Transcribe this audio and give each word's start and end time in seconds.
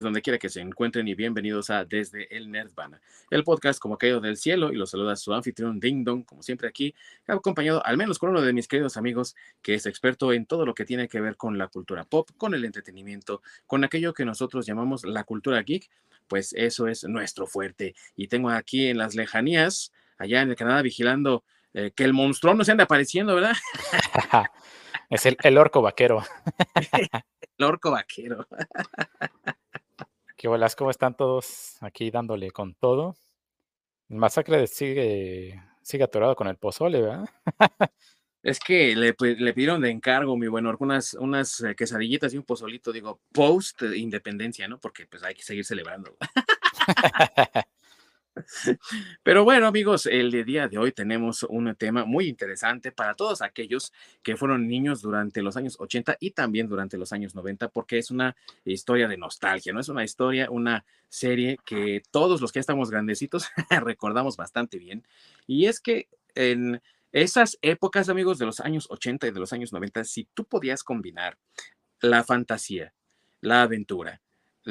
donde 0.00 0.22
quiera 0.22 0.38
que 0.38 0.48
se 0.48 0.62
encuentren 0.62 1.06
y 1.08 1.14
bienvenidos 1.14 1.68
a 1.68 1.84
Desde 1.84 2.34
el 2.34 2.50
Nerdvana, 2.50 3.02
el 3.28 3.44
podcast 3.44 3.78
como 3.78 3.98
caído 3.98 4.18
del 4.18 4.38
cielo 4.38 4.72
y 4.72 4.76
los 4.76 4.90
saluda 4.90 5.14
su 5.14 5.34
anfitrión 5.34 5.78
Ding 5.78 6.04
Dong, 6.04 6.24
como 6.24 6.42
siempre 6.42 6.68
aquí, 6.68 6.94
acompañado 7.26 7.84
al 7.84 7.98
menos 7.98 8.18
con 8.18 8.30
uno 8.30 8.40
de 8.40 8.54
mis 8.54 8.66
queridos 8.66 8.96
amigos 8.96 9.36
que 9.60 9.74
es 9.74 9.84
experto 9.84 10.32
en 10.32 10.46
todo 10.46 10.64
lo 10.64 10.74
que 10.74 10.86
tiene 10.86 11.06
que 11.06 11.20
ver 11.20 11.36
con 11.36 11.58
la 11.58 11.68
cultura 11.68 12.04
pop, 12.04 12.30
con 12.38 12.54
el 12.54 12.64
entretenimiento, 12.64 13.42
con 13.66 13.84
aquello 13.84 14.14
que 14.14 14.24
nosotros 14.24 14.64
llamamos 14.64 15.04
la 15.04 15.24
cultura 15.24 15.60
geek, 15.60 15.90
pues 16.28 16.54
eso 16.54 16.88
es 16.88 17.04
nuestro 17.04 17.46
fuerte. 17.46 17.94
Y 18.16 18.28
tengo 18.28 18.48
aquí 18.48 18.86
en 18.86 18.96
las 18.96 19.14
lejanías, 19.14 19.92
allá 20.16 20.40
en 20.40 20.48
el 20.48 20.56
Canadá, 20.56 20.80
vigilando 20.80 21.44
eh, 21.74 21.92
que 21.94 22.04
el 22.04 22.14
monstruo 22.14 22.54
no 22.54 22.64
se 22.64 22.70
ande 22.70 22.84
apareciendo, 22.84 23.34
¿verdad? 23.34 23.52
es 25.10 25.26
el, 25.26 25.36
el 25.42 25.58
orco 25.58 25.82
vaquero. 25.82 26.24
el 27.58 27.64
orco 27.66 27.90
vaquero. 27.90 28.46
¿Qué 30.40 30.48
bolas? 30.48 30.74
¿Cómo 30.74 30.90
están 30.90 31.14
todos 31.14 31.76
aquí 31.82 32.10
dándole 32.10 32.50
con 32.50 32.72
todo? 32.72 33.14
El 34.08 34.16
masacre 34.16 34.66
sigue, 34.68 35.62
sigue 35.82 36.04
atorado 36.04 36.34
con 36.34 36.48
el 36.48 36.56
pozole, 36.56 37.02
¿verdad? 37.02 37.28
Es 38.42 38.58
que 38.58 38.96
le, 38.96 39.14
le, 39.20 39.52
pidieron 39.52 39.82
de 39.82 39.90
encargo, 39.90 40.34
mi 40.38 40.48
bueno, 40.48 40.74
unas, 40.80 41.12
unas 41.12 41.60
eh, 41.60 41.74
quesadillitas 41.76 42.32
y 42.32 42.38
un 42.38 42.44
pozolito, 42.44 42.90
digo, 42.90 43.20
post 43.32 43.82
independencia, 43.82 44.66
¿no? 44.66 44.80
Porque 44.80 45.06
pues 45.06 45.22
hay 45.22 45.34
que 45.34 45.42
seguir 45.42 45.66
celebrando. 45.66 46.16
Pero 49.22 49.44
bueno, 49.44 49.66
amigos, 49.66 50.06
el 50.06 50.30
día 50.44 50.68
de 50.68 50.78
hoy 50.78 50.92
tenemos 50.92 51.42
un 51.44 51.74
tema 51.76 52.04
muy 52.04 52.28
interesante 52.28 52.92
para 52.92 53.14
todos 53.14 53.42
aquellos 53.42 53.92
que 54.22 54.36
fueron 54.36 54.68
niños 54.68 55.02
durante 55.02 55.42
los 55.42 55.56
años 55.56 55.76
80 55.78 56.16
y 56.20 56.32
también 56.32 56.68
durante 56.68 56.98
los 56.98 57.12
años 57.12 57.34
90, 57.34 57.68
porque 57.68 57.98
es 57.98 58.10
una 58.10 58.36
historia 58.64 59.08
de 59.08 59.16
nostalgia, 59.16 59.72
¿no? 59.72 59.80
Es 59.80 59.88
una 59.88 60.04
historia, 60.04 60.50
una 60.50 60.84
serie 61.08 61.58
que 61.64 62.02
todos 62.10 62.40
los 62.40 62.52
que 62.52 62.60
estamos 62.60 62.90
grandecitos 62.90 63.48
recordamos 63.82 64.36
bastante 64.36 64.78
bien. 64.78 65.04
Y 65.46 65.66
es 65.66 65.80
que 65.80 66.08
en 66.34 66.80
esas 67.12 67.58
épocas, 67.62 68.08
amigos, 68.08 68.38
de 68.38 68.46
los 68.46 68.60
años 68.60 68.86
80 68.90 69.26
y 69.26 69.30
de 69.32 69.40
los 69.40 69.52
años 69.52 69.72
90, 69.72 70.04
si 70.04 70.28
tú 70.32 70.44
podías 70.44 70.84
combinar 70.84 71.36
la 72.00 72.24
fantasía, 72.24 72.94
la 73.40 73.62
aventura, 73.62 74.20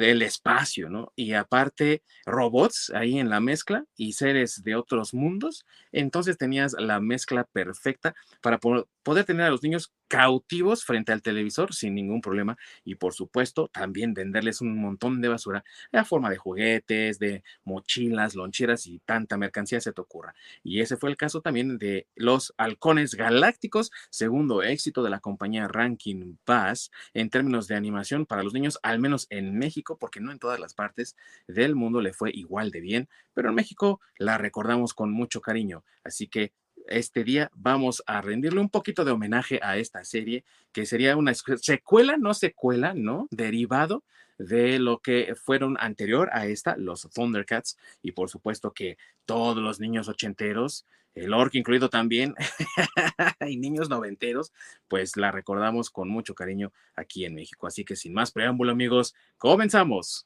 del 0.00 0.22
espacio, 0.22 0.90
¿no? 0.90 1.12
Y 1.14 1.34
aparte, 1.34 2.02
robots 2.26 2.90
ahí 2.94 3.18
en 3.20 3.30
la 3.30 3.40
mezcla 3.40 3.84
y 3.96 4.14
seres 4.14 4.62
de 4.64 4.74
otros 4.74 5.14
mundos. 5.14 5.64
Entonces 5.92 6.38
tenías 6.38 6.74
la 6.78 7.00
mezcla 7.00 7.44
perfecta 7.44 8.14
para 8.42 8.58
poder 9.02 9.24
tener 9.24 9.46
a 9.46 9.50
los 9.50 9.62
niños 9.62 9.92
cautivos 10.08 10.84
frente 10.84 11.12
al 11.12 11.22
televisor 11.22 11.72
sin 11.72 11.94
ningún 11.94 12.20
problema 12.20 12.56
y 12.84 12.96
por 12.96 13.14
supuesto 13.14 13.68
también 13.68 14.12
venderles 14.12 14.60
un 14.60 14.76
montón 14.80 15.20
de 15.20 15.28
basura 15.28 15.64
en 15.92 16.04
forma 16.04 16.30
de 16.30 16.36
juguetes, 16.36 17.18
de 17.18 17.44
mochilas, 17.64 18.34
loncheras 18.34 18.86
y 18.86 18.98
tanta 19.00 19.36
mercancía 19.36 19.80
se 19.80 19.92
te 19.92 20.00
ocurra. 20.00 20.34
Y 20.62 20.80
ese 20.80 20.96
fue 20.96 21.10
el 21.10 21.16
caso 21.16 21.40
también 21.40 21.78
de 21.78 22.06
los 22.16 22.52
halcones 22.56 23.14
galácticos, 23.14 23.90
segundo 24.10 24.62
éxito 24.62 25.02
de 25.02 25.10
la 25.10 25.20
compañía 25.20 25.68
Rankin 25.68 26.38
Bass 26.46 26.90
en 27.14 27.30
términos 27.30 27.68
de 27.68 27.76
animación 27.76 28.26
para 28.26 28.42
los 28.42 28.52
niños, 28.52 28.78
al 28.82 28.98
menos 28.98 29.26
en 29.30 29.56
México, 29.58 29.96
porque 29.98 30.20
no 30.20 30.32
en 30.32 30.38
todas 30.38 30.58
las 30.60 30.74
partes 30.74 31.16
del 31.46 31.74
mundo 31.74 32.00
le 32.00 32.12
fue 32.12 32.30
igual 32.32 32.70
de 32.70 32.80
bien, 32.80 33.08
pero 33.34 33.50
en 33.50 33.54
México 33.54 34.00
la 34.18 34.38
recordamos 34.38 34.94
con 34.94 35.12
mucho 35.12 35.40
cariño. 35.40 35.84
Así 36.04 36.28
que 36.28 36.52
este 36.90 37.24
día 37.24 37.50
vamos 37.54 38.02
a 38.06 38.20
rendirle 38.20 38.60
un 38.60 38.68
poquito 38.68 39.04
de 39.04 39.12
homenaje 39.12 39.60
a 39.62 39.78
esta 39.78 40.04
serie, 40.04 40.44
que 40.72 40.84
sería 40.84 41.16
una 41.16 41.32
secuela, 41.34 42.16
no 42.18 42.34
secuela, 42.34 42.92
¿no? 42.94 43.28
Derivado 43.30 44.04
de 44.38 44.78
lo 44.78 44.98
que 44.98 45.34
fueron 45.34 45.76
anterior 45.80 46.30
a 46.32 46.46
esta, 46.46 46.76
los 46.76 47.08
Thundercats, 47.14 47.78
y 48.02 48.12
por 48.12 48.30
supuesto 48.30 48.72
que 48.72 48.96
todos 49.24 49.58
los 49.58 49.80
niños 49.80 50.08
ochenteros, 50.08 50.86
el 51.14 51.34
Orc 51.34 51.54
incluido 51.54 51.90
también, 51.90 52.34
y 53.46 53.56
niños 53.56 53.88
noventeros, 53.88 54.52
pues 54.88 55.16
la 55.16 55.30
recordamos 55.30 55.90
con 55.90 56.08
mucho 56.08 56.34
cariño 56.34 56.72
aquí 56.94 57.24
en 57.24 57.34
México. 57.34 57.66
Así 57.66 57.84
que 57.84 57.96
sin 57.96 58.14
más 58.14 58.32
preámbulo, 58.32 58.72
amigos, 58.72 59.14
comenzamos. 59.36 60.24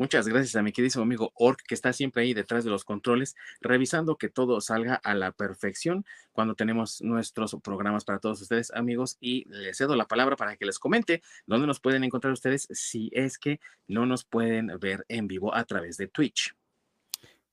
Muchas 0.00 0.26
gracias 0.26 0.56
a 0.56 0.62
mi 0.62 0.72
queridísimo 0.72 1.04
amigo 1.04 1.30
Ork, 1.34 1.60
que 1.68 1.74
está 1.74 1.92
siempre 1.92 2.22
ahí 2.22 2.32
detrás 2.32 2.64
de 2.64 2.70
los 2.70 2.86
controles, 2.86 3.36
revisando 3.60 4.16
que 4.16 4.30
todo 4.30 4.62
salga 4.62 4.94
a 4.94 5.12
la 5.12 5.30
perfección 5.30 6.06
cuando 6.32 6.54
tenemos 6.54 7.02
nuestros 7.02 7.54
programas 7.62 8.06
para 8.06 8.18
todos 8.18 8.40
ustedes, 8.40 8.70
amigos. 8.70 9.18
Y 9.20 9.44
les 9.50 9.76
cedo 9.76 9.96
la 9.96 10.08
palabra 10.08 10.36
para 10.36 10.56
que 10.56 10.64
les 10.64 10.78
comente 10.78 11.20
dónde 11.44 11.66
nos 11.66 11.80
pueden 11.80 12.02
encontrar 12.02 12.32
ustedes 12.32 12.66
si 12.70 13.10
es 13.12 13.36
que 13.36 13.60
no 13.88 14.06
nos 14.06 14.24
pueden 14.24 14.68
ver 14.80 15.04
en 15.08 15.28
vivo 15.28 15.54
a 15.54 15.64
través 15.64 15.98
de 15.98 16.08
Twitch. 16.08 16.54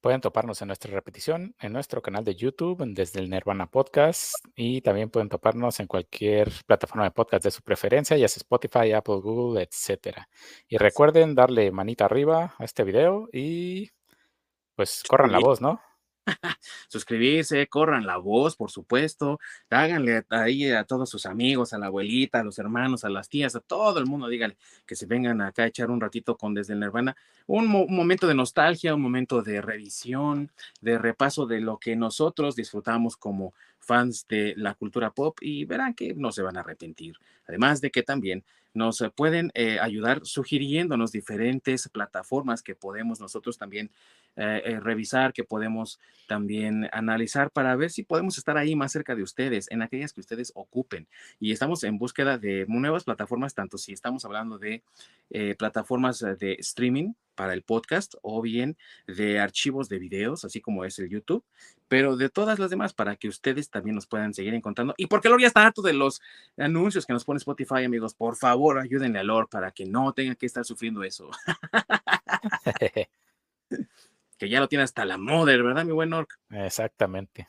Pueden 0.02 0.22
toparnos 0.22 0.62
en 0.62 0.68
nuestra 0.68 0.94
repetición 0.94 1.56
en 1.60 1.74
nuestro 1.74 2.02
canal 2.02 2.24
de 2.24 2.36
YouTube 2.36 2.84
desde 2.94 3.20
el 3.20 3.30
Nirvana 3.30 3.66
Podcast 3.66 4.34
y 4.56 4.82
también 4.82 5.10
pueden 5.10 5.28
toparnos 5.28 5.80
en 5.80 5.88
cualquier 5.88 6.52
plataforma 6.68 7.06
de 7.06 7.12
podcast 7.12 7.44
de 7.44 7.52
su 7.52 7.64
preferencia, 7.64 8.16
ya 8.16 8.28
sea 8.28 8.42
Spotify, 8.42 8.92
Apple, 8.92 9.22
Google, 9.22 9.64
etcétera. 9.64 10.30
Y 10.68 10.78
recuerden 10.78 11.34
darle 11.34 11.72
manita 11.72 12.06
arriba 12.06 12.54
a 12.58 12.64
este 12.64 12.84
video 12.84 13.28
y 13.34 13.90
pues 14.76 15.04
corran 15.08 15.32
la 15.32 15.40
voz, 15.40 15.62
¿no? 15.62 15.82
suscribirse, 16.90 17.68
corran 17.68 18.06
la 18.06 18.18
voz, 18.18 18.56
por 18.56 18.72
supuesto, 18.72 19.40
háganle 19.70 20.26
ahí 20.30 20.70
a 20.72 20.84
todos 20.84 21.10
sus 21.10 21.26
amigos, 21.26 21.74
a 21.74 21.78
la 21.78 21.88
abuelita, 21.88 22.40
a 22.40 22.44
los 22.44 22.60
hermanos, 22.60 23.04
a 23.04 23.10
las 23.10 23.30
tías, 23.30 23.56
a 23.56 23.60
todo 23.60 24.00
el 24.00 24.06
mundo, 24.06 24.28
díganle 24.28 24.58
que 24.86 24.96
se 24.96 25.06
vengan 25.06 25.42
acá 25.42 25.64
a 25.64 25.68
echar 25.68 25.90
un 25.90 26.02
ratito 26.02 26.38
con 26.38 26.54
Desde 26.54 26.76
Nirvana, 26.76 27.16
un, 27.46 27.74
un 27.74 27.96
momento 27.96 28.28
de 28.28 28.36
nostalgia, 28.36 28.96
un 28.96 29.02
momento 29.02 29.42
de 29.42 29.62
revisión, 29.62 30.52
de 30.82 30.98
repaso 30.98 31.46
de 31.46 31.62
lo 31.62 31.78
que 31.78 31.96
nosotros 31.96 32.56
disfrutamos 32.56 33.18
como 33.18 33.54
fans 33.80 34.28
de 34.28 34.54
la 34.58 34.76
cultura 34.76 35.12
pop 35.12 35.38
y 35.42 35.66
verán 35.66 35.94
que 35.94 36.14
no 36.14 36.32
se 36.32 36.42
van 36.42 36.58
a 36.58 36.60
arrepentir. 36.60 37.16
Además 37.48 37.80
de 37.80 37.90
que 37.90 38.04
también 38.04 38.44
nos 38.74 39.04
pueden 39.16 39.52
eh, 39.56 39.80
ayudar 39.80 40.22
sugiriéndonos 40.24 41.12
diferentes 41.12 41.90
plataformas 41.90 42.62
que 42.62 42.76
podemos 42.76 43.20
nosotros 43.20 43.58
también 43.58 43.92
eh, 44.38 44.62
eh, 44.66 44.80
revisar, 44.80 45.34
que 45.34 45.44
podemos 45.44 46.00
también 46.28 46.88
analizar 46.92 47.52
para 47.52 47.76
ver 47.76 47.90
si 47.90 48.04
podemos 48.04 48.38
estar 48.38 48.58
ahí 48.58 48.76
más 48.76 48.92
cerca 48.92 49.16
de 49.16 49.24
ustedes, 49.24 49.70
en 49.72 49.82
aquellas 49.82 50.14
que 50.14 50.22
ustedes 50.22 50.52
ocupen. 50.56 51.08
Y 51.40 51.52
estamos 51.52 51.84
en 51.84 51.98
búsqueda 51.98 52.38
de 52.38 52.66
nuevas 52.68 53.04
plataformas, 53.04 53.56
tanto 53.56 53.78
si 53.78 53.94
estamos 53.94 54.26
hablando 54.26 54.58
de 54.58 54.84
plataformas 55.58 56.20
de 56.20 56.54
streaming 56.60 57.14
para 57.38 57.54
el 57.54 57.62
podcast 57.62 58.16
o 58.22 58.42
bien 58.42 58.78
de 59.08 59.40
archivos 59.40 59.90
de 59.90 60.00
videos, 60.00 60.44
así 60.44 60.60
como 60.62 60.86
es 60.86 61.00
el 61.00 61.10
YouTube, 61.10 61.44
pero 61.88 62.18
de 62.18 62.30
todas 62.30 62.60
las 62.60 62.70
demás 62.70 62.94
para 62.94 63.16
que 63.16 63.28
ustedes 63.28 63.70
también 63.70 63.96
nos 63.96 64.08
puedan 64.08 64.34
seguir 64.34 64.54
encontrando. 64.54 64.94
Y 64.98 65.08
porque 65.08 65.30
Lord 65.30 65.42
ya 65.42 65.48
está 65.48 65.66
harto 65.66 65.82
de 65.82 65.94
los 65.94 66.22
anuncios 66.58 67.06
que 67.06 67.14
nos 67.14 67.24
pone 67.24 67.38
Spotify, 67.38 67.86
amigos, 67.86 68.14
por 68.14 68.36
favor, 68.36 68.80
ayúdenle 68.80 69.20
a 69.20 69.24
Lord 69.24 69.50
para 69.50 69.72
que 69.72 69.86
no 69.86 70.14
tenga 70.14 70.36
que 70.36 70.46
estar 70.46 70.66
sufriendo 70.66 71.04
eso. 71.04 71.30
que 74.38 74.50
ya 74.50 74.60
lo 74.60 74.68
tiene 74.68 74.84
hasta 74.84 75.06
la 75.06 75.18
Mother, 75.18 75.64
¿verdad, 75.64 75.86
mi 75.86 75.92
buen 75.92 76.14
Orc? 76.14 76.40
Exactamente. 76.50 77.48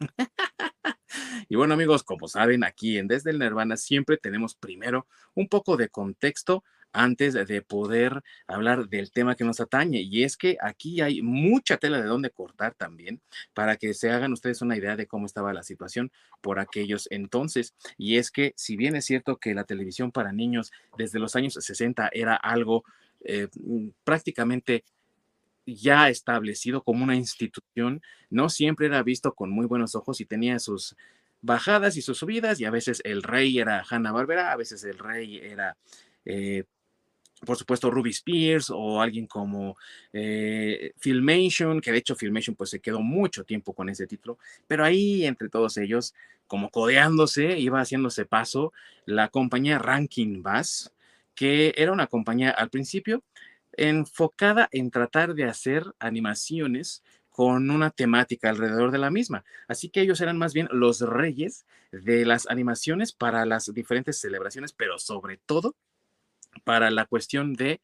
y 1.48 1.56
bueno, 1.56 1.74
amigos, 1.74 2.02
como 2.02 2.28
saben, 2.28 2.64
aquí 2.64 2.98
en 2.98 3.06
Desde 3.06 3.30
el 3.30 3.38
Nirvana 3.38 3.76
siempre 3.76 4.16
tenemos 4.16 4.54
primero 4.54 5.06
un 5.34 5.48
poco 5.48 5.76
de 5.76 5.88
contexto 5.88 6.64
antes 6.94 7.34
de 7.34 7.60
poder 7.60 8.22
hablar 8.46 8.88
del 8.88 9.10
tema 9.10 9.34
que 9.34 9.44
nos 9.44 9.60
atañe. 9.60 10.00
Y 10.00 10.22
es 10.22 10.36
que 10.36 10.56
aquí 10.60 11.00
hay 11.00 11.22
mucha 11.22 11.76
tela 11.76 12.00
de 12.00 12.06
dónde 12.06 12.30
cortar 12.30 12.74
también 12.74 13.20
para 13.52 13.76
que 13.76 13.92
se 13.94 14.10
hagan 14.10 14.32
ustedes 14.32 14.62
una 14.62 14.76
idea 14.76 14.96
de 14.96 15.06
cómo 15.06 15.26
estaba 15.26 15.52
la 15.52 15.64
situación 15.64 16.12
por 16.40 16.60
aquellos 16.60 17.08
entonces. 17.10 17.74
Y 17.98 18.16
es 18.16 18.30
que 18.30 18.54
si 18.56 18.76
bien 18.76 18.94
es 18.94 19.04
cierto 19.04 19.36
que 19.38 19.54
la 19.54 19.64
televisión 19.64 20.12
para 20.12 20.32
niños 20.32 20.70
desde 20.96 21.18
los 21.18 21.34
años 21.34 21.54
60 21.54 22.10
era 22.12 22.36
algo 22.36 22.84
eh, 23.24 23.48
prácticamente 24.04 24.84
ya 25.66 26.08
establecido 26.08 26.82
como 26.82 27.04
una 27.04 27.16
institución, 27.16 28.02
no 28.30 28.48
siempre 28.48 28.86
era 28.86 29.02
visto 29.02 29.32
con 29.34 29.50
muy 29.50 29.66
buenos 29.66 29.94
ojos 29.94 30.20
y 30.20 30.26
tenía 30.26 30.58
sus 30.58 30.96
bajadas 31.40 31.96
y 31.96 32.02
sus 32.02 32.18
subidas 32.18 32.60
y 32.60 32.64
a 32.64 32.70
veces 32.70 33.00
el 33.04 33.22
rey 33.22 33.58
era 33.58 33.84
Hanna 33.88 34.12
Barbera, 34.12 34.52
a 34.52 34.56
veces 34.56 34.84
el 34.84 34.98
rey 34.98 35.38
era 35.38 35.76
eh, 36.24 36.64
por 37.44 37.56
supuesto 37.56 37.90
Ruby 37.90 38.10
Spears 38.10 38.70
o 38.70 39.00
alguien 39.00 39.26
como 39.26 39.76
eh, 40.12 40.92
Filmation, 40.98 41.80
que 41.80 41.92
de 41.92 41.98
hecho 41.98 42.16
Filmation 42.16 42.56
pues 42.56 42.70
se 42.70 42.80
quedó 42.80 43.00
mucho 43.00 43.44
tiempo 43.44 43.74
con 43.74 43.88
ese 43.88 44.06
título, 44.06 44.38
pero 44.66 44.84
ahí 44.84 45.24
entre 45.26 45.48
todos 45.48 45.76
ellos, 45.76 46.14
como 46.46 46.70
codeándose, 46.70 47.58
iba 47.58 47.80
haciéndose 47.80 48.24
paso 48.26 48.72
la 49.06 49.28
compañía 49.28 49.78
Ranking 49.78 50.42
Bass, 50.42 50.92
que 51.34 51.74
era 51.76 51.92
una 51.92 52.06
compañía 52.06 52.50
al 52.50 52.70
principio 52.70 53.22
enfocada 53.76 54.68
en 54.72 54.90
tratar 54.90 55.34
de 55.34 55.44
hacer 55.44 55.84
animaciones 55.98 57.02
con 57.34 57.70
una 57.70 57.90
temática 57.90 58.48
alrededor 58.48 58.92
de 58.92 58.98
la 58.98 59.10
misma. 59.10 59.44
Así 59.66 59.88
que 59.88 60.00
ellos 60.00 60.20
eran 60.20 60.38
más 60.38 60.54
bien 60.54 60.68
los 60.70 61.00
reyes 61.00 61.66
de 61.90 62.24
las 62.24 62.48
animaciones 62.48 63.12
para 63.12 63.44
las 63.44 63.72
diferentes 63.74 64.20
celebraciones, 64.20 64.72
pero 64.72 65.00
sobre 65.00 65.38
todo 65.38 65.74
para 66.62 66.92
la 66.92 67.06
cuestión 67.06 67.54
de, 67.54 67.80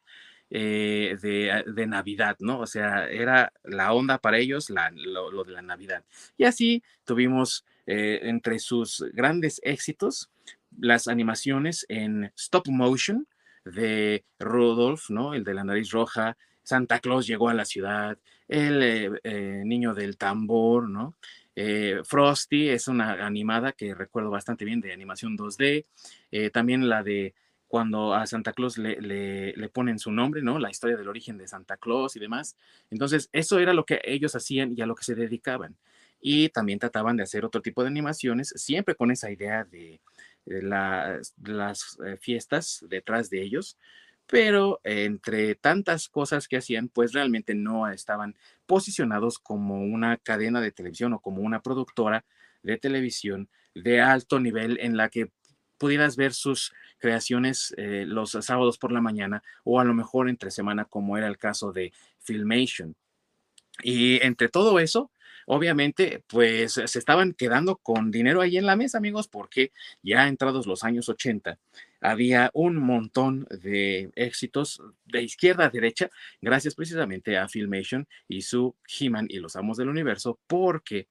eh, 0.51 1.17
de, 1.21 1.87
Navidad, 1.89 2.37
¿no? 2.39 2.61
O 2.61 2.67
sea, 2.67 3.09
era 3.09 3.53
la 3.65 3.93
onda 3.93 4.19
para 4.19 4.39
ellos 4.39 4.71
lo, 4.71 5.45
de 5.45 5.53
la 5.53 5.63
Navidad. 5.63 6.05
Y 6.39 6.45
así 6.45 6.85
tuvimos 7.05 7.65
eh, 7.87 8.21
entre 8.23 8.61
sus 8.61 9.05
grandes 9.13 9.61
éxitos 9.65 10.31
las 10.79 11.09
animaciones 11.09 11.85
en 11.89 12.33
stop 12.37 12.69
motion 12.69 13.27
de 13.65 14.25
Rudolf, 14.39 15.11
¿no? 15.11 15.35
El 15.35 15.45
de 15.45 15.55
la 15.55 15.65
nariz 15.65 15.91
roja, 15.91 16.37
Santa 16.63 17.01
Claus 17.01 17.27
llegó 17.27 17.49
a 17.49 17.55
la 17.55 17.65
ciudad, 17.65 18.19
el 18.49 18.83
eh, 18.83 19.11
eh, 19.25 19.63
niño 19.65 19.95
del 19.95 20.17
tambor, 20.17 20.89
¿no? 20.89 21.17
Eh, 21.57 22.01
Frosty 22.05 22.69
es 22.69 22.89
una 22.89 23.27
animada 23.27 23.73
que 23.73 23.95
recuerdo 23.95 24.31
bastante 24.31 24.65
bien 24.65 24.81
de 24.81 24.93
animación 24.93 25.37
2D. 25.37 25.85
también 26.53 26.89
la 26.89 27.03
de 27.03 27.35
cuando 27.67 28.15
a 28.15 28.27
Santa 28.27 28.53
Claus 28.53 28.79
le, 28.79 29.01
le, 29.01 29.69
ponen 29.69 29.99
su 29.99 30.11
nombre, 30.11 30.43
¿no? 30.43 30.59
La 30.59 30.71
historia 30.71 30.97
del 30.97 31.09
origen 31.09 31.39
de 31.39 31.47
Santa 31.47 31.77
Claus 31.77 32.17
y 32.17 32.21
demás. 32.21 32.57
Entonces, 32.91 33.29
eso 33.33 33.61
era 33.61 33.75
lo 33.75 33.85
que 33.85 34.01
ellos 34.05 34.35
hacían 34.35 34.75
y 34.77 34.81
a 34.83 34.87
lo 34.87 34.97
que 34.97 35.05
se 35.05 35.15
dedicaban. 35.15 35.77
Y 36.21 36.49
también 36.49 36.81
trataban 36.81 37.17
de 37.17 37.23
hacer 37.23 37.45
otro 37.45 37.63
tipo 37.63 37.83
de 37.83 37.89
animaciones, 37.89 38.53
siempre 38.57 38.97
con 38.97 39.13
esa 39.13 39.31
idea 39.31 39.65
de, 39.65 40.01
las 40.51 41.99
fiestas 42.21 42.85
detrás 42.89 43.31
de 43.31 43.43
ellos, 43.43 43.79
pero 44.27 44.81
entre 44.85 45.57
tantas 45.57 46.09
cosas 46.09 46.47
que 46.47 46.57
hacían, 46.57 46.89
pues 46.89 47.13
realmente 47.13 47.55
no 47.55 47.89
estaban 47.89 48.37
posicionados 48.67 49.39
como 49.39 49.83
una 49.83 50.17
cadena 50.19 50.61
de 50.61 50.71
televisión 50.71 51.13
o 51.13 51.21
como 51.21 51.43
una 51.43 51.63
productora 51.63 52.25
de 52.63 52.79
televisión 52.79 53.49
de 53.75 54.01
alto 54.01 54.39
nivel 54.39 54.79
en 54.81 54.97
la 54.97 55.09
que 55.09 55.33
pudieras 55.79 56.17
ver 56.17 56.35
sus 56.35 56.73
creaciones 56.99 57.75
eh, 57.77 58.05
los 58.07 58.33
sábados 58.33 58.79
por 58.79 58.93
la 58.93 59.01
mañana 59.01 59.43
o 59.65 59.81
a 59.81 59.85
lo 59.85 59.95
mejor 59.95 60.29
entre 60.29 60.51
semana, 60.51 60.85
como 60.85 61.17
era 61.17 61.27
el 61.27 61.39
caso 61.39 61.73
de 61.73 61.93
Filmation. 62.19 62.95
Y 63.83 64.23
entre 64.25 64.49
todo 64.49 64.79
eso, 64.79 65.11
obviamente, 65.47 66.23
pues 66.27 66.73
se 66.73 66.99
estaban 66.99 67.33
quedando 67.35 67.77
con 67.77 68.11
dinero 68.11 68.41
ahí 68.41 68.57
en 68.57 68.67
la 68.67 68.77
mesa, 68.77 68.99
amigos, 68.99 69.29
porque 69.29 69.73
ya 70.03 70.29
entrados 70.29 70.67
los 70.67 70.85
años 70.85 71.09
80, 71.09 71.59
había 72.01 72.51
un 72.55 72.77
montón 72.77 73.47
de 73.51 74.11
éxitos 74.15 74.83
de 75.05 75.23
izquierda 75.23 75.67
a 75.67 75.71
derecha, 75.71 76.11
gracias 76.41 76.75
precisamente 76.75 77.37
a 77.37 77.49
Filmation 77.49 78.07
y 78.27 78.43
su 78.43 78.75
He-Man 78.87 79.27
y 79.29 79.39
los 79.39 79.57
Amos 79.57 79.77
del 79.77 79.89
Universo, 79.89 80.39
porque 80.47 81.09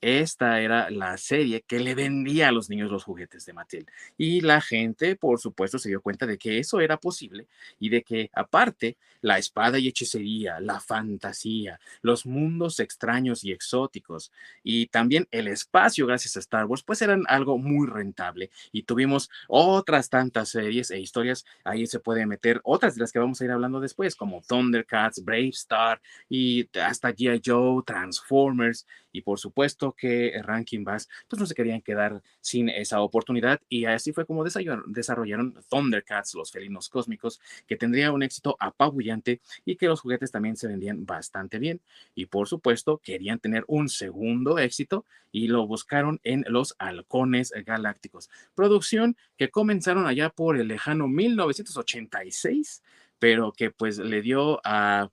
esta 0.00 0.60
era 0.60 0.90
la 0.90 1.16
serie 1.18 1.62
que 1.62 1.80
le 1.80 1.94
vendía 1.94 2.48
a 2.48 2.52
los 2.52 2.70
niños 2.70 2.90
los 2.90 3.04
juguetes 3.04 3.46
de 3.46 3.52
Mattel. 3.52 3.86
Y 4.16 4.40
la 4.40 4.60
gente, 4.60 5.16
por 5.16 5.40
supuesto, 5.40 5.78
se 5.78 5.88
dio 5.88 6.00
cuenta 6.00 6.26
de 6.26 6.38
que 6.38 6.58
eso 6.58 6.80
era 6.80 6.98
posible 6.98 7.46
y 7.78 7.88
de 7.88 8.02
que 8.02 8.30
aparte 8.32 8.96
la 9.20 9.38
espada 9.38 9.78
y 9.78 9.88
hechicería, 9.88 10.60
la 10.60 10.80
fantasía, 10.80 11.80
los 12.02 12.26
mundos 12.26 12.80
extraños 12.80 13.44
y 13.44 13.52
exóticos 13.52 14.30
y 14.62 14.86
también 14.86 15.26
el 15.30 15.48
espacio 15.48 16.06
gracias 16.06 16.36
a 16.36 16.40
Star 16.40 16.66
Wars, 16.66 16.82
pues 16.82 17.02
eran 17.02 17.24
algo 17.28 17.58
muy 17.58 17.86
rentable. 17.86 18.50
Y 18.72 18.82
tuvimos 18.82 19.30
otras 19.48 20.10
tantas 20.10 20.50
series 20.50 20.90
e 20.90 21.00
historias. 21.00 21.44
Ahí 21.64 21.86
se 21.86 22.00
puede 22.00 22.26
meter 22.26 22.60
otras 22.64 22.94
de 22.94 23.00
las 23.00 23.12
que 23.12 23.18
vamos 23.18 23.40
a 23.40 23.44
ir 23.44 23.50
hablando 23.50 23.80
después, 23.80 24.16
como 24.16 24.42
Thundercats, 24.42 25.24
Brave 25.24 25.48
Star 25.48 26.00
y 26.28 26.68
hasta 26.78 27.12
G.I. 27.12 27.40
Joe, 27.44 27.82
Transformers 27.84 28.86
y 29.12 29.22
por 29.22 29.38
supuesto 29.38 29.85
que 29.92 30.40
Ranking 30.42 30.84
Bass 30.84 31.08
pues 31.28 31.40
no 31.40 31.46
se 31.46 31.54
querían 31.54 31.80
quedar 31.80 32.22
sin 32.40 32.68
esa 32.68 33.00
oportunidad 33.00 33.60
y 33.68 33.84
así 33.84 34.12
fue 34.12 34.26
como 34.26 34.44
desarrollaron 34.44 35.54
Thundercats, 35.68 36.34
los 36.34 36.50
felinos 36.50 36.88
cósmicos, 36.88 37.40
que 37.66 37.76
tendría 37.76 38.12
un 38.12 38.22
éxito 38.22 38.56
apabullante 38.60 39.40
y 39.64 39.76
que 39.76 39.86
los 39.86 40.00
juguetes 40.00 40.30
también 40.30 40.56
se 40.56 40.68
vendían 40.68 41.06
bastante 41.06 41.58
bien. 41.58 41.80
Y 42.14 42.26
por 42.26 42.48
supuesto 42.48 42.98
querían 42.98 43.38
tener 43.38 43.64
un 43.66 43.88
segundo 43.88 44.58
éxito 44.58 45.04
y 45.32 45.48
lo 45.48 45.66
buscaron 45.66 46.20
en 46.22 46.44
Los 46.48 46.74
Halcones 46.78 47.52
Galácticos, 47.64 48.30
producción 48.54 49.16
que 49.36 49.50
comenzaron 49.50 50.06
allá 50.06 50.30
por 50.30 50.56
el 50.56 50.68
lejano 50.68 51.08
1986 51.08 52.82
pero 53.18 53.52
que 53.52 53.70
pues 53.70 53.98
le 53.98 54.22
dio 54.22 54.60
a 54.64 55.10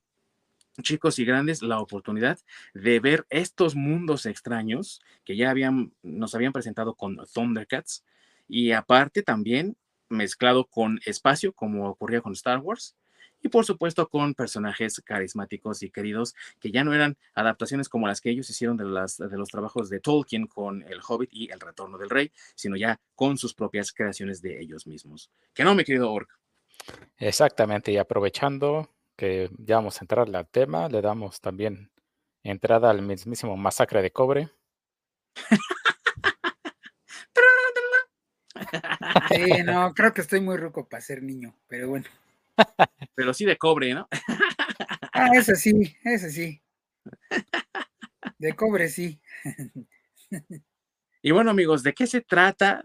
chicos 0.82 1.18
y 1.18 1.24
grandes 1.24 1.62
la 1.62 1.80
oportunidad 1.80 2.38
de 2.72 3.00
ver 3.00 3.26
estos 3.30 3.74
mundos 3.74 4.26
extraños 4.26 5.00
que 5.24 5.36
ya 5.36 5.50
habían, 5.50 5.92
nos 6.02 6.34
habían 6.34 6.52
presentado 6.52 6.94
con 6.94 7.18
Thundercats 7.32 8.04
y 8.48 8.72
aparte 8.72 9.22
también 9.22 9.76
mezclado 10.08 10.66
con 10.66 11.00
espacio 11.06 11.52
como 11.52 11.88
ocurría 11.88 12.20
con 12.20 12.32
Star 12.32 12.58
Wars 12.58 12.96
y 13.44 13.48
por 13.48 13.66
supuesto 13.66 14.08
con 14.08 14.34
personajes 14.34 15.00
carismáticos 15.04 15.82
y 15.82 15.90
queridos 15.90 16.34
que 16.60 16.70
ya 16.70 16.82
no 16.82 16.94
eran 16.94 17.16
adaptaciones 17.34 17.88
como 17.88 18.08
las 18.08 18.20
que 18.20 18.30
ellos 18.30 18.48
hicieron 18.48 18.76
de, 18.76 18.84
las, 18.84 19.18
de 19.18 19.36
los 19.36 19.50
trabajos 19.50 19.90
de 19.90 20.00
Tolkien 20.00 20.46
con 20.46 20.82
El 20.82 21.00
Hobbit 21.06 21.30
y 21.32 21.52
El 21.52 21.60
Retorno 21.60 21.98
del 21.98 22.10
Rey, 22.10 22.32
sino 22.54 22.76
ya 22.76 22.98
con 23.14 23.36
sus 23.36 23.54
propias 23.54 23.92
creaciones 23.92 24.40
de 24.40 24.60
ellos 24.60 24.86
mismos. 24.86 25.30
Que 25.52 25.62
no, 25.62 25.74
mi 25.74 25.84
querido 25.84 26.10
Orc. 26.10 26.30
Exactamente, 27.18 27.92
y 27.92 27.98
aprovechando 27.98 28.93
que 29.16 29.50
ya 29.58 29.76
vamos 29.76 30.00
a 30.00 30.04
entrar 30.04 30.28
al 30.34 30.48
tema, 30.48 30.88
le 30.88 31.00
damos 31.02 31.40
también 31.40 31.90
entrada 32.42 32.90
al 32.90 33.02
mismísimo 33.02 33.56
masacre 33.56 34.02
de 34.02 34.10
cobre. 34.12 34.50
Sí, 39.30 39.62
no, 39.64 39.92
creo 39.94 40.12
que 40.12 40.20
estoy 40.20 40.40
muy 40.40 40.56
ruco 40.56 40.88
para 40.88 41.00
ser 41.00 41.22
niño, 41.22 41.56
pero 41.68 41.88
bueno. 41.88 42.06
Pero 43.16 43.34
sí 43.34 43.44
de 43.44 43.56
cobre, 43.58 43.94
¿no? 43.94 44.08
Ah, 45.16 45.30
eso 45.34 45.54
sí, 45.54 45.96
eso 46.04 46.28
sí. 46.28 46.60
De 48.38 48.54
cobre 48.54 48.88
sí. 48.88 49.20
Y 51.22 51.30
bueno, 51.30 51.50
amigos, 51.50 51.82
¿de 51.82 51.94
qué 51.94 52.06
se 52.06 52.20
trata 52.20 52.82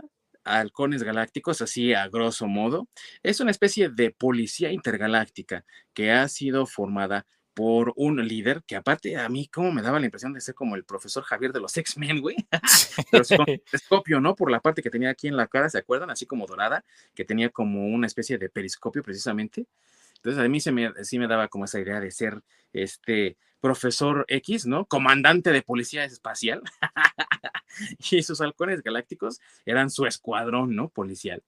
halcones 0.57 1.04
galácticos, 1.04 1.62
así 1.62 1.94
a 1.94 2.07
grosso 2.07 2.48
modo, 2.48 2.88
es 3.24 3.40
una 3.40 3.51
especie 3.51 3.90
de 3.90 4.12
policía 4.12 4.72
intergaláctica 4.72 5.66
que 5.94 6.12
ha 6.12 6.28
sido 6.28 6.66
formada 6.66 7.25
por 7.54 7.92
un 7.98 8.25
líder 8.25 8.63
que 8.66 8.78
aparte 8.78 9.18
a 9.18 9.28
mí 9.28 9.48
como 9.48 9.72
me 9.74 9.81
daba 9.81 10.00
la 10.00 10.06
impresión 10.06 10.31
de 10.31 10.40
ser 10.40 10.56
como 10.56 10.78
el 10.78 10.86
profesor 10.86 11.24
Javier 11.24 11.51
de 11.51 11.60
los 11.60 11.75
X-Men, 11.75 12.22
güey. 12.22 12.38
Pero 13.12 13.24
con 13.36 13.46
telescopio, 13.46 14.22
¿no? 14.22 14.34
Por 14.34 14.50
la 14.50 14.62
parte 14.62 14.81
que 14.81 14.90
tenía 14.90 15.10
aquí 15.10 15.28
en 15.28 15.35
la 15.35 15.47
cara, 15.47 15.69
¿se 15.69 15.78
acuerdan? 15.78 16.09
Así 16.09 16.26
como 16.26 16.45
dorada, 16.45 16.85
que 17.14 17.26
tenía 17.26 17.50
como 17.50 17.88
una 17.88 18.07
especie 18.07 18.38
de 18.38 18.50
periscopio 18.50 19.04
precisamente. 19.04 19.68
Entonces 20.16 20.42
a 20.42 20.47
mí 20.47 20.62
se 20.62 20.71
me, 20.71 20.94
sí 21.04 21.19
me 21.19 21.28
daba 21.28 21.50
como 21.50 21.66
esa 21.66 21.80
idea 21.80 22.00
de 22.00 22.12
ser 22.12 22.42
este 22.71 23.38
profesor 23.59 24.25
X, 24.28 24.66
¿no? 24.66 24.85
Comandante 24.85 25.51
de 25.51 25.61
policía 25.61 26.04
espacial. 26.04 26.61
y 28.11 28.23
sus 28.23 28.42
halcones 28.42 28.83
galácticos 28.83 29.39
eran 29.66 29.89
su 29.89 30.06
escuadrón, 30.06 30.75
¿no? 30.75 30.89
Policial. 30.89 31.44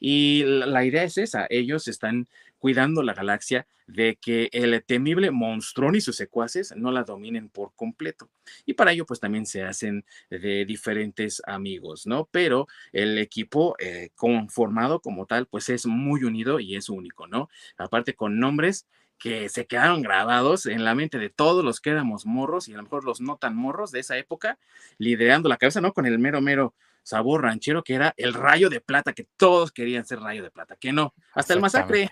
Y 0.00 0.44
la, 0.44 0.84
idea 0.84 1.04
es 1.04 1.18
esa, 1.18 1.46
ellos 1.50 1.86
están 1.86 2.26
cuidando 2.58 3.02
la 3.02 3.12
galaxia 3.12 3.66
de 3.86 4.16
que 4.16 4.48
el 4.52 4.82
temible 4.84 5.30
monstruón 5.30 5.94
y 5.96 6.00
sus 6.00 6.16
secuaces 6.16 6.74
no 6.76 6.90
la 6.90 7.04
dominen 7.04 7.48
por 7.48 7.74
completo. 7.74 8.30
Y 8.64 8.74
para 8.74 8.92
ello, 8.92 9.04
pues 9.04 9.20
también 9.20 9.46
se 9.46 9.62
hacen 9.64 10.04
de 10.30 10.64
diferentes 10.64 11.42
amigos, 11.46 12.06
¿no? 12.06 12.28
Pero 12.30 12.66
el 12.92 13.18
equipo 13.18 13.76
eh, 13.78 14.10
conformado 14.14 15.00
como 15.00 15.26
tal, 15.26 15.46
pues 15.46 15.68
es 15.68 15.86
muy 15.86 16.24
unido 16.24 16.60
y 16.60 16.76
es 16.76 16.88
único, 16.88 17.26
¿no? 17.26 17.50
Aparte 17.76 18.14
con 18.14 18.38
nombres 18.38 18.86
que 19.20 19.50
se 19.50 19.66
quedaron 19.66 20.02
grabados 20.02 20.66
en 20.66 20.82
la 20.82 20.94
mente 20.94 21.18
de 21.18 21.28
todos 21.28 21.62
los 21.62 21.80
que 21.80 21.90
éramos 21.90 22.24
morros 22.26 22.68
y 22.68 22.72
a 22.72 22.78
lo 22.78 22.84
mejor 22.84 23.04
los 23.04 23.20
no 23.20 23.36
tan 23.36 23.54
morros 23.54 23.92
de 23.92 24.00
esa 24.00 24.16
época, 24.16 24.58
liderando 24.98 25.48
la 25.48 25.58
cabeza, 25.58 25.80
¿no? 25.80 25.92
Con 25.92 26.06
el 26.06 26.18
mero, 26.18 26.40
mero 26.40 26.74
sabor 27.02 27.42
ranchero 27.42 27.84
que 27.84 27.94
era 27.94 28.14
el 28.16 28.34
rayo 28.34 28.70
de 28.70 28.80
plata, 28.80 29.12
que 29.12 29.28
todos 29.36 29.72
querían 29.72 30.06
ser 30.06 30.20
rayo 30.20 30.42
de 30.42 30.50
plata, 30.50 30.74
que 30.76 30.92
no, 30.92 31.14
hasta 31.34 31.52
el 31.52 31.60
masacre. 31.60 32.10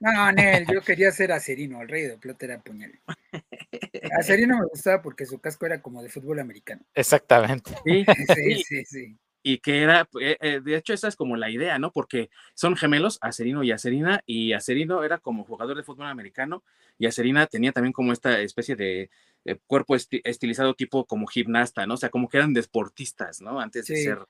No, 0.00 0.30
Nel, 0.32 0.66
yo 0.66 0.82
quería 0.82 1.10
ser 1.10 1.32
acerino, 1.32 1.80
el 1.80 1.88
rayo 1.88 2.08
de 2.08 2.18
plata 2.18 2.44
era 2.44 2.60
puñal. 2.60 3.00
Acerino 4.18 4.58
me 4.58 4.66
gustaba 4.66 5.00
porque 5.00 5.24
su 5.24 5.38
casco 5.38 5.66
era 5.66 5.80
como 5.80 6.02
de 6.02 6.10
fútbol 6.10 6.38
americano. 6.38 6.82
Exactamente. 6.94 7.74
sí, 7.84 8.04
sí, 8.64 8.84
sí 8.84 9.18
y 9.48 9.58
que 9.58 9.80
era, 9.80 10.08
eh, 10.20 10.36
eh, 10.40 10.60
de 10.60 10.76
hecho, 10.76 10.92
esa 10.92 11.06
es 11.06 11.14
como 11.14 11.36
la 11.36 11.48
idea, 11.48 11.78
¿no? 11.78 11.92
Porque 11.92 12.30
son 12.54 12.74
gemelos, 12.74 13.18
Acerino 13.20 13.62
y 13.62 13.70
Acerina, 13.70 14.20
y 14.26 14.54
Acerino 14.54 15.04
era 15.04 15.18
como 15.18 15.44
jugador 15.44 15.76
de 15.76 15.84
fútbol 15.84 16.08
americano, 16.08 16.64
y 16.98 17.06
Acerina 17.06 17.46
tenía 17.46 17.70
también 17.70 17.92
como 17.92 18.12
esta 18.12 18.40
especie 18.40 18.74
de 18.74 19.08
eh, 19.44 19.56
cuerpo 19.68 19.94
estilizado 19.94 20.74
tipo 20.74 21.04
como 21.04 21.28
gimnasta, 21.28 21.86
¿no? 21.86 21.94
O 21.94 21.96
sea, 21.96 22.08
como 22.08 22.28
que 22.28 22.38
eran 22.38 22.54
deportistas, 22.54 23.40
¿no? 23.40 23.60
Antes 23.60 23.86
de 23.86 24.02
ser 24.02 24.26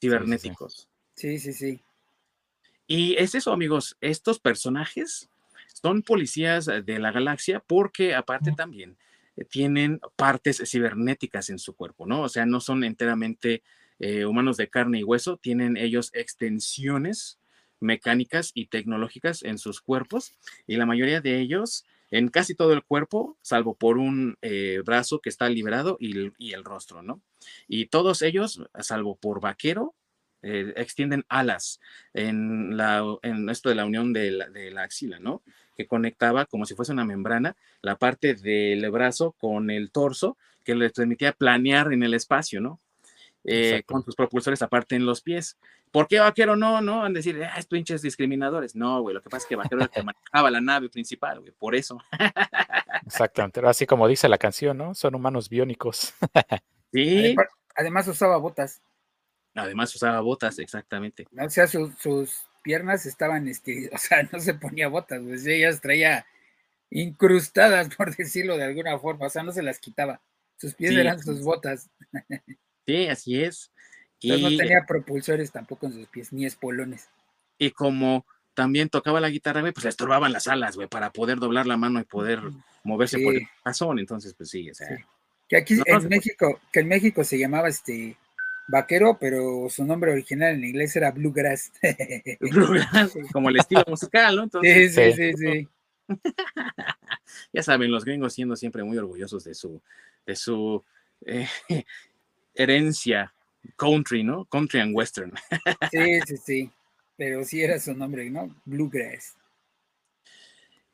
cibernéticos. 0.00 0.88
Sí, 1.14 1.38
sí, 1.38 1.52
sí. 1.52 1.82
Y 2.86 3.16
es 3.16 3.34
eso, 3.34 3.52
amigos, 3.52 3.98
estos 4.00 4.38
personajes 4.38 5.28
son 5.74 6.00
policías 6.00 6.64
de 6.64 6.98
la 6.98 7.12
galaxia 7.12 7.60
porque 7.60 8.14
aparte 8.14 8.52
también 8.52 8.96
tienen 9.50 10.00
partes 10.16 10.62
cibernéticas 10.64 11.50
en 11.50 11.58
su 11.58 11.76
cuerpo, 11.76 12.06
¿no? 12.06 12.22
O 12.22 12.30
sea, 12.30 12.46
no 12.46 12.60
son 12.60 12.82
enteramente 12.82 13.62
eh, 13.98 14.24
humanos 14.24 14.56
de 14.56 14.68
carne 14.68 15.00
y 15.00 15.04
hueso, 15.04 15.36
tienen 15.36 15.76
ellos 15.76 16.10
extensiones 16.14 17.38
mecánicas 17.80 18.50
y 18.54 18.66
tecnológicas 18.66 19.42
en 19.42 19.58
sus 19.58 19.80
cuerpos 19.80 20.32
y 20.66 20.76
la 20.76 20.86
mayoría 20.86 21.20
de 21.20 21.40
ellos 21.40 21.84
en 22.10 22.28
casi 22.28 22.54
todo 22.54 22.72
el 22.72 22.84
cuerpo, 22.84 23.36
salvo 23.42 23.74
por 23.74 23.98
un 23.98 24.36
eh, 24.40 24.82
brazo 24.84 25.20
que 25.20 25.30
está 25.30 25.48
liberado 25.48 25.96
y, 25.98 26.52
el 26.52 26.64
rostro, 26.64 27.02
¿no? 27.02 27.20
Y 27.66 27.86
todos 27.86 28.22
ellos, 28.22 28.62
salvo 28.80 29.16
por 29.16 29.40
vaquero, 29.40 29.94
extienden 30.42 31.24
alas 31.30 31.80
en, 32.12 32.76
la, 32.76 33.02
en 33.22 33.48
esto 33.48 33.70
de 33.70 33.74
la 33.74 33.86
unión 33.86 34.12
de 34.12 34.30
la, 34.30 34.50
de 34.50 34.70
la 34.70 34.82
axila, 34.82 35.18
¿no? 35.18 35.42
que 35.76 35.86
conectaba 35.86 36.46
como 36.46 36.66
si 36.66 36.74
fuese 36.74 36.92
una 36.92 37.04
membrana 37.04 37.56
la 37.82 37.96
parte 37.96 38.34
del 38.34 38.88
brazo 38.90 39.32
con 39.32 39.70
el 39.70 39.90
torso 39.90 40.36
que 40.64 40.74
le 40.74 40.90
permitía 40.90 41.32
planear 41.32 41.92
en 41.92 42.02
el 42.02 42.14
espacio, 42.14 42.60
¿no? 42.60 42.80
Eh, 43.44 43.82
con 43.84 44.02
sus 44.02 44.16
propulsores 44.16 44.62
aparte 44.62 44.96
en 44.96 45.04
los 45.04 45.20
pies. 45.20 45.58
¿Por 45.90 46.08
qué 46.08 46.18
Vaquero 46.18 46.56
no? 46.56 46.80
No, 46.80 47.00
van 47.00 47.12
a 47.12 47.14
decir, 47.14 47.42
ah, 47.44 47.58
es 47.58 47.66
pinches 47.66 48.02
discriminadores. 48.02 48.74
No, 48.74 49.02
güey, 49.02 49.14
lo 49.14 49.22
que 49.22 49.28
pasa 49.28 49.44
es 49.44 49.48
que 49.48 49.56
Vaquero 49.56 49.76
era 49.76 49.84
el 49.84 49.90
que 49.90 50.02
manejaba 50.02 50.50
la 50.50 50.60
nave 50.60 50.88
principal, 50.88 51.40
güey, 51.40 51.52
por 51.52 51.74
eso. 51.74 51.98
Exactamente, 53.06 53.60
así 53.64 53.86
como 53.86 54.08
dice 54.08 54.28
la 54.28 54.38
canción, 54.38 54.78
¿no? 54.78 54.94
Son 54.94 55.14
humanos 55.14 55.48
biónicos. 55.48 56.14
sí. 56.92 57.36
Además, 57.76 58.08
usaba 58.08 58.38
botas. 58.38 58.80
Además 59.54 59.94
usaba 59.94 60.20
botas, 60.20 60.58
exactamente. 60.58 61.26
O 61.38 61.50
sea, 61.50 61.66
sus 61.66 62.46
piernas 62.64 63.06
estaban, 63.06 63.46
este, 63.46 63.90
o 63.92 63.98
sea, 63.98 64.22
no 64.32 64.40
se 64.40 64.54
ponía 64.54 64.88
botas, 64.88 65.20
pues 65.22 65.46
ellas 65.46 65.80
traía 65.80 66.26
incrustadas, 66.90 67.88
por 67.96 68.16
decirlo 68.16 68.56
de 68.56 68.64
alguna 68.64 68.98
forma, 68.98 69.26
o 69.26 69.30
sea, 69.30 69.44
no 69.44 69.52
se 69.52 69.62
las 69.62 69.78
quitaba. 69.78 70.20
Sus 70.56 70.74
pies 70.74 70.92
eran 70.92 71.20
sus 71.22 71.42
botas. 71.42 71.90
Sí, 72.86 73.06
así 73.08 73.42
es. 73.42 73.70
y 74.20 74.30
no 74.40 74.48
tenía 74.56 74.84
propulsores 74.86 75.52
tampoco 75.52 75.86
en 75.86 75.92
sus 75.92 76.08
pies, 76.08 76.32
ni 76.32 76.46
espolones. 76.46 77.08
Y 77.58 77.70
como 77.70 78.26
también 78.54 78.88
tocaba 78.88 79.20
la 79.20 79.30
guitarra, 79.30 79.60
güey, 79.60 79.72
pues 79.72 79.84
le 79.84 79.90
estorbaban 79.90 80.32
las 80.32 80.48
alas, 80.48 80.76
güey, 80.76 80.88
para 80.88 81.10
poder 81.10 81.38
doblar 81.38 81.66
la 81.66 81.76
mano 81.76 82.00
y 82.00 82.04
poder 82.04 82.40
moverse 82.84 83.18
por 83.18 83.34
el 83.34 83.46
pasón. 83.62 83.98
Entonces, 83.98 84.34
pues 84.34 84.50
sí, 84.50 84.70
o 84.70 84.74
sea. 84.74 84.88
Que 85.48 85.58
aquí 85.58 85.74
en 85.84 86.08
México, 86.08 86.60
que 86.72 86.80
en 86.80 86.88
México 86.88 87.22
se 87.22 87.38
llamaba 87.38 87.68
este 87.68 88.16
vaquero, 88.66 89.18
pero 89.20 89.68
su 89.68 89.84
nombre 89.84 90.12
original 90.12 90.54
en 90.54 90.64
inglés 90.64 90.96
era 90.96 91.10
Bluegrass. 91.10 91.72
Bluegrass, 92.40 93.14
como 93.32 93.50
el 93.50 93.58
estilo 93.58 93.84
musical, 93.86 94.36
¿no? 94.36 94.48
sí, 94.62 94.88
sí, 94.88 95.12
sí, 95.12 95.32
sí. 95.34 95.68
ya 97.52 97.62
saben, 97.62 97.90
los 97.90 98.04
gringos 98.04 98.32
siendo 98.32 98.56
siempre 98.56 98.84
muy 98.84 98.96
orgullosos 98.96 99.44
de 99.44 99.54
su, 99.54 99.80
de 100.26 100.36
su 100.36 100.82
eh, 101.26 101.48
herencia 102.54 103.34
country, 103.76 104.22
¿no? 104.22 104.44
Country 104.46 104.80
and 104.80 104.94
western. 104.94 105.32
sí, 105.90 106.20
sí, 106.26 106.36
sí. 106.36 106.70
Pero 107.16 107.44
sí 107.44 107.62
era 107.62 107.78
su 107.78 107.94
nombre, 107.94 108.28
¿no? 108.30 108.54
Bluegrass. 108.64 109.36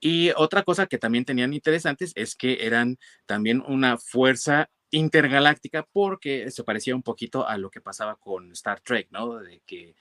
Y 0.00 0.30
otra 0.36 0.62
cosa 0.62 0.86
que 0.86 0.98
también 0.98 1.24
tenían 1.24 1.52
interesantes 1.52 2.12
es 2.14 2.34
que 2.34 2.64
eran 2.66 2.98
también 3.26 3.62
una 3.66 3.98
fuerza 3.98 4.70
intergaláctica 4.90 5.86
porque 5.92 6.50
se 6.50 6.64
parecía 6.64 6.94
un 6.94 7.02
poquito 7.02 7.46
a 7.46 7.58
lo 7.58 7.70
que 7.70 7.80
pasaba 7.80 8.16
con 8.16 8.50
Star 8.52 8.80
Trek, 8.80 9.08
¿no? 9.10 9.38
De 9.38 9.62
que 9.66 9.94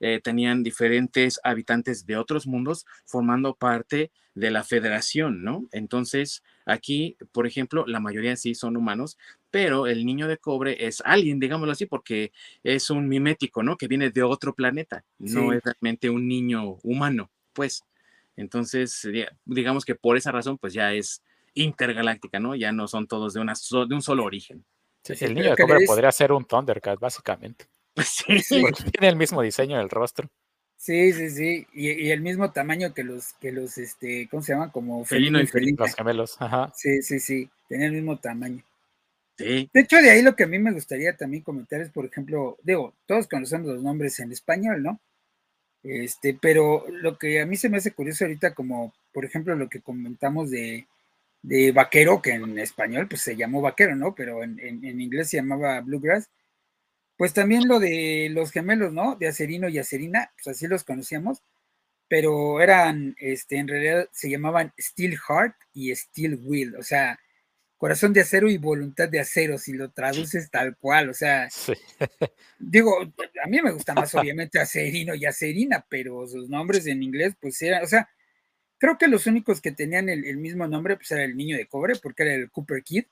eh, 0.00 0.20
tenían 0.22 0.62
diferentes 0.62 1.38
habitantes 1.44 2.06
de 2.06 2.16
otros 2.16 2.46
mundos 2.46 2.86
formando 3.04 3.54
parte 3.54 4.10
de 4.34 4.50
la 4.50 4.64
federación, 4.64 5.44
¿no? 5.44 5.68
Entonces, 5.70 6.42
aquí, 6.66 7.16
por 7.32 7.46
ejemplo, 7.46 7.84
la 7.86 8.00
mayoría 8.00 8.36
sí 8.36 8.54
son 8.54 8.76
humanos, 8.76 9.18
pero 9.50 9.86
el 9.86 10.04
niño 10.06 10.28
de 10.28 10.38
cobre 10.38 10.86
es 10.86 11.02
alguien, 11.04 11.40
digámoslo 11.40 11.72
así, 11.72 11.86
porque 11.86 12.32
es 12.62 12.90
un 12.90 13.08
mimético, 13.08 13.62
¿no? 13.62 13.76
Que 13.76 13.88
viene 13.88 14.10
de 14.10 14.22
otro 14.22 14.54
planeta, 14.54 15.04
no 15.18 15.52
es 15.52 15.62
realmente 15.62 16.10
un 16.10 16.26
niño 16.26 16.78
humano, 16.82 17.30
pues. 17.52 17.82
Entonces, 18.36 19.06
digamos 19.44 19.84
que 19.84 19.94
por 19.94 20.16
esa 20.16 20.32
razón, 20.32 20.56
pues 20.56 20.72
ya 20.72 20.92
es 20.94 21.22
intergaláctica, 21.54 22.40
¿no? 22.40 22.54
Ya 22.54 22.72
no 22.72 22.88
son 22.88 23.06
todos 23.06 23.34
de, 23.34 23.40
una 23.40 23.54
de 23.54 23.94
un 23.94 24.02
solo 24.02 24.24
origen. 24.24 24.64
el 25.06 25.34
niño 25.34 25.50
de 25.50 25.56
cobre 25.56 25.84
podría 25.86 26.12
ser 26.12 26.32
un 26.32 26.44
Thundercat, 26.44 26.98
básicamente. 26.98 27.66
Sí. 28.04 28.62
Porque 28.62 28.84
tiene 28.90 29.08
el 29.08 29.16
mismo 29.16 29.42
diseño 29.42 29.76
del 29.76 29.90
rostro. 29.90 30.30
Sí, 30.82 31.12
sí, 31.12 31.30
sí. 31.30 31.66
Y, 31.72 32.10
el 32.10 32.22
mismo 32.22 32.50
tamaño 32.50 32.92
que 32.92 33.04
los, 33.04 33.34
que 33.34 33.52
los, 33.52 33.78
este, 33.78 34.26
¿cómo 34.28 34.42
se 34.42 34.52
llaman? 34.52 34.70
Como 34.70 35.04
felino, 35.04 35.40
y 35.40 35.46
felino. 35.46 35.84
Los 35.84 35.94
gemelos, 35.94 36.36
ajá. 36.40 36.72
Sí, 36.74 37.02
sí, 37.02 37.20
sí. 37.20 37.48
Tiene 37.68 37.86
el 37.86 37.92
mismo 37.92 38.18
tamaño. 38.18 38.64
Sí. 39.38 39.70
De 39.72 39.80
hecho, 39.80 39.98
de 39.98 40.10
ahí 40.10 40.22
lo 40.22 40.34
que 40.34 40.42
a 40.42 40.48
mí 40.48 40.58
me 40.58 40.72
gustaría 40.72 41.16
también 41.16 41.44
comentar 41.44 41.80
es, 41.80 41.90
por 41.90 42.04
ejemplo, 42.04 42.58
digo, 42.64 42.94
todos 43.06 43.28
conocemos 43.28 43.68
los 43.68 43.80
nombres 43.80 44.18
en 44.18 44.32
español, 44.32 44.82
¿no? 44.82 45.00
Este, 45.84 46.36
pero 46.42 46.84
lo 46.90 47.16
que 47.16 47.40
a 47.40 47.46
mí 47.46 47.56
se 47.56 47.68
me 47.68 47.76
hace 47.76 47.92
curioso 47.92 48.24
ahorita, 48.24 48.52
como 48.52 48.92
por 49.12 49.24
ejemplo 49.24 49.54
lo 49.54 49.68
que 49.68 49.82
comentamos 49.82 50.50
de, 50.50 50.88
de 51.42 51.70
vaquero, 51.70 52.20
que 52.20 52.32
en 52.32 52.58
español 52.58 53.06
pues 53.08 53.22
se 53.22 53.36
llamó 53.36 53.60
vaquero, 53.60 53.94
¿no? 53.94 54.16
Pero 54.16 54.42
en, 54.42 55.00
inglés 55.00 55.30
se 55.30 55.36
llamaba 55.36 55.80
bluegrass. 55.80 56.28
Pues 57.16 57.32
también 57.34 57.68
lo 57.68 57.78
de 57.78 58.28
los 58.30 58.50
gemelos, 58.50 58.92
¿no? 58.92 59.16
De 59.16 59.28
Acerino 59.28 59.68
y 59.68 59.78
Acerina, 59.78 60.32
pues 60.34 60.56
así 60.56 60.66
los 60.66 60.84
conocíamos, 60.84 61.42
pero 62.08 62.60
eran, 62.60 63.14
este, 63.18 63.58
en 63.58 63.68
realidad 63.68 64.08
se 64.12 64.30
llamaban 64.30 64.72
Steel 64.80 65.18
Heart 65.18 65.56
y 65.72 65.94
Steel 65.94 66.40
Will, 66.42 66.76
o 66.76 66.82
sea, 66.82 67.18
corazón 67.76 68.12
de 68.12 68.22
acero 68.22 68.50
y 68.50 68.58
voluntad 68.58 69.08
de 69.08 69.20
acero, 69.20 69.58
si 69.58 69.72
lo 69.72 69.90
traduces 69.92 70.50
tal 70.50 70.76
cual, 70.76 71.10
o 71.10 71.14
sea, 71.14 71.48
digo, 72.58 73.00
a 73.42 73.48
mí 73.48 73.60
me 73.62 73.72
gusta 73.72 73.94
más 73.94 74.14
obviamente 74.14 74.60
Acerino 74.60 75.14
y 75.14 75.26
Acerina, 75.26 75.84
pero 75.88 76.26
sus 76.26 76.48
nombres 76.48 76.86
en 76.86 77.02
inglés, 77.02 77.34
pues 77.40 77.60
eran, 77.62 77.84
o 77.84 77.86
sea, 77.86 78.08
Creo 78.82 78.98
que 78.98 79.06
los 79.06 79.28
únicos 79.28 79.60
que 79.60 79.70
tenían 79.70 80.08
el, 80.08 80.38
mismo 80.38 80.66
nombre, 80.66 80.96
pues 80.96 81.12
era 81.12 81.22
el 81.22 81.36
niño 81.36 81.56
de 81.56 81.68
cobre, 81.68 81.94
porque 82.02 82.24
era 82.24 82.34
el 82.34 82.50
Cooper 82.50 82.82
Kid. 82.82 83.04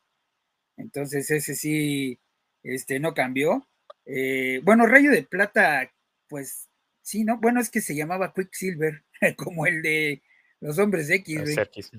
Entonces 0.76 1.30
ese 1.30 1.54
sí, 1.54 2.18
este, 2.64 2.98
no 2.98 3.14
cambió. 3.14 3.68
Eh, 4.12 4.60
bueno, 4.64 4.86
Rayo 4.86 5.10
de 5.10 5.22
Plata, 5.22 5.88
pues 6.28 6.68
sí, 7.02 7.24
¿no? 7.24 7.38
Bueno, 7.38 7.60
es 7.60 7.70
que 7.70 7.80
se 7.80 7.94
llamaba 7.94 8.34
Quicksilver, 8.34 9.04
como 9.36 9.66
el 9.66 9.82
de 9.82 10.22
los 10.60 10.78
hombres 10.78 11.08
X. 11.10 11.56
X. 11.56 11.92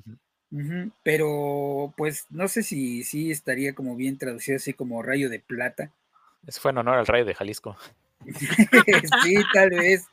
Pero 1.04 1.94
pues 1.96 2.26
no 2.30 2.50
sé 2.50 2.62
si 2.62 3.04
sí 3.04 3.32
estaría 3.32 3.74
como 3.74 3.96
bien 3.96 4.18
traducido 4.18 4.58
así 4.58 4.74
como 4.74 5.02
Rayo 5.02 5.30
de 5.30 5.40
Plata. 5.40 5.94
Eso 6.46 6.60
fue 6.60 6.72
en 6.72 6.80
honor 6.80 6.98
al 6.98 7.08
Rayo 7.08 7.24
de 7.24 7.36
Jalisco. 7.36 7.78
sí, 9.24 9.36
tal 9.54 9.70
vez. 9.70 10.06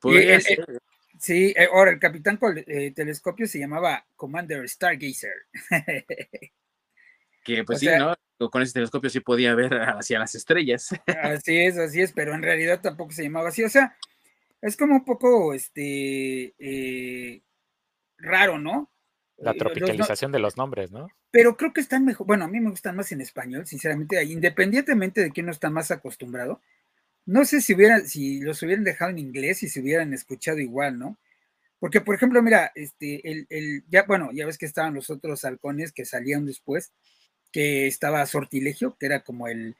Podría 0.00 0.40
ser. 0.40 0.80
Sí, 1.18 1.52
eh, 1.56 1.68
ahora 1.70 1.90
el 1.90 1.98
capitán 1.98 2.38
con 2.38 2.56
eh, 2.56 2.92
telescopio 2.92 3.46
se 3.46 3.58
llamaba 3.58 4.06
Commander 4.16 4.66
Stargazer. 4.66 5.34
que 7.44 7.64
pues 7.64 7.80
sí, 7.80 7.88
¿no? 7.98 8.14
Con 8.38 8.62
ese 8.62 8.72
telescopio 8.72 9.10
sí 9.10 9.20
podía 9.20 9.54
ver 9.54 9.74
hacia 9.74 10.18
las 10.18 10.34
estrellas. 10.34 10.90
así 11.22 11.58
es, 11.58 11.76
así 11.76 12.00
es, 12.00 12.12
pero 12.12 12.34
en 12.34 12.42
realidad 12.42 12.80
tampoco 12.80 13.12
se 13.12 13.24
llamaba 13.24 13.48
así. 13.48 13.64
O 13.64 13.68
sea, 13.68 13.96
es 14.60 14.76
como 14.76 14.96
un 14.96 15.04
poco 15.04 15.52
este 15.52 16.54
eh, 16.58 17.42
raro, 18.18 18.58
¿no? 18.58 18.90
La 19.36 19.54
tropicalización 19.54 20.32
de 20.32 20.40
los 20.40 20.56
nombres, 20.56 20.90
¿no? 20.90 21.08
Pero 21.30 21.56
creo 21.56 21.72
que 21.72 21.80
están 21.80 22.04
mejor. 22.04 22.26
Bueno, 22.26 22.44
a 22.44 22.48
mí 22.48 22.58
me 22.58 22.70
gustan 22.70 22.96
más 22.96 23.12
en 23.12 23.20
español, 23.20 23.66
sinceramente, 23.66 24.22
independientemente 24.24 25.22
de 25.22 25.30
que 25.30 25.42
uno 25.42 25.52
está 25.52 25.70
más 25.70 25.90
acostumbrado. 25.90 26.60
No 27.24 27.44
sé 27.44 27.60
si 27.60 27.74
hubieran, 27.74 28.08
si 28.08 28.40
los 28.40 28.62
hubieran 28.62 28.84
dejado 28.84 29.10
en 29.10 29.18
inglés 29.18 29.62
y 29.62 29.68
se 29.68 29.80
hubieran 29.80 30.12
escuchado 30.12 30.58
igual, 30.58 30.98
¿no? 30.98 31.18
Porque, 31.78 32.00
por 32.00 32.14
ejemplo, 32.16 32.42
mira, 32.42 32.72
este, 32.74 33.30
el, 33.30 33.46
el, 33.50 33.84
ya, 33.88 34.02
bueno, 34.04 34.30
ya 34.32 34.46
ves 34.46 34.58
que 34.58 34.66
estaban 34.66 34.94
los 34.94 35.10
otros 35.10 35.44
halcones 35.44 35.92
que 35.92 36.04
salían 36.04 36.44
después, 36.44 36.92
que 37.52 37.86
estaba 37.86 38.24
Sortilegio, 38.26 38.96
que 38.98 39.06
era 39.06 39.20
como 39.20 39.48
el, 39.48 39.76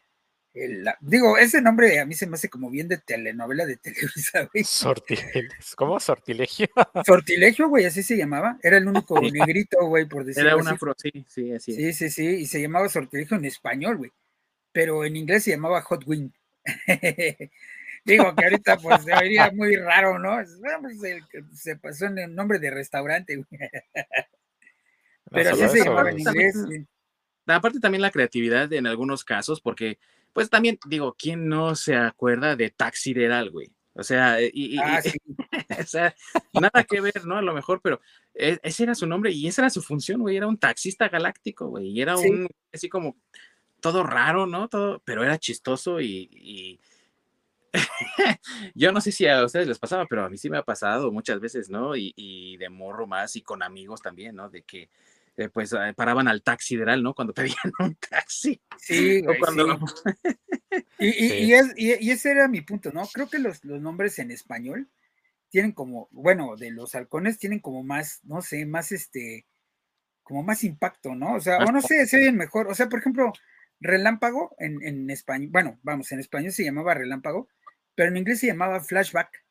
el 0.55 0.89
digo, 1.01 1.39
ese 1.39 1.61
nombre 1.61 1.99
a 2.01 2.07
mí 2.07 2.15
se 2.15 2.27
me 2.27 2.35
hace 2.35 2.49
como 2.49 2.71
bien 2.71 2.89
de 2.89 2.99
telenovela 2.99 3.67
de 3.67 3.77
Televisa, 3.83 4.49
güey. 4.53 4.65
Sortilegio, 4.65 5.43
¿cómo 5.77 6.01
Sortilegio? 6.01 6.67
Sortilegio, 7.07 7.69
güey, 7.69 7.85
así 7.85 8.03
se 8.03 8.17
llamaba, 8.17 8.59
era 8.63 8.79
el 8.79 8.89
único 8.89 9.21
negrito, 9.21 9.87
güey, 9.87 10.07
por 10.07 10.25
decirlo 10.25 10.49
Era 10.49 10.57
una 10.57 10.73
afro, 10.73 10.95
sí, 10.97 11.25
sí, 11.29 11.53
así. 11.53 11.75
Sí, 11.75 11.93
sí, 11.93 12.11
sí, 12.11 12.27
y 12.27 12.47
se 12.47 12.61
llamaba 12.61 12.89
Sortilegio 12.89 13.37
en 13.37 13.45
español, 13.45 13.99
güey, 13.99 14.13
pero 14.73 15.05
en 15.05 15.17
inglés 15.17 15.45
se 15.45 15.51
llamaba 15.53 15.83
Hot 15.83 16.05
Wing. 16.07 16.31
Digo 18.05 18.35
que 18.35 18.45
ahorita 18.45 18.79
pues 18.79 19.05
se 19.05 19.15
vería 19.15 19.51
muy 19.51 19.77
raro, 19.77 20.19
¿no? 20.19 20.39
Pues, 20.81 20.99
se 21.55 21.77
pasó 21.77 22.07
en 22.07 22.19
el 22.19 22.35
nombre 22.35 22.59
de 22.59 22.71
restaurante. 22.71 23.45
Pero 25.31 25.51
así 25.51 25.69
se 25.69 25.85
llamaba 25.85 26.11
en 26.11 26.21
inglés. 26.21 26.55
Aparte 27.49 27.81
también 27.81 28.03
la 28.03 28.11
creatividad 28.11 28.73
en 28.73 28.87
algunos 28.87 29.25
casos, 29.25 29.61
porque 29.61 29.99
pues 30.33 30.51
también 30.51 30.79
digo, 30.87 31.17
¿quién 31.19 31.49
no 31.49 31.75
se 31.75 31.97
acuerda 31.97 32.57
de 32.57 32.71
Taxideral, 32.71 33.51
güey? 33.51 33.73
O 33.95 34.05
sea, 34.05 34.39
y, 34.41 34.79
ah, 34.79 35.03
o 35.81 35.87
sea, 35.87 36.15
nada 36.53 36.85
que 36.85 37.01
ver, 37.01 37.25
¿no? 37.25 37.37
A 37.37 37.43
lo 37.43 37.53
mejor, 37.53 37.81
pero 37.83 38.01
e, 38.33 38.59
ese 38.63 38.85
era 38.85 38.95
su 38.95 39.09
nombre 39.09 39.33
y 39.33 39.49
esa 39.49 39.63
era 39.63 39.71
su 39.71 39.83
función, 39.83 40.21
güey, 40.21 40.37
era 40.37 40.47
un 40.47 40.57
taxista 40.57 41.09
galáctico, 41.09 41.67
güey, 41.67 41.89
y 41.89 42.01
era 42.01 42.17
un, 42.17 42.49
así 42.73 42.89
como, 42.89 43.17
todo 43.81 44.05
raro, 44.05 44.47
¿no? 44.47 44.69
Todo, 44.69 45.01
pero 45.05 45.25
era 45.25 45.39
chistoso 45.39 46.01
y, 46.01 46.79
yo 48.75 48.93
no 48.93 49.01
sé 49.01 49.13
si 49.13 49.27
a 49.27 49.45
ustedes 49.45 49.67
les 49.67 49.79
pasaba, 49.79 50.07
pero 50.07 50.25
a 50.25 50.31
mí 50.31 50.39
sí 50.39 50.49
me 50.49 50.59
ha 50.59 50.63
pasado 50.63 51.11
muchas 51.13 51.41
veces, 51.41 51.69
¿no? 51.69 51.97
Y, 51.97 52.57
de 52.57 52.69
morro 52.69 53.07
más 53.07 53.37
y 53.37 53.43
con 53.43 53.63
amigos 53.63 54.01
también, 54.01 54.37
¿no? 54.37 54.49
De 54.49 54.63
que 54.63 54.89
eh, 55.39 55.49
pues 55.49 55.73
eh, 55.73 55.95
paraban 55.97 56.27
al 56.27 56.43
taxi 56.43 56.75
taxideral, 56.75 57.03
¿no? 57.03 57.15
Cuando 57.15 57.33
pedían 57.35 57.73
un 57.79 57.95
taxi. 57.95 58.61
Sí, 58.77 59.23
cuando... 59.39 59.79
y, 60.99 61.53
y, 61.53 62.11
ese 62.11 62.31
era 62.33 62.49
mi 62.49 62.61
punto, 62.61 62.91
¿no? 62.93 63.07
Creo 63.07 63.29
que 63.29 63.39
los, 63.39 63.65
los 63.65 63.81
nombres 63.81 64.19
en 64.19 64.33
español 64.33 64.89
tienen 65.49 65.73
como, 65.73 66.09
bueno, 66.11 66.57
de 66.57 66.73
los 66.73 66.95
halcones 66.97 67.39
tienen 67.39 67.61
como 67.61 67.85
más, 67.85 68.21
no 68.25 68.43
sé, 68.43 68.67
más 68.67 68.91
este, 68.91 69.47
como 70.25 70.43
más 70.43 70.65
impacto, 70.65 71.15
¿no? 71.15 71.35
O 71.35 71.41
sea, 71.41 71.59
o 71.59 71.71
no 71.71 71.81
sé, 71.81 72.07
se 72.07 72.19
oyen 72.19 72.37
mejor. 72.37 72.67
O 72.67 72.75
sea, 72.75 72.89
por 72.89 72.99
ejemplo, 72.99 73.33
relámpago 73.79 74.57
en, 74.59 74.83
en 74.83 75.09
español, 75.09 75.51
bueno, 75.53 75.79
vamos, 75.83 76.11
en 76.11 76.19
español 76.19 76.53
se 76.53 76.65
llamaba 76.65 76.95
relámpago, 76.95 77.49
pero 77.95 78.11
en 78.11 78.17
inglés 78.17 78.41
se 78.41 78.49
llamaba 78.49 78.81
flashback. 78.81 79.45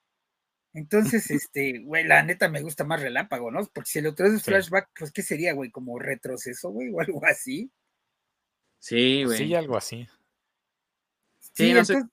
Entonces, 0.78 1.32
este, 1.32 1.80
güey, 1.80 2.04
la 2.04 2.22
neta 2.22 2.50
me 2.50 2.62
gusta 2.62 2.84
más 2.84 3.02
relámpago, 3.02 3.50
¿no? 3.50 3.66
Porque 3.74 3.90
si 3.90 3.98
el 3.98 4.06
otro 4.06 4.28
es 4.28 4.44
flashback, 4.44 4.90
pues, 4.96 5.12
¿qué 5.12 5.24
sería, 5.24 5.54
güey? 5.54 5.72
¿Como 5.72 5.98
retroceso, 5.98 6.70
güey? 6.70 6.92
O 6.94 7.02
algo 7.02 7.26
así. 7.26 7.72
Sí, 8.78 9.24
güey. 9.24 9.40
Sí, 9.40 9.56
algo 9.56 9.76
así. 9.76 10.08
Sí, 11.40 11.74
no 11.74 11.84
sé. 11.84 12.04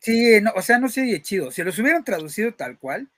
Sí, 0.00 0.40
no, 0.40 0.50
o 0.56 0.62
sea, 0.62 0.80
no 0.80 0.88
sería 0.88 1.22
chido. 1.22 1.52
Si 1.52 1.62
los 1.62 1.78
hubieran 1.78 2.02
traducido 2.02 2.52
tal 2.52 2.80
cual, 2.80 3.12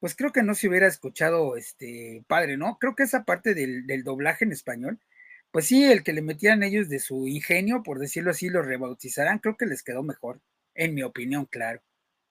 pues 0.00 0.14
creo 0.14 0.32
que 0.32 0.42
no 0.42 0.54
se 0.54 0.68
hubiera 0.68 0.86
escuchado 0.86 1.56
este 1.56 2.22
padre, 2.26 2.58
¿no? 2.58 2.76
Creo 2.78 2.94
que 2.94 3.04
esa 3.04 3.24
parte 3.24 3.54
del, 3.54 4.04
doblaje 4.04 4.44
en 4.44 4.52
español, 4.52 5.00
pues 5.50 5.64
sí, 5.64 5.82
el 5.84 6.02
que 6.02 6.12
le 6.12 6.20
metieran 6.20 6.62
ellos 6.62 6.90
de 6.90 6.98
su 6.98 7.26
ingenio, 7.26 7.82
por 7.82 8.00
decirlo 8.00 8.32
así, 8.32 8.50
lo 8.50 8.60
rebautizarán, 8.60 9.38
creo 9.38 9.56
que 9.56 9.64
les 9.64 9.82
quedó 9.82 10.02
mejor, 10.02 10.42
en 10.74 10.94
mi 10.94 11.02
opinión, 11.02 11.46
claro. 11.46 11.80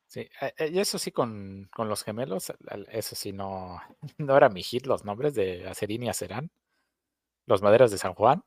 Sí, 0.08 0.22
eh, 0.42 0.54
eh, 0.58 0.70
y 0.72 0.80
eso 0.80 0.98
sí, 0.98 1.12
con, 1.12 1.70
los 1.78 2.04
gemelos, 2.04 2.54
eso 2.90 3.16
sí, 3.16 3.34
no, 3.34 3.82
no 4.18 4.38
era 4.38 4.50
mi 4.50 4.64
hit 4.64 4.86
los 4.86 5.04
nombres 5.04 5.36
de 5.36 5.68
Acerín 5.68 6.04
y 6.04 6.10
Acerán, 6.10 6.50
los 7.46 7.62
maderas 7.62 7.92
de 7.92 7.98
San 7.98 8.14
Juan. 8.14 8.44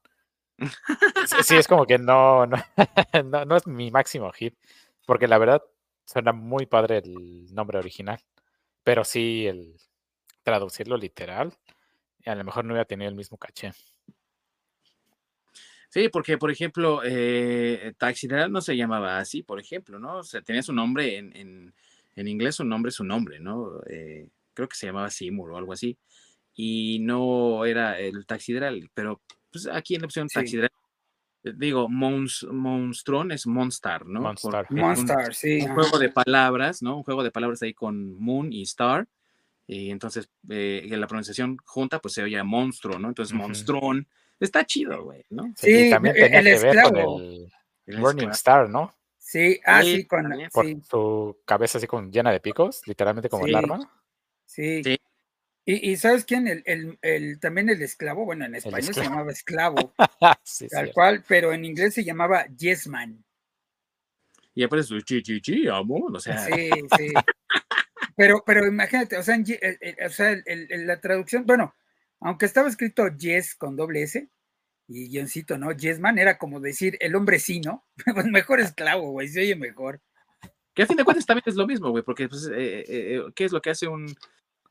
Sí, 1.45 1.57
es 1.57 1.69
como 1.69 1.87
que 1.87 1.99
no, 1.99 2.47
no, 3.25 3.45
no 3.45 3.57
es 3.57 3.67
mi 3.67 3.91
máximo 3.91 4.33
hit. 4.33 4.57
Porque 5.07 5.29
la 5.29 5.39
verdad 5.39 5.63
suena 6.07 6.33
muy 6.33 6.67
padre 6.67 6.99
el 6.99 7.55
nombre 7.55 7.79
original. 7.79 8.21
Pero 8.85 9.05
sí, 9.05 9.47
el 9.47 9.77
traducirlo 10.43 10.97
literal, 10.97 11.55
a 12.27 12.35
lo 12.35 12.45
mejor 12.45 12.65
no 12.65 12.73
hubiera 12.73 12.87
tenido 12.87 13.09
el 13.09 13.17
mismo 13.17 13.39
caché. 13.39 13.73
Sí, 15.91 16.09
porque, 16.09 16.39
por 16.39 16.53
ejemplo, 16.53 17.03
eh, 17.05 17.93
no 18.49 18.61
se 18.61 18.77
llamaba 18.77 19.19
así, 19.19 19.43
por 19.43 19.59
ejemplo, 19.59 19.99
¿no? 19.99 20.19
O 20.19 20.23
sea, 20.23 20.41
tenía 20.41 20.63
su 20.63 20.73
nombre 20.73 21.19
en, 21.19 21.75
inglés, 22.17 22.57
su 22.57 22.65
nombre 22.65 22.91
es 22.91 22.95
su 22.95 23.05
nombre, 23.05 23.41
¿no? 23.41 23.81
Eh, 23.89 24.29
creo 24.55 24.69
que 24.69 24.77
se 24.77 24.87
llamaba 24.87 25.11
Seymour 25.11 25.51
o 25.51 25.57
algo 25.57 25.73
así. 25.73 25.99
Y 26.55 27.01
no 27.01 27.65
era 27.65 27.99
el 27.99 28.25
Taxideral, 28.25 28.89
pero 28.95 29.21
pues, 29.51 29.67
aquí 29.67 29.97
en 29.97 30.03
la 30.03 30.07
opción 30.07 30.29
Taxideral 30.29 30.71
digo, 31.43 31.89
Monstron 31.89 33.33
es 33.33 33.47
Monstar, 33.47 34.07
¿no? 34.07 34.21
Monstar, 34.21 35.35
sí. 35.35 35.63
Un 35.63 35.75
juego 35.75 35.99
de 35.99 36.11
palabras, 36.11 36.83
¿no? 36.83 36.99
Un 36.99 37.03
juego 37.03 37.25
de 37.25 37.31
palabras 37.31 37.63
ahí 37.63 37.75
con 37.75 38.15
Moon 38.15 38.53
y 38.53 38.63
Star. 38.63 39.09
Y 39.67 39.91
entonces, 39.91 40.31
eh, 40.49 40.87
en 40.89 41.01
la 41.01 41.07
pronunciación 41.07 41.57
junta, 41.65 42.01
pues 42.01 42.15
se 42.15 42.23
oye 42.23 42.41
monstruo, 42.43 42.99
¿no? 42.99 43.09
Entonces, 43.09 43.35
Monstrón. 43.35 44.07
Está 44.41 44.65
chido, 44.65 45.05
güey, 45.05 45.25
¿no? 45.29 45.53
Sí, 45.57 45.89
y 45.89 45.91
también 45.91 46.15
tenía 46.15 46.39
el 46.41 46.45
que 46.45 46.67
ver 46.67 46.83
con 46.83 46.97
el, 46.97 47.99
Morning 47.99 48.29
Star, 48.29 48.71
¿no? 48.71 48.95
Sí, 49.19 49.61
ah, 49.65 49.83
sí, 49.83 50.07
con 50.07 50.25
Por 50.51 50.67
su 50.85 51.39
cabeza 51.45 51.79
así 51.79 51.87
con 51.87 52.11
llena 52.11 52.33
de 52.33 52.41
picos, 52.41 52.81
literalmente 52.87 53.29
como 53.29 53.47
el 53.47 53.55
arma. 53.55 53.79
Sí. 54.47 54.83
sí. 54.83 54.97
Y, 55.67 55.97
sabes 55.99 56.25
quién, 56.25 56.49
el, 56.49 56.99
el, 57.01 57.39
también 57.39 57.69
el 57.69 57.81
esclavo, 57.83 58.25
bueno, 58.25 58.45
en 58.45 58.57
español 58.57 58.95
se 58.95 59.05
llamaba 59.05 59.31
esclavo, 59.31 59.95
tal 60.71 60.93
cual, 60.93 61.23
pero 61.29 61.53
en 61.53 61.65
inglés 61.65 61.95
se 61.95 62.03
llamaba 62.03 62.47
Yes 62.57 62.89
Man. 62.89 63.25
Y 64.55 64.65
aparece 64.65 64.89
su 64.89 65.01
chi 65.03 65.23
chi 65.23 65.41
chi, 65.41 65.69
amor, 65.69 66.17
o 66.17 66.19
sea. 66.19 66.39
Sí, 66.39 66.71
sí. 66.97 67.13
pero, 68.17 68.43
pero 68.45 68.67
imagínate, 68.67 69.17
o 69.17 69.23
sea, 69.23 69.37
o 69.39 70.09
sea 70.09 70.37
la 70.45 71.01
traducción, 71.01 71.47
bueno, 71.47 71.73
aunque 72.21 72.47
estaba 72.47 72.69
escrito 72.69 73.09
Yes 73.09 73.55
con 73.55 73.77
doble 73.77 74.03
S 74.03 74.29
y 74.87 75.09
guioncito, 75.09 75.57
¿no? 75.59 75.73
Yes 75.73 76.01
Man 76.01 76.19
era 76.19 76.39
como 76.39 76.61
decir 76.61 76.97
el 77.01 77.15
hombre 77.15 77.39
sí, 77.39 77.61
¿no? 77.61 77.85
pues 78.15 78.27
mejor 78.27 78.61
esclavo, 78.61 79.11
güey, 79.13 79.29
se 79.29 79.41
oye 79.41 79.57
mejor. 79.57 80.01
Que 80.75 80.83
a 80.83 80.87
fin 80.87 80.97
de 80.97 81.05
cuentas 81.05 81.27
también 81.27 81.45
es 81.47 81.57
lo 81.57 81.67
mismo, 81.67 81.91
güey, 81.91 82.05
porque 82.05 82.29
pues, 82.29 82.47
eh, 82.47 82.81
eh, 82.81 82.85
eh, 82.89 83.23
¿qué 83.35 83.45
es 83.45 83.53
lo 83.53 83.61
que 83.61 83.71
hace 83.71 83.89
un, 83.89 84.15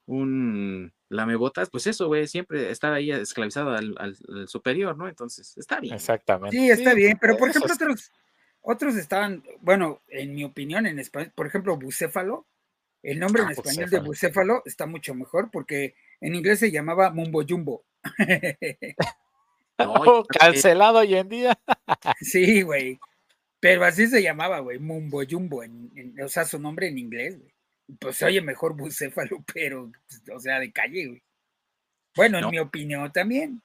un 0.05 0.93
lamebotas, 1.09 1.69
pues 1.69 1.87
eso, 1.87 2.07
güey, 2.07 2.27
siempre 2.27 2.69
estar 2.69 2.93
ahí 2.93 3.11
esclavizado 3.11 3.71
al, 3.71 4.17
superior, 4.47 4.95
¿no? 4.95 5.07
Entonces, 5.07 5.57
está 5.57 5.79
bien. 5.79 5.95
Exactamente. 5.95 6.55
Sí, 6.55 6.69
está 6.69 6.93
bien, 6.93 7.17
pero 7.19 7.37
por 7.37 7.49
ejemplo, 7.49 7.73
otros, 7.73 8.11
otros 8.61 8.95
estaban, 8.95 9.43
bueno, 9.61 10.01
en 10.07 10.33
mi 10.33 10.43
opinión, 10.43 10.85
en 10.85 10.99
español, 10.99 11.31
por 11.35 11.47
ejemplo, 11.47 11.77
bucéfalo, 11.77 12.47
el 13.01 13.19
nombre 13.19 13.41
en 13.43 13.49
ah, 13.49 13.51
español 13.53 13.89
de 13.89 13.99
bucéfalo 13.99 14.61
está 14.65 14.85
mucho 14.85 15.15
mejor 15.15 15.49
porque 15.51 15.95
en 16.21 16.35
inglés 16.35 16.59
se 16.59 16.71
llamaba 16.71 17.11
Mumbo 17.11 17.43
Jumbo. 17.47 17.83
Oh, 19.81 20.25
cancelado 20.25 20.99
hoy 20.99 21.15
en 21.15 21.29
día. 21.29 21.57
sí, 22.19 22.63
güey. 22.63 22.99
Pero 23.61 23.85
así 23.85 24.07
se 24.07 24.21
llamaba, 24.21 24.59
güey, 24.59 24.77
Mumbo 24.77 25.21
Jumbo, 25.23 25.63
o 26.21 26.27
sea, 26.27 26.43
su 26.43 26.59
nombre 26.59 26.89
en 26.89 26.97
inglés, 26.97 27.39
güey 27.39 27.53
pues 27.97 28.21
oye 28.21 28.41
mejor 28.41 28.75
bucéfalo, 28.75 29.43
pero, 29.53 29.91
o 30.33 30.39
sea, 30.39 30.59
de 30.59 30.71
calle, 30.71 31.07
güey. 31.07 31.23
Bueno, 32.15 32.39
en 32.39 32.49
mi 32.49 32.59
opinión 32.59 33.11
también. 33.11 33.61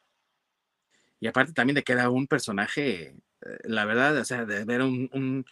Y 1.18 1.26
aparte 1.26 1.52
también 1.52 1.74
de 1.74 1.82
que 1.82 1.92
era 1.92 2.10
un 2.10 2.26
personaje, 2.26 3.06
eh, 3.06 3.14
la 3.64 3.84
verdad, 3.84 4.16
o 4.18 4.24
sea, 4.24 4.44
de 4.44 4.64
ver 4.64 4.82
un, 4.82 5.44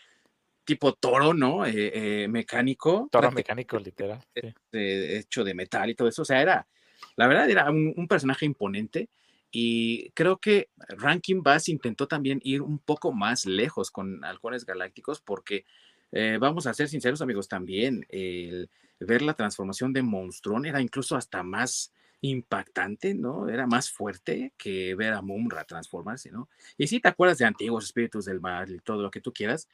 tipo 0.64 0.92
toro, 0.92 1.34
¿no? 1.34 1.66
Eh, 1.66 2.22
eh, 2.22 2.28
mecánico. 2.28 3.08
Toro 3.10 3.32
mecánico, 3.32 3.78
literal. 3.78 4.24
hecho 4.70 5.42
de 5.42 5.54
metal 5.54 5.90
y 5.90 5.94
todo 5.94 6.08
eso. 6.08 6.22
O 6.22 6.24
sea, 6.24 6.40
era, 6.40 6.66
la 7.16 7.26
verdad, 7.26 7.48
era 7.50 7.70
un, 7.70 8.06
personaje 8.08 8.46
imponente. 8.46 9.08
Y 9.50 10.10
creo 10.10 10.38
que 10.38 10.70
Rankin 10.88 11.42
Bass 11.42 11.68
intentó 11.68 12.08
también 12.08 12.40
ir 12.42 12.62
un 12.62 12.78
poco 12.78 13.12
más 13.12 13.44
lejos 13.44 13.90
con 13.90 14.24
Halcones 14.24 14.64
Galácticos 14.64 15.20
porque 15.20 15.66
eh, 16.10 16.38
vamos 16.40 16.66
a 16.66 16.72
ser 16.72 16.88
sinceros, 16.88 17.20
amigos, 17.20 17.48
también 17.48 18.06
el 18.08 18.70
ver 18.98 19.22
la 19.22 19.34
transformación 19.34 19.92
de 19.92 20.02
Monstrón 20.02 20.64
era 20.64 20.80
incluso 20.80 21.16
hasta 21.16 21.42
más 21.42 21.92
impactante, 22.22 23.14
¿no? 23.14 23.48
Era 23.48 23.66
más 23.66 23.90
fuerte 23.90 24.52
que 24.56 24.94
ver 24.94 25.12
a 25.12 25.22
Mumra 25.22 25.64
transformarse, 25.64 26.30
¿no? 26.30 26.48
Y 26.78 26.86
sí 26.86 27.00
te 27.00 27.08
acuerdas 27.08 27.38
de 27.38 27.46
antiguos 27.46 27.84
espíritus 27.84 28.24
del 28.24 28.40
mal 28.40 28.70
y 28.70 28.78
todo 28.78 29.02
lo 29.02 29.10
que 29.10 29.20
tú 29.20 29.32
quieras, 29.32 29.68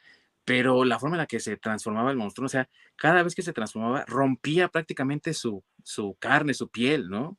pero 0.49 0.85
la 0.85 0.99
forma 0.99 1.17
en 1.17 1.19
la 1.19 1.27
que 1.27 1.41
se 1.41 1.59
transformaba 1.59 2.11
el 2.11 2.17
monstruo, 2.17 2.47
o 2.47 2.49
sea, 2.49 2.71
cada 2.97 3.23
vez 3.23 3.35
que 3.35 3.43
se 3.43 3.53
transformaba, 3.53 4.07
rompía 4.07 4.69
prácticamente 4.69 5.35
su, 5.35 5.63
su 5.85 6.17
carne, 6.19 6.55
su 6.55 6.71
piel, 6.71 7.11
¿no? 7.11 7.39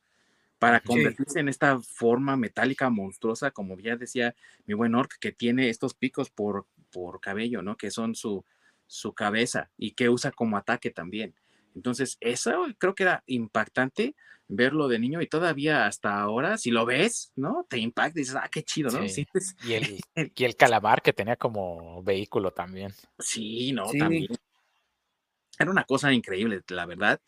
Para 0.59 0.81
convertirse 0.81 1.39
en 1.39 1.49
esta 1.49 1.79
forma 1.79 2.37
metálica 2.37 2.89
monstruosa, 2.89 3.49
como 3.49 3.79
ya 3.79 3.95
decía 3.95 4.35
mi 4.67 4.75
buen 4.75 4.93
Orc, 4.93 5.17
que 5.19 5.31
tiene 5.31 5.69
estos 5.69 5.95
picos 5.95 6.29
por, 6.29 6.67
por 6.91 7.19
cabello, 7.19 7.63
¿no? 7.63 7.77
Que 7.77 7.89
son 7.89 8.13
su, 8.13 8.45
su 8.85 9.13
cabeza 9.13 9.71
y 9.75 9.91
que 9.91 10.09
usa 10.09 10.31
como 10.31 10.57
ataque 10.57 10.91
también. 10.91 11.33
Entonces, 11.79 12.17
eso 12.19 12.65
creo 12.77 12.93
que 12.93 13.03
era 13.03 13.23
impactante 13.25 14.13
verlo 14.49 14.89
de 14.89 14.99
niño 14.99 15.21
y 15.21 15.27
todavía 15.27 15.85
hasta 15.85 16.19
ahora, 16.19 16.57
si 16.57 16.71
lo 16.71 16.85
ves, 16.85 17.31
¿no? 17.37 17.65
Te 17.69 17.77
impacta 17.77 18.19
y 18.19 18.23
dices, 18.23 18.35
ah, 18.35 18.49
qué 18.51 18.63
chido, 18.63 18.91
¿no? 18.91 19.05
Y, 19.05 19.09
el, 19.73 20.01
y 20.35 20.43
el 20.43 20.55
calamar 20.57 21.01
que 21.01 21.13
tenía 21.13 21.37
como 21.37 22.03
vehículo 22.03 22.51
también. 22.51 22.93
Sí, 23.17 23.71
¿no? 23.71 23.85
También. 23.97 24.27
Era 25.57 25.71
una 25.71 25.85
cosa 25.85 26.11
increíble, 26.11 26.61
la 26.67 26.85
verdad. 26.85 27.21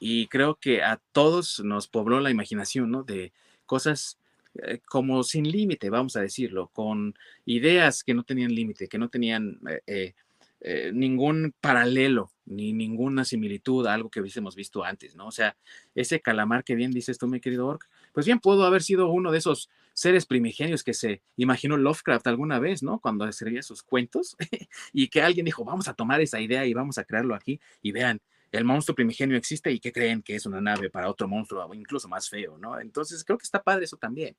Y 0.00 0.26
creo 0.26 0.56
que 0.56 0.82
a 0.82 1.00
todos 1.12 1.60
nos 1.60 1.86
pobló 1.86 2.18
la 2.18 2.30
imaginación, 2.30 2.90
¿no? 2.90 3.04
De 3.04 3.32
cosas 3.66 4.18
eh, 4.64 4.80
como 4.84 5.22
sin 5.22 5.48
límite, 5.48 5.90
vamos 5.90 6.16
a 6.16 6.22
decirlo, 6.22 6.70
con 6.72 7.14
ideas 7.44 8.02
que 8.02 8.14
no 8.14 8.24
tenían 8.24 8.52
límite, 8.52 8.88
que 8.88 8.98
no 8.98 9.08
tenían 9.08 9.60
eh, 9.70 9.80
eh, 9.86 10.14
eh, 10.64 10.92
ningún 10.94 11.54
paralelo 11.60 12.30
ni 12.44 12.72
ninguna 12.72 13.24
similitud 13.24 13.84
a 13.86 13.94
algo 13.94 14.10
que 14.10 14.20
hubiésemos 14.20 14.54
visto 14.54 14.84
antes, 14.84 15.16
¿no? 15.16 15.26
O 15.26 15.32
sea, 15.32 15.56
ese 15.96 16.20
calamar 16.20 16.62
que 16.62 16.76
bien 16.76 16.92
dices 16.92 17.18
tú, 17.18 17.26
mi 17.26 17.40
querido 17.40 17.66
Orc, 17.66 17.88
pues 18.12 18.26
bien 18.26 18.38
pudo 18.38 18.64
haber 18.64 18.82
sido 18.82 19.10
uno 19.10 19.32
de 19.32 19.38
esos 19.38 19.70
seres 19.92 20.24
primigenios 20.24 20.84
que 20.84 20.94
se 20.94 21.20
imaginó 21.36 21.76
Lovecraft 21.76 22.28
alguna 22.28 22.60
vez, 22.60 22.84
¿no? 22.84 23.00
Cuando 23.00 23.26
escribía 23.26 23.62
sus 23.62 23.82
cuentos 23.82 24.36
y 24.92 25.08
que 25.08 25.22
alguien 25.22 25.46
dijo, 25.46 25.64
vamos 25.64 25.88
a 25.88 25.94
tomar 25.94 26.20
esa 26.20 26.40
idea 26.40 26.64
y 26.64 26.74
vamos 26.74 26.96
a 26.96 27.04
crearlo 27.04 27.34
aquí 27.34 27.60
y 27.80 27.90
vean, 27.90 28.20
el 28.52 28.64
monstruo 28.64 28.94
primigenio 28.94 29.36
existe 29.36 29.72
y 29.72 29.80
que 29.80 29.90
creen 29.90 30.22
que 30.22 30.36
es 30.36 30.46
una 30.46 30.60
nave 30.60 30.90
para 30.90 31.08
otro 31.08 31.26
monstruo, 31.26 31.74
incluso 31.74 32.08
más 32.08 32.28
feo, 32.28 32.56
¿no? 32.56 32.78
Entonces 32.78 33.24
creo 33.24 33.36
que 33.36 33.44
está 33.44 33.64
padre 33.64 33.86
eso 33.86 33.96
también, 33.96 34.36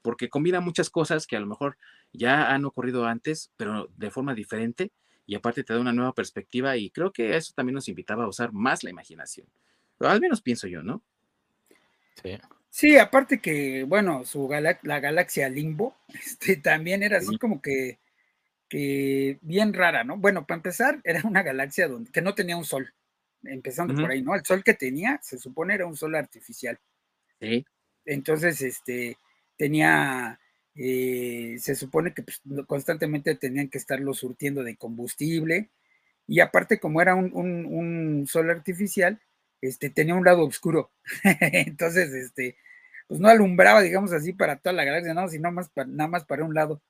porque 0.00 0.30
combina 0.30 0.60
muchas 0.60 0.88
cosas 0.88 1.26
que 1.26 1.36
a 1.36 1.40
lo 1.40 1.46
mejor 1.46 1.76
ya 2.12 2.54
han 2.54 2.64
ocurrido 2.64 3.04
antes, 3.04 3.50
pero 3.58 3.90
de 3.96 4.10
forma 4.10 4.34
diferente, 4.34 4.92
y 5.28 5.34
aparte 5.34 5.62
te 5.62 5.74
da 5.74 5.78
una 5.78 5.92
nueva 5.92 6.14
perspectiva, 6.14 6.74
y 6.78 6.88
creo 6.88 7.12
que 7.12 7.36
eso 7.36 7.52
también 7.54 7.74
nos 7.74 7.86
invitaba 7.86 8.24
a 8.24 8.28
usar 8.28 8.50
más 8.50 8.82
la 8.82 8.88
imaginación. 8.88 9.46
al 10.00 10.22
menos 10.22 10.40
pienso 10.40 10.66
yo, 10.66 10.82
¿no? 10.82 11.02
Sí. 12.22 12.38
Sí, 12.70 12.96
aparte 12.96 13.38
que, 13.38 13.84
bueno, 13.84 14.24
su 14.24 14.48
la 14.48 15.00
galaxia 15.00 15.50
Limbo, 15.50 15.94
este, 16.08 16.56
también 16.56 17.02
era 17.02 17.18
así 17.18 17.36
como 17.36 17.60
que, 17.60 17.98
que 18.70 19.38
bien 19.42 19.74
rara, 19.74 20.02
¿no? 20.02 20.16
Bueno, 20.16 20.46
para 20.46 20.56
empezar, 20.56 20.98
era 21.04 21.20
una 21.24 21.42
galaxia 21.42 21.88
donde, 21.88 22.10
que 22.10 22.22
no 22.22 22.34
tenía 22.34 22.56
un 22.56 22.64
sol 22.64 22.94
empezando 23.42 23.94
por 23.94 24.10
ahí, 24.10 24.22
¿no? 24.22 24.34
El 24.34 24.46
sol 24.46 24.64
que 24.64 24.72
tenía, 24.72 25.20
se 25.22 25.36
supone, 25.36 25.74
era 25.74 25.84
un 25.84 25.96
sol 25.96 26.14
artificial. 26.14 26.78
Sí. 27.38 27.66
Entonces, 28.06 28.62
este, 28.62 29.18
tenía, 29.58 30.40
eh, 30.74 31.56
se 31.60 31.74
supone 31.74 32.14
que 32.14 32.22
pues, 32.22 32.40
constantemente 32.66 33.34
tenían 33.34 33.68
que 33.68 33.78
estarlo 33.78 34.14
surtiendo 34.14 34.62
de 34.62 34.76
combustible. 34.76 35.70
Y 36.26 36.40
aparte, 36.40 36.78
como 36.78 37.00
era 37.00 37.14
un, 37.14 38.26
sol 38.28 38.50
artificial, 38.50 39.20
este, 39.60 39.90
tenía 39.90 40.14
un 40.14 40.24
lado 40.24 40.44
oscuro. 40.44 40.92
Entonces, 41.52 42.12
este, 42.12 42.56
pues 43.06 43.20
no 43.20 43.28
alumbraba, 43.28 43.82
digamos 43.82 44.12
así, 44.12 44.32
para 44.32 44.56
toda 44.56 44.74
la 44.74 44.84
galaxia, 44.84 45.14
no, 45.14 45.28
sino 45.28 45.50
más 45.52 45.70
nada 45.86 46.08
más 46.08 46.24
para 46.24 46.44
un 46.44 46.54
lado. 46.54 46.82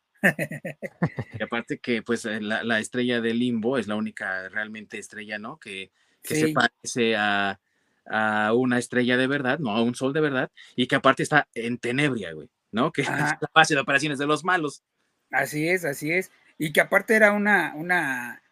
y 1.38 1.43
aparte 1.43 1.79
que, 1.79 2.03
pues, 2.03 2.25
la, 2.25 2.64
la, 2.64 2.81
estrella 2.81 3.21
de 3.21 3.35
Limbo 3.35 3.79
es 3.79 3.87
la 3.87 3.95
única 3.95 4.49
realmente 4.49 4.99
estrella, 4.99 5.38
¿no? 5.38 5.59
Que 5.59 5.93
que 6.23 6.35
se 6.37 6.49
parece 6.53 7.17
a, 7.17 7.59
una 8.55 8.79
estrella 8.79 9.17
de 9.17 9.27
verdad, 9.27 9.59
no 9.59 9.71
a 9.71 9.83
un 9.83 9.95
sol 9.95 10.12
de 10.12 10.21
verdad, 10.21 10.51
y 10.77 10.87
que 10.87 10.97
aparte 10.97 11.23
está 11.23 11.49
en 11.55 11.79
tenebria, 11.79 12.33
güey, 12.33 12.49
¿no? 12.73 12.93
Que 12.93 13.03
es 13.03 13.09
la 13.09 13.51
base 13.55 13.75
de 13.75 13.81
operaciones 13.81 14.19
de 14.19 14.27
los 14.27 14.45
malos. 14.45 14.83
Así 15.31 15.69
es, 15.69 15.85
así 15.85 16.13
es. 16.13 16.31
Y 16.59 16.73
que 16.73 16.81
aparte 16.81 17.15
era 17.15 17.33
una, 17.33 17.75
una, 17.77 18.43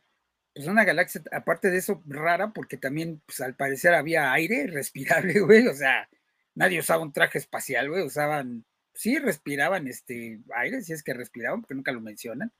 pues 0.54 0.66
una 0.66 0.84
galaxia, 0.84 1.22
aparte 1.32 1.70
de 1.70 1.78
eso, 1.78 2.02
rara, 2.06 2.52
porque 2.52 2.76
también, 2.76 3.22
pues 3.26 3.40
al 3.40 3.56
parecer 3.56 3.94
había 3.94 4.32
aire 4.32 4.66
respirable, 4.66 5.40
güey, 5.40 5.66
o 5.66 5.74
sea, 5.74 6.08
nadie 6.54 6.80
usaba 6.80 7.02
un 7.02 7.12
traje 7.12 7.38
espacial, 7.38 7.88
güey, 7.88 8.02
usaban, 8.02 8.64
sí 8.94 9.18
respiraban 9.18 9.88
este 9.88 10.40
aire, 10.54 10.82
si 10.82 10.92
es 10.92 11.02
que 11.02 11.14
respiraban, 11.14 11.62
porque 11.62 11.74
nunca 11.74 11.92
lo 11.92 12.00
mencionan 12.00 12.52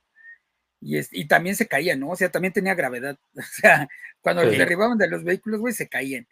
y, 0.79 0.99
y 1.11 1.25
también 1.27 1.55
se 1.55 1.67
caían, 1.67 1.99
¿no? 1.99 2.09
O 2.09 2.15
sea, 2.15 2.29
también 2.31 2.53
tenía 2.53 2.75
gravedad. 2.75 3.17
O 3.35 3.41
sea, 3.41 3.87
cuando 4.21 4.43
los 4.43 4.57
derribaban 4.57 4.97
de 4.97 5.09
los 5.09 5.23
vehículos, 5.23 5.59
güey, 5.59 5.73
se 5.73 5.87
caían. 5.87 6.27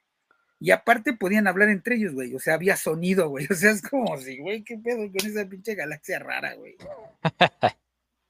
Y 0.65 0.71
aparte 0.71 1.13
podían 1.13 1.45
hablar 1.45 1.69
entre 1.69 1.95
ellos, 1.95 2.13
güey. 2.13 2.33
O 2.33 2.39
sea, 2.39 2.55
había 2.55 2.75
sonido, 2.75 3.29
güey. 3.29 3.45
O 3.51 3.53
sea, 3.53 3.69
es 3.69 3.83
como 3.83 4.17
si, 4.17 4.39
güey, 4.39 4.63
qué 4.63 4.79
pedo 4.79 4.97
con 5.11 5.29
esa 5.29 5.47
pinche 5.47 5.75
galaxia 5.75 6.17
rara, 6.17 6.55
güey. 6.55 6.75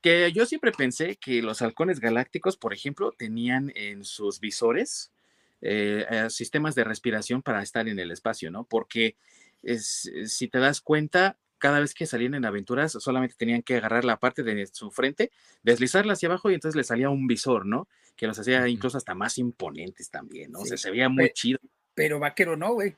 que 0.02 0.30
yo 0.34 0.46
siempre 0.46 0.74
pensé 0.74 1.16
que 1.16 1.42
los 1.42 1.62
halcones 1.62 2.02
galácticos, 2.02 2.58
por 2.58 2.74
ejemplo, 2.74 3.14
tenían 3.18 3.72
en 3.74 4.04
sus 4.04 4.42
visores 4.42 5.14
eh, 5.62 6.06
eh, 6.10 6.30
sistemas 6.30 6.76
de 6.76 6.84
respiración 6.84 7.42
para 7.42 7.64
estar 7.64 7.88
en 7.88 8.00
el 8.00 8.12
espacio, 8.12 8.52
¿no? 8.52 8.66
Porque 8.66 9.16
es, 9.64 10.12
si 10.26 10.50
te 10.50 10.60
das 10.60 10.82
cuenta, 10.82 11.38
cada 11.58 11.80
vez 11.80 11.94
que 11.94 12.06
salían 12.06 12.34
en 12.34 12.44
aventuras 12.44 12.92
solamente 12.92 13.36
tenían 13.38 13.62
que 13.62 13.78
agarrar 13.78 14.04
la 14.04 14.20
parte 14.20 14.44
de 14.44 14.68
su 14.68 14.92
frente, 14.92 15.32
deslizarla 15.64 16.12
hacia 16.12 16.28
abajo 16.28 16.52
y 16.52 16.56
entonces 16.56 16.76
les 16.76 16.88
salía 16.88 17.10
un 17.10 17.28
visor, 17.28 17.66
¿no? 17.66 17.88
Que 18.18 18.28
los 18.28 18.38
hacía 18.38 18.68
incluso 18.68 18.98
hasta 18.98 19.16
más 19.16 19.38
imponentes 19.38 20.10
también, 20.10 20.52
¿no? 20.52 20.60
O 20.60 20.66
sea, 20.66 20.76
se 20.76 20.92
veía 20.92 21.08
muy 21.08 21.32
chido. 21.32 21.60
Pero 21.96 22.20
vaquero 22.20 22.56
no, 22.56 22.74
güey. 22.74 22.96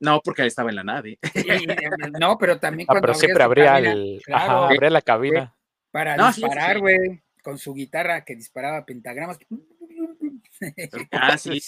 No, 0.00 0.20
porque 0.24 0.46
estaba 0.46 0.70
en 0.70 0.76
la 0.76 0.84
nave. 0.84 1.18
no, 2.18 2.38
pero 2.38 2.58
también 2.58 2.86
ah, 2.88 2.92
cuando. 2.94 3.06
pero 3.06 3.14
siempre 3.14 3.42
abría, 3.42 3.78
el, 3.78 4.20
abría 4.32 4.90
la 4.90 5.02
cabina. 5.02 5.54
Para 5.90 6.16
disparar, 6.16 6.80
güey, 6.80 7.22
con 7.42 7.58
su 7.58 7.74
guitarra 7.74 8.24
que 8.24 8.36
disparaba 8.36 8.84
pentagramas. 8.84 9.38
ah, 11.12 11.38
sí. 11.38 11.60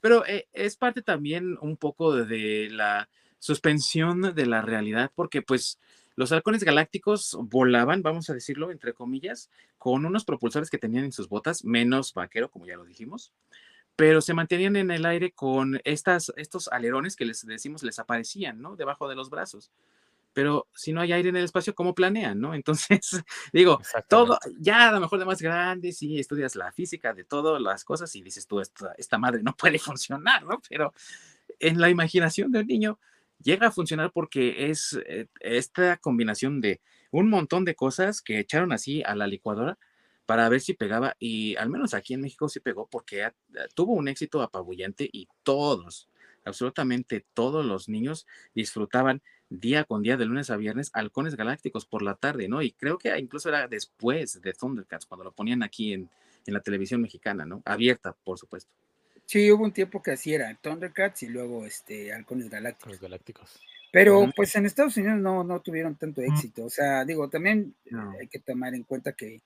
Pero 0.00 0.26
eh, 0.26 0.48
es 0.52 0.76
parte 0.76 1.02
también 1.02 1.58
un 1.60 1.76
poco 1.76 2.14
de 2.14 2.68
la 2.70 3.08
suspensión 3.38 4.34
de 4.34 4.46
la 4.46 4.62
realidad, 4.62 5.10
porque 5.14 5.42
pues 5.42 5.78
los 6.16 6.32
halcones 6.32 6.64
galácticos 6.64 7.36
volaban, 7.40 8.02
vamos 8.02 8.30
a 8.30 8.34
decirlo, 8.34 8.70
entre 8.70 8.94
comillas, 8.94 9.50
con 9.78 10.06
unos 10.06 10.24
propulsores 10.24 10.70
que 10.70 10.78
tenían 10.78 11.04
en 11.04 11.12
sus 11.12 11.28
botas, 11.28 11.64
menos 11.64 12.14
vaquero, 12.14 12.50
como 12.50 12.66
ya 12.66 12.76
lo 12.76 12.84
dijimos, 12.84 13.32
pero 13.96 14.20
se 14.20 14.34
mantenían 14.34 14.76
en 14.76 14.90
el 14.90 15.06
aire 15.06 15.32
con 15.32 15.80
estas, 15.84 16.32
estos 16.36 16.68
alerones 16.68 17.16
que 17.16 17.24
les 17.24 17.44
decimos 17.46 17.82
les 17.82 17.98
aparecían, 17.98 18.60
¿no? 18.60 18.76
Debajo 18.76 19.08
de 19.08 19.16
los 19.16 19.30
brazos. 19.30 19.72
Pero 20.34 20.68
si 20.74 20.92
no 20.92 21.00
hay 21.00 21.12
aire 21.12 21.30
en 21.30 21.36
el 21.36 21.44
espacio, 21.44 21.74
¿cómo 21.74 21.94
planean, 21.94 22.38
no? 22.38 22.52
Entonces, 22.52 23.24
digo, 23.54 23.80
todo, 24.06 24.38
ya 24.60 24.90
a 24.90 24.92
lo 24.92 25.00
mejor 25.00 25.18
de 25.18 25.24
más 25.24 25.40
grande, 25.40 25.92
sí, 25.92 26.20
estudias 26.20 26.54
la 26.56 26.72
física 26.72 27.14
de 27.14 27.24
todas 27.24 27.60
las 27.60 27.84
cosas 27.84 28.14
y 28.14 28.22
dices 28.22 28.46
tú, 28.46 28.60
esta, 28.60 28.92
esta 28.98 29.16
madre 29.16 29.42
no 29.42 29.56
puede 29.56 29.78
funcionar, 29.78 30.44
¿no? 30.44 30.60
Pero 30.68 30.92
en 31.58 31.80
la 31.80 31.88
imaginación 31.88 32.52
del 32.52 32.66
niño, 32.66 32.98
llega 33.42 33.68
a 33.68 33.72
funcionar 33.72 34.12
porque 34.12 34.70
es 34.70 34.98
eh, 35.06 35.28
esta 35.40 35.96
combinación 35.96 36.60
de 36.60 36.82
un 37.10 37.30
montón 37.30 37.64
de 37.64 37.74
cosas 37.74 38.20
que 38.20 38.38
echaron 38.38 38.72
así 38.72 39.02
a 39.04 39.14
la 39.14 39.26
licuadora 39.26 39.78
para 40.26 40.48
ver 40.48 40.60
si 40.60 40.74
pegaba 40.74 41.16
y 41.18 41.56
al 41.56 41.70
menos 41.70 41.94
aquí 41.94 42.14
en 42.14 42.20
México 42.20 42.48
sí 42.48 42.60
pegó 42.60 42.86
porque 42.88 43.24
ah, 43.24 43.34
tuvo 43.74 43.94
un 43.94 44.08
éxito 44.08 44.42
apabullante 44.42 45.08
y 45.10 45.28
todos, 45.42 46.08
absolutamente 46.44 47.24
todos 47.32 47.64
los 47.64 47.88
niños 47.88 48.26
disfrutaban 48.54 49.22
día 49.48 49.84
con 49.84 50.02
día 50.02 50.16
de 50.16 50.24
lunes 50.24 50.50
a 50.50 50.56
viernes 50.56 50.90
halcones 50.92 51.36
galácticos 51.36 51.86
por 51.86 52.02
la 52.02 52.14
tarde, 52.14 52.48
¿no? 52.48 52.62
Y 52.62 52.72
creo 52.72 52.98
que 52.98 53.16
incluso 53.16 53.48
era 53.48 53.68
después 53.68 54.40
de 54.42 54.52
Thundercats 54.52 55.06
cuando 55.06 55.24
lo 55.24 55.32
ponían 55.32 55.62
aquí 55.62 55.92
en, 55.92 56.10
en 56.44 56.54
la 56.54 56.60
televisión 56.60 57.00
mexicana, 57.00 57.46
¿no? 57.46 57.62
Abierta, 57.64 58.16
por 58.24 58.38
supuesto. 58.38 58.70
Sí, 59.24 59.50
hubo 59.50 59.64
un 59.64 59.72
tiempo 59.72 60.02
que 60.02 60.12
así 60.12 60.34
era 60.34 60.54
Thundercats 60.54 61.22
y 61.24 61.28
luego 61.28 61.64
este 61.64 62.12
Halcones 62.12 62.48
Galácticos. 62.48 63.00
Galácticos. 63.00 63.60
Pero 63.92 64.30
pues 64.34 64.54
en 64.56 64.66
Estados 64.66 64.96
Unidos 64.96 65.18
no, 65.18 65.42
no 65.42 65.60
tuvieron 65.60 65.96
tanto 65.96 66.20
éxito. 66.20 66.64
O 66.64 66.70
sea, 66.70 67.04
digo, 67.04 67.28
también 67.28 67.74
hay 68.20 68.28
que 68.28 68.40
tomar 68.40 68.74
en 68.74 68.82
cuenta 68.82 69.12
que, 69.12 69.40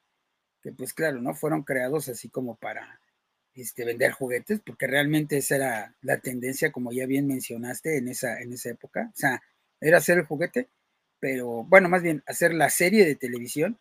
que, 0.62 0.72
pues 0.72 0.94
claro, 0.94 1.20
¿no? 1.20 1.34
Fueron 1.34 1.62
creados 1.62 2.08
así 2.08 2.28
como 2.28 2.56
para 2.56 3.00
este, 3.54 3.84
vender 3.84 4.12
juguetes, 4.12 4.60
porque 4.64 4.86
realmente 4.86 5.38
esa 5.38 5.56
era 5.56 5.94
la 6.02 6.18
tendencia, 6.20 6.72
como 6.72 6.92
ya 6.92 7.06
bien 7.06 7.26
mencionaste, 7.26 7.98
en 7.98 8.08
esa, 8.08 8.40
en 8.40 8.52
esa 8.52 8.70
época. 8.70 9.10
O 9.12 9.16
sea, 9.16 9.42
era 9.80 9.98
hacer 9.98 10.18
el 10.18 10.26
juguete, 10.26 10.68
pero 11.18 11.64
bueno, 11.64 11.88
más 11.88 12.02
bien 12.02 12.22
hacer 12.26 12.54
la 12.54 12.70
serie 12.70 13.04
de 13.04 13.16
televisión 13.16 13.78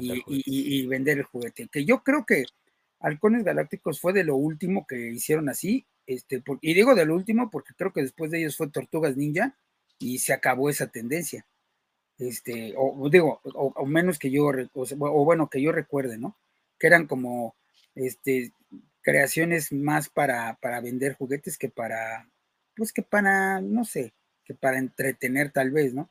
y, 0.00 0.22
y, 0.26 0.86
vender 0.86 1.18
el 1.18 1.24
juguete. 1.24 1.68
Que 1.70 1.84
yo 1.84 2.02
creo 2.02 2.24
que 2.24 2.44
Halcones 3.00 3.44
Galácticos 3.44 4.00
fue 4.00 4.12
de 4.12 4.24
lo 4.24 4.36
último 4.36 4.86
que 4.86 5.10
hicieron 5.10 5.48
así, 5.48 5.86
este, 6.06 6.42
y 6.60 6.74
digo 6.74 6.94
de 6.94 7.04
lo 7.04 7.14
último 7.14 7.50
porque 7.50 7.74
creo 7.74 7.92
que 7.92 8.02
después 8.02 8.30
de 8.30 8.38
ellos 8.38 8.56
fue 8.56 8.70
Tortugas 8.70 9.16
Ninja 9.16 9.56
y 9.98 10.18
se 10.18 10.32
acabó 10.32 10.70
esa 10.70 10.86
tendencia. 10.86 11.46
Este, 12.18 12.74
o 12.76 13.08
digo, 13.10 13.40
o, 13.44 13.86
menos 13.86 14.18
que 14.18 14.30
yo, 14.30 14.46
o, 14.74 15.24
bueno, 15.24 15.50
que 15.50 15.60
yo 15.60 15.72
recuerde, 15.72 16.18
¿no? 16.18 16.36
Que 16.78 16.86
eran 16.86 17.06
como, 17.06 17.54
este, 17.94 18.52
creaciones 19.02 19.72
más 19.72 20.08
para, 20.08 20.58
para 20.60 20.80
vender 20.80 21.14
juguetes 21.14 21.58
que 21.58 21.68
para, 21.68 22.28
pues 22.74 22.92
que 22.92 23.02
para, 23.02 23.60
no 23.60 23.84
sé, 23.84 24.14
que 24.44 24.54
para 24.54 24.78
entretener 24.78 25.50
tal 25.52 25.70
vez, 25.70 25.94
¿no? 25.94 26.10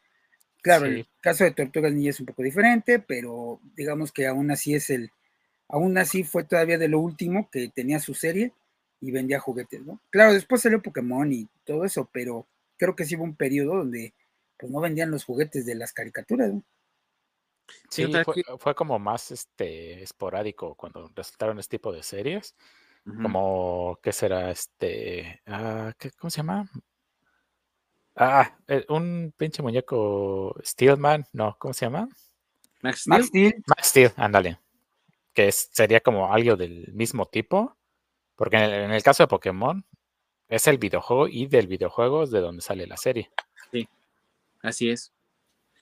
Claro, 0.61 0.85
el 0.87 1.07
caso 1.21 1.43
de 1.43 1.51
Tortugas 1.51 1.93
Ninja 1.93 2.09
es 2.09 2.19
un 2.19 2.25
poco 2.25 2.41
diferente, 2.41 2.99
pero 2.99 3.59
digamos 3.75 4.11
que 4.11 4.25
aún 4.25 4.49
así 4.49 4.73
es 4.73 4.89
el, 4.89 5.11
Aún 5.67 5.97
así 5.97 6.23
fue 6.23 6.43
todavía 6.43 6.77
de 6.77 6.87
lo 6.87 6.99
último 6.99 7.49
que 7.49 7.69
tenía 7.69 7.99
su 7.99 8.13
serie 8.13 8.53
y 9.01 9.11
vendía 9.11 9.39
juguetes, 9.39 9.81
¿no? 9.81 9.99
Claro, 10.09 10.33
después 10.33 10.61
salió 10.61 10.81
Pokémon 10.81 11.31
y 11.31 11.47
todo 11.63 11.85
eso, 11.85 12.09
pero 12.11 12.47
creo 12.77 12.95
que 12.95 13.05
sí 13.05 13.15
hubo 13.15 13.23
un 13.23 13.35
periodo 13.35 13.77
donde 13.77 14.13
pues 14.57 14.71
no 14.71 14.79
vendían 14.79 15.11
los 15.11 15.23
juguetes 15.23 15.65
de 15.65 15.75
las 15.75 15.93
caricaturas, 15.93 16.53
¿no? 16.53 16.63
Sí, 17.89 18.05
fue, 18.59 18.75
como 18.75 18.99
más 18.99 19.31
este 19.31 20.03
esporádico 20.03 20.75
cuando 20.75 21.09
resultaron 21.15 21.57
este 21.57 21.77
tipo 21.77 21.91
de 21.91 22.03
series. 22.03 22.55
Como, 23.21 23.99
¿qué 24.01 24.11
será? 24.11 24.49
Este, 24.49 25.41
ah, 25.45 25.93
¿cómo 26.17 26.29
se 26.29 26.37
llama? 26.37 26.69
Ah, 28.15 28.57
eh, 28.67 28.85
un 28.89 29.33
pinche 29.37 29.61
muñeco 29.61 30.55
Steelman, 30.63 31.25
no, 31.33 31.55
¿cómo 31.59 31.73
se 31.73 31.85
llama? 31.85 32.07
Max 32.81 33.01
Steel. 33.01 33.09
Max 33.09 33.27
Steel, 33.27 33.63
Max 33.67 33.87
Steel 33.87 34.11
ándale 34.15 34.59
que 35.35 35.51
sería 35.51 35.99
como 35.99 36.33
algo 36.33 36.55
del 36.55 36.91
mismo 36.93 37.27
tipo, 37.27 37.77
porque 38.35 38.55
en 38.55 38.91
el, 38.91 39.03
caso 39.03 39.21
de 39.21 39.27
Pokémon 39.27 39.85
es 40.47 40.65
el 40.67 40.77
videojuego 40.77 41.27
y 41.27 41.45
del 41.47 41.67
videojuego 41.67 42.23
es 42.23 42.31
de 42.31 42.39
donde 42.39 42.61
sale 42.61 42.87
la 42.87 42.97
serie. 42.97 43.29
Sí, 43.71 43.87
así 44.65 44.89
es. 44.89 45.13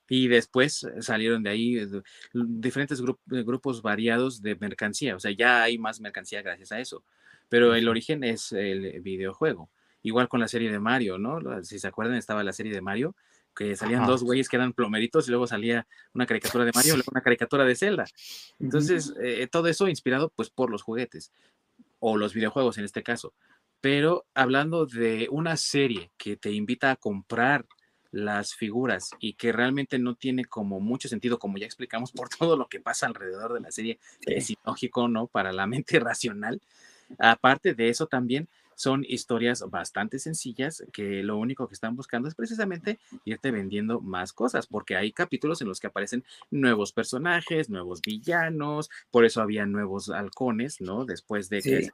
Y 0.09 0.27
después 0.27 0.85
salieron 0.99 1.43
de 1.43 1.49
ahí 1.49 1.77
eh, 1.77 1.87
diferentes 2.33 3.01
grupos 3.25 3.81
variados 3.81 4.41
de 4.41 4.55
mercancía, 4.55 5.15
o 5.15 5.19
sea, 5.19 5.31
ya 5.31 5.63
hay 5.63 5.77
más 5.77 6.01
mercancía 6.01 6.41
gracias 6.41 6.71
a 6.71 6.79
eso. 6.79 7.03
pero 7.49 7.75
el 7.75 7.87
origen 7.87 8.23
es 8.23 8.51
el 8.51 9.01
videojuego. 9.01 9.69
Igual 10.01 10.27
con 10.27 10.39
la 10.39 10.47
serie 10.47 10.71
de 10.71 10.79
Mario, 10.79 11.17
¿no? 11.17 11.63
Si 11.63 11.79
se 11.79 11.87
acuerdan, 11.87 12.17
estaba 12.17 12.43
la 12.43 12.51
serie 12.51 12.73
de 12.73 12.81
Mario, 12.81 13.15
que 13.55 13.75
salían 13.75 14.05
dos 14.05 14.23
güeyes 14.23 14.49
que 14.49 14.55
eran 14.55 14.73
plomeritos 14.73 15.27
y 15.27 15.31
luego 15.31 15.47
salía 15.47 15.87
una 16.13 16.25
caricatura 16.25 16.65
de 16.65 16.71
Mario 16.73 16.95
luego 16.95 17.11
una 17.13 17.21
caricatura 17.21 17.65
de 17.65 17.75
Zelda. 17.75 18.05
Entonces, 18.59 19.13
eh, 19.21 19.47
todo 19.47 19.67
eso 19.67 19.87
inspirado 19.87 20.29
pues 20.35 20.49
por 20.49 20.69
los 20.69 20.81
juguetes 20.81 21.31
o 21.99 22.17
los 22.17 22.33
videojuegos 22.33 22.77
en 22.77 22.85
este 22.85 23.03
caso. 23.03 23.33
Pero 23.81 24.25
hablando 24.33 24.85
de 24.85 25.27
una 25.29 25.57
serie 25.57 26.11
que 26.17 26.37
te 26.37 26.51
invita 26.51 26.91
a 26.91 26.95
comprar 26.95 27.65
las 28.13 28.53
figuras 28.53 29.09
y 29.19 29.33
que 29.33 29.51
realmente 29.51 29.97
no 29.97 30.13
tiene 30.13 30.45
como 30.45 30.79
mucho 30.79 31.09
sentido, 31.09 31.39
como 31.39 31.57
ya 31.57 31.65
explicamos, 31.65 32.11
por 32.11 32.29
todo 32.39 32.55
lo 32.55 32.67
que 32.67 32.79
pasa 32.79 33.07
alrededor 33.07 33.53
de 33.53 33.59
la 33.59 33.71
serie, 33.71 33.99
es 34.25 34.51
ilógico, 34.51 35.09
¿no? 35.09 35.27
Para 35.27 35.51
la 35.51 35.67
mente 35.67 35.99
racional. 35.99 36.61
Aparte 37.19 37.73
de 37.73 37.89
eso 37.89 38.07
también 38.07 38.47
son 38.75 39.05
historias 39.07 39.63
bastante 39.69 40.19
sencillas 40.19 40.83
que 40.91 41.21
lo 41.23 41.37
único 41.37 41.67
que 41.67 41.73
están 41.73 41.95
buscando 41.95 42.27
es 42.27 42.35
precisamente 42.35 42.99
irte 43.25 43.51
vendiendo 43.51 43.99
más 43.99 44.33
cosas, 44.33 44.67
porque 44.67 44.95
hay 44.95 45.11
capítulos 45.11 45.61
en 45.61 45.67
los 45.67 45.79
que 45.79 45.87
aparecen 45.87 46.23
nuevos 46.49 46.91
personajes, 46.91 47.69
nuevos 47.69 48.01
villanos, 48.01 48.89
por 49.11 49.25
eso 49.25 49.41
había 49.41 49.65
nuevos 49.65 50.09
halcones, 50.09 50.81
¿no? 50.81 51.05
Después 51.05 51.49
de 51.49 51.61
que 51.61 51.89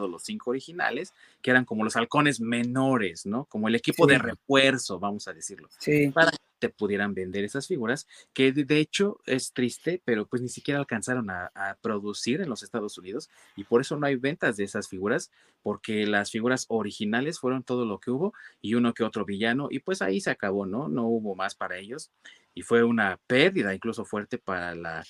los 0.00 0.22
cinco 0.22 0.50
originales, 0.50 1.12
que 1.40 1.50
eran 1.50 1.64
como 1.64 1.84
los 1.84 1.96
halcones 1.96 2.40
menores, 2.40 3.26
¿no? 3.26 3.44
Como 3.46 3.68
el 3.68 3.74
equipo 3.74 4.06
de 4.06 4.18
refuerzo, 4.18 4.98
vamos 4.98 5.28
a 5.28 5.32
decirlo. 5.32 5.68
Sí. 5.78 6.10
Para 6.10 6.30
que 6.30 6.38
te 6.62 6.68
pudieran 6.68 7.12
vender 7.12 7.42
esas 7.42 7.66
figuras, 7.66 8.06
que 8.32 8.52
de 8.52 8.78
hecho 8.78 9.18
es 9.26 9.52
triste, 9.52 10.00
pero 10.04 10.26
pues 10.26 10.42
ni 10.42 10.48
siquiera 10.48 10.78
alcanzaron 10.78 11.28
a, 11.28 11.50
producir 11.80 12.40
en 12.40 12.48
los 12.48 12.62
Estados 12.62 12.96
Unidos 12.98 13.28
y 13.56 13.64
por 13.64 13.80
eso 13.80 13.96
no 13.96 14.06
hay 14.06 14.14
ventas 14.14 14.56
de 14.56 14.64
esas 14.64 14.88
figuras, 14.88 15.32
porque 15.62 16.06
las 16.06 16.30
figuras 16.30 16.66
originales 16.68 17.40
fueron 17.40 17.64
todo 17.64 17.84
lo 17.84 17.98
que 17.98 18.12
hubo 18.12 18.32
y 18.60 18.74
uno 18.74 18.94
que 18.94 19.02
otro 19.02 19.24
villano 19.24 19.66
y 19.70 19.80
pues 19.80 20.02
ahí 20.02 20.20
se 20.20 20.30
acabó, 20.30 20.64
¿no? 20.64 20.88
No 20.88 21.08
hubo 21.08 21.34
más 21.34 21.56
para 21.56 21.78
ellos 21.78 22.12
y 22.54 22.62
fue 22.62 22.84
una 22.84 23.18
pérdida 23.26 23.74
incluso 23.74 24.04
fuerte 24.04 24.38
para 24.38 24.76
la 24.76 25.04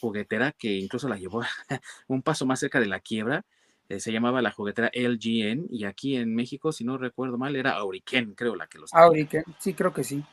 juguetera 0.00 0.52
que 0.52 0.74
incluso 0.76 1.08
la 1.08 1.16
llevó 1.16 1.42
un 2.08 2.22
paso 2.22 2.46
más 2.46 2.58
cerca 2.58 2.80
de 2.80 2.86
la 2.86 2.98
quiebra 2.98 3.44
eh, 3.88 4.00
se 4.00 4.12
llamaba 4.12 4.42
la 4.42 4.50
juguetera 4.50 4.90
LGN 4.92 5.66
y 5.70 5.84
aquí 5.84 6.16
en 6.16 6.34
México, 6.34 6.72
si 6.72 6.84
no 6.84 6.98
recuerdo 6.98 7.38
mal, 7.38 7.56
era 7.56 7.72
Auriken, 7.72 8.34
creo, 8.34 8.56
la 8.56 8.66
que 8.66 8.78
los... 8.78 8.92
Auriken, 8.92 9.44
sí, 9.58 9.74
creo 9.74 9.92
que 9.92 10.04
sí. 10.04 10.24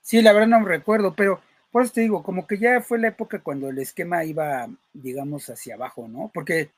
Sí, 0.00 0.22
la 0.22 0.32
verdad 0.32 0.48
no 0.48 0.60
me 0.60 0.68
recuerdo, 0.68 1.14
pero 1.14 1.40
por 1.70 1.82
eso 1.82 1.92
te 1.92 2.00
digo, 2.00 2.22
como 2.22 2.46
que 2.46 2.58
ya 2.58 2.80
fue 2.80 2.98
la 2.98 3.08
época 3.08 3.42
cuando 3.42 3.68
el 3.68 3.78
esquema 3.78 4.24
iba, 4.24 4.68
digamos, 4.92 5.50
hacia 5.50 5.74
abajo, 5.74 6.08
¿no? 6.08 6.30
Porque 6.32 6.70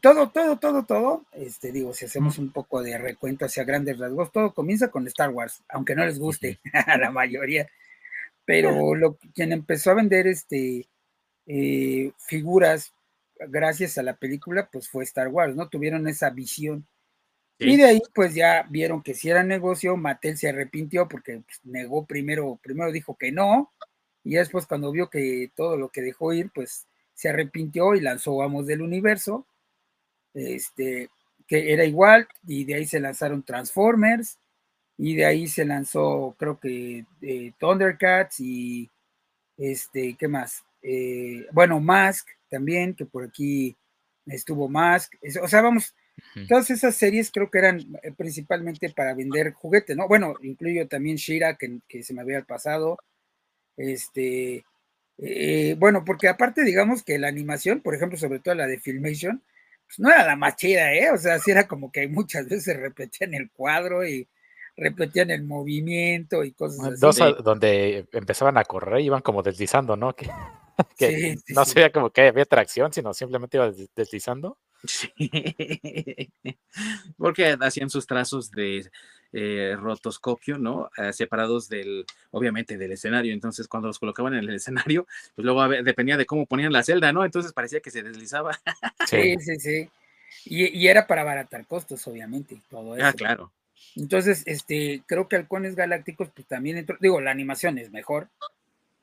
todo, 0.00 0.28
todo, 0.30 0.58
todo, 0.58 0.84
todo, 0.84 1.24
este, 1.32 1.72
digo, 1.72 1.92
si 1.92 2.04
hacemos 2.04 2.38
un 2.38 2.52
poco 2.52 2.82
de 2.82 2.98
recuento 2.98 3.46
hacia 3.46 3.64
grandes 3.64 3.98
rasgos, 3.98 4.30
todo 4.30 4.52
comienza 4.52 4.90
con 4.90 5.06
Star 5.06 5.30
Wars, 5.30 5.62
aunque 5.68 5.94
no 5.94 6.04
les 6.04 6.18
guste 6.18 6.60
a 6.72 6.98
la 6.98 7.10
mayoría, 7.10 7.68
pero 8.44 8.94
lo, 8.94 9.16
quien 9.34 9.52
empezó 9.52 9.90
a 9.90 9.94
vender 9.94 10.26
este, 10.26 10.86
eh, 11.46 12.12
figuras 12.18 12.92
gracias 13.48 13.98
a 13.98 14.02
la 14.02 14.16
película, 14.16 14.68
pues 14.70 14.88
fue 14.88 15.04
Star 15.04 15.28
Wars, 15.28 15.54
¿no? 15.54 15.68
Tuvieron 15.68 16.08
esa 16.08 16.30
visión. 16.30 16.86
Y 17.60 17.76
de 17.76 17.84
ahí, 17.84 18.02
pues 18.14 18.34
ya 18.34 18.66
vieron 18.70 19.02
que 19.02 19.14
si 19.14 19.30
era 19.30 19.42
negocio, 19.42 19.96
Mattel 19.96 20.38
se 20.38 20.48
arrepintió 20.48 21.08
porque 21.08 21.42
pues, 21.44 21.60
negó 21.64 22.06
primero, 22.06 22.58
primero 22.62 22.92
dijo 22.92 23.16
que 23.16 23.32
no, 23.32 23.72
y 24.22 24.34
después 24.34 24.66
cuando 24.66 24.92
vio 24.92 25.10
que 25.10 25.50
todo 25.56 25.76
lo 25.76 25.88
que 25.88 26.02
dejó 26.02 26.32
ir, 26.32 26.50
pues 26.54 26.86
se 27.14 27.30
arrepintió 27.30 27.94
y 27.96 28.00
lanzó 28.00 28.36
Vamos 28.36 28.66
del 28.66 28.82
Universo, 28.82 29.44
este, 30.34 31.10
que 31.48 31.72
era 31.72 31.84
igual, 31.84 32.28
y 32.46 32.64
de 32.64 32.74
ahí 32.76 32.86
se 32.86 33.00
lanzaron 33.00 33.42
Transformers, 33.42 34.38
y 34.96 35.16
de 35.16 35.24
ahí 35.24 35.48
se 35.48 35.64
lanzó, 35.64 36.36
creo 36.38 36.60
que 36.60 37.06
eh, 37.22 37.52
Thundercats 37.58 38.38
y 38.40 38.90
este, 39.56 40.16
¿qué 40.16 40.28
más? 40.28 40.64
Eh, 40.82 41.46
bueno, 41.52 41.80
Mask, 41.80 42.28
también, 42.48 42.94
que 42.94 43.06
por 43.06 43.24
aquí 43.24 43.76
estuvo 44.26 44.68
Mask, 44.68 45.14
o 45.42 45.48
sea, 45.48 45.62
vamos, 45.62 45.94
todas 46.48 46.70
esas 46.70 46.94
series 46.94 47.30
creo 47.30 47.50
que 47.50 47.58
eran 47.58 47.80
eh, 48.02 48.12
principalmente 48.16 48.90
para 48.90 49.14
vender 49.14 49.52
juguetes, 49.52 49.96
¿no? 49.96 50.08
Bueno, 50.08 50.34
incluyo 50.42 50.86
también 50.88 51.16
Shira, 51.16 51.56
que, 51.56 52.02
se 52.02 52.14
me 52.14 52.22
había 52.22 52.42
pasado, 52.42 52.98
este, 53.76 54.64
eh, 55.18 55.76
bueno, 55.78 56.04
porque 56.04 56.28
aparte, 56.28 56.64
digamos 56.64 57.02
que 57.02 57.18
la 57.18 57.28
animación, 57.28 57.80
por 57.80 57.94
ejemplo, 57.94 58.18
sobre 58.18 58.40
todo 58.40 58.54
la 58.54 58.66
de 58.66 58.78
Filmation, 58.78 59.42
pues 59.86 59.98
no 59.98 60.10
era 60.10 60.26
la 60.26 60.36
más 60.36 60.56
chida, 60.56 60.92
¿eh? 60.92 61.10
O 61.10 61.16
sea, 61.16 61.38
sí 61.38 61.50
era 61.50 61.66
como 61.66 61.90
que 61.90 62.06
muchas 62.08 62.48
veces 62.48 62.76
repetían 62.76 63.34
el 63.34 63.50
cuadro 63.50 64.06
y 64.06 64.28
repetían 64.76 65.30
el 65.30 65.44
movimiento 65.44 66.44
y 66.44 66.52
cosas 66.52 66.86
así. 66.86 67.00
Dos 67.00 67.42
donde 67.42 68.06
empezaban 68.12 68.58
a 68.58 68.64
correr, 68.64 69.00
iban 69.00 69.22
como 69.22 69.42
deslizando, 69.42 69.96
¿no? 69.96 70.14
Que 70.14 70.30
que 70.98 71.36
no 71.48 71.64
sería 71.64 71.90
como 71.90 72.10
que 72.10 72.28
había 72.28 72.44
tracción, 72.44 72.92
sino 72.92 73.12
simplemente 73.14 73.56
iba 73.56 73.72
deslizando. 73.94 74.58
Sí, 74.84 75.12
porque 77.16 77.56
hacían 77.60 77.90
sus 77.90 78.06
trazos 78.06 78.50
de 78.52 78.88
eh, 79.32 79.76
rotoscopio, 79.78 80.56
¿no? 80.56 80.88
Eh, 80.96 81.12
separados 81.12 81.68
del, 81.68 82.06
obviamente, 82.30 82.78
del 82.78 82.92
escenario. 82.92 83.32
Entonces, 83.32 83.66
cuando 83.66 83.88
los 83.88 83.98
colocaban 83.98 84.34
en 84.34 84.40
el 84.40 84.54
escenario, 84.54 85.06
pues 85.34 85.44
luego 85.44 85.68
dependía 85.68 86.16
de 86.16 86.26
cómo 86.26 86.46
ponían 86.46 86.72
la 86.72 86.84
celda, 86.84 87.12
¿no? 87.12 87.24
Entonces 87.24 87.52
parecía 87.52 87.80
que 87.80 87.90
se 87.90 88.02
deslizaba. 88.02 88.58
Sí, 89.06 89.36
sí, 89.40 89.58
sí. 89.58 89.90
Y, 90.44 90.86
era 90.86 91.06
para 91.06 91.22
abaratar 91.22 91.66
costos, 91.66 92.06
obviamente, 92.06 92.60
todo 92.68 92.92
ah, 92.92 92.96
eso. 92.98 93.06
Ah, 93.06 93.12
claro. 93.12 93.52
Entonces, 93.96 94.42
este, 94.46 95.02
creo 95.06 95.28
que 95.28 95.36
Halcones 95.36 95.74
Galácticos, 95.74 96.28
pues 96.34 96.46
también 96.46 96.86
digo, 97.00 97.20
la 97.20 97.30
animación 97.30 97.78
es 97.78 97.90
mejor, 97.90 98.28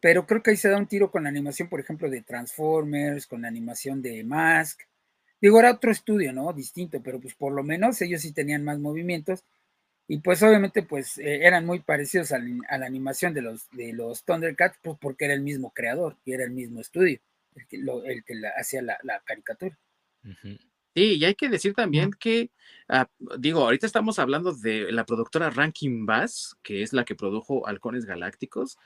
pero 0.05 0.27
creo 0.27 0.43
que 0.43 0.51
ahí 0.51 0.55
se 0.55 0.69
da 0.69 0.77
un 0.77 0.85
tiro 0.85 1.09
con 1.09 1.23
la 1.23 1.29
animación, 1.29 1.67
por 1.67 1.79
ejemplo, 1.79 2.07
de 2.07 2.21
Transformers, 2.21 3.25
con 3.25 3.41
la 3.41 3.47
animación 3.47 4.03
de 4.03 4.23
Mask. 4.23 4.81
Digo, 5.41 5.59
era 5.59 5.71
otro 5.71 5.89
estudio, 5.89 6.31
¿no? 6.31 6.53
Distinto, 6.53 7.01
pero 7.01 7.19
pues 7.19 7.33
por 7.33 7.51
lo 7.51 7.63
menos 7.63 7.99
ellos 8.03 8.21
sí 8.21 8.31
tenían 8.31 8.63
más 8.63 8.77
movimientos. 8.77 9.43
Y 10.07 10.19
pues 10.19 10.43
obviamente 10.43 10.83
pues 10.83 11.17
eh, 11.17 11.47
eran 11.47 11.65
muy 11.65 11.79
parecidos 11.79 12.31
a, 12.33 12.37
la 12.37 12.85
animación 12.85 13.33
de 13.33 13.41
los, 13.41 13.67
de 13.71 13.93
los 13.93 14.23
Thundercats, 14.23 14.77
pues 14.83 14.95
porque 15.01 15.25
era 15.25 15.33
el 15.33 15.41
mismo 15.41 15.73
creador 15.73 16.17
y 16.23 16.33
era 16.33 16.43
el 16.43 16.51
mismo 16.51 16.81
estudio, 16.81 17.19
el 17.55 17.65
que, 17.65 17.77
el 17.77 18.23
que 18.23 18.33
hacía 18.59 18.83
la, 18.83 19.23
caricatura. 19.25 19.75
Sí, 20.93 21.15
y 21.15 21.25
hay 21.25 21.33
que 21.33 21.49
decir 21.49 21.73
también 21.73 22.11
que, 22.11 22.51
ah, 22.89 23.09
digo, 23.39 23.61
ahorita 23.61 23.87
estamos 23.87 24.19
hablando 24.19 24.53
de 24.53 24.91
la 24.91 25.03
productora 25.03 25.49
Rankin 25.49 26.05
Bass, 26.05 26.55
que 26.61 26.83
es 26.83 26.93
la 26.93 27.05
que 27.05 27.15
produjo 27.15 27.65
Halcones 27.65 28.05
Galácticos, 28.05 28.77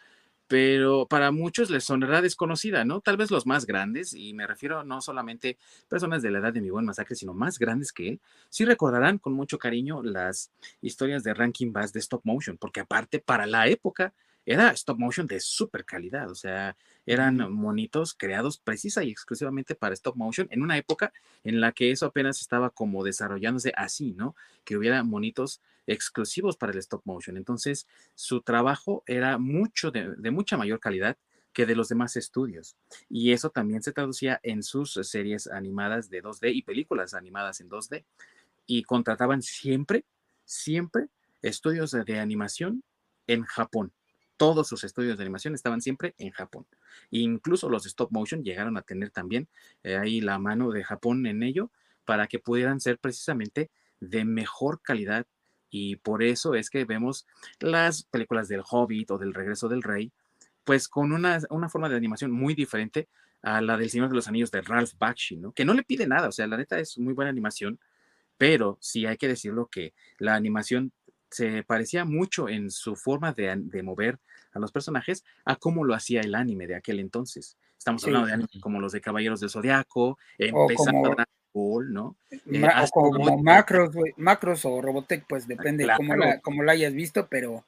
pero 0.49 1.05
para 1.05 1.31
muchos 1.31 1.69
les 1.69 1.83
sonará 1.83 2.23
desconocida, 2.23 2.83
¿no? 2.83 3.01
Tal 3.01 3.17
vez 3.17 3.29
los 3.29 3.45
más 3.45 3.67
grandes, 3.67 4.15
y 4.15 4.33
me 4.33 4.47
refiero 4.47 4.83
no 4.83 4.99
solamente 4.99 5.59
personas 5.87 6.23
de 6.23 6.31
la 6.31 6.39
edad 6.39 6.51
de 6.51 6.59
mi 6.59 6.71
buen 6.71 6.85
masacre, 6.85 7.15
sino 7.15 7.35
más 7.35 7.59
grandes 7.59 7.93
que 7.93 8.09
él, 8.09 8.21
sí 8.49 8.65
recordarán 8.65 9.19
con 9.19 9.33
mucho 9.33 9.59
cariño 9.59 10.01
las 10.01 10.51
historias 10.81 11.23
de 11.23 11.35
Ranking 11.35 11.71
Bass 11.71 11.93
de 11.93 11.99
stop 11.99 12.21
motion, 12.23 12.57
porque 12.57 12.79
aparte 12.79 13.19
para 13.19 13.45
la 13.45 13.67
época 13.67 14.11
era 14.43 14.71
stop 14.71 14.97
motion 14.97 15.27
de 15.27 15.39
super 15.39 15.85
calidad, 15.85 16.31
o 16.31 16.35
sea, 16.35 16.75
eran 17.05 17.37
monitos 17.53 18.15
creados 18.15 18.57
precisa 18.57 19.03
y 19.03 19.11
exclusivamente 19.11 19.75
para 19.75 19.93
stop 19.93 20.15
motion 20.15 20.47
en 20.49 20.63
una 20.63 20.77
época 20.77 21.13
en 21.43 21.61
la 21.61 21.73
que 21.73 21.91
eso 21.91 22.07
apenas 22.07 22.41
estaba 22.41 22.71
como 22.71 23.03
desarrollándose 23.03 23.71
así, 23.75 24.13
¿no? 24.13 24.35
Que 24.63 24.77
hubiera 24.77 25.03
monitos 25.03 25.61
exclusivos 25.91 26.57
para 26.57 26.71
el 26.71 26.77
stop 26.79 27.01
motion. 27.05 27.37
Entonces, 27.37 27.87
su 28.15 28.41
trabajo 28.41 29.03
era 29.05 29.37
mucho 29.37 29.91
de, 29.91 30.31
mucha 30.31 30.57
mayor 30.57 30.79
calidad 30.79 31.17
que 31.53 31.65
de 31.65 31.75
los 31.75 31.89
demás 31.89 32.15
estudios. 32.15 32.75
Y 33.09 33.31
eso 33.31 33.49
también 33.49 33.81
se 33.81 33.91
traducía 33.91 34.39
en 34.43 34.63
sus 34.63 34.93
series 35.03 35.47
animadas 35.47 36.09
de 36.09 36.21
2D 36.21 36.53
y 36.53 36.61
películas 36.61 37.13
animadas 37.13 37.59
en 37.59 37.69
2D. 37.69 38.05
Y 38.65 38.83
contrataban 38.83 39.41
siempre, 39.41 40.05
siempre 40.45 41.07
estudios 41.41 41.91
de 41.91 42.19
animación 42.19 42.83
en 43.27 43.43
Japón 43.43 43.91
todos 44.39 44.69
sus 44.69 44.85
estudios 44.85 45.17
de 45.17 45.23
animación 45.25 45.53
estaban 45.53 45.81
siempre 45.81 46.15
en 46.17 46.31
Japón. 46.31 46.65
incluso 47.11 47.69
los 47.69 47.85
stop 47.85 48.09
motion 48.11 48.41
llegaron 48.41 48.77
a 48.77 48.83
tener 48.83 49.11
también 49.11 49.49
eh, 49.83 49.97
ahí 49.97 50.21
la 50.21 50.39
mano 50.39 50.71
de 50.71 50.81
Japón 50.81 51.27
en 51.27 51.43
ello 51.43 51.71
para 52.05 52.25
que 52.27 52.39
pudieran 52.39 52.79
ser 52.79 52.99
precisamente 52.99 53.69
de 53.99 54.23
mejor 54.23 54.81
calidad. 54.81 55.27
Y 55.69 55.97
por 55.97 56.23
eso 56.23 56.55
es 56.55 56.69
que 56.69 56.85
vemos 56.85 57.27
las 57.59 58.03
películas 58.03 58.47
del 58.47 58.63
Hobbit 58.69 59.11
o 59.11 59.17
del 59.17 59.33
Regreso 59.33 59.67
del 59.67 59.83
Rey, 59.83 60.11
pues 60.63 60.87
con 60.87 61.11
una, 61.11 61.39
una 61.49 61.69
forma 61.69 61.89
de 61.89 61.95
animación 61.95 62.31
muy 62.31 62.53
diferente 62.53 63.07
a 63.41 63.61
la 63.61 63.77
del 63.77 63.89
Señor 63.89 64.09
de 64.09 64.15
los 64.15 64.27
Anillos 64.27 64.51
de 64.51 64.61
Ralph 64.61 64.93
Bakshi, 64.97 65.37
¿no? 65.37 65.51
Que 65.51 65.65
no 65.65 65.73
le 65.73 65.83
pide 65.83 66.07
nada, 66.07 66.27
o 66.27 66.31
sea, 66.31 66.47
la 66.47 66.57
neta 66.57 66.79
es 66.79 66.97
muy 66.97 67.13
buena 67.13 67.29
animación, 67.29 67.79
pero 68.37 68.77
sí 68.81 69.05
hay 69.05 69.17
que 69.17 69.27
decirlo 69.27 69.67
que 69.67 69.93
la 70.17 70.35
animación 70.35 70.91
se 71.29 71.63
parecía 71.63 72.05
mucho 72.05 72.49
en 72.49 72.71
su 72.71 72.95
forma 72.95 73.33
de, 73.33 73.83
mover 73.83 74.19
a 74.53 74.59
los 74.59 74.71
personajes 74.71 75.23
a 75.45 75.55
cómo 75.55 75.83
lo 75.83 75.93
hacía 75.93 76.21
el 76.21 76.35
anime 76.35 76.67
de 76.67 76.75
aquel 76.75 76.99
entonces. 76.99 77.57
Estamos 77.77 78.03
hablando 78.03 78.27
de 78.27 78.33
anime 78.33 78.49
como 78.61 78.79
los 78.79 78.91
de 78.91 79.01
Caballeros 79.01 79.39
del 79.39 79.49
Zodiaco, 79.49 80.17
empezaron 80.37 81.15
Ball, 81.53 81.91
¿no? 81.93 82.17
Eh, 82.29 82.61
como, 82.91 83.37
macros, 83.41 83.95
macros 84.17 84.65
o 84.65 84.81
Robotech, 84.81 85.25
pues 85.27 85.47
depende 85.47 85.85
de 85.85 85.93
cómo, 85.95 86.15
la, 86.15 86.39
cómo 86.39 86.63
la 86.63 86.73
hayas 86.73 86.93
visto, 86.93 87.27
pero 87.27 87.65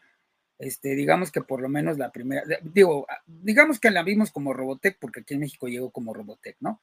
este, 0.60 0.96
digamos 0.96 1.32
que 1.32 1.42
por 1.42 1.62
lo 1.62 1.70
menos 1.70 1.98
la 1.98 2.12
primera, 2.12 2.44
digo, 2.62 3.06
ah, 3.10 3.22
digamos 3.26 3.80
que 3.80 3.90
la 3.90 4.04
vimos 4.04 4.32
como 4.32 4.54
Robotech, 4.54 4.98
porque 5.00 5.22
aquí 5.22 5.34
en 5.34 5.40
México 5.42 5.68
llegó 5.68 5.90
como 5.92 6.14
Robotech, 6.14 6.58
¿no? 6.60 6.82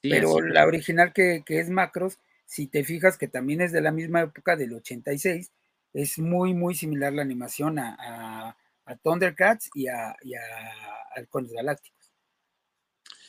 pero 0.00 0.40
la 0.40 0.66
original 0.66 1.12
que, 1.12 1.42
es 1.48 1.70
Macros, 1.70 2.18
si 2.46 2.66
te 2.66 2.84
fijas 2.84 3.18
que 3.18 3.28
también 3.28 3.60
es 3.60 3.72
de 3.72 3.80
la 3.80 3.90
misma 3.90 4.22
época 4.22 4.56
del 4.56 4.74
86, 4.74 5.50
es 5.92 6.18
muy, 6.18 6.54
muy 6.54 6.74
similar 6.74 7.12
la 7.12 7.22
animación 7.22 7.78
a, 7.78 8.56
Thundercats 9.02 9.68
y 9.74 9.88
a, 9.88 10.16
y 10.22 10.34
a 10.34 10.40
Halcones 11.14 11.52
Galácticos. 11.52 12.12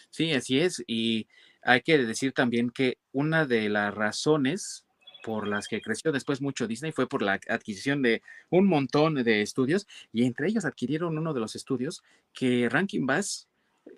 Sí, 0.10 0.32
así 0.34 0.60
es. 0.60 0.82
Y 0.88 1.28
hay 1.70 1.82
que 1.82 2.00
decir 2.00 2.34
también 2.34 2.72
que 2.72 2.98
una 3.12 3.46
de 3.46 3.70
las 3.70 3.94
razones 3.94 4.88
por 5.24 5.48
las 5.48 5.68
que 5.68 5.82
creció 5.82 6.12
después 6.12 6.42
mucho 6.42 6.68
Disney 6.68 6.92
fue 6.92 7.08
por 7.08 7.22
la 7.22 7.34
adquisición 7.48 8.02
de 8.02 8.24
un 8.50 8.66
montón 8.66 9.14
de 9.14 9.44
estudios 9.44 9.86
y 10.12 10.24
entre 10.24 10.48
ellos 10.48 10.66
adquirieron 10.66 11.16
uno 11.16 11.32
de 11.32 11.40
los 11.40 11.56
estudios 11.56 12.02
que 12.34 12.70
Rankin 12.70 13.06
Bass 13.06 13.48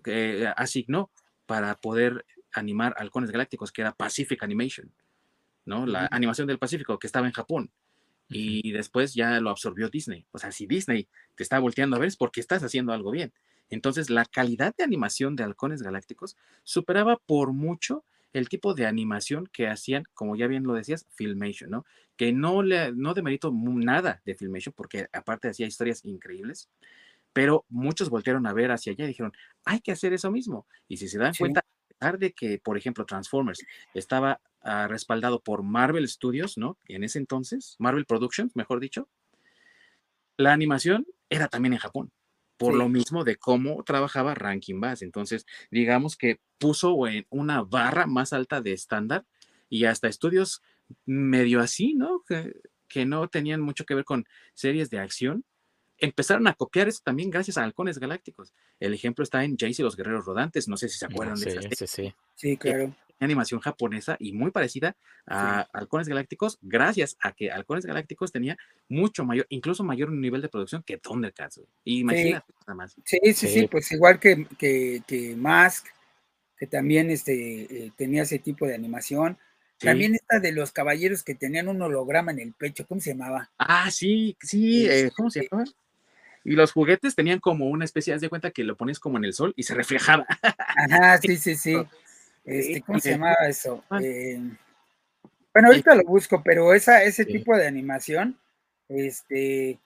eh, 0.05 0.51
asignó 0.57 1.11
para 1.45 1.75
poder 1.75 2.25
animar 2.51 2.93
halcones 2.97 3.31
galácticos, 3.31 3.71
que 3.71 3.81
era 3.81 3.93
Pacific 3.93 4.43
Animation, 4.43 4.91
¿no? 5.63 5.85
La 5.85 6.09
animación 6.11 6.47
del 6.47 6.59
Pacífico 6.59 6.99
que 6.99 7.07
estaba 7.07 7.27
en 7.27 7.33
Japón. 7.33 7.71
Y 8.27 8.73
después 8.73 9.13
ya 9.13 9.39
lo 9.39 9.49
absorbió 9.49 9.89
Disney. 9.89 10.25
O 10.31 10.39
sea, 10.39 10.51
si 10.51 10.65
Disney 10.65 11.07
te 11.35 11.43
está 11.43 11.59
volteando 11.59 11.95
a 11.95 11.99
ver 11.99 12.09
es 12.09 12.17
porque 12.17 12.41
estás 12.41 12.63
haciendo 12.63 12.91
algo 12.91 13.11
bien. 13.11 13.31
Entonces, 13.71 14.09
la 14.09 14.25
calidad 14.25 14.75
de 14.77 14.83
animación 14.83 15.35
de 15.35 15.43
Halcones 15.43 15.81
Galácticos 15.81 16.37
superaba 16.63 17.17
por 17.25 17.53
mucho 17.53 18.03
el 18.33 18.49
tipo 18.49 18.73
de 18.73 18.85
animación 18.85 19.47
que 19.51 19.67
hacían, 19.67 20.03
como 20.13 20.35
ya 20.35 20.47
bien 20.47 20.63
lo 20.63 20.73
decías, 20.73 21.07
Filmation, 21.09 21.69
¿no? 21.69 21.85
Que 22.17 22.33
no 22.33 22.63
le 22.63 22.91
no 22.91 23.13
demerito 23.13 23.51
nada 23.51 24.21
de 24.25 24.35
Filmation 24.35 24.73
porque 24.75 25.07
aparte 25.13 25.47
hacía 25.47 25.67
historias 25.67 26.03
increíbles, 26.03 26.69
pero 27.33 27.65
muchos 27.69 28.09
voltearon 28.09 28.45
a 28.45 28.53
ver 28.53 28.71
hacia 28.71 28.91
allá 28.91 29.05
y 29.05 29.09
dijeron, 29.09 29.33
hay 29.63 29.79
que 29.79 29.93
hacer 29.93 30.13
eso 30.13 30.31
mismo. 30.31 30.67
Y 30.89 30.97
si 30.97 31.07
se 31.07 31.17
dan 31.17 31.33
cuenta, 31.33 31.61
a 31.61 31.93
pesar 31.93 32.19
de 32.19 32.33
que, 32.33 32.59
por 32.59 32.77
ejemplo, 32.77 33.05
Transformers 33.05 33.65
estaba 33.93 34.41
ah, 34.61 34.87
respaldado 34.89 35.39
por 35.41 35.63
Marvel 35.63 36.07
Studios, 36.09 36.57
¿no? 36.57 36.77
En 36.87 37.05
ese 37.05 37.19
entonces, 37.19 37.77
Marvel 37.79 38.05
Productions, 38.05 38.53
mejor 38.53 38.81
dicho, 38.81 39.07
la 40.35 40.51
animación 40.51 41.05
era 41.29 41.47
también 41.47 41.73
en 41.73 41.79
Japón 41.79 42.11
por 42.61 42.75
lo 42.75 42.89
mismo 42.89 43.23
de 43.23 43.37
cómo 43.37 43.83
trabajaba 43.83 44.35
Rankin 44.35 44.79
Bass. 44.79 45.01
Entonces, 45.01 45.45
digamos 45.71 46.15
que 46.15 46.39
puso 46.57 47.07
en 47.07 47.25
una 47.29 47.63
barra 47.63 48.05
más 48.05 48.33
alta 48.33 48.61
de 48.61 48.73
estándar 48.73 49.25
y 49.69 49.85
hasta 49.85 50.07
estudios 50.07 50.61
medio 51.05 51.59
así, 51.59 51.95
¿no? 51.95 52.23
Que, 52.27 52.53
que, 52.87 53.05
no 53.05 53.27
tenían 53.29 53.61
mucho 53.61 53.85
que 53.85 53.95
ver 53.95 54.05
con 54.05 54.25
series 54.53 54.89
de 54.89 54.99
acción, 54.99 55.43
empezaron 55.97 56.47
a 56.47 56.53
copiar 56.53 56.87
eso 56.87 57.01
también 57.03 57.29
gracias 57.29 57.57
a 57.57 57.63
Halcones 57.63 57.97
Galácticos. 57.97 58.53
El 58.79 58.93
ejemplo 58.93 59.23
está 59.23 59.43
en 59.43 59.57
Jace 59.57 59.81
y 59.81 59.83
los 59.83 59.95
Guerreros 59.95 60.25
Rodantes, 60.25 60.67
no 60.67 60.77
sé 60.77 60.89
si 60.89 60.97
se 60.97 61.05
acuerdan 61.05 61.39
de 61.39 61.49
esa 61.49 61.61
sí, 61.61 61.87
sí. 61.87 62.13
sí, 62.35 62.57
claro 62.57 62.93
animación 63.25 63.59
japonesa 63.59 64.17
y 64.19 64.33
muy 64.33 64.51
parecida 64.51 64.95
a 65.27 65.67
Halcones 65.73 66.07
Galácticos, 66.07 66.57
gracias 66.61 67.17
a 67.21 67.33
que 67.33 67.51
Halcones 67.51 67.85
Galácticos 67.85 68.31
tenía 68.31 68.57
mucho 68.89 69.25
mayor, 69.25 69.45
incluso 69.49 69.83
mayor 69.83 70.11
nivel 70.11 70.41
de 70.41 70.49
producción 70.49 70.83
que 70.83 70.97
Thundercats. 70.97 71.61
Imagínate 71.85 72.45
sí. 72.47 72.53
nada 72.67 72.75
más. 72.75 72.95
Sí, 73.05 73.19
sí, 73.33 73.47
sí, 73.47 73.67
pues 73.67 73.91
igual 73.91 74.19
que, 74.19 74.47
que, 74.57 75.35
Mask, 75.37 75.87
que 76.57 76.67
también 76.67 77.09
este, 77.09 77.85
eh, 77.85 77.91
tenía 77.95 78.23
ese 78.23 78.39
tipo 78.39 78.65
de 78.65 78.75
animación. 78.75 79.37
También 79.79 80.13
esta 80.13 80.39
de 80.39 80.51
los 80.51 80.71
caballeros 80.71 81.23
que 81.23 81.33
tenían 81.33 81.67
un 81.67 81.81
holograma 81.81 82.31
en 82.31 82.39
el 82.39 82.53
pecho, 82.53 82.85
¿cómo 82.85 83.01
se 83.01 83.11
llamaba? 83.11 83.49
Ah, 83.57 83.89
sí, 83.89 84.37
sí, 84.39 84.87
eh, 84.87 85.09
¿cómo 85.15 85.31
se 85.31 85.47
llamaba? 85.49 85.71
Y 86.43 86.51
los 86.51 86.71
juguetes 86.71 87.15
tenían 87.15 87.39
como 87.39 87.67
una 87.67 87.85
especie, 87.85 88.17
de 88.17 88.29
cuenta 88.29 88.51
que 88.51 88.63
lo 88.63 88.75
pones 88.75 88.99
como 88.99 89.17
en 89.17 89.25
el 89.25 89.33
sol 89.33 89.53
y 89.55 89.63
se 89.63 89.73
reflejaba. 89.73 90.25
Ajá, 90.41 91.17
sí, 91.21 91.37
sí, 91.37 91.55
sí. 91.55 91.75
Este, 92.43 92.81
¿Cómo 92.81 92.99
se 92.99 93.11
llamaba 93.11 93.47
eso? 93.47 93.83
Ah. 93.89 93.99
Eh, 94.01 94.39
bueno, 95.53 95.67
ahorita 95.67 95.95
lo 95.95 96.03
busco, 96.03 96.41
pero 96.43 96.73
esa, 96.73 97.03
ese 97.03 97.25
tipo 97.25 97.55
de 97.55 97.67
animación, 97.67 98.39
este, 98.87 99.79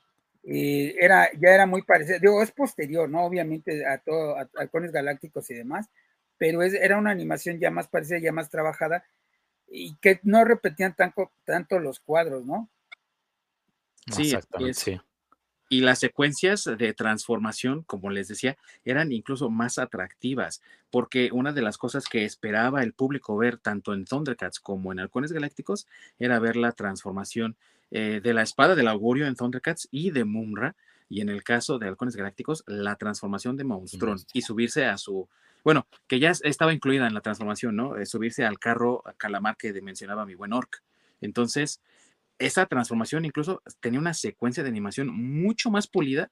eh, 0.44 0.96
era, 1.00 1.30
ya 1.34 1.50
era 1.50 1.65
muy 1.65 1.82
parecido, 1.82 2.20
digo, 2.20 2.41
es 2.41 2.52
posterior, 2.52 3.10
¿no? 3.10 3.26
Obviamente 3.26 3.86
a 3.86 3.98
todo, 3.98 4.38
a, 4.38 4.48
Halcones 4.58 4.91
Galácticos 4.91 5.50
y 5.50 5.56
demás, 5.56 5.89
pero 6.38 6.62
es, 6.62 6.74
era 6.76 6.98
una 6.98 7.12
animación 7.12 7.60
ya 7.60 7.72
más 7.72 7.88
parecida, 7.88 8.20
ya 8.20 8.32
más 8.32 8.50
trabajada, 8.50 9.04
y 9.68 9.96
que 9.96 10.20
no 10.24 10.46
repetían 10.46 10.96
tanto, 10.96 11.32
tanto 11.46 11.80
los 11.80 12.00
cuadros, 12.00 12.46
¿no? 12.46 12.70
Sí, 14.12 14.24
exactamente, 14.24 14.74
sí. 14.76 15.02
Y 15.67 15.82
las 15.82 15.99
secuencias 15.99 16.69
de 16.78 16.93
transformación, 16.93 17.84
como 17.84 18.12
les 18.12 18.28
decía, 18.28 18.58
eran 18.84 19.12
incluso 19.12 19.49
más 19.49 19.80
atractivas, 19.80 20.62
porque 20.91 21.30
una 21.32 21.54
de 21.54 21.62
las 21.62 21.78
cosas 21.78 22.08
que 22.08 22.23
esperaba 22.23 22.84
el 22.84 22.93
público 22.93 23.36
ver 23.36 23.58
tanto 23.58 23.93
en 23.93 24.06
Thundercats 24.06 24.60
como 24.60 24.91
en 24.91 24.99
Halcones 24.99 25.32
Galácticos 25.32 25.88
era 26.19 26.39
ver 26.39 26.56
la 26.56 26.71
transformación 26.71 27.56
eh, 27.91 28.21
de 28.23 28.34
la 28.34 28.43
espada 28.43 28.75
del 28.75 28.88
augurio 28.88 29.25
en 29.25 29.36
Thundercats 29.36 29.88
y 29.91 30.12
de 30.12 30.23
Mumra, 30.23 30.75
y 31.10 31.21
en 31.21 31.30
el 31.30 31.43
caso 31.43 31.78
de 31.80 31.88
Halcones 31.88 32.15
Galácticos, 32.15 32.63
la 32.67 32.95
transformación 32.95 33.58
de 33.58 33.63
Monstrón 33.63 34.19
y 34.34 34.41
subirse 34.41 34.86
a 34.86 34.97
su, 34.97 35.28
bueno, 35.63 35.88
que 36.08 36.19
ya 36.19 36.32
estaba 36.32 36.73
incluida 36.73 37.08
en 37.08 37.13
la 37.13 37.21
transformación, 37.21 37.75
¿no? 37.75 37.97
Eh, 37.97 38.06
subirse 38.06 38.45
al 38.45 38.60
carro 38.60 39.04
calamar 39.17 39.58
que 39.58 39.73
mencionaba 39.82 40.25
mi 40.25 40.36
buen 40.36 40.54
Orc. 40.54 40.82
Entonces, 41.21 41.82
esa 42.39 42.65
transformación 42.65 43.26
incluso 43.26 43.62
tenía 43.80 44.00
una 44.00 44.13
secuencia 44.13 44.63
de 44.63 44.69
animación 44.69 45.08
mucho 45.08 45.69
más 45.69 45.88
pulida, 45.88 46.32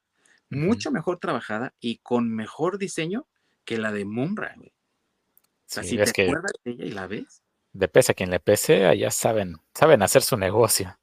mucho 0.49 0.91
mejor 0.91 1.19
trabajada 1.19 1.73
y 1.79 1.97
con 1.97 2.29
mejor 2.29 2.77
diseño 2.77 3.25
que 3.65 3.77
la 3.77 3.91
de 3.91 4.05
Mumra, 4.05 4.53
güey. 4.55 4.69
O 4.69 5.65
sea, 5.65 5.83
si 5.83 5.97
te 5.97 6.03
acuerdas 6.03 6.51
de 6.63 6.71
ella 6.71 6.85
y 6.85 6.91
la 6.91 7.07
ves. 7.07 7.41
De 7.71 7.87
pese 7.87 8.11
a 8.11 8.15
quien 8.15 8.29
le 8.29 8.39
pese, 8.39 8.85
allá 8.85 9.09
saben, 9.09 9.57
saben 9.73 10.03
hacer 10.03 10.21
su 10.21 10.37
negocio. 10.37 10.95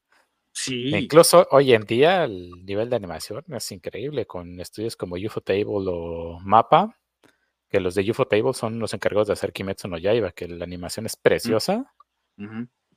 Sí. 0.53 0.95
Incluso 0.95 1.49
hoy 1.51 1.73
en 1.73 1.83
día 1.83 2.25
el 2.25 2.65
nivel 2.65 2.91
de 2.91 2.97
animación 2.97 3.45
es 3.49 3.73
increíble 3.73 4.27
con 4.27 4.61
estudios 4.61 4.97
como 4.97 5.17
UFO 5.17 5.41
Table 5.41 5.65
o 5.67 6.39
Mapa, 6.41 6.97
que 7.69 7.81
los 7.81 7.95
de 7.95 8.09
UFO 8.11 8.27
Table 8.27 8.53
son 8.53 8.79
los 8.79 8.95
encargados 8.95 9.29
de 9.29 9.33
hacer 9.33 9.53
Kimetsu 9.53 9.89
no 9.89 9.99
Yaiba, 9.99 10.33
que 10.33 10.49
la 10.49 10.65
animación 10.65 11.07
es 11.07 11.17
preciosa. 11.17 11.93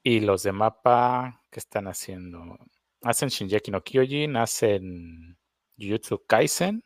Y 0.04 0.20
los 0.20 0.44
de 0.44 0.52
mapa, 0.52 1.42
¿qué 1.50 1.60
están 1.60 1.88
haciendo? 1.88 2.58
Hacen 3.02 3.30
Shinjeki 3.30 3.72
no 3.72 3.82
Kyojin, 3.82 4.36
hacen 4.36 5.38
Jujutsu 5.78 6.26
Kaisen. 6.28 6.84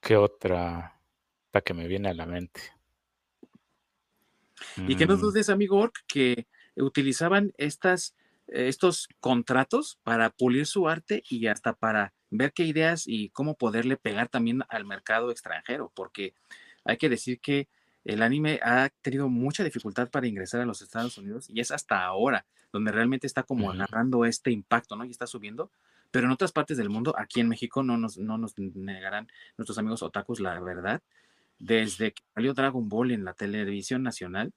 ¿Qué 0.00 0.16
otra? 0.16 1.00
La 1.52 1.60
que 1.60 1.74
me 1.74 1.86
viene 1.86 2.08
a 2.08 2.14
la 2.14 2.26
mente. 2.26 2.60
Y 4.76 4.96
que 4.96 5.06
no 5.06 5.16
mm. 5.16 5.20
dudes, 5.20 5.48
amigo 5.48 5.78
Ork, 5.78 6.04
que 6.08 6.48
utilizaban 6.76 7.52
estas, 7.56 8.16
estos 8.48 9.08
contratos 9.20 10.00
para 10.02 10.30
pulir 10.30 10.66
su 10.66 10.88
arte 10.88 11.22
y 11.28 11.46
hasta 11.46 11.72
para 11.72 12.14
ver 12.30 12.52
qué 12.52 12.64
ideas 12.64 13.04
y 13.06 13.28
cómo 13.30 13.56
poderle 13.56 13.96
pegar 13.96 14.28
también 14.28 14.62
al 14.68 14.84
mercado 14.86 15.30
extranjero, 15.30 15.92
porque 15.94 16.34
hay 16.84 16.96
que 16.96 17.08
decir 17.08 17.40
que 17.40 17.68
el 18.04 18.22
anime 18.22 18.60
ha 18.62 18.90
tenido 19.00 19.28
mucha 19.28 19.64
dificultad 19.64 20.08
para 20.10 20.26
ingresar 20.26 20.60
a 20.60 20.66
los 20.66 20.82
Estados 20.82 21.16
Unidos 21.18 21.46
y 21.48 21.60
es 21.60 21.70
hasta 21.70 22.04
ahora 22.04 22.44
donde 22.72 22.90
realmente 22.90 23.26
está 23.26 23.42
como 23.42 23.70
agarrando 23.70 24.24
este 24.24 24.50
impacto, 24.50 24.96
¿no? 24.96 25.04
Y 25.04 25.10
está 25.10 25.26
subiendo. 25.26 25.70
Pero 26.10 26.26
en 26.26 26.32
otras 26.32 26.52
partes 26.52 26.76
del 26.76 26.90
mundo, 26.90 27.14
aquí 27.16 27.40
en 27.40 27.48
México, 27.48 27.82
no 27.82 27.96
nos, 27.96 28.18
no 28.18 28.38
nos 28.38 28.58
negarán 28.58 29.28
nuestros 29.56 29.78
amigos 29.78 30.02
otakus 30.02 30.40
la 30.40 30.58
verdad. 30.60 31.00
Desde 31.58 32.12
que 32.12 32.22
salió 32.34 32.54
Dragon 32.54 32.88
Ball 32.88 33.12
en 33.12 33.24
la 33.24 33.34
televisión 33.34 34.02
nacional, 34.02 34.52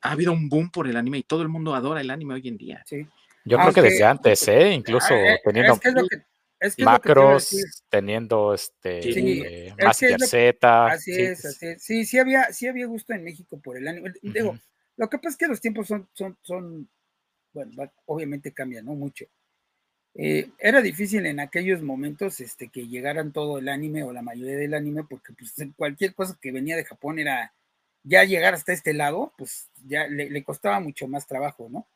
ha 0.00 0.12
habido 0.12 0.32
un 0.32 0.48
boom 0.48 0.70
por 0.70 0.88
el 0.88 0.96
anime 0.96 1.18
y 1.18 1.22
todo 1.24 1.42
el 1.42 1.48
mundo 1.48 1.74
adora 1.74 2.00
el 2.00 2.10
anime 2.10 2.34
hoy 2.34 2.48
en 2.48 2.56
día. 2.56 2.82
Sí. 2.86 3.06
Yo 3.44 3.58
creo 3.58 3.72
que 3.72 3.82
desde 3.82 4.04
antes, 4.04 4.46
¿eh? 4.48 4.72
Incluso 4.72 5.14
ah, 5.14 5.38
macros, 6.78 7.56
teniendo 7.88 8.54
este 8.54 9.02
sí, 9.02 9.42
eh, 9.44 9.74
más 9.82 9.96
Z. 9.96 10.86
Así 10.86 11.12
es, 11.12 11.44
así 11.44 11.66
es. 11.66 11.82
Sí, 11.82 12.04
sí 12.04 12.18
había, 12.18 12.52
sí 12.52 12.66
había 12.66 12.86
gusto 12.86 13.12
en 13.12 13.24
México 13.24 13.60
por 13.60 13.76
el 13.76 13.88
anime. 13.88 14.12
Digo, 14.22 14.58
lo 14.96 15.08
que 15.08 15.18
pasa 15.18 15.30
es 15.30 15.36
que 15.36 15.46
los 15.46 15.60
tiempos 15.60 15.86
son, 15.88 16.08
son, 16.12 16.36
son 16.42 16.88
bueno, 17.52 17.90
obviamente 18.06 18.52
cambian, 18.52 18.84
¿no? 18.84 18.94
Mucho. 18.94 19.26
Eh, 20.14 20.50
era 20.58 20.82
difícil 20.82 21.26
en 21.26 21.38
aquellos 21.38 21.82
momentos 21.82 22.40
este, 22.40 22.68
que 22.68 22.88
llegaran 22.88 23.32
todo 23.32 23.58
el 23.58 23.68
anime 23.68 24.02
o 24.02 24.12
la 24.12 24.22
mayoría 24.22 24.56
del 24.56 24.74
anime, 24.74 25.04
porque 25.08 25.32
pues, 25.32 25.54
cualquier 25.76 26.14
cosa 26.14 26.38
que 26.40 26.50
venía 26.50 26.76
de 26.76 26.84
Japón 26.84 27.18
era 27.18 27.54
ya 28.02 28.24
llegar 28.24 28.54
hasta 28.54 28.72
este 28.72 28.94
lado, 28.94 29.32
pues 29.38 29.70
ya 29.86 30.08
le, 30.08 30.30
le 30.30 30.42
costaba 30.42 30.80
mucho 30.80 31.06
más 31.06 31.26
trabajo, 31.26 31.68
¿no? 31.70 31.86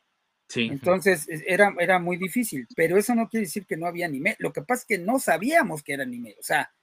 Entonces 0.55 1.27
era, 1.47 1.73
era 1.79 1.99
muy 1.99 2.17
difícil, 2.17 2.67
pero 2.75 2.97
eso 2.97 3.15
no 3.15 3.29
quiere 3.29 3.45
decir 3.45 3.65
que 3.65 3.77
no 3.77 3.87
había 3.87 4.05
anime. 4.05 4.35
Lo 4.39 4.53
que 4.53 4.61
pasa 4.61 4.81
es 4.81 4.85
que 4.85 4.97
no 4.97 5.19
sabíamos 5.19 5.83
que 5.83 5.93
era 5.93 6.03
anime, 6.03 6.35
o 6.39 6.43
sea, 6.43 6.73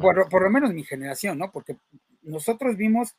por, 0.00 0.42
lo 0.42 0.50
menos 0.50 0.72
mi 0.72 0.84
generación, 0.84 1.38
¿no? 1.38 1.52
Porque 1.52 1.76
nosotros 2.22 2.76
vimos 2.76 3.16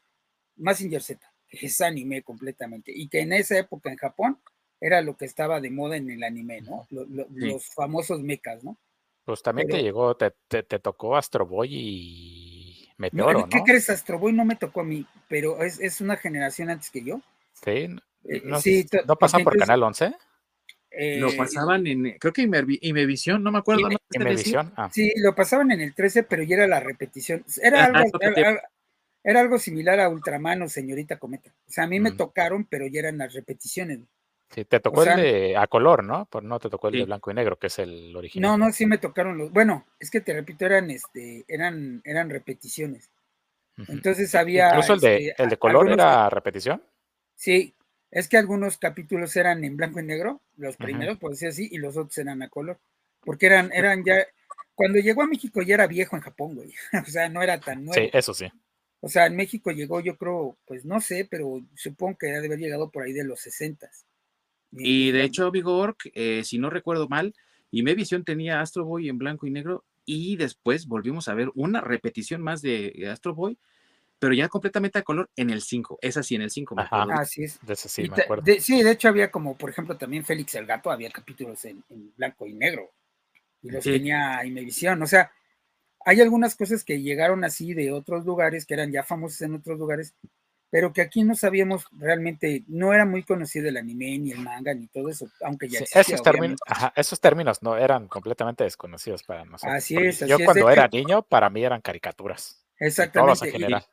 Massinger 0.57 1.01
Z, 1.01 1.21
es 1.49 1.81
anime 1.81 2.23
completamente. 2.23 2.91
Y 2.93 3.07
que 3.07 3.21
en 3.21 3.33
esa 3.33 3.57
época 3.57 3.89
en 3.89 3.97
Japón 3.97 4.39
era 4.81 5.01
lo 5.01 5.15
que 5.15 5.25
estaba 5.25 5.61
de 5.61 5.71
moda 5.71 5.97
en 5.97 6.09
el 6.09 6.23
anime, 6.23 6.61
¿no? 6.61 6.87
Los 6.89 7.67
famosos 7.73 8.21
mechas, 8.21 8.63
¿no? 8.63 8.77
Pues 9.23 9.41
también 9.41 9.67
te 9.67 9.81
llegó, 9.81 10.15
te, 10.15 10.31
tocó 10.79 11.15
Astro 11.15 11.47
Boy 11.47 11.69
y 11.71 12.89
Meteoro, 12.97 13.39
¿no? 13.39 13.49
¿Qué 13.49 13.61
crees? 13.65 13.89
Astro 13.89 14.19
Boy 14.19 14.33
no 14.33 14.45
me 14.45 14.55
tocó 14.55 14.81
a 14.81 14.83
mí, 14.83 15.05
pero 15.27 15.63
es, 15.63 15.99
una 16.01 16.15
generación 16.15 16.69
antes 16.69 16.91
que 16.91 17.03
yo. 17.03 17.21
Sí, 17.53 17.87
no, 18.43 18.59
sí, 18.59 18.85
¿no 19.07 19.15
pasan 19.15 19.43
por 19.43 19.57
Canal 19.57 19.83
11? 19.83 20.13
lo 20.97 21.29
eh, 21.29 21.37
pasaban 21.37 21.85
en, 21.87 22.17
creo 22.19 22.31
que 22.31 22.41
Imevisión, 22.81 23.43
no 23.43 23.51
me 23.51 23.59
acuerdo. 23.59 23.89
Imevisión, 24.11 24.73
ah. 24.77 24.89
Sí, 24.91 25.11
lo 25.17 25.35
pasaban 25.35 25.71
en 25.71 25.81
el 25.81 25.93
13, 25.93 26.23
pero 26.23 26.43
ya 26.43 26.55
era 26.55 26.67
la 26.67 26.79
repetición. 26.79 27.43
Era 27.61 27.85
algo, 27.85 28.19
era, 29.23 29.39
algo 29.41 29.59
similar 29.59 29.99
a 29.99 30.09
Ultraman 30.09 30.61
o 30.61 30.69
Señorita 30.69 31.17
Cometa. 31.17 31.53
O 31.67 31.71
sea, 31.71 31.83
a 31.83 31.87
mí 31.87 31.99
me 31.99 32.11
tocaron, 32.11 32.65
pero 32.65 32.87
ya 32.87 33.01
eran 33.01 33.17
las 33.17 33.33
repeticiones. 33.33 33.99
Sí, 34.49 34.63
te 34.63 34.79
tocó 34.79 35.03
el 35.03 35.17
de 35.17 35.57
a 35.57 35.67
color, 35.67 36.03
¿no? 36.03 36.27
Por 36.27 36.43
no 36.43 36.59
te 36.59 36.69
tocó 36.69 36.87
el 36.87 36.99
de 36.99 37.05
blanco 37.05 37.31
y 37.31 37.33
negro, 37.33 37.57
que 37.57 37.67
es 37.67 37.79
el 37.79 38.15
original. 38.15 38.51
No, 38.51 38.65
no, 38.65 38.71
sí 38.71 38.85
me 38.85 38.99
tocaron 38.99 39.37
los. 39.37 39.51
Bueno, 39.51 39.85
es 39.99 40.11
que 40.11 40.21
te 40.21 40.33
repito, 40.33 40.65
eran 40.65 40.91
este, 40.91 41.43
eran, 41.47 42.01
eran 42.05 42.29
repeticiones. 42.29 43.09
Entonces 43.87 44.33
había. 44.35 44.69
Incluso 44.69 44.93
el 44.93 44.99
de, 45.01 45.27
este, 45.29 45.43
el 45.43 45.49
de 45.49 45.57
color 45.57 45.91
era 45.91 46.29
repetición. 46.29 46.81
Sí, 47.35 47.75
es 48.15 48.29
que 48.29 48.37
algunos 48.37 48.77
capítulos 48.77 49.35
eran 49.35 49.65
en 49.65 49.75
blanco 49.75 49.99
y 49.99 50.03
negro, 50.03 50.41
los 50.55 50.77
primeros, 50.77 51.17
por 51.17 51.31
decir 51.31 51.49
así, 51.49 51.67
y 51.69 51.79
los 51.79 51.97
otros 51.97 52.17
eran 52.17 52.41
a 52.41 52.47
color. 52.47 52.79
Porque 53.19 53.47
eran, 53.47 53.73
eran 53.73 54.05
ya. 54.05 54.25
Cuando 54.73 54.99
llegó 54.99 55.23
a 55.23 55.27
México 55.27 55.61
ya 55.61 55.73
era 55.73 55.85
viejo 55.85 56.15
en 56.15 56.21
Japón, 56.21 56.55
güey. 56.55 56.73
o 57.05 57.09
sea, 57.09 57.27
no 57.27 57.43
era 57.43 57.59
tan 57.59 57.83
nuevo. 57.83 58.01
Sí, 58.01 58.09
eso 58.13 58.33
sí. 58.33 58.45
O 59.01 59.09
sea, 59.09 59.25
en 59.25 59.35
México 59.35 59.69
llegó, 59.71 59.99
yo 59.99 60.15
creo, 60.15 60.57
pues 60.65 60.85
no 60.85 61.01
sé, 61.01 61.27
pero 61.29 61.61
supongo 61.75 62.17
que 62.17 62.27
debe 62.27 62.45
haber 62.47 62.59
llegado 62.59 62.89
por 62.89 63.03
ahí 63.03 63.11
de 63.11 63.25
los 63.25 63.41
60 63.41 63.89
y 64.77 65.11
de 65.11 65.23
hecho, 65.23 65.51
Vigor, 65.51 65.95
eh, 66.13 66.43
si 66.43 66.57
no 66.57 66.69
recuerdo 66.69 67.07
mal, 67.07 67.33
Imevisión 67.71 68.23
tenía 68.25 68.61
Astro 68.61 68.83
Boy 68.83 69.07
en 69.07 69.17
blanco 69.17 69.47
y 69.47 69.51
negro 69.51 69.85
y 70.05 70.35
después 70.35 70.85
volvimos 70.87 71.27
a 71.27 71.33
ver 71.33 71.49
una 71.55 71.81
repetición 71.81 72.41
más 72.41 72.61
de 72.61 73.07
Astro 73.09 73.33
Boy, 73.35 73.57
pero 74.19 74.33
ya 74.33 74.47
completamente 74.47 74.99
a 74.99 75.03
color 75.03 75.29
en 75.35 75.49
el 75.49 75.61
5. 75.61 75.99
Es 76.01 76.17
así, 76.17 76.35
en 76.35 76.43
el 76.43 76.49
5. 76.49 76.75
Así 76.89 77.43
es. 77.43 77.59
De 77.61 77.75
sí, 77.75 78.09
me 78.09 78.23
acuerdo. 78.23 78.43
De, 78.43 78.59
sí, 78.59 78.81
de 78.81 78.91
hecho 78.91 79.09
había 79.09 79.29
como, 79.29 79.57
por 79.57 79.69
ejemplo, 79.69 79.97
también 79.97 80.25
Félix 80.25 80.55
el 80.55 80.65
Gato, 80.65 80.91
había 80.91 81.09
capítulos 81.09 81.63
en, 81.65 81.83
blanco 82.15 82.47
y 82.47 82.53
negro. 82.53 82.91
Y 83.61 83.69
los 83.69 83.83
tenía 83.83 84.45
Imevisión. 84.45 85.01
O 85.01 85.07
sea, 85.07 85.31
hay 86.05 86.21
algunas 86.21 86.55
cosas 86.55 86.83
que 86.83 87.01
llegaron 87.01 87.43
así 87.43 87.73
de 87.73 87.91
otros 87.91 88.25
lugares, 88.25 88.65
que 88.65 88.75
eran 88.75 88.91
ya 88.91 89.03
famosos 89.03 89.41
en 89.41 89.55
otros 89.55 89.79
lugares, 89.79 90.13
pero 90.69 90.93
que 90.93 91.01
aquí 91.01 91.23
no 91.23 91.35
sabíamos 91.35 91.85
realmente, 91.91 92.63
no 92.67 92.93
era 92.93 93.05
muy 93.05 93.23
conocido 93.23 93.69
el 93.69 93.77
anime, 93.77 94.19
ni 94.19 94.31
el 94.31 94.39
manga, 94.39 94.73
ni 94.73 94.87
todo 94.87 95.09
eso, 95.09 95.27
aunque 95.41 95.67
ya 95.67 95.79
esos, 95.79 96.21
términos, 96.21 96.59
esos 96.95 97.19
términos 97.19 97.63
no 97.63 97.77
eran 97.77 98.07
completamente 98.07 98.63
desconocidos 98.63 99.23
para 99.23 99.45
nosotros. 99.45 99.77
Así 99.77 99.95
es. 99.97 100.19
yo 100.19 100.37
cuando 100.43 100.69
era 100.69 100.87
niño, 100.87 101.23
para 101.23 101.49
mí 101.49 101.63
eran 101.63 101.81
caricaturas. 101.81 102.65
Exactamente. 102.77 103.85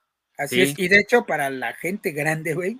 Así 0.45 0.63
es, 0.63 0.79
y 0.79 0.89
de 0.89 0.99
hecho 0.99 1.25
para 1.27 1.51
la 1.51 1.73
gente 1.75 2.13
grande, 2.13 2.55
güey, 2.55 2.79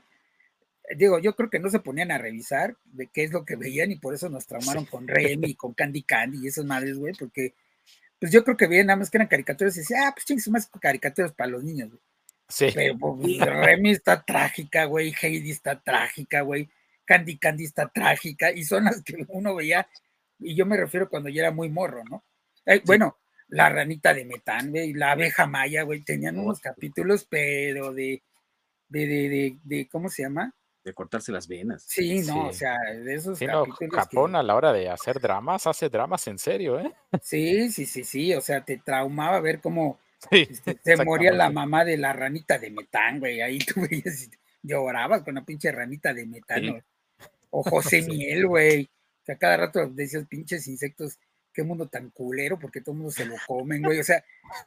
digo, 0.97 1.19
yo 1.19 1.35
creo 1.35 1.51
que 1.51 1.59
no 1.59 1.71
se 1.71 1.81
ponían 1.81 2.11
a 2.11 2.19
revisar 2.19 2.77
de 2.85 3.07
qué 3.07 3.25
es 3.25 3.33
lo 3.33 3.45
que 3.45 3.57
veían 3.57 3.93
y 3.93 3.97
por 3.97 4.15
eso 4.15 4.29
nos 4.29 4.47
traumaron 4.47 4.85
con 4.85 5.09
Remy, 5.09 5.55
con 5.55 5.75
Candy 5.75 6.03
Candy 6.03 6.39
y 6.43 6.49
esas 6.49 6.65
madres, 6.65 6.99
güey, 6.99 7.15
porque 7.19 7.55
pues 8.19 8.31
yo 8.31 8.45
creo 8.45 8.57
que 8.57 8.69
veían 8.69 8.87
nada 8.87 8.99
más 8.99 9.11
que 9.11 9.17
eran 9.17 9.27
caricaturas 9.27 9.77
y 9.77 9.81
decían, 9.81 10.05
ah, 10.07 10.13
pues 10.15 10.25
chingues, 10.25 10.49
más 10.49 10.69
caricaturas 10.81 11.33
para 11.33 11.51
los 11.51 11.65
niños, 11.65 11.89
güey. 11.89 12.01
Sí. 12.49 12.67
Pero 12.75 12.99
pues, 12.99 13.41
Remy 13.41 13.91
está 13.91 14.23
trágica, 14.23 14.85
güey. 14.85 15.15
Heidi 15.21 15.51
está 15.51 15.81
trágica, 15.81 16.43
güey. 16.43 16.69
Candy 17.05 17.39
Candy 17.39 17.65
está 17.65 17.89
trágica. 17.89 18.53
Y 18.53 18.65
son 18.65 18.85
las 18.85 19.03
que 19.03 19.25
uno 19.29 19.55
veía. 19.55 19.89
Y 20.39 20.55
yo 20.55 20.67
me 20.67 20.77
refiero 20.77 21.09
cuando 21.09 21.31
ya 21.31 21.43
era 21.43 21.51
muy 21.51 21.71
morro, 21.71 22.05
¿no? 22.05 22.23
Eh, 22.67 22.83
bueno, 22.85 23.19
la 23.53 23.69
ranita 23.69 24.15
de 24.15 24.25
metán, 24.25 24.71
güey. 24.71 24.95
La 24.95 25.13
abeja 25.13 25.47
maya, 25.47 25.83
güey. 25.83 26.01
Tenían 26.01 26.39
unos 26.39 26.59
capítulos, 26.59 27.27
pero 27.29 27.93
de, 27.93 28.23
de, 28.89 29.07
de, 29.07 29.59
de, 29.63 29.89
¿cómo 29.89 30.09
se 30.09 30.23
llama? 30.23 30.55
De 30.83 30.95
cortarse 30.95 31.33
las 31.33 31.47
venas. 31.47 31.85
Sí, 31.87 32.23
no, 32.23 32.49
o 32.49 32.53
sea, 32.55 32.79
de 32.81 33.15
esos 33.15 33.39
capítulos. 33.39 33.95
Japón 33.95 34.37
a 34.37 34.43
la 34.43 34.57
hora 34.57 34.73
de 34.73 34.89
hacer 34.89 35.21
dramas, 35.21 35.67
hace 35.67 35.91
dramas 35.91 36.27
en 36.29 36.39
serio, 36.39 36.81
¿eh? 36.81 36.91
Sí, 37.21 37.71
sí, 37.71 37.85
sí, 37.85 38.05
sí. 38.05 38.35
O 38.35 38.41
sea, 38.41 38.65
te 38.65 38.79
traumaba 38.79 39.39
ver 39.41 39.61
cómo 39.61 40.01
este, 40.31 40.79
se 40.83 41.05
moría 41.05 41.33
la 41.33 41.51
mamá 41.51 41.85
de 41.85 41.99
la 41.99 42.15
ranita 42.15 42.59
de 42.59 42.71
metán, 42.71 43.21
güey. 43.21 43.43
Ahí 43.43 43.59
tú 43.59 43.83
veías, 43.83 44.31
llorabas 44.63 45.23
con 45.25 45.35
la 45.35 45.45
pinche 45.45 45.71
ranita 45.71 46.15
de 46.15 46.25
metán. 46.25 46.83
O 47.51 47.63
José 47.63 48.01
Miel, 48.09 48.47
güey. 48.47 48.89
Que 49.27 49.33
a 49.33 49.39
cada 49.39 49.59
rato 49.59 49.87
decías 49.91 50.27
pinches 50.27 50.67
insectos, 50.67 51.19
qué 51.53 51.63
mundo 51.63 51.87
tan 51.89 52.11
culero, 52.11 52.59
porque 52.59 52.81
todo 52.81 52.93
el 52.93 52.99
mundo 52.99 53.13
se 53.13 53.27
lo 53.27 53.35
comen, 53.47 53.83
güey. 53.83 54.01
O 54.01 54.05
sea, 54.05 54.25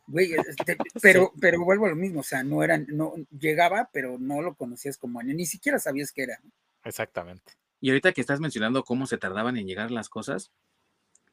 güey, 0.08 0.34
este, 0.34 0.78
pero, 1.02 1.34
pero 1.40 1.64
vuelvo 1.64 1.86
a 1.86 1.90
lo 1.90 1.96
mismo, 1.96 2.22
o 2.22 2.24
sea, 2.24 2.44
no 2.44 2.64
eran, 2.64 2.86
no, 2.90 3.14
llegaba, 3.38 3.90
pero 3.92 4.18
no 4.20 4.42
lo 4.42 4.56
conocías 4.56 4.98
como 4.98 5.20
año, 5.20 5.34
ni 5.34 5.46
siquiera 5.46 5.80
sabías 5.80 6.12
qué 6.12 6.24
era. 6.24 6.40
Exactamente. 6.84 7.54
Y 7.82 7.90
ahorita 7.90 8.14
que 8.14 8.22
estás 8.22 8.40
mencionando 8.40 8.84
cómo 8.84 9.08
se 9.08 9.18
tardaban 9.18 9.58
en 9.58 9.68
llegar 9.68 9.92
las 9.92 10.10
cosas, 10.10 10.52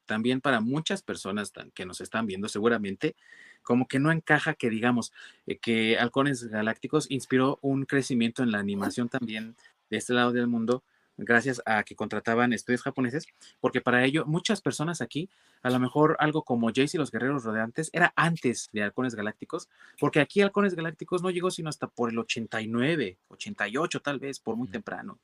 también 0.06 0.40
para 0.40 0.60
muchas 0.60 1.02
personas 1.02 1.52
que 1.74 1.86
nos 1.86 2.00
están 2.00 2.26
viendo, 2.26 2.48
seguramente, 2.48 3.16
como 3.62 3.86
que 3.86 3.98
no 3.98 4.10
encaja 4.10 4.54
que 4.54 4.70
digamos 4.70 5.12
eh, 5.46 5.58
que 5.58 5.96
Halcones 5.98 6.44
Galácticos 6.44 7.10
inspiró 7.10 7.58
un 7.62 7.84
crecimiento 7.84 8.42
en 8.42 8.50
la 8.50 8.58
animación 8.58 9.08
también 9.08 9.56
de 9.88 9.96
este 9.98 10.14
lado 10.14 10.32
del 10.32 10.48
mundo 10.48 10.82
gracias 11.16 11.62
a 11.66 11.82
que 11.84 11.94
contrataban 11.94 12.52
estudios 12.52 12.82
japoneses, 12.82 13.26
porque 13.60 13.80
para 13.80 14.04
ello 14.04 14.24
muchas 14.26 14.60
personas 14.60 15.00
aquí, 15.00 15.28
a 15.62 15.70
lo 15.70 15.78
mejor 15.78 16.16
algo 16.18 16.42
como 16.42 16.68
Jace 16.68 16.96
y 16.96 16.98
los 16.98 17.10
Guerreros 17.10 17.44
Rodeantes 17.44 17.90
era 17.92 18.12
antes 18.16 18.68
de 18.72 18.82
Halcones 18.82 19.14
Galácticos, 19.14 19.68
porque 19.98 20.20
aquí 20.20 20.40
Halcones 20.40 20.74
Galácticos 20.74 21.22
no 21.22 21.30
llegó 21.30 21.50
sino 21.50 21.68
hasta 21.68 21.86
por 21.86 22.10
el 22.10 22.18
89, 22.18 23.18
88 23.28 24.00
tal 24.00 24.18
vez, 24.18 24.40
por 24.40 24.56
muy 24.56 24.68
temprano, 24.68 25.18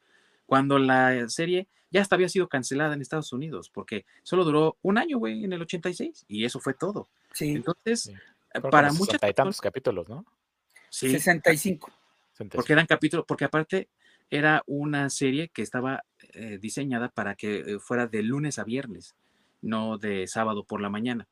cuando 0.46 0.78
la 0.78 1.28
serie 1.28 1.68
ya 1.90 2.02
hasta 2.02 2.14
había 2.14 2.28
sido 2.28 2.48
cancelada 2.48 2.94
en 2.94 3.00
Estados 3.00 3.32
Unidos, 3.32 3.70
porque 3.70 4.04
solo 4.22 4.44
duró 4.44 4.76
un 4.82 4.98
año, 4.98 5.18
güey, 5.18 5.44
en 5.44 5.52
el 5.52 5.62
86, 5.62 6.26
y 6.28 6.44
eso 6.44 6.60
fue 6.60 6.74
todo. 6.74 7.08
Sí. 7.32 7.52
Entonces, 7.52 8.12
eh, 8.54 8.60
para 8.60 8.92
muchos... 8.92 9.16
Hay 9.22 9.32
tantos 9.32 9.60
capítulos, 9.60 10.08
¿no? 10.08 10.24
Sí. 10.90 11.10
65. 11.10 11.90
Porque 12.52 12.72
eran 12.72 12.86
capítulos, 12.86 13.24
porque 13.26 13.44
aparte 13.44 13.88
era 14.30 14.62
una 14.66 15.10
serie 15.10 15.48
que 15.48 15.62
estaba 15.62 16.04
eh, 16.32 16.58
diseñada 16.60 17.08
para 17.08 17.34
que 17.34 17.60
eh, 17.60 17.78
fuera 17.78 18.06
de 18.06 18.22
lunes 18.22 18.58
a 18.58 18.64
viernes, 18.64 19.14
no 19.62 19.98
de 19.98 20.26
sábado 20.26 20.64
por 20.64 20.80
la 20.80 20.90
mañana. 20.90 21.26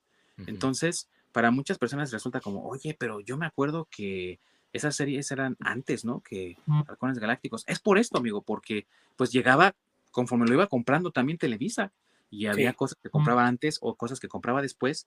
Entonces, 0.46 1.08
para 1.32 1.50
muchas 1.50 1.78
personas 1.78 2.12
resulta 2.12 2.40
como, 2.40 2.66
oye, 2.66 2.94
pero 2.98 3.20
yo 3.20 3.38
me 3.38 3.46
acuerdo 3.46 3.88
que 3.90 4.38
esas 4.72 4.94
series 4.94 5.30
eran 5.30 5.56
antes, 5.60 6.04
¿no? 6.04 6.20
Que 6.20 6.58
Halcones 6.86 7.18
Galácticos. 7.18 7.64
Es 7.66 7.78
por 7.78 7.98
esto, 7.98 8.18
amigo, 8.18 8.42
porque 8.42 8.86
pues 9.16 9.32
llegaba 9.32 9.74
conforme 10.10 10.46
lo 10.46 10.54
iba 10.54 10.66
comprando 10.66 11.10
también 11.10 11.38
Televisa 11.38 11.92
y 12.30 12.46
había 12.46 12.72
cosas 12.74 12.98
que 13.02 13.10
compraba 13.10 13.46
antes 13.46 13.78
o 13.80 13.94
cosas 13.94 14.20
que 14.20 14.28
compraba 14.28 14.62
después 14.62 15.06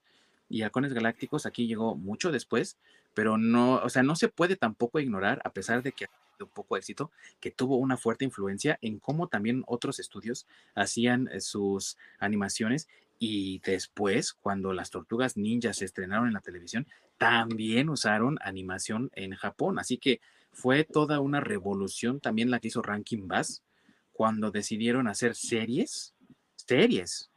y 0.50 0.62
Halcones 0.62 0.92
Galácticos 0.92 1.46
aquí 1.46 1.66
llegó 1.66 1.94
mucho 1.94 2.30
después, 2.30 2.76
pero 3.14 3.38
no, 3.38 3.76
o 3.76 3.88
sea, 3.88 4.02
no 4.02 4.16
se 4.16 4.28
puede 4.28 4.56
tampoco 4.56 5.00
ignorar, 5.00 5.40
a 5.44 5.52
pesar 5.52 5.82
de 5.82 5.92
que 5.92 6.06
un 6.44 6.50
poco 6.50 6.74
de 6.74 6.80
éxito, 6.80 7.10
que 7.38 7.50
tuvo 7.50 7.76
una 7.76 7.96
fuerte 7.96 8.24
influencia 8.24 8.78
en 8.82 8.98
cómo 8.98 9.28
también 9.28 9.62
otros 9.66 9.98
estudios 9.98 10.46
hacían 10.74 11.28
eh, 11.28 11.40
sus 11.40 11.96
animaciones 12.18 12.88
y 13.18 13.60
después, 13.60 14.32
cuando 14.32 14.72
las 14.72 14.90
tortugas 14.90 15.36
ninjas 15.36 15.76
se 15.76 15.84
estrenaron 15.84 16.28
en 16.28 16.32
la 16.32 16.40
televisión, 16.40 16.86
también 17.18 17.90
usaron 17.90 18.38
animación 18.42 19.10
en 19.14 19.34
Japón. 19.34 19.78
Así 19.78 19.98
que 19.98 20.22
fue 20.52 20.84
toda 20.84 21.20
una 21.20 21.40
revolución 21.40 22.20
también 22.20 22.50
la 22.50 22.60
que 22.60 22.68
hizo 22.68 22.80
Rankin 22.80 23.28
Bass 23.28 23.62
cuando 24.12 24.50
decidieron 24.50 25.06
hacer 25.06 25.34
series, 25.34 26.14
series 26.56 27.30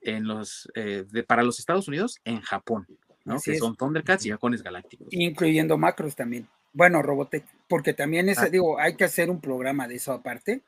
en 0.00 0.26
los, 0.26 0.70
eh, 0.74 1.04
para 1.26 1.42
los 1.42 1.58
Estados 1.58 1.88
Unidos 1.88 2.20
en 2.24 2.40
Japón, 2.40 2.86
¿no? 3.24 3.40
que 3.40 3.56
son 3.56 3.76
Thundercats 3.76 4.26
y 4.26 4.30
Halcones 4.30 4.62
Galácticos. 4.62 5.08
Incluyendo 5.10 5.78
Macros 5.78 6.16
también. 6.16 6.48
Bueno, 6.72 7.02
Robotech, 7.02 7.44
porque 7.68 7.92
también 7.92 8.28
es, 8.28 8.38
ah. 8.38 8.48
digo, 8.48 8.78
hay 8.78 8.96
que 8.96 9.04
hacer 9.04 9.30
un 9.30 9.40
programa 9.40 9.88
de 9.88 9.96
eso 9.96 10.12
aparte, 10.12 10.62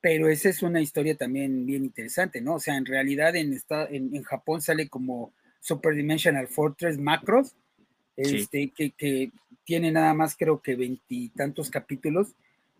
pero 0.00 0.28
esa 0.28 0.48
es 0.48 0.62
una 0.62 0.80
historia 0.80 1.16
también 1.16 1.66
bien 1.66 1.84
interesante, 1.84 2.40
¿no? 2.40 2.54
O 2.54 2.60
sea, 2.60 2.76
en 2.76 2.86
realidad 2.86 3.36
en, 3.36 3.52
esta, 3.52 3.86
en, 3.86 4.22
Japón 4.22 4.60
sale 4.60 4.88
como 4.88 5.32
Super 5.60 5.94
Dimensional 5.94 6.48
Fortress 6.48 6.98
Macros, 6.98 7.54
este, 8.16 8.70
que, 8.70 8.92
que 8.92 9.32
tiene 9.64 9.90
nada 9.90 10.14
más 10.14 10.36
creo 10.36 10.60
que 10.60 10.76
veintitantos 10.76 11.70
capítulos, 11.70 12.34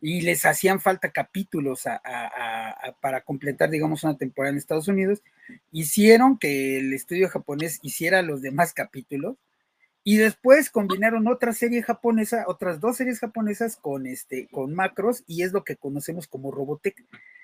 y 0.06 0.20
les 0.20 0.44
hacían 0.44 0.80
falta 0.80 1.12
capítulos 1.12 1.84
para 3.00 3.22
completar, 3.22 3.70
digamos, 3.70 4.04
una 4.04 4.18
temporada 4.18 4.52
en 4.52 4.58
Estados 4.58 4.86
Unidos, 4.86 5.22
hicieron 5.72 6.38
que 6.38 6.78
el 6.78 6.92
estudio 6.92 7.28
japonés 7.28 7.78
hiciera 7.82 8.22
los 8.22 8.42
demás 8.42 8.74
capítulos 8.74 9.36
Y 10.04 10.18
después 10.18 10.70
combinaron 10.70 11.26
otra 11.28 11.52
serie 11.54 11.82
japonesa, 11.82 12.44
otras 12.46 12.80
dos 12.80 12.98
series 12.98 13.20
japonesas 13.20 13.76
con 13.76 14.06
este, 14.06 14.48
con 14.48 14.74
macros, 14.74 15.24
y 15.26 15.42
es 15.42 15.52
lo 15.52 15.64
que 15.64 15.76
conocemos 15.76 16.28
como 16.28 16.50
Robotech. 16.52 16.96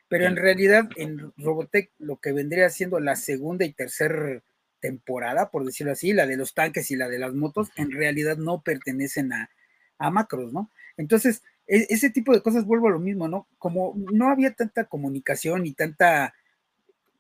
Pero 0.09 0.27
en 0.27 0.37
realidad, 0.37 0.89
en 0.97 1.33
Robotech, 1.39 1.91
lo 1.99 2.19
que 2.19 2.33
vendría 2.33 2.69
siendo 2.71 3.01
la 3.01 3.17
segunda 3.17 3.65
y 3.65 3.73
tercera 3.73 4.43
temporada, 4.81 5.51
por 5.51 5.65
decirlo 5.65 5.93
así, 5.93 6.13
la 6.13 6.27
de 6.27 6.37
los 6.37 6.55
tanques 6.55 6.91
y 6.91 6.97
la 6.97 7.09
de 7.09 7.19
las 7.19 7.35
motos, 7.35 7.71
en 7.77 7.91
realidad 7.93 8.37
no 8.37 8.63
pertenecen 8.63 9.33
a, 9.33 9.51
a 9.99 10.11
macros, 10.11 10.53
¿no? 10.53 10.71
Entonces, 10.97 11.43
e, 11.67 11.87
ese 11.91 12.11
tipo 12.11 12.33
de 12.33 12.43
cosas 12.43 12.65
vuelvo 12.67 12.89
a 12.89 12.91
lo 12.91 12.99
mismo, 12.99 13.29
¿no? 13.29 13.49
Como 13.59 13.95
no 14.13 14.29
había 14.31 14.53
tanta 14.55 14.85
comunicación 14.87 15.67
y 15.67 15.73
tanta, 15.75 16.35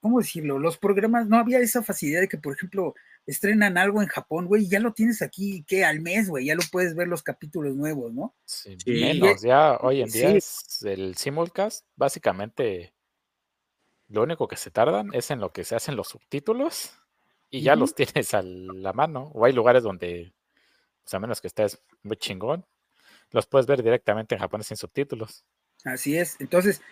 ¿cómo 0.00 0.18
decirlo? 0.18 0.58
Los 0.58 0.78
programas, 0.78 1.26
no 1.26 1.38
había 1.38 1.58
esa 1.58 1.82
facilidad 1.82 2.20
de 2.20 2.28
que, 2.28 2.38
por 2.38 2.54
ejemplo, 2.54 2.94
estrenan 3.26 3.78
algo 3.78 4.02
en 4.02 4.08
Japón, 4.08 4.46
güey, 4.46 4.68
ya 4.68 4.80
lo 4.80 4.92
tienes 4.92 5.22
aquí, 5.22 5.64
¿qué? 5.66 5.84
Al 5.84 6.00
mes, 6.00 6.28
güey, 6.28 6.46
ya 6.46 6.54
lo 6.54 6.62
puedes 6.72 6.94
ver 6.94 7.08
los 7.08 7.22
capítulos 7.22 7.76
nuevos, 7.76 8.12
¿no? 8.12 8.34
Sí, 8.44 8.76
menos, 8.86 9.42
ya 9.42 9.76
hoy 9.76 10.02
en 10.02 10.10
día 10.10 10.30
es 10.30 10.82
el 10.82 11.16
simulcast, 11.16 11.86
básicamente 11.96 12.94
lo 14.08 14.22
único 14.22 14.48
que 14.48 14.56
se 14.56 14.70
tardan 14.70 15.10
es 15.12 15.30
en 15.30 15.40
lo 15.40 15.52
que 15.52 15.62
se 15.62 15.76
hacen 15.76 15.94
los 15.94 16.08
subtítulos 16.08 16.92
y 17.48 17.62
ya 17.62 17.76
los 17.76 17.94
tienes 17.94 18.34
a 18.34 18.42
la 18.42 18.92
mano, 18.92 19.30
o 19.34 19.44
hay 19.44 19.52
lugares 19.52 19.82
donde, 19.82 20.32
pues 21.02 21.14
a 21.14 21.20
menos 21.20 21.40
que 21.40 21.46
estés 21.46 21.80
muy 22.02 22.16
chingón, 22.16 22.66
los 23.30 23.46
puedes 23.46 23.66
ver 23.66 23.82
directamente 23.82 24.34
en 24.34 24.40
japonés 24.40 24.66
sin 24.66 24.76
subtítulos. 24.76 25.44
Así 25.84 26.18
es. 26.18 26.36
Entonces, 26.40 26.82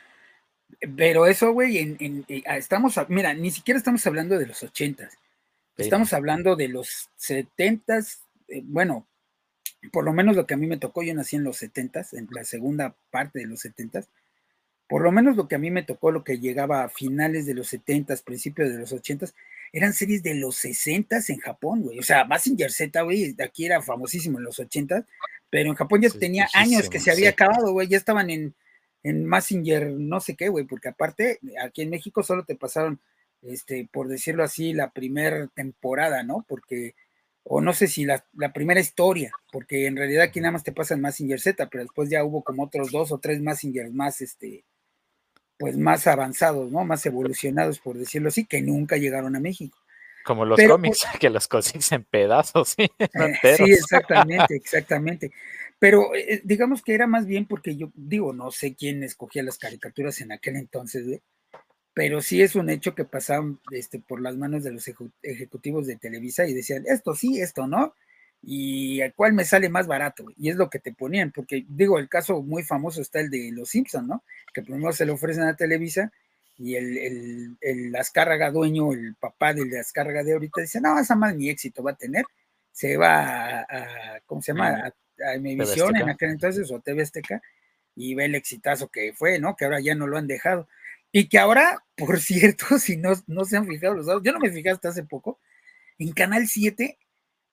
pero 0.97 1.27
eso, 1.27 1.53
güey, 1.53 1.79
en, 1.79 2.25
eh, 2.29 2.43
estamos, 2.47 2.99
mira, 3.09 3.35
ni 3.35 3.51
siquiera 3.51 3.79
estamos 3.79 4.07
hablando 4.07 4.39
de 4.39 4.47
los 4.47 4.63
ochentas. 4.63 5.15
Estamos 5.77 6.13
hablando 6.13 6.57
de 6.57 6.69
los 6.69 7.09
setentas, 7.17 8.23
eh, 8.49 8.63
bueno, 8.65 9.07
por 9.93 10.05
lo 10.05 10.13
menos 10.13 10.35
lo 10.35 10.45
que 10.45 10.55
a 10.55 10.57
mí 10.57 10.67
me 10.67 10.77
tocó, 10.77 11.05
yo 11.05 11.15
nací 11.15 11.37
en 11.37 11.45
los 11.45 11.57
setentas, 11.57 12.15
en 12.15 12.27
la 12.33 12.43
segunda 12.45 12.97
parte 13.11 13.39
de 13.39 13.47
los 13.47 13.61
setentas, 13.61 14.09
por 14.89 15.03
lo 15.03 15.13
menos 15.13 15.37
lo 15.37 15.47
que 15.47 15.55
a 15.55 15.59
mí 15.59 15.71
me 15.71 15.85
tocó, 15.85 16.11
lo 16.11 16.25
que 16.25 16.41
llegaba 16.41 16.83
a 16.83 16.89
finales 16.89 17.47
de 17.47 17.55
los 17.55 17.69
setentas, 17.69 18.23
principios 18.23 18.71
de 18.71 18.79
los 18.79 18.93
ochentas, 18.93 19.35
eran 19.73 19.93
series 19.93 20.23
de 20.23 20.35
los 20.35 20.57
sesentas 20.57 21.31
en 21.31 21.39
Japón, 21.39 21.83
güey. 21.83 21.99
O 21.99 22.03
sea, 22.03 22.25
Massinger 22.25 22.73
Z, 22.73 23.01
güey, 23.03 23.37
aquí 23.41 23.67
era 23.67 23.83
famosísimo 23.83 24.39
en 24.39 24.45
los 24.45 24.59
ochentas, 24.59 25.05
pero 25.51 25.71
en 25.71 25.77
Japón 25.77 26.01
ya 26.01 26.11
tenía 26.11 26.49
años 26.55 26.89
que 26.89 26.99
se 26.99 27.11
había 27.11 27.31
acabado, 27.31 27.73
güey, 27.73 27.87
ya 27.87 27.99
estaban 27.99 28.31
en, 28.31 28.55
en 29.09 29.25
Massinger 29.25 29.91
no 29.91 30.21
sé 30.21 30.37
qué, 30.37 30.49
güey, 30.49 30.65
porque 30.65 30.89
aparte 30.89 31.41
aquí 31.63 31.83
en 31.83 31.91
México 31.91 32.23
solo 32.23 32.45
te 32.45 32.55
pasaron, 32.55 33.01
este, 33.43 33.89
por 33.93 34.09
decirlo 34.09 34.45
así, 34.45 34.73
la 34.73 34.91
primera 34.91 35.47
temporada, 35.49 36.23
¿no? 36.23 36.45
Porque, 36.49 36.95
o 37.45 37.61
no 37.61 37.73
sé 37.73 37.87
si 37.89 38.05
la, 38.05 38.25
la, 38.35 38.53
primera 38.53 38.81
historia, 38.81 39.33
porque 39.53 39.87
en 39.87 39.97
realidad 39.97 40.25
aquí 40.25 40.41
nada 40.41 40.53
más 40.53 40.65
te 40.65 40.73
pasan 40.73 41.01
Massinger 41.01 41.41
Z, 41.41 41.69
pero 41.69 41.85
después 41.85 42.11
ya 42.11 42.25
hubo 42.25 42.43
como 42.43 42.65
otros 42.65 42.91
dos 42.91 43.13
o 43.13 43.19
tres 43.19 43.41
Massinger 43.41 43.91
más, 43.91 44.21
este, 44.21 44.65
pues 45.59 45.77
más 45.77 46.07
avanzados, 46.07 46.71
¿no? 46.71 46.85
Más 46.85 47.05
evolucionados, 47.05 47.81
por 47.81 47.99
decirlo 47.99 48.29
así, 48.29 48.45
que 48.45 48.63
nunca 48.63 48.97
llegaron 48.97 49.35
a 49.37 49.41
México. 49.41 49.79
Como 50.25 50.45
los 50.45 50.61
cómics, 50.61 51.07
que 51.21 51.31
los 51.31 51.49
consigues 51.49 51.91
en 51.93 52.05
pedazos, 52.05 52.75
¿sí? 52.77 52.91
Eh, 52.99 53.57
sí, 53.57 53.73
exactamente, 53.73 54.57
exactamente. 54.57 55.33
Pero 55.79 56.15
eh, 56.15 56.41
digamos 56.45 56.83
que 56.83 56.95
era 56.95 57.07
más 57.07 57.27
bien 57.27 57.47
porque 57.47 57.77
yo 57.77 57.91
digo, 57.95 58.33
no 58.33 58.51
sé 58.51 58.75
quién 58.75 59.03
escogía 59.03 59.43
las 59.43 59.59
caricaturas 59.59 60.21
en 60.21 60.33
aquel 60.33 60.57
entonces, 60.57 61.07
¿eh? 61.07 61.23
pero 61.99 62.21
sí 62.23 62.43
es 62.43 62.55
un 62.55 62.71
hecho 62.71 62.95
que 62.95 63.05
pasaban 63.05 63.59
este, 63.73 63.99
por 63.99 64.21
las 64.21 64.37
manos 64.37 64.63
de 64.63 64.71
los 64.71 64.89
ejecutivos 65.23 65.85
de 65.87 65.97
Televisa 65.97 66.47
y 66.47 66.55
decían, 66.55 66.85
esto 66.87 67.15
sí, 67.15 67.41
esto 67.41 67.67
no, 67.67 67.93
y 68.41 69.01
el 69.01 69.13
cual 69.15 69.33
me 69.33 69.45
sale 69.45 69.69
más 69.69 69.89
barato, 69.89 70.27
y 70.37 70.49
es 70.49 70.55
lo 70.55 70.71
que 70.71 70.79
te 70.79 70.93
ponían, 70.93 71.33
porque 71.33 71.65
digo, 71.69 71.99
el 71.99 72.09
caso 72.09 72.41
muy 72.41 72.63
famoso 72.63 73.01
está 73.01 73.19
el 73.19 73.31
de 73.31 73.51
Los 73.53 73.71
Simpson, 73.71 74.07
¿no? 74.07 74.23
Que 74.55 74.63
primero 74.63 74.93
se 74.93 75.07
le 75.07 75.11
ofrecen 75.13 75.43
a 75.43 75.57
Televisa 75.57 76.13
y 76.57 76.77
el, 76.77 76.99
el, 76.99 77.57
el 77.61 77.97
Azcárraga 77.97 78.53
dueño, 78.53 78.93
el 78.93 79.17
papá 79.17 79.53
del 79.53 79.77
Azcárraga 79.77 80.23
de 80.23 80.35
ahorita, 80.35 80.61
dice, 80.61 80.81
no, 80.81 81.01
esa 81.01 81.17
más 81.17 81.35
ni 81.35 81.51
éxito 81.51 81.83
va 81.83 81.93
a 81.93 81.97
tener, 81.97 82.25
se 82.79 82.97
va 82.97 83.63
a, 83.63 84.21
¿cómo 84.25 84.41
se 84.41 84.53
llama? 84.53 84.69
A, 84.69 84.95
a 85.27 85.35
en 85.35 86.09
aquel 86.09 86.31
entonces, 86.31 86.71
o 86.71 86.79
TV 86.79 87.03
Azteca, 87.03 87.43
y 87.97 88.15
ve 88.15 88.27
el 88.27 88.37
exitazo 88.37 88.87
que 88.87 89.13
fue, 89.13 89.41
¿no? 89.41 89.57
Que 89.57 89.65
ahora 89.65 89.81
ya 89.81 89.97
no 89.97 90.07
lo 90.07 90.17
han 90.17 90.29
dejado. 90.29 90.69
Y 91.11 91.29
que 91.29 91.41
ahora, 91.41 91.85
por 91.97 92.21
cierto, 92.21 92.79
si 92.79 92.97
no, 92.97 93.15
no 93.27 93.45
se 93.45 93.57
han 93.57 93.67
fijado 93.67 93.95
los 93.95 94.07
datos, 94.07 94.23
yo 94.23 94.31
no 94.31 94.39
me 94.39 94.53
fijé 94.53 94.71
hasta 94.71 94.91
hace 94.91 95.03
poco, 95.03 95.41
en 95.99 96.13
Canal 96.13 96.47
7, 96.47 96.97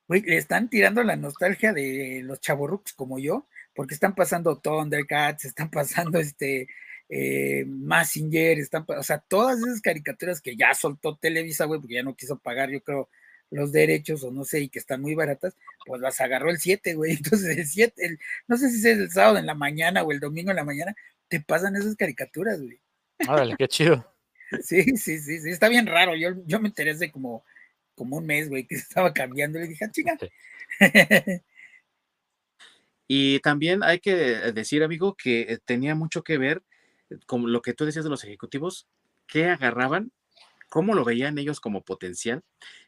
güey, 0.07 0.21
le 0.21 0.37
están 0.37 0.69
tirando 0.69 1.01
la 1.01 1.15
nostalgia 1.15 1.73
de 1.73 2.21
los 2.23 2.39
chavorrucos 2.39 2.93
como 2.93 3.17
yo, 3.17 3.47
porque 3.73 3.95
están 3.95 4.13
pasando 4.13 4.59
Thundercats, 4.59 5.45
están 5.45 5.71
pasando 5.71 6.19
este 6.19 6.67
eh, 7.09 7.65
Massinger, 7.65 8.59
están, 8.59 8.85
o 8.87 9.01
sea, 9.01 9.17
todas 9.17 9.57
esas 9.57 9.81
caricaturas 9.81 10.39
que 10.39 10.55
ya 10.55 10.75
soltó 10.75 11.17
Televisa, 11.17 11.65
güey, 11.65 11.79
porque 11.79 11.95
ya 11.95 12.03
no 12.03 12.15
quiso 12.15 12.37
pagar, 12.37 12.69
yo 12.69 12.83
creo, 12.83 13.09
los 13.51 13.71
derechos 13.71 14.23
o 14.23 14.31
no 14.31 14.43
sé, 14.43 14.61
y 14.61 14.69
que 14.69 14.79
están 14.79 15.01
muy 15.01 15.15
baratas, 15.15 15.55
pues 15.85 16.01
las 16.01 16.19
agarró 16.21 16.49
el 16.49 16.59
7, 16.59 16.95
güey. 16.95 17.13
Entonces 17.17 17.57
el 17.57 17.67
7, 17.67 18.17
no 18.47 18.57
sé 18.57 18.69
si 18.69 18.77
es 18.77 18.85
el 18.85 19.11
sábado 19.11 19.37
en 19.37 19.45
la 19.45 19.55
mañana 19.55 20.03
o 20.03 20.11
el 20.11 20.19
domingo 20.19 20.51
en 20.51 20.57
la 20.57 20.63
mañana, 20.63 20.95
te 21.27 21.39
pasan 21.39 21.75
esas 21.75 21.95
caricaturas, 21.95 22.61
güey. 22.61 22.79
Órale, 23.27 23.55
qué 23.57 23.67
chido. 23.67 24.11
Sí, 24.61 24.83
sí, 24.95 25.17
sí, 25.17 25.39
sí, 25.39 25.49
está 25.49 25.67
bien 25.69 25.87
raro. 25.87 26.15
Yo, 26.15 26.29
yo 26.45 26.59
me 26.59 26.67
enteré 26.67 26.93
de 26.93 27.11
como, 27.11 27.43
como 27.95 28.17
un 28.17 28.27
mes, 28.27 28.47
güey, 28.47 28.65
que 28.67 28.75
estaba 28.75 29.11
cambiando. 29.11 29.57
Le 29.57 29.67
dije, 29.67 29.83
ah, 29.83 29.91
chinga. 29.91 30.17
Y 33.07 33.39
también 33.39 33.83
hay 33.83 33.99
que 33.99 34.15
decir, 34.15 34.83
amigo, 34.83 35.15
que 35.15 35.59
tenía 35.65 35.93
mucho 35.93 36.23
que 36.23 36.37
ver 36.37 36.63
como 37.27 37.47
lo 37.47 37.61
que 37.61 37.73
tú 37.73 37.85
decías 37.85 38.03
de 38.03 38.09
los 38.09 38.23
ejecutivos, 38.23 38.87
qué 39.27 39.45
agarraban, 39.45 40.11
cómo 40.69 40.95
lo 40.95 41.03
veían 41.03 41.37
ellos 41.37 41.59
como 41.59 41.83
potencial 41.83 42.43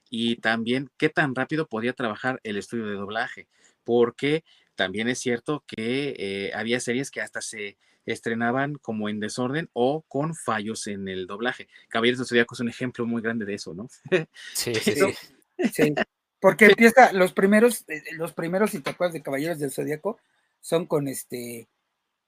y 0.09 0.37
también 0.37 0.89
qué 0.97 1.09
tan 1.09 1.35
rápido 1.35 1.67
podía 1.67 1.93
trabajar 1.93 2.39
el 2.43 2.57
estudio 2.57 2.85
de 2.87 2.95
doblaje, 2.95 3.47
porque 3.83 4.43
también 4.75 5.07
es 5.07 5.19
cierto 5.19 5.63
que 5.67 6.15
eh, 6.17 6.51
había 6.53 6.79
series 6.79 7.11
que 7.11 7.21
hasta 7.21 7.41
se 7.41 7.77
estrenaban 8.05 8.75
como 8.75 9.09
en 9.09 9.19
desorden 9.19 9.69
o 9.73 10.03
con 10.07 10.33
fallos 10.35 10.87
en 10.87 11.07
el 11.07 11.27
doblaje. 11.27 11.67
Caballeros 11.89 12.19
de 12.19 12.25
Zodíaco 12.25 12.55
es 12.55 12.61
un 12.61 12.69
ejemplo 12.69 13.05
muy 13.05 13.21
grande 13.21 13.45
de 13.45 13.55
eso, 13.55 13.73
¿no? 13.73 13.89
Sí, 14.53 14.73
sí, 14.75 14.93
sí. 14.93 15.71
sí. 15.73 15.95
Porque 16.39 16.65
empieza, 16.65 17.11
los 17.13 17.33
primeros, 17.33 17.83
eh, 17.89 18.03
los 18.13 18.31
primeros, 18.33 18.71
si 18.71 18.79
te 18.79 18.91
acuerdas 18.91 19.13
de 19.13 19.23
Caballeros 19.23 19.59
del 19.59 19.71
Zodíaco, 19.71 20.19
son 20.61 20.85
con 20.85 21.07
este, 21.07 21.67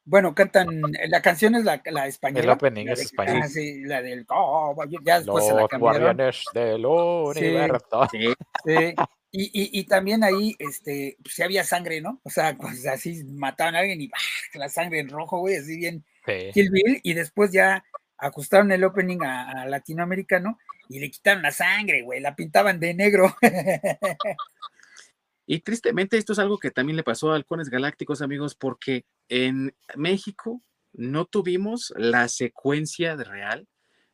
bueno, 0.09 0.33
cantan, 0.33 0.81
la 1.07 1.21
canción 1.21 1.53
es 1.53 1.63
la, 1.63 1.79
la 1.85 2.07
española. 2.07 2.43
El 2.43 2.49
opening 2.49 2.87
es 2.87 3.01
español. 3.01 3.41
Ah, 3.43 3.47
sí, 3.47 3.83
la 3.83 4.01
del 4.01 4.25
oh, 4.29 4.75
ya 5.03 5.19
después 5.19 5.45
se 5.45 5.53
la 5.53 5.67
cambiaron. 5.67 6.17
del 6.17 6.85
universo. 6.85 8.07
Sí, 8.11 8.33
sí. 8.65 8.95
Y, 9.31 9.43
y, 9.43 9.79
y, 9.79 9.83
también 9.83 10.23
ahí, 10.23 10.55
este, 10.57 11.15
pues 11.21 11.35
sí 11.35 11.43
había 11.43 11.63
sangre, 11.63 12.01
¿no? 12.01 12.19
O 12.23 12.31
sea, 12.31 12.57
pues 12.57 12.87
así 12.87 13.23
mataban 13.25 13.75
a 13.75 13.79
alguien 13.79 14.01
y 14.01 14.07
¡bah! 14.07 14.17
la 14.55 14.67
sangre 14.69 14.97
en 14.99 15.09
rojo, 15.09 15.37
güey, 15.41 15.57
así 15.57 15.77
bien 15.77 16.03
sí. 16.25 16.49
Kill 16.51 16.71
Bill, 16.71 16.99
y 17.03 17.13
después 17.13 17.51
ya 17.51 17.85
ajustaron 18.17 18.71
el 18.71 18.83
opening 18.83 19.21
a, 19.21 19.51
a, 19.51 19.65
latinoamericano 19.67 20.57
y 20.87 20.99
le 20.99 21.11
quitaron 21.11 21.43
la 21.43 21.51
sangre, 21.51 22.01
güey, 22.01 22.19
la 22.19 22.35
pintaban 22.35 22.79
de 22.79 22.95
negro. 22.95 23.35
Y 25.51 25.61
tristemente 25.61 26.15
esto 26.15 26.33
es 26.33 26.37
algo 26.37 26.59
que 26.59 26.69
también 26.69 26.95
le 26.95 27.01
pasó 27.01 27.31
a 27.31 27.35
Halcones 27.35 27.71
Galácticos, 27.71 28.21
amigos, 28.21 28.53
porque 28.53 29.03
en 29.29 29.75
México 29.95 30.61
no 30.93 31.25
tuvimos 31.25 31.91
la 31.97 32.27
secuencia 32.27 33.15
real 33.15 33.67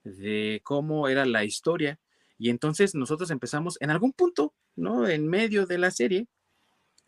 de 0.06 0.62
cómo 0.64 1.10
era 1.10 1.26
la 1.26 1.44
historia. 1.44 2.00
Y 2.38 2.52
entonces 2.52 2.96
nosotros 2.96 3.32
empezamos 3.32 3.76
en 3.82 3.90
algún 3.90 4.14
punto, 4.14 4.54
¿no? 4.78 5.10
En 5.10 5.28
medio 5.28 5.66
de 5.66 5.78
la 5.78 5.92
serie, 5.92 6.30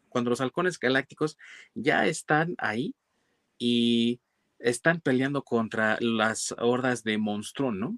cuando 0.10 0.30
los 0.30 0.42
halcones 0.42 0.78
galácticos 0.78 1.38
ya 1.74 2.06
están 2.06 2.56
ahí 2.58 2.96
y 3.58 4.20
están 4.60 5.00
peleando 5.00 5.42
contra 5.42 5.98
las 6.02 6.54
hordas 6.58 7.06
de 7.06 7.18
Monstrón, 7.18 7.80
¿no? 7.80 7.98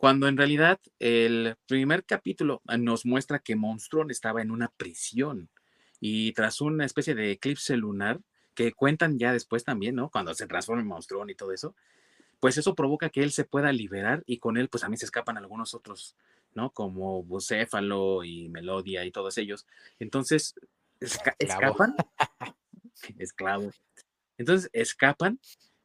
Cuando 0.00 0.28
en 0.28 0.38
realidad 0.38 0.80
el 0.98 1.56
primer 1.66 2.06
capítulo 2.06 2.62
ah, 2.66 2.78
nos 2.78 3.04
muestra 3.04 3.38
que 3.38 3.54
Monstrón 3.54 4.10
estaba 4.10 4.40
en 4.40 4.50
una 4.50 4.68
prisión 4.68 5.50
y 6.00 6.32
tras 6.32 6.62
una 6.62 6.86
especie 6.86 7.14
de 7.14 7.32
eclipse 7.32 7.76
lunar 7.76 8.18
que 8.54 8.72
cuentan 8.72 9.18
ya 9.18 9.34
después 9.34 9.62
también, 9.62 9.96
¿no? 9.96 10.08
Cuando 10.08 10.32
se 10.32 10.46
transforma 10.46 10.80
en 10.80 10.88
Monstrón 10.88 11.28
y 11.28 11.34
todo 11.34 11.52
eso, 11.52 11.74
pues 12.40 12.56
eso 12.56 12.74
provoca 12.74 13.10
que 13.10 13.22
él 13.22 13.30
se 13.30 13.44
pueda 13.44 13.72
liberar 13.72 14.22
y 14.24 14.38
con 14.38 14.56
él 14.56 14.70
pues 14.70 14.84
a 14.84 14.88
mí 14.88 14.96
se 14.96 15.04
escapan 15.04 15.36
algunos 15.36 15.74
otros, 15.74 16.16
¿no? 16.54 16.70
Como 16.70 17.22
Bucéfalo 17.22 18.24
y 18.24 18.48
Melodia 18.48 19.04
y 19.04 19.10
todos 19.10 19.36
ellos. 19.36 19.66
Entonces, 19.98 20.54
esca 20.98 21.36
escapan, 21.38 21.94
esclavo. 23.18 23.70
Entonces 24.38 24.70
escapan 24.72 25.38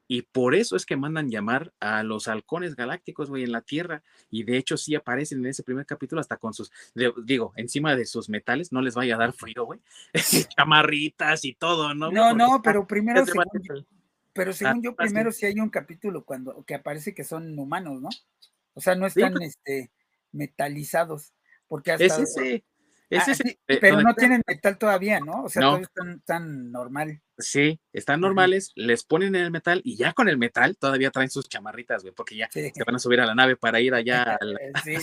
Y 0.08 0.24
por 0.24 0.56
eso 0.56 0.76
es 0.76 0.86
que 0.86 0.96
mandan 0.96 1.30
llamar 1.30 1.74
a 1.80 2.04
los 2.04 2.28
halcones 2.28 2.76
galácticos, 2.76 3.30
güey, 3.30 3.44
en 3.44 3.52
la 3.52 3.62
Tierra. 3.62 4.04
Y 4.30 4.44
de 4.44 4.58
hecho 4.58 4.78
sí 4.78 4.96
aparecen 4.96 5.40
en 5.40 5.48
ese 5.48 5.64
primer 5.64 5.86
capítulo 5.86 6.22
hasta 6.22 6.38
con 6.38 6.54
sus, 6.54 6.72
digo, 7.24 7.54
encima 7.56 7.96
de 7.96 8.06
sus 8.06 8.30
metales, 8.30 8.72
no 8.72 8.82
les 8.82 8.96
vaya 8.96 9.16
a 9.16 9.20
dar 9.20 9.34
frío, 9.34 9.66
güey. 9.66 9.80
Chamarritas 10.58 11.46
y 11.46 11.54
todo, 11.54 11.94
¿no? 11.94 12.12
No, 12.12 12.34
no, 12.34 12.62
pero 12.62 12.86
primero, 12.86 13.26
según 13.26 13.46
yo, 13.64 13.74
pero 14.34 14.54
según 14.54 14.84
yo, 14.84 14.96
primero 14.96 15.32
sí 15.32 15.46
hay 15.46 15.60
un 15.60 15.70
capítulo 15.70 16.26
cuando 16.26 16.64
que 16.66 16.76
aparece 16.76 17.14
que 17.14 17.24
son 17.24 17.58
humanos, 17.58 18.02
¿no? 18.02 18.10
O 18.74 18.82
sea, 18.82 18.96
no 18.96 19.08
están 19.08 19.34
pues 19.34 19.56
este, 19.56 19.92
metalizados. 20.32 21.34
Porque 21.68 21.92
hasta. 21.92 22.06
Es 22.06 22.20
ese. 22.20 22.64
Ah, 23.12 23.26
pero 23.66 24.02
no 24.02 24.16
tienen 24.16 24.42
metal 24.48 24.78
todavía, 24.78 25.20
¿no? 25.20 25.44
O 25.44 25.50
sea, 25.50 25.62
todavía 25.62 25.86
están 25.86 26.22
tan 26.22 26.72
normal. 26.72 27.22
Sí, 27.38 27.80
están 27.92 28.22
normales, 28.22 28.72
les 28.76 29.04
ponen 29.04 29.36
el 29.36 29.52
metal 29.52 29.82
y 29.84 29.98
ya 29.98 30.14
con 30.14 30.30
el 30.30 30.38
metal 30.38 30.78
todavía 30.78 31.12
traen 31.12 31.30
sus 31.30 31.50
chamarritas, 31.50 32.02
güey, 32.02 32.14
porque 32.14 32.36
ya 32.36 32.50
se 32.50 32.72
van 32.86 32.96
a 32.96 33.00
subir 33.00 33.20
a 33.20 33.26
la 33.26 33.36
nave 33.36 33.58
para 33.58 33.82
ir 33.82 33.94
allá 33.94 34.38
al, 34.40 34.58
sí, 34.84 34.96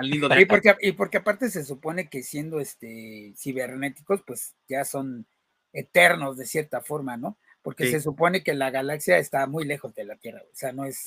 y, 0.00 0.44
porque, 0.46 0.76
y 0.80 0.92
porque 0.92 1.18
aparte 1.18 1.50
se 1.50 1.64
supone 1.64 2.08
que 2.08 2.22
siendo 2.22 2.60
este 2.60 3.34
cibernéticos, 3.36 4.22
pues 4.22 4.54
ya 4.68 4.84
son 4.84 5.26
eternos 5.72 6.36
de 6.36 6.46
cierta 6.46 6.80
forma, 6.80 7.16
¿no? 7.16 7.38
Porque 7.62 7.90
se 7.90 8.00
supone 8.00 8.42
que 8.42 8.54
la 8.54 8.70
galaxia 8.70 9.18
está 9.18 9.46
muy 9.46 9.64
lejos 9.64 9.94
de 9.94 10.04
la 10.04 10.16
Tierra, 10.16 10.42
o 10.42 10.54
sea, 10.54 10.72
no 10.72 10.84
es, 10.84 11.02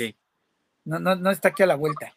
no, 0.84 1.00
no, 1.00 1.16
no 1.16 1.32
está 1.32 1.50
aquí 1.50 1.64
a 1.64 1.68
la 1.68 1.76
vuelta. 1.76 2.16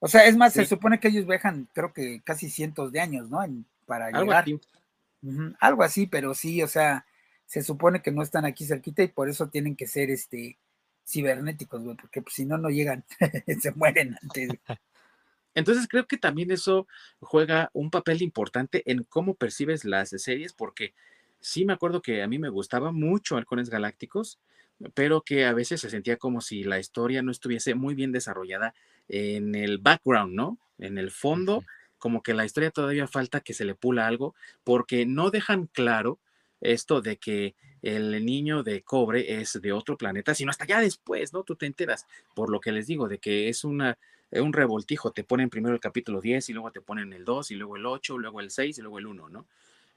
O 0.00 0.08
sea, 0.08 0.26
es 0.26 0.36
más, 0.36 0.52
se 0.52 0.64
supone 0.64 1.00
que 1.00 1.08
ellos 1.08 1.26
viajan, 1.26 1.68
creo 1.72 1.92
que 1.92 2.20
casi 2.22 2.50
cientos 2.50 2.92
de 2.92 3.00
años, 3.00 3.28
¿no? 3.30 3.40
para 3.86 4.06
Algo 4.06 4.22
llegar. 4.22 4.44
Así. 4.44 4.60
Algo 5.58 5.82
así, 5.82 6.06
pero 6.06 6.34
sí, 6.34 6.62
o 6.62 6.68
sea, 6.68 7.04
se 7.46 7.62
supone 7.62 8.02
que 8.02 8.12
no 8.12 8.22
están 8.22 8.44
aquí 8.44 8.64
cerquita 8.64 9.02
y 9.02 9.08
por 9.08 9.28
eso 9.28 9.48
tienen 9.48 9.74
que 9.74 9.86
ser 9.86 10.10
este 10.10 10.58
cibernéticos, 11.08 11.82
güey, 11.82 11.96
porque 11.96 12.22
pues, 12.22 12.34
si 12.34 12.44
no, 12.44 12.58
no 12.58 12.68
llegan, 12.68 13.04
se 13.60 13.72
mueren 13.72 14.16
antes. 14.22 14.50
Entonces 15.54 15.88
creo 15.88 16.06
que 16.06 16.18
también 16.18 16.52
eso 16.52 16.86
juega 17.18 17.70
un 17.72 17.90
papel 17.90 18.22
importante 18.22 18.82
en 18.90 19.02
cómo 19.04 19.34
percibes 19.34 19.84
las 19.84 20.10
series, 20.10 20.52
porque 20.52 20.94
sí 21.40 21.64
me 21.64 21.72
acuerdo 21.72 22.02
que 22.02 22.22
a 22.22 22.28
mí 22.28 22.38
me 22.38 22.50
gustaba 22.50 22.92
mucho 22.92 23.36
Halcones 23.36 23.70
Galácticos, 23.70 24.38
pero 24.94 25.22
que 25.22 25.46
a 25.46 25.52
veces 25.52 25.80
se 25.80 25.90
sentía 25.90 26.16
como 26.16 26.40
si 26.40 26.62
la 26.62 26.78
historia 26.78 27.22
no 27.22 27.32
estuviese 27.32 27.74
muy 27.74 27.94
bien 27.94 28.12
desarrollada 28.12 28.74
en 29.08 29.54
el 29.54 29.78
background, 29.78 30.34
¿no? 30.34 30.58
En 30.78 30.98
el 30.98 31.10
fondo, 31.10 31.64
como 31.98 32.22
que 32.22 32.34
la 32.34 32.44
historia 32.44 32.70
todavía 32.70 33.06
falta 33.06 33.40
que 33.40 33.54
se 33.54 33.64
le 33.64 33.74
pula 33.74 34.06
algo, 34.06 34.34
porque 34.64 35.06
no 35.06 35.30
dejan 35.30 35.66
claro 35.66 36.18
esto 36.60 37.00
de 37.00 37.16
que 37.16 37.54
el 37.82 38.24
niño 38.24 38.62
de 38.62 38.82
cobre 38.82 39.40
es 39.40 39.60
de 39.60 39.72
otro 39.72 39.96
planeta, 39.96 40.34
sino 40.34 40.50
hasta 40.50 40.66
ya 40.66 40.80
después, 40.80 41.32
¿no? 41.32 41.44
Tú 41.44 41.56
te 41.56 41.66
enteras, 41.66 42.06
por 42.34 42.50
lo 42.50 42.60
que 42.60 42.72
les 42.72 42.86
digo, 42.86 43.08
de 43.08 43.18
que 43.18 43.48
es 43.48 43.64
una, 43.64 43.98
un 44.32 44.52
revoltijo, 44.52 45.12
te 45.12 45.24
ponen 45.24 45.50
primero 45.50 45.74
el 45.74 45.80
capítulo 45.80 46.20
10 46.20 46.48
y 46.48 46.52
luego 46.52 46.72
te 46.72 46.80
ponen 46.80 47.12
el 47.12 47.24
2 47.24 47.50
y 47.52 47.54
luego 47.54 47.76
el 47.76 47.86
8, 47.86 48.18
luego 48.18 48.40
el 48.40 48.50
6 48.50 48.78
y 48.78 48.82
luego 48.82 48.98
el 48.98 49.06
1, 49.06 49.28
¿no? 49.28 49.46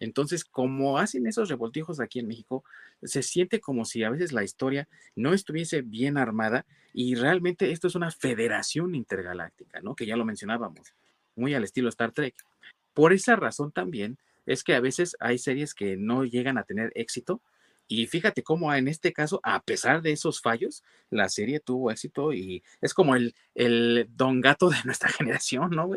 Entonces, 0.02 0.44
como 0.44 0.98
hacen 0.98 1.28
esos 1.28 1.48
revoltijos 1.48 2.00
aquí 2.00 2.20
en 2.20 2.28
México, 2.28 2.64
se 3.04 3.22
siente 3.22 3.60
como 3.60 3.86
si 3.86 4.04
a 4.04 4.10
veces 4.10 4.34
la 4.34 4.44
historia 4.44 4.90
no 5.16 5.32
estuviese 5.32 5.84
bien 5.84 6.18
armada 6.18 6.66
y 6.92 7.14
realmente 7.14 7.72
esto 7.72 7.88
es 7.88 7.94
una 7.94 8.10
federación 8.10 8.96
intergaláctica, 8.96 9.80
¿no? 9.82 9.96
Que 9.96 10.08
ya 10.08 10.18
lo 10.18 10.26
mencionábamos, 10.26 10.96
muy 11.36 11.54
al 11.54 11.64
estilo 11.64 11.88
Star 11.88 12.14
Trek. 12.14 12.34
Por 12.96 13.14
esa 13.14 13.36
razón 13.36 13.72
también 13.72 14.18
es 14.48 14.64
que 14.64 14.74
a 14.74 14.80
veces 14.80 15.16
hay 15.20 15.38
series 15.38 15.76
que 15.76 15.96
no 15.98 16.26
llegan 16.26 16.58
a 16.58 16.64
tener 16.64 16.92
éxito 16.96 17.40
y 17.88 18.08
fíjate 18.08 18.42
cómo 18.42 18.74
en 18.74 18.88
este 18.88 19.14
caso, 19.14 19.40
a 19.44 19.62
pesar 19.62 20.02
de 20.02 20.14
esos 20.14 20.42
fallos, 20.42 20.84
la 21.12 21.30
serie 21.30 21.60
tuvo 21.60 21.92
éxito 21.92 22.34
y 22.34 22.64
es 22.82 22.96
como 22.96 23.16
el, 23.16 23.36
el 23.54 24.08
don 24.10 24.42
gato 24.42 24.70
de 24.70 24.78
nuestra 24.84 25.10
generación, 25.10 25.70
¿no? 25.70 25.92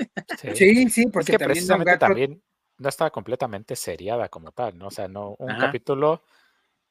Sí, 0.53 0.91
sí, 0.91 1.07
porque 1.07 1.39
precisamente 1.39 1.97
también 1.97 2.43
no 2.79 2.89
estaba 2.89 3.11
completamente 3.11 3.77
seriada 3.77 4.29
como 4.29 4.53
tal, 4.53 4.79
¿no? 4.79 4.89
O 4.89 4.91
sea, 4.91 5.09
no, 5.09 5.37
un 5.39 5.57
capítulo 5.59 6.25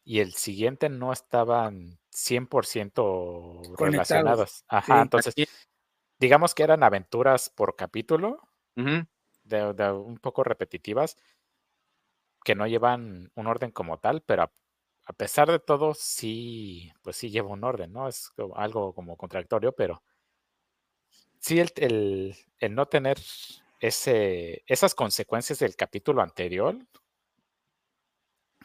y 0.04 0.20
el 0.20 0.34
siguiente 0.34 0.90
no 0.90 1.14
estaban 1.14 2.00
100% 2.12 3.76
relacionados. 3.78 4.66
Ajá, 4.68 5.02
entonces, 5.02 5.34
digamos 6.20 6.54
que 6.54 6.64
eran 6.64 6.84
aventuras 6.84 7.50
por 7.50 7.76
capítulo, 7.76 8.40
de, 8.76 9.92
un 9.92 10.18
poco 10.20 10.44
repetitivas, 10.44 11.18
que 12.44 12.56
no 12.56 12.68
llevan 12.68 13.32
un 13.36 13.48
orden 13.48 13.72
como 13.72 14.00
tal, 14.00 14.22
pero 14.22 14.44
a, 15.06 15.14
pesar 15.14 15.50
de 15.50 15.60
todo, 15.60 15.94
sí, 15.94 16.92
pues 17.02 17.16
sí 17.18 17.30
lleva 17.30 17.50
un 17.50 17.64
orden, 17.64 17.94
¿no? 17.94 18.08
Es 18.08 18.32
algo 18.56 18.94
como 18.94 19.16
contradictorio, 19.16 19.74
pero 19.74 20.04
sí 21.40 21.60
el, 21.60 22.36
el 22.60 22.76
no 22.76 22.88
tener 22.88 23.18
ese, 23.84 24.64
esas 24.66 24.96
consecuencias 24.96 25.60
del 25.60 25.76
capítulo 25.76 26.22
anterior 26.22 26.78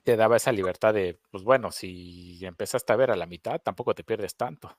te 0.04 0.16
daba 0.16 0.36
esa 0.36 0.52
libertad 0.52 0.94
de, 0.94 1.20
pues 1.30 1.44
bueno, 1.44 1.70
si 1.70 2.38
empezaste 2.44 2.92
a 2.92 2.96
ver 2.96 3.10
a 3.10 3.16
la 3.16 3.26
mitad, 3.26 3.60
tampoco 3.60 3.94
te 3.94 4.04
pierdes 4.04 4.36
tanto. 4.36 4.78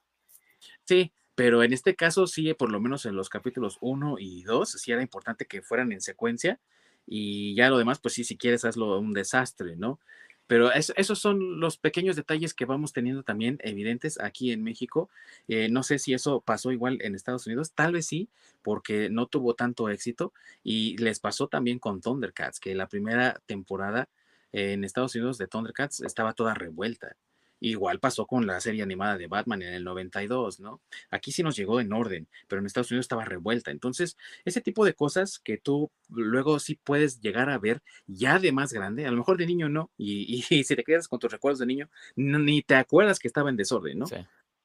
Sí, 0.85 1.13
pero 1.35 1.63
en 1.63 1.73
este 1.73 1.95
caso 1.95 2.27
sí, 2.27 2.53
por 2.53 2.71
lo 2.71 2.79
menos 2.79 3.05
en 3.05 3.15
los 3.15 3.29
capítulos 3.29 3.77
1 3.81 4.15
y 4.19 4.43
2, 4.43 4.71
sí 4.71 4.91
era 4.91 5.01
importante 5.01 5.45
que 5.45 5.61
fueran 5.61 5.91
en 5.91 6.01
secuencia 6.01 6.59
y 7.05 7.55
ya 7.55 7.69
lo 7.69 7.77
demás, 7.77 7.99
pues 7.99 8.13
sí, 8.13 8.23
si 8.23 8.37
quieres 8.37 8.65
hazlo 8.65 8.99
un 8.99 9.13
desastre, 9.13 9.75
¿no? 9.75 9.99
Pero 10.49 10.71
esos 10.73 11.19
son 11.19 11.59
los 11.59 11.77
pequeños 11.77 12.15
detalles 12.15 12.55
que 12.55 12.65
vamos 12.65 12.91
teniendo 12.91 13.21
también 13.21 13.59
evidentes 13.61 14.19
aquí 14.19 14.51
en 14.51 14.63
México. 14.63 15.07
Eh, 15.47 15.69
no 15.69 15.83
sé 15.83 15.99
si 15.99 16.15
eso 16.15 16.41
pasó 16.41 16.71
igual 16.71 16.97
en 17.03 17.13
Estados 17.13 17.45
Unidos, 17.45 17.71
tal 17.75 17.93
vez 17.93 18.07
sí, 18.07 18.29
porque 18.63 19.11
no 19.11 19.27
tuvo 19.27 19.53
tanto 19.53 19.89
éxito. 19.89 20.33
Y 20.63 20.97
les 20.97 21.19
pasó 21.19 21.49
también 21.49 21.77
con 21.77 22.01
Thundercats, 22.01 22.59
que 22.59 22.73
la 22.73 22.87
primera 22.87 23.39
temporada 23.45 24.09
en 24.51 24.83
Estados 24.83 25.13
Unidos 25.13 25.37
de 25.37 25.45
Thundercats 25.45 26.01
estaba 26.01 26.33
toda 26.33 26.55
revuelta. 26.55 27.15
Igual 27.61 27.99
pasó 27.99 28.25
con 28.25 28.47
la 28.47 28.61
serie 28.61 28.83
animada 28.83 29.17
de 29.17 29.27
Batman 29.27 29.61
en 29.61 29.73
el 29.73 29.83
92, 29.83 30.59
¿no? 30.59 30.81
Aquí 31.09 31.31
sí 31.31 31.43
nos 31.43 31.57
llegó 31.57 31.81
en 31.81 31.91
orden, 31.91 32.27
pero 32.47 32.59
en 32.59 32.65
Estados 32.65 32.91
Unidos 32.91 33.05
estaba 33.05 33.25
revuelta. 33.25 33.71
Entonces, 33.71 34.17
ese 34.45 34.61
tipo 34.61 34.85
de 34.85 34.93
cosas 34.93 35.39
que 35.39 35.57
tú 35.57 35.91
luego 36.09 36.59
sí 36.59 36.79
puedes 36.81 37.19
llegar 37.19 37.49
a 37.49 37.57
ver 37.57 37.81
ya 38.07 38.39
de 38.39 38.51
más 38.51 38.71
grande, 38.71 39.05
a 39.05 39.11
lo 39.11 39.17
mejor 39.17 39.37
de 39.37 39.45
niño 39.45 39.67
no, 39.67 39.91
y, 39.97 40.41
si 40.63 40.75
te 40.75 40.83
quedas 40.83 41.07
con 41.07 41.19
tus 41.19 41.31
recuerdos 41.31 41.59
de 41.59 41.65
niño, 41.65 41.89
ni 42.15 42.61
te 42.61 42.75
acuerdas 42.75 43.19
que 43.19 43.27
estaba 43.27 43.49
en 43.49 43.57
desorden, 43.57 43.99
¿no? 43.99 44.07
Sí. 44.07 44.15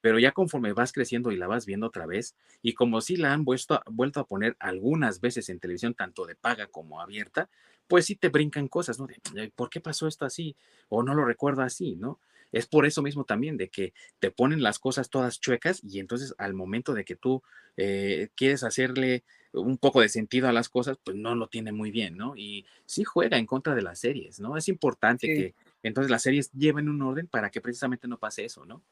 Pero 0.01 0.19
ya 0.19 0.33
conforme 0.33 0.75
vas 0.75 0.93
creciendo 0.93 1.33
y 1.33 1.37
la 1.37 1.47
vas 1.47 1.65
viendo 1.65 1.87
otra 1.87 2.05
vez, 2.05 2.37
y 2.61 2.75
como 2.75 3.01
sí 3.01 3.17
la 3.17 3.33
han 3.33 3.45
vuelto, 3.45 3.81
vuelto 3.87 4.21
a 4.21 4.27
poner 4.27 4.55
algunas 4.61 5.21
veces 5.21 5.49
en 5.49 5.59
televisión, 5.59 5.95
tanto 5.95 6.27
de 6.27 6.37
paga 6.37 6.67
como 6.67 7.01
abierta, 7.01 7.49
pues 7.89 8.07
sí 8.07 8.15
te 8.15 8.29
brincan 8.29 8.69
cosas, 8.69 8.99
¿no? 8.99 9.07
De, 9.07 9.51
¿por 9.57 9.71
qué 9.71 9.81
pasó 9.81 10.07
esto 10.07 10.27
así? 10.27 10.57
O 10.89 11.03
no 11.03 11.15
lo 11.15 11.25
recuerdo 11.25 11.63
así, 11.63 11.97
¿no? 11.97 12.21
Es 12.55 12.67
por 12.67 12.87
eso 12.87 13.03
mismo 13.03 13.25
también 13.25 13.57
de 13.57 13.69
que 13.69 13.93
te 14.21 14.31
ponen 14.31 14.63
las 14.63 14.79
cosas 14.79 15.11
todas 15.11 15.41
chuecas 15.41 15.83
y 15.83 15.99
entonces 15.99 16.35
al 16.39 16.55
momento 16.55 16.95
de 16.95 17.05
que 17.05 17.17
tú 17.17 17.43
eh, 17.77 18.29
quieres 18.37 18.63
hacerle 18.63 19.25
un 19.53 19.77
poco 19.77 20.01
de 20.01 20.09
sentido 20.09 20.49
a 20.49 20.53
las 20.53 20.69
cosas, 20.69 20.99
pues 21.03 21.17
no 21.17 21.35
lo 21.35 21.49
tiene 21.49 21.73
muy 21.73 21.91
bien, 21.91 22.17
¿no? 22.17 22.37
Y 22.37 22.65
sí 22.87 23.03
juega 23.03 23.39
en 23.39 23.47
contra 23.47 23.75
de 23.75 23.83
las 23.83 23.99
series, 23.99 24.39
¿no? 24.39 24.57
Es 24.57 24.69
importante 24.69 25.27
que 25.27 25.55
entonces 25.83 26.11
las 26.11 26.23
series 26.23 26.53
lleven 26.53 26.89
un 26.89 27.03
orden 27.03 27.27
para 27.27 27.51
que 27.51 27.61
precisamente 27.61 28.07
no 28.07 28.19
pase 28.19 28.45
eso, 28.45 28.65
¿no? 28.65 28.83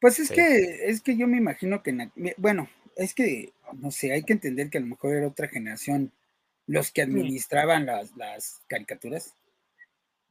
Pues 0.00 0.18
es 0.18 0.30
que, 0.30 0.88
es 0.88 1.00
que 1.00 1.16
yo 1.16 1.26
me 1.26 1.38
imagino 1.38 1.82
que, 1.82 2.10
bueno, 2.36 2.68
es 2.96 3.14
que, 3.14 3.52
no 3.74 3.90
sé, 3.90 4.12
hay 4.12 4.22
que 4.22 4.34
entender 4.34 4.70
que 4.70 4.78
a 4.78 4.82
lo 4.82 4.86
mejor 4.86 5.14
era 5.14 5.28
otra 5.28 5.48
generación 5.48 6.10
los 6.66 6.90
que 6.90 7.02
administraban 7.02 7.86
las, 7.86 8.16
las 8.16 8.62
caricaturas 8.66 9.34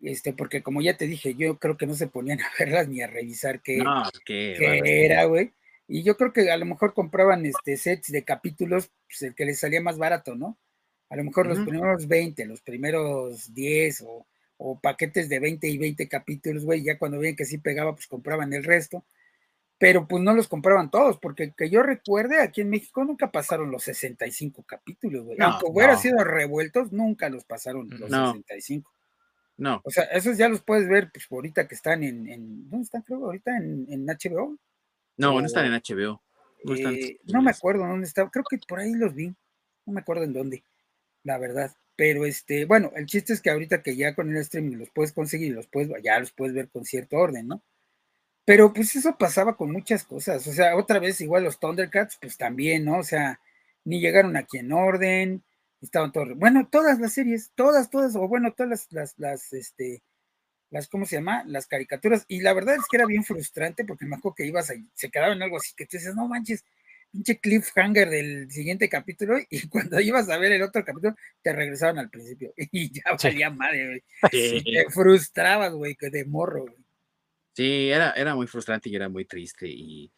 este, 0.03 0.33
porque 0.33 0.61
como 0.61 0.81
ya 0.81 0.97
te 0.97 1.07
dije, 1.07 1.35
yo 1.35 1.57
creo 1.57 1.77
que 1.77 1.87
no 1.87 1.95
se 1.95 2.07
ponían 2.07 2.41
a 2.41 2.51
verlas 2.59 2.87
ni 2.87 3.01
a 3.01 3.07
revisar 3.07 3.61
qué, 3.61 3.81
era, 4.27 5.25
güey. 5.25 5.53
Y 5.87 6.03
yo 6.03 6.17
creo 6.17 6.33
que 6.33 6.49
a 6.51 6.57
lo 6.57 6.65
mejor 6.65 6.93
compraban 6.93 7.45
este 7.45 7.77
sets 7.77 8.11
de 8.11 8.23
capítulos, 8.23 8.91
pues 9.07 9.21
el 9.23 9.35
que 9.35 9.45
les 9.45 9.59
salía 9.59 9.81
más 9.81 9.97
barato, 9.97 10.35
¿no? 10.35 10.57
A 11.09 11.15
lo 11.15 11.23
mejor 11.23 11.45
los 11.45 11.59
primeros 11.59 12.07
20, 12.07 12.45
los 12.45 12.61
primeros 12.61 13.53
10 13.53 14.01
o, 14.07 14.25
o, 14.57 14.79
paquetes 14.79 15.29
de 15.29 15.39
20 15.39 15.67
y 15.67 15.77
20 15.77 16.07
capítulos, 16.07 16.65
güey, 16.65 16.83
ya 16.83 16.97
cuando 16.97 17.19
veían 17.19 17.35
que 17.35 17.45
sí 17.45 17.59
pegaba, 17.59 17.93
pues 17.93 18.07
compraban 18.07 18.51
el 18.53 18.63
resto. 18.63 19.05
Pero 19.77 20.07
pues 20.07 20.23
no 20.23 20.33
los 20.33 20.47
compraban 20.47 20.89
todos, 20.89 21.17
porque 21.19 21.53
que 21.55 21.69
yo 21.69 21.83
recuerde, 21.83 22.39
aquí 22.39 22.61
en 22.61 22.69
México 22.69 23.03
nunca 23.03 23.31
pasaron 23.31 23.69
los 23.69 23.83
65 23.83 24.63
capítulos, 24.63 25.25
güey. 25.25 25.37
Aunque 25.41 25.65
hubieran 25.67 25.99
sido 25.99 26.23
revueltos, 26.23 26.91
nunca 26.91 27.29
los 27.29 27.43
pasaron 27.43 27.89
los 27.89 28.09
65. 28.09 28.89
No. 29.57 29.81
O 29.83 29.91
sea, 29.91 30.03
esos 30.05 30.37
ya 30.37 30.49
los 30.49 30.61
puedes 30.61 30.87
ver, 30.87 31.11
pues 31.11 31.27
ahorita 31.29 31.67
que 31.67 31.75
están 31.75 32.03
en, 32.03 32.27
en 32.27 32.69
¿dónde 32.69 32.85
están? 32.85 33.01
Creo 33.03 33.25
ahorita 33.25 33.55
en, 33.57 33.85
en 33.89 34.05
HBO. 34.05 34.57
No, 35.17 35.39
no 35.39 35.45
están 35.45 35.65
en 35.65 35.73
HBO. 35.73 36.21
No, 36.63 36.75
eh, 36.75 37.19
no 37.25 37.41
me 37.41 37.51
acuerdo 37.51 37.85
dónde 37.85 38.07
estaba, 38.07 38.29
creo 38.31 38.45
que 38.49 38.57
por 38.57 38.79
ahí 38.79 38.93
los 38.93 39.13
vi, 39.13 39.27
no 39.85 39.93
me 39.93 39.99
acuerdo 39.99 40.23
en 40.23 40.33
dónde, 40.33 40.63
la 41.23 41.37
verdad. 41.37 41.75
Pero 41.95 42.25
este, 42.25 42.65
bueno, 42.65 42.91
el 42.95 43.05
chiste 43.05 43.33
es 43.33 43.41
que 43.41 43.51
ahorita 43.51 43.83
que 43.83 43.95
ya 43.95 44.15
con 44.15 44.29
el 44.31 44.37
streaming 44.37 44.77
los 44.77 44.89
puedes 44.89 45.11
conseguir, 45.11 45.53
los 45.53 45.67
puedes, 45.67 45.91
ya 46.03 46.19
los 46.19 46.31
puedes 46.31 46.55
ver 46.55 46.69
con 46.69 46.85
cierto 46.85 47.17
orden, 47.17 47.47
¿no? 47.47 47.61
Pero 48.45 48.73
pues 48.73 48.95
eso 48.95 49.15
pasaba 49.17 49.55
con 49.55 49.71
muchas 49.71 50.03
cosas. 50.03 50.45
O 50.47 50.51
sea, 50.53 50.75
otra 50.75 50.99
vez 50.99 51.21
igual 51.21 51.43
los 51.43 51.59
Thundercats, 51.59 52.17
pues 52.19 52.37
también, 52.37 52.85
¿no? 52.85 52.97
O 52.97 53.03
sea, 53.03 53.39
ni 53.85 54.01
llegaron 54.01 54.35
aquí 54.35 54.57
en 54.57 54.71
orden, 54.71 55.43
estaban 55.84 56.11
todos, 56.11 56.36
bueno, 56.36 56.67
todas 56.71 56.99
las 56.99 57.13
series, 57.13 57.51
todas, 57.55 57.89
todas, 57.89 58.15
o 58.15 58.27
bueno, 58.27 58.53
todas 58.53 58.69
las, 58.69 58.91
las, 58.91 59.19
las, 59.19 59.53
este, 59.53 60.01
las, 60.69 60.88
¿cómo 60.88 61.05
se 61.05 61.17
llama? 61.17 61.43
Las 61.45 61.67
caricaturas. 61.67 62.25
Y 62.27 62.41
la 62.41 62.53
verdad 62.53 62.75
es 62.75 62.84
que 62.89 62.97
era 62.97 63.05
bien 63.05 63.23
frustrante 63.23 63.86
porque 63.86 64.05
me 64.05 64.15
acuerdo 64.15 64.36
que 64.36 64.45
ibas 64.45 64.69
ahí, 64.69 64.88
se 64.93 65.09
quedaba 65.09 65.34
en 65.34 65.43
algo 65.43 65.57
así 65.57 65.73
que 65.75 65.86
tú 65.86 65.97
dices, 65.97 66.15
no 66.15 66.27
manches, 66.27 66.63
pinche 67.11 67.38
cliffhanger 67.38 68.09
del 68.09 68.49
siguiente 68.49 68.89
capítulo 68.89 69.38
y 69.49 69.67
cuando 69.69 69.99
ibas 69.99 70.29
a 70.29 70.38
ver 70.38 70.53
el 70.53 70.63
otro 70.63 70.84
capítulo 70.84 71.15
te 71.41 71.53
regresaban 71.53 71.99
al 71.99 72.09
principio 72.09 72.53
y 72.57 72.91
ya 72.91 73.03
valía 73.21 73.49
madre, 73.49 73.88
güey. 73.88 74.63
Te 74.63 74.89
frustrabas, 74.89 75.73
güey, 75.73 75.95
que 75.95 76.09
de 76.09 76.25
morro, 76.25 76.63
güey. 76.63 76.84
Sí, 77.55 77.89
era, 77.89 78.13
era 78.13 78.34
muy 78.34 78.47
frustrante 78.47 78.89
y 78.89 78.95
era 78.95 79.09
muy 79.09 79.25
triste 79.25 79.67
y 79.67 80.11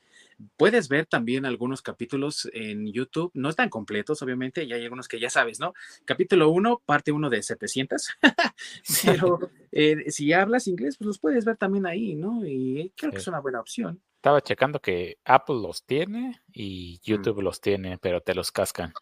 puedes 0.58 0.90
ver 0.90 1.06
también 1.06 1.46
algunos 1.46 1.82
capítulos 1.82 2.50
en 2.54 2.92
YouTube, 2.92 3.32
no 3.34 3.50
están 3.50 3.70
completos, 3.70 4.22
obviamente, 4.22 4.64
y 4.64 4.74
hay 4.74 4.84
algunos 4.84 5.08
que 5.08 5.20
ya 5.20 5.30
sabes, 5.30 5.60
¿no? 5.60 5.74
Capítulo 6.06 6.50
1, 6.50 6.82
parte 6.86 7.12
1 7.12 7.30
de 7.30 7.44
700, 7.44 8.10
pero 9.06 9.40
eh, 9.72 10.12
si 10.12 10.34
hablas 10.34 10.68
inglés, 10.68 10.98
pues 10.98 11.08
los 11.08 11.20
puedes 11.20 11.46
ver 11.46 11.58
también 11.58 11.86
ahí, 11.86 12.16
¿no? 12.16 12.46
Y 12.46 12.92
creo 12.96 13.12
que 13.12 13.18
es 13.18 13.28
una 13.28 13.40
buena 13.40 13.60
opción. 13.60 14.02
Estaba 14.16 14.42
checando 14.42 14.80
que 14.80 15.20
Apple 15.24 15.58
los 15.62 15.84
tiene 15.86 16.42
y 16.52 17.00
mm. 17.02 17.06
YouTube 17.06 17.42
los 17.42 17.62
tiene, 17.62 17.98
pero 17.98 18.22
te 18.22 18.34
los 18.34 18.52
cascan. 18.52 18.94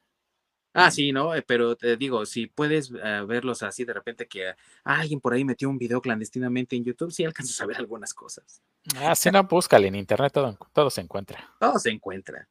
Ah, 0.74 0.90
sí, 0.90 1.12
¿no? 1.12 1.36
Eh, 1.36 1.44
pero 1.46 1.76
te 1.76 1.96
digo, 1.98 2.26
si 2.26 2.48
puedes 2.48 2.92
eh, 2.92 3.24
verlos 3.28 3.62
así 3.62 3.86
de 3.86 3.94
repente 3.94 4.28
que 4.28 4.54
alguien 4.84 5.20
por 5.20 5.34
ahí 5.34 5.46
metió 5.46 5.70
un 5.70 5.78
video 5.78 6.02
clandestinamente 6.02 6.76
en 6.76 6.84
YouTube, 6.84 7.12
sí 7.12 7.24
alcanzas 7.24 7.62
a 7.62 7.66
ver 7.68 7.78
algunas 7.78 8.14
cosas. 8.14 8.62
Ah, 8.98 9.16
si 9.16 9.30
no, 9.30 9.44
búscale 9.44 9.88
en 9.88 9.96
internet, 9.96 10.34
todo, 10.34 10.58
todo 10.74 10.90
se 10.90 11.02
encuentra. 11.02 11.54
Todo 11.60 11.78
se 11.78 11.92
encuentra. 11.92 12.48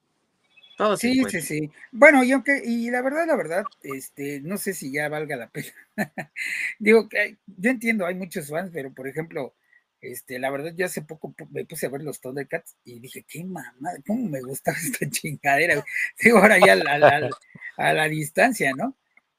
Todo 0.78 0.96
se 0.96 1.12
sí, 1.12 1.24
sí, 1.28 1.40
sí. 1.42 1.70
Bueno, 1.90 2.22
y 2.22 2.32
aunque, 2.32 2.62
y 2.64 2.90
la 2.90 3.02
verdad, 3.02 3.26
la 3.26 3.36
verdad, 3.36 3.64
este, 3.82 4.40
no 4.40 4.56
sé 4.56 4.72
si 4.72 4.92
ya 4.92 5.08
valga 5.08 5.36
la 5.36 5.50
pena. 5.50 5.72
digo, 6.78 7.08
que 7.08 7.38
yo 7.46 7.70
entiendo, 7.70 8.06
hay 8.06 8.14
muchos 8.14 8.48
fans, 8.48 8.70
pero 8.72 8.92
por 8.92 9.08
ejemplo, 9.08 9.54
este, 10.03 10.40
la 10.40 10.50
verdad, 10.50 10.74
yo 10.76 10.84
hace 10.84 11.03
poco 11.03 11.32
me 11.50 11.64
puse 11.64 11.86
a 11.86 11.88
ver 11.88 12.03
los 12.03 12.20
Thundercats 12.20 12.76
y 12.84 12.98
dije, 12.98 13.24
qué 13.26 13.44
mamá, 13.44 13.92
cómo 14.05 14.28
me 14.28 14.40
gusta 14.40 14.72
esta 14.82 15.09
chingadera. 15.09 15.82
Digo, 16.20 16.38
ahora 16.38 16.59
ya 16.59 16.72
a 17.76 17.92
la, 17.94 18.09
distancia, 18.09 18.72
¿no? 18.76 18.96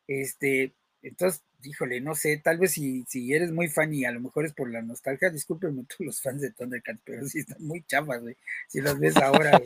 Este, 0.08 0.74
entonces, 1.02 1.44
híjole, 1.64 2.00
no 2.00 2.16
sé, 2.16 2.38
tal 2.38 2.60
vez 2.60 2.72
si, 2.72 3.04
si 3.10 3.34
eres 3.34 3.52
muy 3.52 3.68
fan 3.68 3.94
y 3.94 4.06
a 4.06 4.12
lo 4.12 4.22
mejor 4.22 4.46
es 4.46 4.54
por 4.54 4.72
la 4.72 4.82
nostalgia, 4.82 5.30
discúlpenme 5.30 5.84
todos 5.84 6.00
los 6.00 6.22
fans 6.22 6.42
de 6.42 6.52
Thundercats, 6.52 7.02
pero 7.04 7.28
sí 7.28 7.40
están 7.40 7.62
muy 7.62 7.84
chafas, 7.84 8.22
güey, 8.22 8.38
si 8.70 8.80
los 8.80 8.98
ves 8.98 9.18
ahora. 9.18 9.62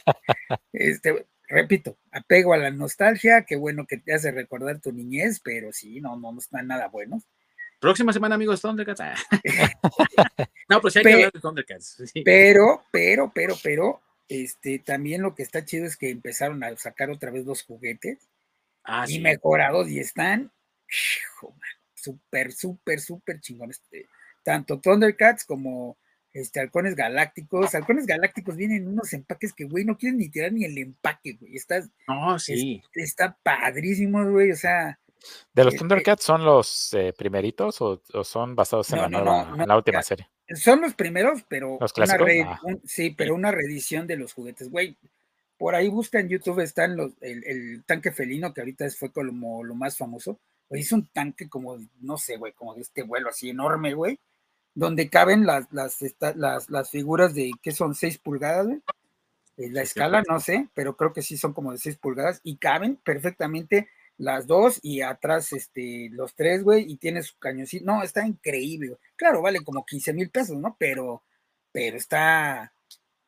Este, 0.74 1.28
repito, 1.48 1.98
apego 2.12 2.54
a 2.54 2.58
la 2.58 2.72
nostalgia, 2.72 3.44
qué 3.44 3.56
bueno 3.56 3.86
que 3.86 3.98
te 3.98 4.14
hace 4.14 4.32
recordar 4.32 4.80
tu 4.80 4.92
niñez, 4.92 5.42
pero 5.42 5.72
sí, 5.72 6.02
no, 6.02 6.18
no, 6.18 6.32
no 6.32 6.40
están 6.40 6.68
nada 6.68 6.88
buenos. 6.88 7.24
Próxima 7.80 8.12
semana, 8.12 8.36
amigos, 8.36 8.62
Thundercats. 8.62 9.02
No, 10.70 10.82
pues 10.82 10.98
hay 10.98 11.04
que 11.04 11.14
hablar 11.14 11.32
de 11.32 11.40
Thundercats. 11.40 12.04
Pero, 12.26 12.84
pero, 12.92 13.32
pero, 13.34 13.56
pero, 13.64 14.02
este, 14.28 14.80
también 14.80 15.22
lo 15.22 15.34
que 15.34 15.44
está 15.44 15.64
chido 15.64 15.86
es 15.86 15.96
que 15.96 16.10
empezaron 16.10 16.62
a 16.62 16.76
sacar 16.76 17.10
otra 17.10 17.32
vez 17.32 17.46
los 17.46 17.64
juguetes 17.64 18.28
ah, 18.84 19.06
y 19.08 19.20
mejorados 19.20 19.88
y 19.88 20.00
están 20.00 20.52
súper, 21.96 22.52
súper, 22.52 23.00
súper 23.00 23.40
chingones. 23.40 23.80
Este, 23.80 24.10
tanto 24.44 24.82
Thundercats 24.82 25.46
como 25.46 25.98
este, 26.34 26.60
halcones 26.60 26.96
galácticos. 26.96 27.74
Halcones 27.74 28.06
galácticos 28.06 28.56
vienen 28.56 28.84
en 28.84 28.88
unos 28.90 29.14
empaques 29.14 29.54
que, 29.54 29.66
güey, 29.66 29.86
no 29.86 29.98
quieren 29.98 30.18
ni 30.18 30.30
tirar 30.30 30.52
ni 30.52 30.66
el 30.66 30.78
empaque, 30.78 31.34
güey. 31.34 31.56
Está, 31.56 31.82
no, 32.08 32.38
sí. 32.40 32.82
está 32.94 33.38
padrísimo, 33.42 34.30
güey. 34.30 34.52
O 34.52 34.56
sea, 34.56 35.00
¿De 35.54 35.64
los 35.64 35.74
eh, 35.74 35.78
eh, 35.78 35.80
Thundercats 35.80 36.24
son 36.24 36.46
los 36.46 36.94
eh, 36.94 37.14
primeritos 37.18 37.82
o, 37.82 38.02
son 38.24 38.56
basados 38.56 38.92
en, 38.92 39.12
la, 39.12 39.76
última 39.76 40.02
serie? 40.02 40.30
Son 40.56 40.82
los 40.82 40.94
primeros, 40.94 41.44
pero 41.48 41.78
una 41.78 42.46
ah. 42.46 42.60
sí, 42.86 43.12
pero 43.12 43.36
una 43.36 43.52
reedición 43.52 44.08
de 44.08 44.18
los 44.18 44.34
juguetes, 44.34 44.70
güey. 44.70 44.98
Por 45.58 45.74
ahí 45.74 45.88
busca 45.88 46.20
en 46.20 46.30
YouTube, 46.30 46.60
están 46.60 46.96
los, 46.96 47.14
el, 47.22 47.84
tanque 47.86 48.12
felino, 48.12 48.54
que 48.54 48.62
ahorita 48.62 48.90
fue 48.92 49.12
como 49.12 49.64
lo 49.64 49.74
más 49.74 49.98
famoso. 49.98 50.40
es 50.70 50.92
un 50.92 51.08
tanque 51.08 51.50
como, 51.50 51.78
no 52.02 52.18
sé, 52.18 52.38
güey, 52.38 52.54
como 52.54 52.76
de 52.76 52.82
este 52.82 53.04
vuelo 53.04 53.30
así 53.30 53.50
enorme, 53.50 53.94
güey, 53.94 54.20
donde 54.76 55.10
caben 55.10 55.48
las, 55.48 55.66
las, 55.72 55.98
las, 56.36 56.70
las 56.70 56.90
figuras 56.92 57.34
de, 57.34 57.52
¿qué 57.64 57.72
son? 57.72 57.96
6 57.96 58.20
pulgadas, 58.20 58.68
güey. 58.68 58.82
La 59.58 59.82
escala, 59.82 60.22
no 60.30 60.40
sé, 60.40 60.70
pero 60.76 60.96
creo 60.96 61.14
que 61.14 61.24
sí 61.24 61.36
son 61.36 61.54
como 61.54 61.72
de 61.72 61.80
6 61.80 61.98
pulgadas 61.98 62.42
y 62.44 62.58
caben 62.58 62.96
perfectamente 62.98 63.90
las 64.18 64.48
dos 64.48 64.80
y 64.82 65.02
atrás 65.02 65.54
este, 65.54 66.10
los 66.12 66.34
tres, 66.34 66.64
güey, 66.64 66.92
y 66.92 66.98
tiene 66.98 67.22
su 67.22 67.38
cañoncito. 67.38 67.86
No, 67.86 68.04
está 68.04 68.26
increíble. 68.26 68.98
Claro, 69.16 69.42
vale 69.42 69.62
como 69.64 69.86
15 69.86 70.14
mil 70.14 70.30
pesos, 70.30 70.58
¿no? 70.58 70.76
Pero, 70.80 71.24
pero 71.72 71.98
está 71.98 72.74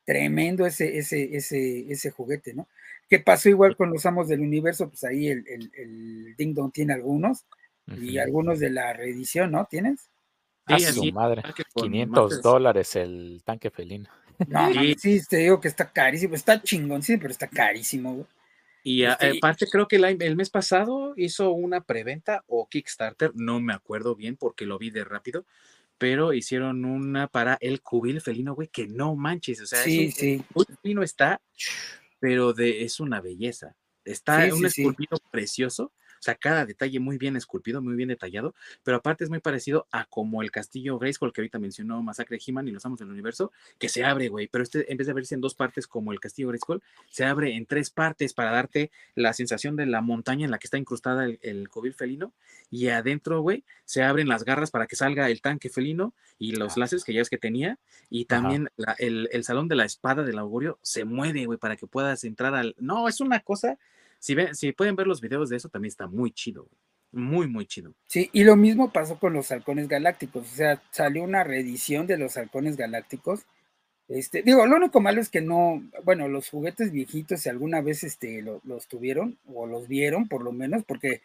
tremendo 0.04 0.66
ese, 0.66 0.98
ese, 0.98 1.36
ese, 1.36 1.92
ese 1.92 2.10
juguete, 2.10 2.54
¿no? 2.54 2.68
¿Qué 3.08 3.20
pasó 3.20 3.50
igual 3.50 3.76
con 3.76 3.92
los 3.92 4.06
amos 4.06 4.28
del 4.28 4.42
universo? 4.42 4.90
Pues 4.90 5.04
ahí 5.04 5.28
el, 5.28 5.44
el, 5.48 6.36
Ding 6.36 6.54
Dong 6.54 6.72
tiene 6.72 6.94
algunos 6.94 7.46
y 8.00 8.20
algunos 8.20 8.60
de 8.60 8.70
la 8.70 8.94
reedición, 8.94 9.52
¿no? 9.52 9.66
¿Tienes? 9.66 10.10
Sí, 10.68 10.74
a 10.74 10.80
su 10.80 11.12
madre. 11.12 11.44
500 11.74 12.42
dólares 12.42 12.96
el 12.96 13.42
tanque 13.44 13.72
felino. 13.72 14.10
No, 14.48 14.72
sí. 14.98 15.20
te 15.28 15.38
digo 15.38 15.60
que 15.60 15.68
está 15.68 15.92
carísimo, 15.92 16.36
está 16.36 16.62
chingón, 16.62 17.02
sí, 17.02 17.18
pero 17.18 17.32
está 17.32 17.48
carísimo, 17.48 18.14
güey. 18.14 18.26
Y 18.84 19.04
este, 19.04 19.38
aparte 19.38 19.68
creo 19.68 19.88
que 19.88 19.98
el, 19.98 20.36
mes 20.36 20.50
pasado 20.50 21.14
hizo 21.18 21.52
una 21.52 21.82
preventa 21.82 22.44
o 22.48 22.68
Kickstarter, 22.68 23.32
no 23.36 23.60
me 23.60 23.74
acuerdo 23.74 24.16
bien 24.16 24.38
porque 24.38 24.66
lo 24.66 24.78
vi 24.78 24.90
de 24.90 25.04
rápido, 25.04 25.46
pero 25.98 26.34
hicieron 26.34 26.86
una 26.86 27.28
para 27.28 27.58
el 27.60 27.82
cubil 27.82 28.22
felino, 28.22 28.56
güey, 28.56 28.70
que 28.70 28.88
no 28.88 29.16
manches, 29.16 29.62
o 29.62 29.66
sea, 29.66 29.84
sí, 29.84 30.12
sí. 30.12 30.44
el 30.56 30.78
felino 30.82 31.04
está, 31.04 31.42
pero 32.20 32.54
de, 32.54 32.84
es 32.84 33.00
una 33.00 33.22
belleza. 33.22 33.76
Está 34.06 34.50
un 34.54 34.66
esculpido 34.66 35.20
precioso 35.30 35.92
o 36.20 36.22
sea, 36.22 36.36
cada 36.36 36.66
detalle 36.66 37.00
muy 37.00 37.18
bien 37.18 37.36
esculpido, 37.36 37.82
muy 37.82 37.96
bien 37.96 38.10
detallado, 38.10 38.54
pero 38.84 38.98
aparte 38.98 39.24
es 39.24 39.30
muy 39.30 39.40
parecido 39.40 39.88
a 39.92 40.06
como 40.06 40.42
el 40.42 40.52
castillo 40.52 41.00
Grayskull 41.00 41.32
que 41.32 41.42
ahorita 41.42 41.60
mencionó 41.60 42.02
Masacre 42.02 42.38
de 42.38 42.44
He-Man 42.46 42.68
y 42.68 42.72
los 42.72 42.86
amos 42.86 43.00
del 43.00 43.10
universo, 43.10 43.52
que 43.78 43.90
se 43.90 44.04
abre, 44.04 44.30
güey, 44.30 44.48
pero 44.48 44.64
este 44.64 44.92
en 44.92 44.98
vez 44.98 45.08
de 45.08 45.12
abrirse 45.12 45.36
en 45.36 45.42
dos 45.42 45.56
partes 45.56 45.88
como 45.88 46.12
el 46.12 46.20
castillo 46.20 46.50
Grayskull, 46.50 46.82
se 47.10 47.26
abre 47.26 47.56
en 47.56 47.66
tres 47.66 47.90
partes 47.90 48.34
para 48.34 48.52
darte 48.52 48.92
la 49.16 49.34
sensación 49.34 49.76
de 49.76 49.86
la 49.86 50.02
montaña 50.02 50.46
en 50.46 50.52
la 50.52 50.60
que 50.60 50.68
está 50.68 50.78
incrustada 50.78 51.26
el, 51.26 51.40
el 51.42 51.70
felino 51.94 52.34
y 52.70 52.88
adentro, 52.90 53.42
güey, 53.42 53.64
se 53.86 54.04
abren 54.04 54.28
las 54.28 54.44
garras 54.44 54.72
para 54.72 54.88
que 54.88 54.96
salga 54.96 55.30
el 55.30 55.42
tanque 55.42 55.70
felino 55.70 56.14
y 56.38 56.54
los 56.54 56.78
ah. 56.78 56.82
láseres 56.82 57.04
que 57.04 57.14
ya 57.14 57.22
es 57.22 57.30
que 57.30 57.38
tenía 57.38 57.80
y 58.10 58.26
también 58.26 58.70
el, 58.98 59.30
el 59.32 59.44
salón 59.44 59.68
de 59.68 59.76
la 59.76 59.86
espada 59.86 60.24
del 60.24 60.40
augurio 60.40 60.80
se 60.82 61.06
mueve, 61.06 61.46
güey, 61.46 61.58
para 61.58 61.76
que 61.76 61.88
puedas 61.88 62.24
entrar 62.24 62.56
al... 62.56 62.76
No, 62.80 63.08
es 63.08 63.22
una 63.22 63.40
cosa 63.40 63.78
si, 64.20 64.36
si 64.54 64.72
pueden 64.74 64.96
ver 64.96 65.08
los 65.08 65.22
videos 65.22 65.50
de 65.50 65.58
eso, 65.58 65.70
también 65.70 65.90
está 65.90 66.08
muy 66.08 66.32
chido, 66.32 66.68
muy, 67.12 67.48
muy 67.48 67.66
chido. 67.66 67.94
Sí, 68.08 68.30
y 68.34 68.44
lo 68.44 68.56
mismo 68.56 68.92
pasó 68.92 69.18
con 69.20 69.34
los 69.34 69.52
halcones 69.52 69.88
galácticos, 69.88 70.44
o 70.52 70.56
sea, 70.56 70.82
salió 70.92 71.24
una 71.24 71.44
reedición 71.44 72.06
de 72.06 72.18
los 72.18 72.38
halcones 72.38 72.78
galácticos. 72.78 73.46
Este, 74.08 74.42
digo, 74.42 74.66
lo 74.66 74.76
único 74.76 75.02
malo 75.02 75.22
es 75.22 75.30
que 75.30 75.42
no, 75.42 75.84
bueno, 76.04 76.28
los 76.28 76.50
juguetes 76.50 76.92
viejitos, 76.92 77.42
si 77.42 77.50
alguna 77.50 77.82
vez 77.82 78.04
este, 78.04 78.42
los 78.42 78.88
tuvieron 78.88 79.38
o 79.46 79.68
los 79.68 79.88
vieron, 79.88 80.28
por 80.28 80.44
lo 80.44 80.52
menos, 80.52 80.84
porque 80.84 81.22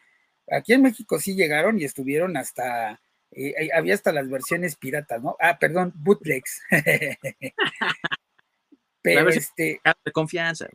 aquí 0.51 0.75
en 0.75 0.83
México 0.83 1.19
sí 1.19 1.35
llegaron 1.35 1.81
y 1.81 1.85
estuvieron 1.85 2.37
hasta, 2.37 3.01
eh, 3.33 3.71
había 3.75 3.95
hasta 3.95 4.13
las 4.13 4.29
versiones 4.29 4.77
piratas, 4.77 5.23
¿no? 5.23 5.37
Ah, 5.41 5.59
perdón, 5.59 5.93
bootlegs. 5.97 6.63
Pero 9.03 9.29
este. 9.29 9.81
De 10.05 10.13
confianza. 10.13 10.69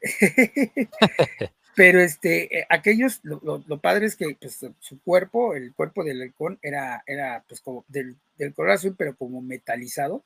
Pero 1.76 2.00
este, 2.00 2.60
eh, 2.60 2.66
aquellos, 2.70 3.20
lo, 3.22 3.60
padre 3.82 4.06
es 4.06 4.16
que 4.16 4.34
pues, 4.40 4.64
su 4.80 5.00
cuerpo, 5.02 5.54
el 5.54 5.74
cuerpo 5.74 6.04
del 6.04 6.22
halcón, 6.22 6.58
era, 6.62 7.04
era 7.06 7.44
pues 7.46 7.60
como 7.60 7.84
del, 7.88 8.16
color 8.54 8.70
azul, 8.70 8.94
pero 8.96 9.14
como 9.14 9.42
metalizado. 9.42 10.24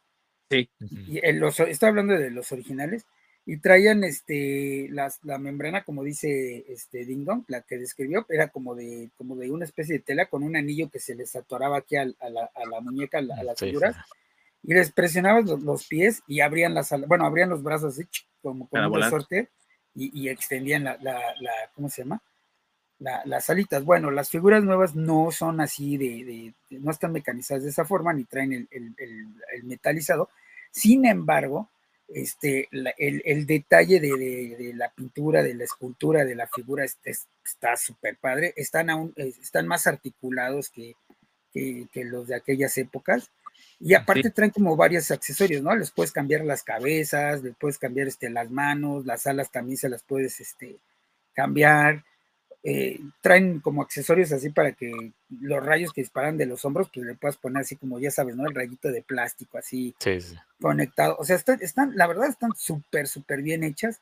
Sí. 0.48 0.68
Y 1.08 1.20
los, 1.32 1.58
estoy 1.58 1.88
hablando 1.88 2.16
de 2.16 2.30
los 2.30 2.52
originales. 2.52 3.04
Y 3.46 3.56
traían 3.56 4.04
este, 4.04 4.86
las, 4.90 5.18
la 5.24 5.38
membrana, 5.38 5.82
como 5.82 6.04
dice 6.04 6.64
este 6.68 7.04
Ding 7.04 7.24
Dong, 7.24 7.42
la 7.48 7.62
que 7.62 7.78
describió, 7.78 8.24
era 8.28 8.46
como 8.46 8.76
de, 8.76 9.10
como 9.16 9.34
de 9.34 9.50
una 9.50 9.64
especie 9.64 9.94
de 9.94 10.04
tela 10.04 10.26
con 10.26 10.44
un 10.44 10.54
anillo 10.54 10.88
que 10.88 11.00
se 11.00 11.16
les 11.16 11.34
atoraba 11.34 11.78
aquí 11.78 11.96
a, 11.96 12.04
la, 12.04 12.80
muñeca, 12.80 13.18
a, 13.18 13.22
las 13.22 13.58
figuras. 13.58 13.96
Y 14.62 14.72
les 14.72 14.92
presionabas 14.92 15.46
los, 15.46 15.88
pies 15.88 16.22
y 16.28 16.42
abrían 16.42 16.74
las, 16.74 16.90
bueno, 17.08 17.26
abrían 17.26 17.48
los 17.48 17.64
brazos 17.64 17.94
así, 17.94 18.06
como 18.40 18.68
con 18.68 18.84
un 18.84 19.02
resorte 19.02 19.48
y, 19.94 20.28
extendían 20.28 20.84
la, 20.84 20.96
la, 21.00 21.20
¿cómo 21.74 21.88
se 21.88 22.02
llama? 22.02 22.22
las 23.00 23.50
alitas. 23.50 23.84
Bueno, 23.84 24.10
las 24.10 24.28
figuras 24.28 24.62
nuevas 24.62 24.94
no 24.94 25.30
son 25.30 25.60
así 25.60 25.96
de, 25.96 26.54
no 26.70 26.90
están 26.90 27.12
mecanizadas 27.12 27.64
de 27.64 27.70
esa 27.70 27.84
forma, 27.84 28.12
ni 28.12 28.24
traen 28.24 28.68
el, 28.70 29.64
metalizado, 29.64 30.28
Sin 30.70 31.06
embargo, 31.06 31.70
este, 32.08 32.68
el, 32.70 33.46
detalle 33.46 34.00
de, 34.00 34.72
la 34.74 34.90
pintura, 34.90 35.42
de 35.42 35.54
la 35.54 35.64
escultura, 35.64 36.24
de 36.24 36.34
la 36.34 36.46
figura 36.46 36.84
está 36.84 37.76
súper 37.76 38.16
padre. 38.18 38.52
Están, 38.56 38.90
aún, 38.90 39.14
están 39.16 39.66
más 39.66 39.86
articulados 39.86 40.70
que, 40.70 40.94
los 41.94 42.28
de 42.28 42.34
aquellas 42.34 42.76
épocas. 42.76 43.30
Y 43.80 43.94
aparte 43.94 44.30
traen 44.30 44.50
como 44.50 44.76
varios 44.76 45.10
accesorios, 45.10 45.62
¿no? 45.62 45.74
Les 45.74 45.90
puedes 45.90 46.12
cambiar 46.12 46.44
las 46.44 46.62
cabezas, 46.62 47.42
les 47.42 47.56
puedes 47.56 47.78
cambiar 47.78 48.08
este, 48.08 48.28
las 48.28 48.50
manos, 48.50 49.06
las 49.06 49.26
alas 49.26 49.50
también 49.50 49.78
se 49.78 49.88
las 49.88 50.02
puedes 50.02 50.38
este, 50.38 50.76
cambiar. 51.32 52.04
Eh, 52.62 53.00
traen 53.22 53.60
como 53.60 53.80
accesorios 53.80 54.32
así 54.32 54.50
para 54.50 54.72
que 54.72 55.12
los 55.40 55.64
rayos 55.64 55.94
que 55.94 56.02
disparan 56.02 56.36
de 56.36 56.44
los 56.44 56.62
hombros, 56.66 56.90
pues 56.92 57.06
le 57.06 57.14
puedas 57.14 57.38
poner 57.38 57.62
así 57.62 57.76
como 57.76 57.98
ya 57.98 58.10
sabes, 58.10 58.36
¿no? 58.36 58.46
El 58.46 58.54
rayito 58.54 58.92
de 58.92 59.00
plástico 59.00 59.56
así 59.56 59.94
conectado. 60.60 61.16
O 61.18 61.24
sea, 61.24 61.36
están, 61.36 61.96
la 61.96 62.06
verdad 62.06 62.28
están 62.28 62.52
súper, 62.54 63.08
súper 63.08 63.40
bien 63.40 63.64
hechas. 63.64 64.00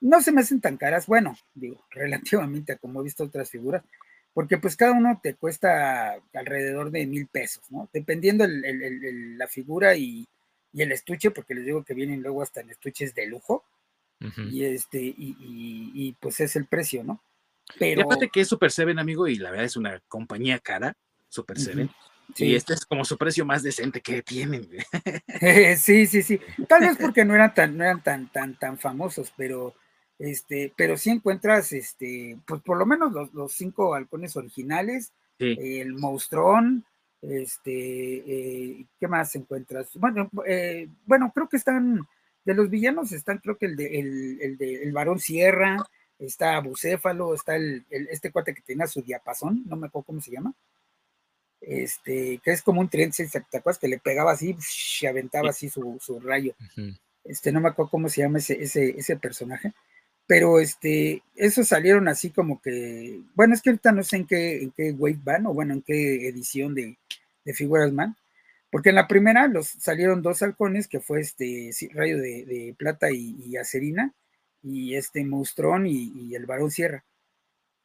No 0.00 0.20
se 0.20 0.32
me 0.32 0.40
hacen 0.40 0.60
tan 0.60 0.76
caras, 0.76 1.06
bueno, 1.06 1.36
digo, 1.54 1.84
relativamente 1.92 2.72
a 2.72 2.78
como 2.78 3.00
he 3.00 3.04
visto 3.04 3.22
otras 3.22 3.48
figuras, 3.48 3.84
porque 4.32 4.58
pues 4.58 4.76
cada 4.76 4.92
uno 4.92 5.20
te 5.22 5.34
cuesta 5.34 6.14
alrededor 6.34 6.90
de 6.90 7.06
mil 7.06 7.26
pesos, 7.26 7.64
¿no? 7.70 7.88
Dependiendo 7.92 8.46
la 8.46 9.48
figura 9.48 9.96
y, 9.96 10.28
el 10.72 10.92
estuche, 10.92 11.32
porque 11.32 11.54
les 11.54 11.64
digo 11.64 11.82
que 11.82 11.94
vienen 11.94 12.22
luego 12.22 12.42
hasta 12.42 12.60
en 12.60 12.70
estuches 12.70 13.14
de 13.14 13.26
lujo. 13.26 13.64
Y 14.50 14.64
este, 14.64 15.00
y 15.02 16.14
pues 16.20 16.40
es 16.40 16.54
el 16.54 16.66
precio, 16.66 17.02
¿no? 17.02 17.22
Pero... 17.78 18.00
Y 18.00 18.04
aparte 18.04 18.28
que 18.28 18.40
es 18.40 18.48
Super 18.48 18.70
Seven, 18.70 18.98
amigo, 18.98 19.28
y 19.28 19.36
la 19.36 19.50
verdad 19.50 19.66
es 19.66 19.76
una 19.76 20.00
compañía 20.08 20.58
cara, 20.58 20.96
Super 21.28 21.58
Seven. 21.58 21.90
Y 22.36 22.54
este 22.54 22.74
es 22.74 22.86
como 22.86 23.04
su 23.04 23.18
precio 23.18 23.44
más 23.44 23.62
decente 23.62 24.00
que 24.00 24.22
tienen. 24.22 24.68
sí, 25.76 26.06
sí, 26.06 26.22
sí. 26.22 26.40
Tal 26.68 26.82
vez 26.82 26.96
porque 27.00 27.24
no 27.24 27.34
eran 27.34 27.54
tan, 27.54 27.76
no 27.76 27.84
eran 27.84 28.02
tan, 28.02 28.30
tan, 28.30 28.58
tan 28.58 28.78
famosos, 28.78 29.32
pero 29.36 29.74
este, 30.20 30.72
pero 30.76 30.98
sí 30.98 31.08
encuentras, 31.08 31.72
este, 31.72 32.38
pues 32.46 32.60
por 32.60 32.76
lo 32.76 32.84
menos 32.84 33.30
los, 33.32 33.52
cinco 33.52 33.94
halcones 33.94 34.36
originales, 34.36 35.12
el 35.38 35.94
monstrón, 35.94 36.84
este, 37.22 38.16
eh, 38.16 38.86
¿qué 38.98 39.08
más 39.08 39.34
encuentras? 39.34 39.88
Bueno, 39.94 40.30
eh, 40.46 40.86
bueno, 41.06 41.32
creo 41.34 41.48
que 41.48 41.56
están, 41.56 42.06
de 42.44 42.54
los 42.54 42.68
villanos 42.68 43.12
están, 43.12 43.38
creo 43.38 43.56
que 43.56 43.64
el 43.64 43.76
de 43.76 43.98
el, 43.98 44.38
el 44.42 44.58
de 44.58 44.82
el 44.82 44.92
varón 44.92 45.18
Sierra, 45.18 45.78
está 46.18 46.60
Bucéfalo, 46.60 47.32
está 47.32 47.56
el, 47.56 47.86
este 47.88 48.30
cuate 48.30 48.52
que 48.52 48.60
tenía 48.60 48.86
su 48.86 49.00
diapasón, 49.00 49.62
no 49.66 49.76
me 49.76 49.86
acuerdo 49.86 50.04
cómo 50.04 50.20
se 50.20 50.32
llama, 50.32 50.52
este, 51.62 52.38
que 52.44 52.50
es 52.50 52.60
como 52.60 52.82
un 52.82 52.90
tren, 52.90 53.10
¿te 53.10 53.56
acuerdas? 53.56 53.78
Que 53.78 53.88
le 53.88 53.98
pegaba 53.98 54.32
así 54.32 54.54
y 55.00 55.06
aventaba 55.06 55.48
así 55.48 55.70
su, 55.70 56.20
rayo. 56.22 56.54
Este, 57.24 57.52
no 57.52 57.62
me 57.62 57.68
acuerdo 57.68 57.90
cómo 57.90 58.10
se 58.10 58.20
llama 58.20 58.38
ese, 58.38 58.62
ese, 58.62 58.98
ese 58.98 59.16
personaje, 59.16 59.72
pero 60.30 60.60
este, 60.60 61.24
esos 61.34 61.66
salieron 61.66 62.06
así 62.06 62.30
como 62.30 62.62
que, 62.62 63.20
bueno, 63.34 63.52
es 63.52 63.62
que 63.62 63.70
ahorita 63.70 63.90
no 63.90 64.04
sé 64.04 64.18
en 64.18 64.26
qué, 64.28 64.62
en 64.62 64.70
qué 64.70 64.92
wave 64.92 65.18
van, 65.24 65.44
o 65.46 65.52
bueno, 65.52 65.74
en 65.74 65.82
qué 65.82 66.28
edición 66.28 66.72
de, 66.72 66.96
de 67.44 67.52
Figuras 67.52 67.92
Man, 67.92 68.14
porque 68.70 68.90
en 68.90 68.94
la 68.94 69.08
primera 69.08 69.48
los 69.48 69.66
salieron 69.66 70.22
dos 70.22 70.40
halcones, 70.40 70.86
que 70.86 71.00
fue 71.00 71.20
este 71.20 71.72
rayo 71.94 72.18
de, 72.18 72.76
plata 72.78 73.10
y, 73.10 73.42
y 73.44 73.56
acerina, 73.56 74.14
y 74.62 74.94
este 74.94 75.24
Monstrón 75.24 75.88
y, 75.88 76.32
el 76.36 76.46
Barón 76.46 76.70
Sierra. 76.70 77.04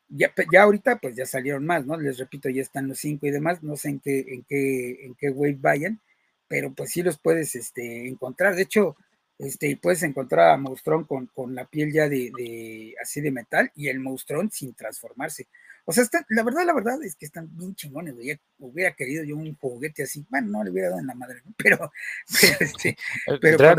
Ya, 0.07 0.31
ya 0.53 0.61
ahorita 0.61 0.99
pues 0.99 1.15
ya 1.15 1.25
salieron 1.25 1.65
más, 1.65 1.83
¿no? 1.87 1.97
Les 1.99 2.19
repito, 2.19 2.47
ya 2.49 2.61
están 2.61 2.87
los 2.87 2.99
cinco 2.99 3.25
y 3.25 3.31
demás, 3.31 3.63
no 3.63 3.75
sé 3.75 3.89
en 3.89 3.99
qué, 4.01 4.19
en 4.19 4.43
qué, 4.43 5.03
en 5.03 5.15
qué 5.15 5.31
wave 5.31 5.57
vayan, 5.59 5.99
pero 6.47 6.71
pues 6.73 6.91
sí 6.91 7.01
los 7.01 7.17
puedes 7.17 7.55
este, 7.55 8.07
encontrar. 8.07 8.55
De 8.55 8.61
hecho, 8.61 8.95
este, 9.37 9.77
puedes 9.81 10.03
encontrar 10.03 10.51
a 10.51 10.57
Monstrón 10.57 11.03
con, 11.03 11.27
con 11.27 11.55
la 11.55 11.65
piel 11.65 11.91
ya 11.91 12.07
de, 12.07 12.31
de, 12.37 12.95
así 13.01 13.21
de 13.21 13.31
metal 13.31 13.71
y 13.75 13.89
el 13.89 13.99
Monstrón 13.99 14.49
sin 14.51 14.73
transformarse. 14.73 15.47
O 15.87 15.93
sea, 15.93 16.03
la 16.29 16.43
verdad, 16.43 16.65
la 16.65 16.73
verdad 16.73 17.03
es 17.03 17.15
que 17.15 17.27
están 17.27 17.47
bien 17.55 17.75
chingones, 17.75 18.15
güey. 18.15 18.39
Hubiera 18.57 18.91
querido 18.93 19.23
yo 19.23 19.35
un 19.35 19.55
juguete 19.55 20.03
así. 20.03 20.25
Bueno, 20.29 20.47
no 20.49 20.63
le 20.63 20.71
hubiera 20.71 20.89
dado 20.89 20.99
en 20.99 21.07
la 21.07 21.13
madre, 21.13 21.41
¿no? 21.45 21.53
Pero, 21.57 21.91
pero, 22.41 22.65
este, 22.65 22.97
pero 23.39 23.75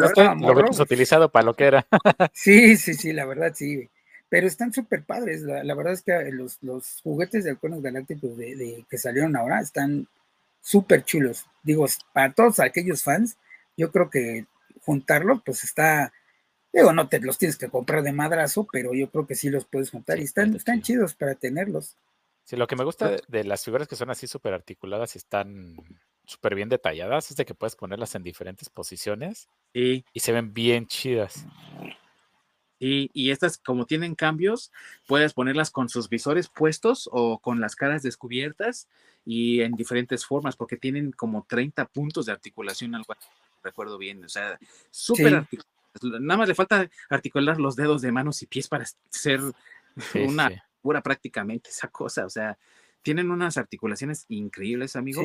lo 0.54 0.60
hemos 0.60 0.78
utilizado 0.78 1.30
para 1.30 1.46
lo 1.46 1.54
que 1.54 1.64
era. 1.64 1.86
sí, 2.32 2.76
sí, 2.76 2.94
sí, 2.94 3.12
la 3.12 3.26
verdad, 3.26 3.52
sí, 3.54 3.88
Pero 4.28 4.46
están 4.46 4.72
súper 4.72 5.02
padres. 5.02 5.42
La, 5.42 5.74
verdad 5.74 5.94
es 5.94 6.02
que 6.02 6.30
los, 6.30 6.58
los 6.62 7.00
juguetes 7.02 7.42
de 7.42 7.50
halcones 7.50 7.82
galácticos 7.82 8.36
de, 8.36 8.54
de, 8.54 8.84
que 8.88 8.98
salieron 8.98 9.34
ahora 9.36 9.60
están 9.60 10.06
súper 10.60 11.04
chulos. 11.04 11.44
Digo, 11.64 11.86
para 12.12 12.32
todos 12.32 12.60
aquellos 12.60 13.02
fans, 13.02 13.36
yo 13.76 13.90
creo 13.90 14.10
que 14.10 14.46
juntarlo, 14.86 15.42
pues 15.44 15.64
está, 15.64 16.12
Digo, 16.76 16.92
no 16.92 17.08
te 17.08 17.20
los 17.20 17.38
tienes 17.38 17.56
que 17.56 17.70
comprar 17.70 18.02
de 18.02 18.12
madrazo, 18.12 18.68
pero 18.70 18.92
yo 18.92 19.10
creo 19.10 19.26
que 19.26 19.34
sí 19.34 19.48
los 19.48 19.64
puedes 19.64 19.90
juntar 19.90 20.18
y 20.18 20.24
están, 20.24 20.54
están 20.54 20.82
chidos 20.82 21.14
para 21.14 21.34
tenerlos. 21.34 21.96
Sí, 22.44 22.54
lo 22.56 22.66
que 22.66 22.76
me 22.76 22.84
gusta 22.84 23.16
de, 23.28 23.44
las 23.44 23.64
figuras 23.64 23.88
que 23.88 23.96
son 23.96 24.10
así 24.10 24.26
súper 24.26 24.52
articuladas 24.52 25.14
y 25.14 25.18
están 25.18 25.74
súper 26.26 26.54
bien 26.54 26.68
detalladas 26.68 27.30
es 27.30 27.36
de 27.38 27.46
que 27.46 27.54
puedes 27.54 27.76
ponerlas 27.76 28.14
en 28.14 28.22
diferentes 28.22 28.68
posiciones 28.68 29.48
y 29.72 30.04
se 30.16 30.32
ven 30.32 30.52
bien 30.52 30.86
chidas. 30.86 31.46
Y, 32.78 33.10
y, 33.14 33.30
estas, 33.30 33.56
como 33.56 33.86
tienen 33.86 34.14
cambios, 34.14 34.70
puedes 35.06 35.32
ponerlas 35.32 35.70
con 35.70 35.88
sus 35.88 36.10
visores 36.10 36.48
puestos 36.48 37.08
o 37.10 37.38
con 37.38 37.58
las 37.58 37.74
caras 37.74 38.02
descubiertas 38.02 38.86
y 39.24 39.62
en 39.62 39.72
diferentes 39.72 40.26
formas, 40.26 40.56
porque 40.56 40.76
tienen 40.76 41.10
como 41.10 41.46
30 41.48 41.86
puntos 41.86 42.26
de 42.26 42.32
articulación, 42.32 42.94
algo 42.94 43.14
recuerdo 43.66 43.98
bien. 43.98 44.24
O 44.24 44.28
sea, 44.28 44.58
súper 44.90 45.34
articuladas 45.34 45.76
Nada 46.02 46.38
más 46.38 46.48
le 46.48 46.54
falta 46.54 46.88
articular 47.08 47.58
los 47.58 47.76
dedos 47.76 48.02
de 48.02 48.12
manos 48.12 48.42
y 48.42 48.46
pies 48.46 48.68
para 48.68 48.84
ser 49.10 49.40
una 50.14 50.50
pura 50.82 51.02
prácticamente 51.02 51.70
esa 51.70 51.88
cosa. 51.88 52.26
O 52.26 52.30
sea, 52.30 52.58
tienen 53.02 53.30
unas 53.30 53.56
articulaciones 53.56 54.26
increíbles, 54.28 54.96
amigo. 54.96 55.22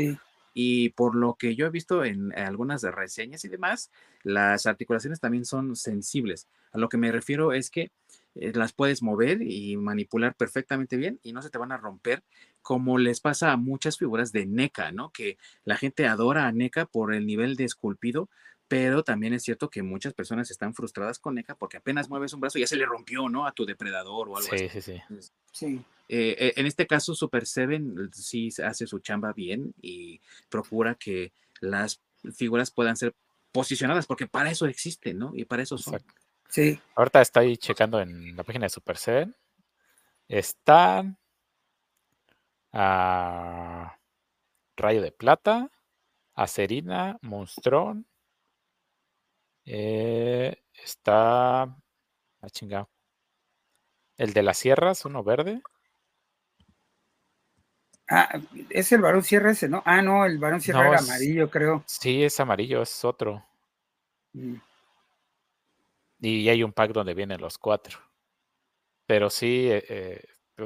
Y 0.53 0.89
por 0.89 1.15
lo 1.15 1.35
que 1.35 1.55
yo 1.55 1.65
he 1.65 1.69
visto 1.69 2.03
en 2.03 2.37
algunas 2.37 2.83
reseñas 2.83 3.45
y 3.45 3.47
demás, 3.47 3.89
las 4.23 4.65
articulaciones 4.65 5.19
también 5.19 5.45
son 5.45 5.75
sensibles. 5.75 6.47
A 6.73 6.77
lo 6.77 6.89
que 6.89 6.97
me 6.97 7.11
refiero 7.11 7.53
es 7.53 7.69
que 7.69 7.91
eh, 8.35 8.51
las 8.53 8.73
puedes 8.73 9.01
mover 9.01 9.41
y 9.41 9.77
manipular 9.77 10.35
perfectamente 10.35 10.97
bien 10.97 11.19
y 11.23 11.33
no 11.33 11.41
se 11.41 11.49
te 11.49 11.57
van 11.57 11.71
a 11.71 11.77
romper 11.77 12.23
como 12.61 12.97
les 12.97 13.19
pasa 13.19 13.51
a 13.51 13.57
muchas 13.57 13.97
figuras 13.97 14.31
de 14.31 14.45
NECA, 14.45 14.91
¿no? 14.91 15.11
Que 15.11 15.37
la 15.63 15.77
gente 15.77 16.07
adora 16.07 16.47
a 16.47 16.51
NECA 16.51 16.85
por 16.85 17.13
el 17.13 17.25
nivel 17.25 17.55
de 17.55 17.65
esculpido, 17.65 18.29
pero 18.67 19.03
también 19.03 19.33
es 19.33 19.43
cierto 19.43 19.69
que 19.69 19.83
muchas 19.83 20.13
personas 20.13 20.49
están 20.49 20.73
frustradas 20.73 21.19
con 21.19 21.35
NECA 21.35 21.55
porque 21.55 21.77
apenas 21.77 22.09
mueves 22.09 22.33
un 22.33 22.39
brazo 22.39 22.57
y 22.57 22.61
ya 22.61 22.67
se 22.67 22.77
le 22.77 22.85
rompió, 22.85 23.27
¿no? 23.27 23.45
A 23.45 23.51
tu 23.51 23.65
depredador 23.65 24.29
o 24.29 24.37
algo 24.37 24.47
así. 24.53 24.69
Sí, 24.69 24.81
sí, 24.81 25.01
sí. 25.51 25.81
Eh, 26.07 26.35
eh, 26.39 26.53
en 26.55 26.65
este 26.65 26.87
caso, 26.87 27.15
Super 27.15 27.45
Seven 27.45 28.09
sí 28.13 28.49
hace 28.63 28.87
su 28.87 28.99
chamba 28.99 29.33
bien 29.33 29.73
y 29.81 30.21
procura 30.49 30.95
que 30.95 31.33
las 31.59 32.01
figuras 32.33 32.71
puedan 32.71 32.95
ser 32.95 33.13
posicionadas 33.51 34.05
porque 34.05 34.27
para 34.27 34.51
eso 34.51 34.65
existen, 34.67 35.17
¿no? 35.17 35.31
Y 35.35 35.45
para 35.45 35.63
eso 35.63 35.77
son. 35.77 36.01
Sí. 36.51 36.77
Ahorita 36.95 37.21
estoy 37.21 37.55
checando 37.57 38.01
en 38.01 38.35
la 38.35 38.43
página 38.43 38.65
de 38.65 38.69
Super 38.69 38.97
Seven. 38.97 39.35
Están 40.27 41.17
a 42.73 43.97
Rayo 44.75 45.01
de 45.01 45.11
Plata, 45.13 45.71
Acerina, 46.35 47.17
Monstrón, 47.21 48.05
eh, 49.65 50.61
está. 50.83 51.61
Ah, 51.63 52.49
chingado. 52.51 52.89
El 54.17 54.33
de 54.33 54.43
las 54.43 54.57
sierras, 54.57 55.05
uno 55.05 55.23
verde. 55.23 55.61
Ah, 58.09 58.41
es 58.69 58.91
el 58.91 59.01
varón 59.01 59.23
sierra 59.23 59.51
ese, 59.51 59.69
¿no? 59.69 59.81
Ah, 59.85 60.01
no, 60.01 60.25
el 60.25 60.37
varón 60.37 60.59
sierra 60.59 60.89
era 60.89 60.99
amarillo, 60.99 61.49
creo. 61.49 61.83
Sí, 61.87 62.23
es 62.23 62.37
amarillo, 62.41 62.81
es 62.81 63.05
otro. 63.05 63.45
Mm. 64.33 64.55
Y 66.21 66.47
hay 66.47 66.63
un 66.63 66.71
pack 66.71 66.93
donde 66.93 67.13
vienen 67.13 67.41
los 67.41 67.57
cuatro. 67.57 67.99
Pero 69.05 69.29
sí, 69.29 69.67
eh, 69.69 69.83
eh 69.89 70.23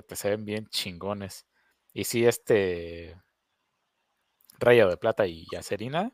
te 0.07 0.15
se 0.15 0.29
ven 0.29 0.45
bien 0.45 0.67
chingones. 0.67 1.47
Y 1.93 2.03
sí, 2.03 2.25
este 2.25 3.15
Rayo 4.59 4.89
de 4.89 4.97
Plata 4.97 5.25
y 5.25 5.45
Yacerina 5.51 6.11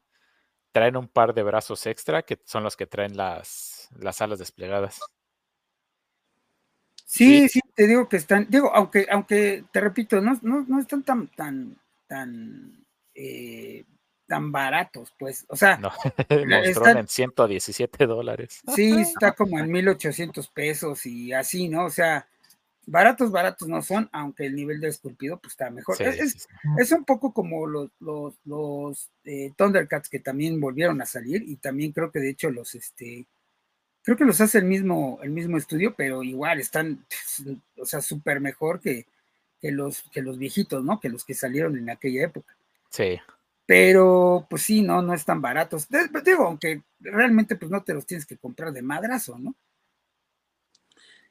traen 0.71 0.97
un 0.97 1.07
par 1.07 1.33
de 1.33 1.43
brazos 1.43 1.85
extra 1.85 2.23
que 2.23 2.39
son 2.45 2.63
los 2.63 2.77
que 2.77 2.87
traen 2.87 3.17
las, 3.17 3.89
las 3.97 4.21
alas 4.21 4.39
desplegadas. 4.39 4.99
Sí, 7.05 7.49
sí, 7.49 7.59
te 7.75 7.87
digo 7.87 8.07
que 8.07 8.15
están, 8.17 8.47
digo, 8.49 8.71
aunque, 8.73 9.05
aunque 9.11 9.65
te 9.73 9.81
repito, 9.81 10.21
no, 10.21 10.39
no, 10.41 10.79
están 10.79 11.03
tan, 11.03 11.27
tan, 11.27 11.77
tan, 12.07 12.85
eh, 13.13 13.83
tan 14.31 14.49
baratos, 14.49 15.13
pues, 15.19 15.45
o 15.49 15.57
sea, 15.57 15.75
no, 15.75 15.91
están 16.63 16.99
en 16.99 17.07
117 17.09 18.05
dólares. 18.05 18.61
Sí, 18.73 18.89
está 19.01 19.33
como 19.33 19.59
en 19.59 19.69
1800 19.69 20.47
pesos 20.47 21.05
y 21.05 21.33
así, 21.33 21.67
¿no? 21.67 21.83
O 21.83 21.89
sea, 21.89 22.25
baratos, 22.85 23.29
baratos 23.29 23.67
no 23.67 23.81
son, 23.81 24.07
aunque 24.13 24.45
el 24.45 24.55
nivel 24.55 24.79
de 24.79 24.87
esculpido 24.87 25.37
pues 25.37 25.51
está 25.51 25.69
mejor. 25.69 26.01
es, 26.01 26.47
un 26.93 27.03
poco 27.03 27.33
como 27.33 27.67
los, 27.67 27.89
los, 27.99 28.35
los 28.45 29.11
eh, 29.25 29.51
Thundercats 29.57 30.07
que 30.07 30.19
también 30.19 30.61
volvieron 30.61 31.01
a 31.01 31.05
salir 31.05 31.43
y 31.45 31.57
también 31.57 31.91
creo 31.91 32.09
que 32.09 32.19
de 32.19 32.29
hecho 32.29 32.49
los, 32.51 32.73
este, 32.73 33.25
creo 34.01 34.15
que 34.15 34.23
los 34.23 34.39
hace 34.39 34.59
el 34.59 34.65
mismo, 34.65 35.19
el 35.23 35.31
mismo 35.31 35.57
estudio, 35.57 35.93
pero 35.93 36.23
igual 36.23 36.61
están, 36.61 37.05
o 37.75 37.85
sea, 37.85 37.99
súper 37.99 38.39
mejor 38.39 38.79
que, 38.79 39.07
que, 39.59 39.73
los, 39.73 40.03
que 40.03 40.21
los 40.21 40.37
viejitos, 40.37 40.85
¿no? 40.85 41.01
Que 41.01 41.09
los 41.09 41.25
que 41.25 41.33
salieron 41.33 41.77
en 41.77 41.89
aquella 41.89 42.23
época. 42.23 42.55
Sí. 42.89 43.19
Pero, 43.71 44.47
pues 44.49 44.63
sí, 44.63 44.81
no, 44.81 45.01
no 45.01 45.13
están 45.13 45.41
baratos. 45.41 45.87
Digo, 46.25 46.45
aunque 46.45 46.83
realmente 46.99 47.55
pues 47.55 47.71
no 47.71 47.81
te 47.81 47.93
los 47.93 48.05
tienes 48.05 48.25
que 48.25 48.35
comprar 48.35 48.73
de 48.73 48.81
madrazo, 48.81 49.39
¿no? 49.39 49.55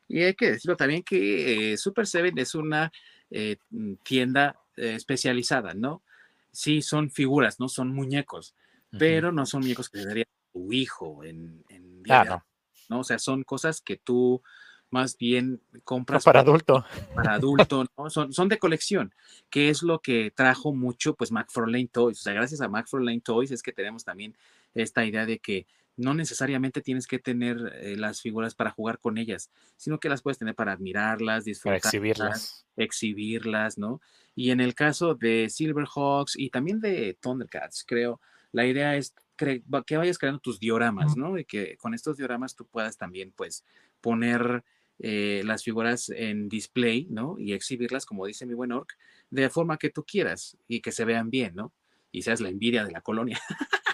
Y 0.09 0.23
hay 0.23 0.33
que 0.33 0.53
decirlo 0.53 0.75
también 0.75 1.03
que 1.03 1.75
eh, 1.75 1.77
Super 1.77 2.07
Seven 2.07 2.39
es 2.39 2.55
una 2.55 2.91
eh, 3.31 3.59
tienda 4.03 4.59
eh, 4.79 4.95
especializada, 4.95 5.75
¿no? 5.75 6.03
Sí, 6.51 6.81
son 6.81 7.11
figuras, 7.11 7.61
no 7.61 7.69
son 7.69 7.93
muñecos, 7.93 8.55
pero 8.99 9.33
no 9.33 9.45
son 9.45 9.61
muñecos 9.61 9.91
que 9.91 10.03
daría 10.03 10.25
tu 10.51 10.73
hijo 10.73 11.23
en, 11.25 11.63
en 11.69 12.03
claro. 12.03 12.43
¿no? 12.89 13.01
O 13.01 13.05
sea, 13.05 13.19
son 13.19 13.45
cosas 13.45 13.83
que 13.83 13.99
tú 13.99 14.43
más 14.91 15.17
bien 15.17 15.61
compras 15.85 16.25
para 16.25 16.41
adulto. 16.41 16.85
Para 17.15 17.35
adulto, 17.35 17.87
¿no? 17.97 18.11
Son, 18.11 18.33
son 18.33 18.49
de 18.49 18.59
colección, 18.59 19.15
que 19.49 19.69
es 19.69 19.83
lo 19.83 20.01
que 20.01 20.31
trajo 20.31 20.73
mucho, 20.73 21.15
pues, 21.15 21.33
McFarlane 21.33 21.89
Toys. 21.89 22.21
O 22.21 22.23
sea, 22.23 22.33
gracias 22.33 22.61
a 22.61 22.69
McFarlane 22.69 23.21
Toys 23.21 23.51
es 23.51 23.63
que 23.63 23.73
tenemos 23.73 24.05
también 24.05 24.37
esta 24.75 25.05
idea 25.05 25.27
de 25.27 25.39
que 25.39 25.67
no 25.97 26.15
necesariamente 26.15 26.81
tienes 26.81 27.07
que 27.07 27.19
tener 27.19 27.59
eh, 27.81 27.97
las 27.97 28.23
figuras 28.23 28.55
para 28.55 28.71
jugar 28.71 28.99
con 28.99 29.19
ellas, 29.19 29.51
sino 29.77 30.01
que 30.01 30.09
las 30.09 30.23
puedes 30.23 30.39
tener 30.39 30.55
para 30.55 30.73
admirarlas, 30.73 31.45
disfrutarlas, 31.45 31.85
exhibirlas. 31.85 32.67
exhibirlas, 32.77 33.79
¿no? 33.79 34.01
Y 34.35 34.51
en 34.51 34.61
el 34.61 34.75
caso 34.75 35.15
de 35.15 35.49
Silverhawks 35.51 36.39
y 36.39 36.51
también 36.51 36.81
de 36.81 37.19
Thundercats, 37.21 37.85
creo, 37.87 38.21
la 38.53 38.67
idea 38.67 38.97
es 38.97 39.15
que 39.37 39.97
vayas 39.97 40.19
creando 40.19 40.41
tus 40.41 40.59
dioramas, 40.59 41.17
¿no? 41.17 41.39
Y 41.39 41.45
que 41.45 41.77
con 41.77 41.95
estos 41.95 42.17
dioramas 42.17 42.55
tú 42.55 42.67
puedas 42.67 42.97
también, 42.97 43.33
pues, 43.33 43.65
poner 44.01 44.65
eh, 45.03 45.41
las 45.45 45.65
figuras 45.65 46.11
en 46.11 46.49
display, 46.49 47.07
¿no? 47.11 47.37
Y 47.39 47.55
exhibirlas, 47.55 48.05
como 48.05 48.27
dice 48.27 48.45
mi 48.45 48.53
buen 48.53 48.71
Orc, 48.71 48.97
de 49.31 49.49
forma 49.49 49.79
que 49.79 49.89
tú 49.89 50.05
quieras 50.05 50.59
y 50.69 50.81
que 50.81 50.93
se 50.93 51.07
vean 51.07 51.31
bien, 51.31 51.55
¿no? 51.55 51.73
Y 52.13 52.23
seas 52.23 52.41
la 52.41 52.51
envidia 52.51 52.85
de 52.85 52.93
la 52.93 53.01
colonia. 53.01 53.41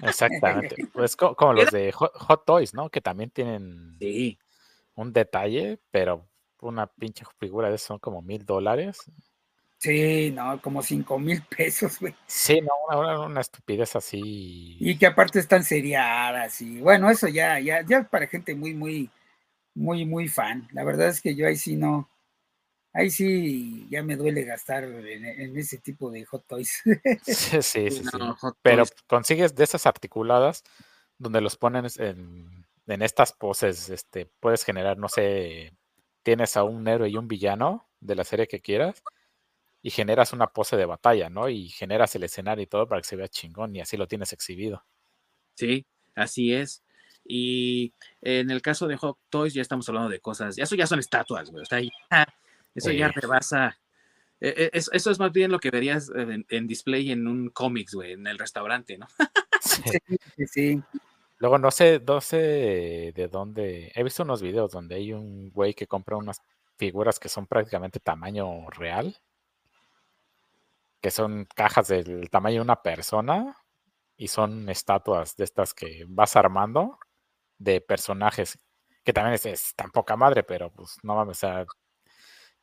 Exactamente. 0.02 0.74
Pues 0.92 1.14
como 1.16 1.52
los 1.52 1.70
de 1.70 1.92
Hot, 1.92 2.44
Toys, 2.44 2.74
¿no? 2.74 2.90
Que 2.90 3.00
también 3.00 3.30
tienen 3.30 3.96
un 4.94 5.12
detalle, 5.12 5.78
pero 5.90 6.26
una 6.60 6.86
pinche 6.86 7.24
figura 7.38 7.68
de 7.68 7.76
eso 7.76 7.86
son 7.86 7.98
como 7.98 8.20
mil 8.20 8.44
dólares. 8.44 8.98
Sí, 9.78 10.32
no, 10.32 10.60
como 10.60 10.82
cinco 10.82 11.18
mil 11.18 11.42
pesos, 11.42 12.00
güey. 12.00 12.14
Sí, 12.26 12.60
no, 12.60 12.98
una, 12.98 13.20
una, 13.20 13.40
estupidez 13.42 13.94
así. 13.94 14.76
Y 14.80 14.96
que 14.98 15.06
aparte 15.06 15.38
están 15.38 15.62
seriadas 15.62 16.60
y 16.62 16.80
bueno, 16.80 17.10
eso 17.10 17.28
ya, 17.28 17.60
ya, 17.60 17.84
ya 17.86 18.02
para 18.02 18.26
gente 18.26 18.54
muy, 18.54 18.74
muy, 18.74 19.10
muy, 19.76 20.04
muy 20.04 20.26
fan. 20.26 20.66
La 20.72 20.82
verdad 20.82 21.08
es 21.08 21.20
que 21.20 21.34
yo 21.34 21.46
ahí 21.46 21.56
sí 21.56 21.76
no, 21.76 22.10
ahí 22.92 23.10
sí 23.10 23.86
ya 23.90 24.02
me 24.02 24.16
duele 24.16 24.42
gastar 24.42 24.84
en, 24.84 25.56
ese 25.56 25.78
tipo 25.78 26.10
de 26.10 26.24
hot 26.24 26.44
toys. 26.46 26.82
Sí, 27.24 27.62
sí, 27.62 27.90
sí. 27.90 28.02
Pero 28.62 28.84
consigues 29.06 29.54
de 29.54 29.64
esas 29.64 29.86
articuladas 29.86 30.64
donde 31.18 31.40
los 31.40 31.56
pones 31.56 31.98
en, 31.98 32.66
en, 32.86 33.02
estas 33.02 33.32
poses, 33.32 33.90
este, 33.90 34.26
puedes 34.40 34.64
generar, 34.64 34.98
no 34.98 35.08
sé, 35.08 35.72
tienes 36.22 36.56
a 36.56 36.64
un 36.64 36.88
héroe 36.88 37.08
y 37.08 37.16
un 37.16 37.28
villano 37.28 37.88
de 38.00 38.14
la 38.16 38.24
serie 38.24 38.48
que 38.48 38.60
quieras 38.60 39.02
y 39.82 39.90
generas 39.90 40.32
una 40.32 40.48
pose 40.48 40.76
de 40.76 40.86
batalla, 40.86 41.30
¿no? 41.30 41.48
Y 41.48 41.68
generas 41.68 42.14
el 42.16 42.24
escenario 42.24 42.64
y 42.64 42.66
todo 42.66 42.88
para 42.88 43.00
que 43.00 43.08
se 43.08 43.16
vea 43.16 43.28
chingón 43.28 43.76
y 43.76 43.80
así 43.80 43.96
lo 43.96 44.08
tienes 44.08 44.32
exhibido. 44.32 44.84
Sí, 45.54 45.86
así 46.14 46.54
es. 46.54 46.82
Y 47.28 47.92
en 48.22 48.50
el 48.50 48.62
caso 48.62 48.86
de 48.86 48.96
Hot 48.96 49.18
Toys 49.30 49.54
ya 49.54 49.62
estamos 49.62 49.88
hablando 49.88 50.10
de 50.10 50.20
cosas, 50.20 50.58
eso 50.58 50.76
ya 50.76 50.86
son 50.86 50.98
estatuas, 50.98 51.50
güey. 51.50 51.62
O 51.62 51.66
sea, 51.66 51.80
eso 52.74 52.90
ya 52.92 53.08
rebasa. 53.08 53.78
E, 54.40 54.48
e, 54.48 54.70
eso, 54.72 54.92
eso, 54.92 55.10
es 55.10 55.18
más 55.18 55.32
bien 55.32 55.50
lo 55.50 55.58
que 55.58 55.70
verías 55.70 56.10
en, 56.14 56.66
display 56.66 57.10
en 57.10 57.26
un 57.26 57.48
cómics, 57.48 57.94
güey, 57.94 58.12
en 58.12 58.26
el 58.26 58.38
restaurante, 58.38 58.98
¿no? 58.98 59.06
sí, 59.60 60.46
sí. 60.46 60.82
Luego 61.38 61.58
no 61.58 61.70
sé, 61.70 62.00
no 62.06 62.20
sé 62.20 63.12
de 63.14 63.28
dónde. 63.30 63.92
He 63.94 64.02
visto 64.02 64.22
unos 64.22 64.40
videos 64.40 64.72
donde 64.72 64.94
hay 64.94 65.12
un 65.12 65.50
güey 65.50 65.74
que 65.74 65.86
compra 65.86 66.16
unas 66.16 66.40
figuras 66.76 67.18
que 67.18 67.28
son 67.28 67.46
prácticamente 67.46 68.00
tamaño 68.00 68.70
real. 68.70 69.16
Que 71.00 71.10
son 71.10 71.46
cajas 71.54 71.88
del 71.88 72.30
tamaño 72.30 72.56
de 72.56 72.62
una 72.62 72.82
persona. 72.82 73.56
Y 74.16 74.28
son 74.28 74.68
estatuas 74.70 75.36
de 75.36 75.44
estas 75.44 75.74
que 75.74 76.06
vas 76.08 76.36
armando 76.36 76.98
de 77.58 77.80
personajes, 77.80 78.58
que 79.04 79.12
también 79.12 79.34
es, 79.34 79.74
tan 79.74 79.90
poca 79.90 80.16
madre, 80.16 80.42
pero 80.42 80.70
pues 80.70 80.96
no 81.02 81.14
mames, 81.14 81.38
o 81.38 81.40
sea, 81.40 81.66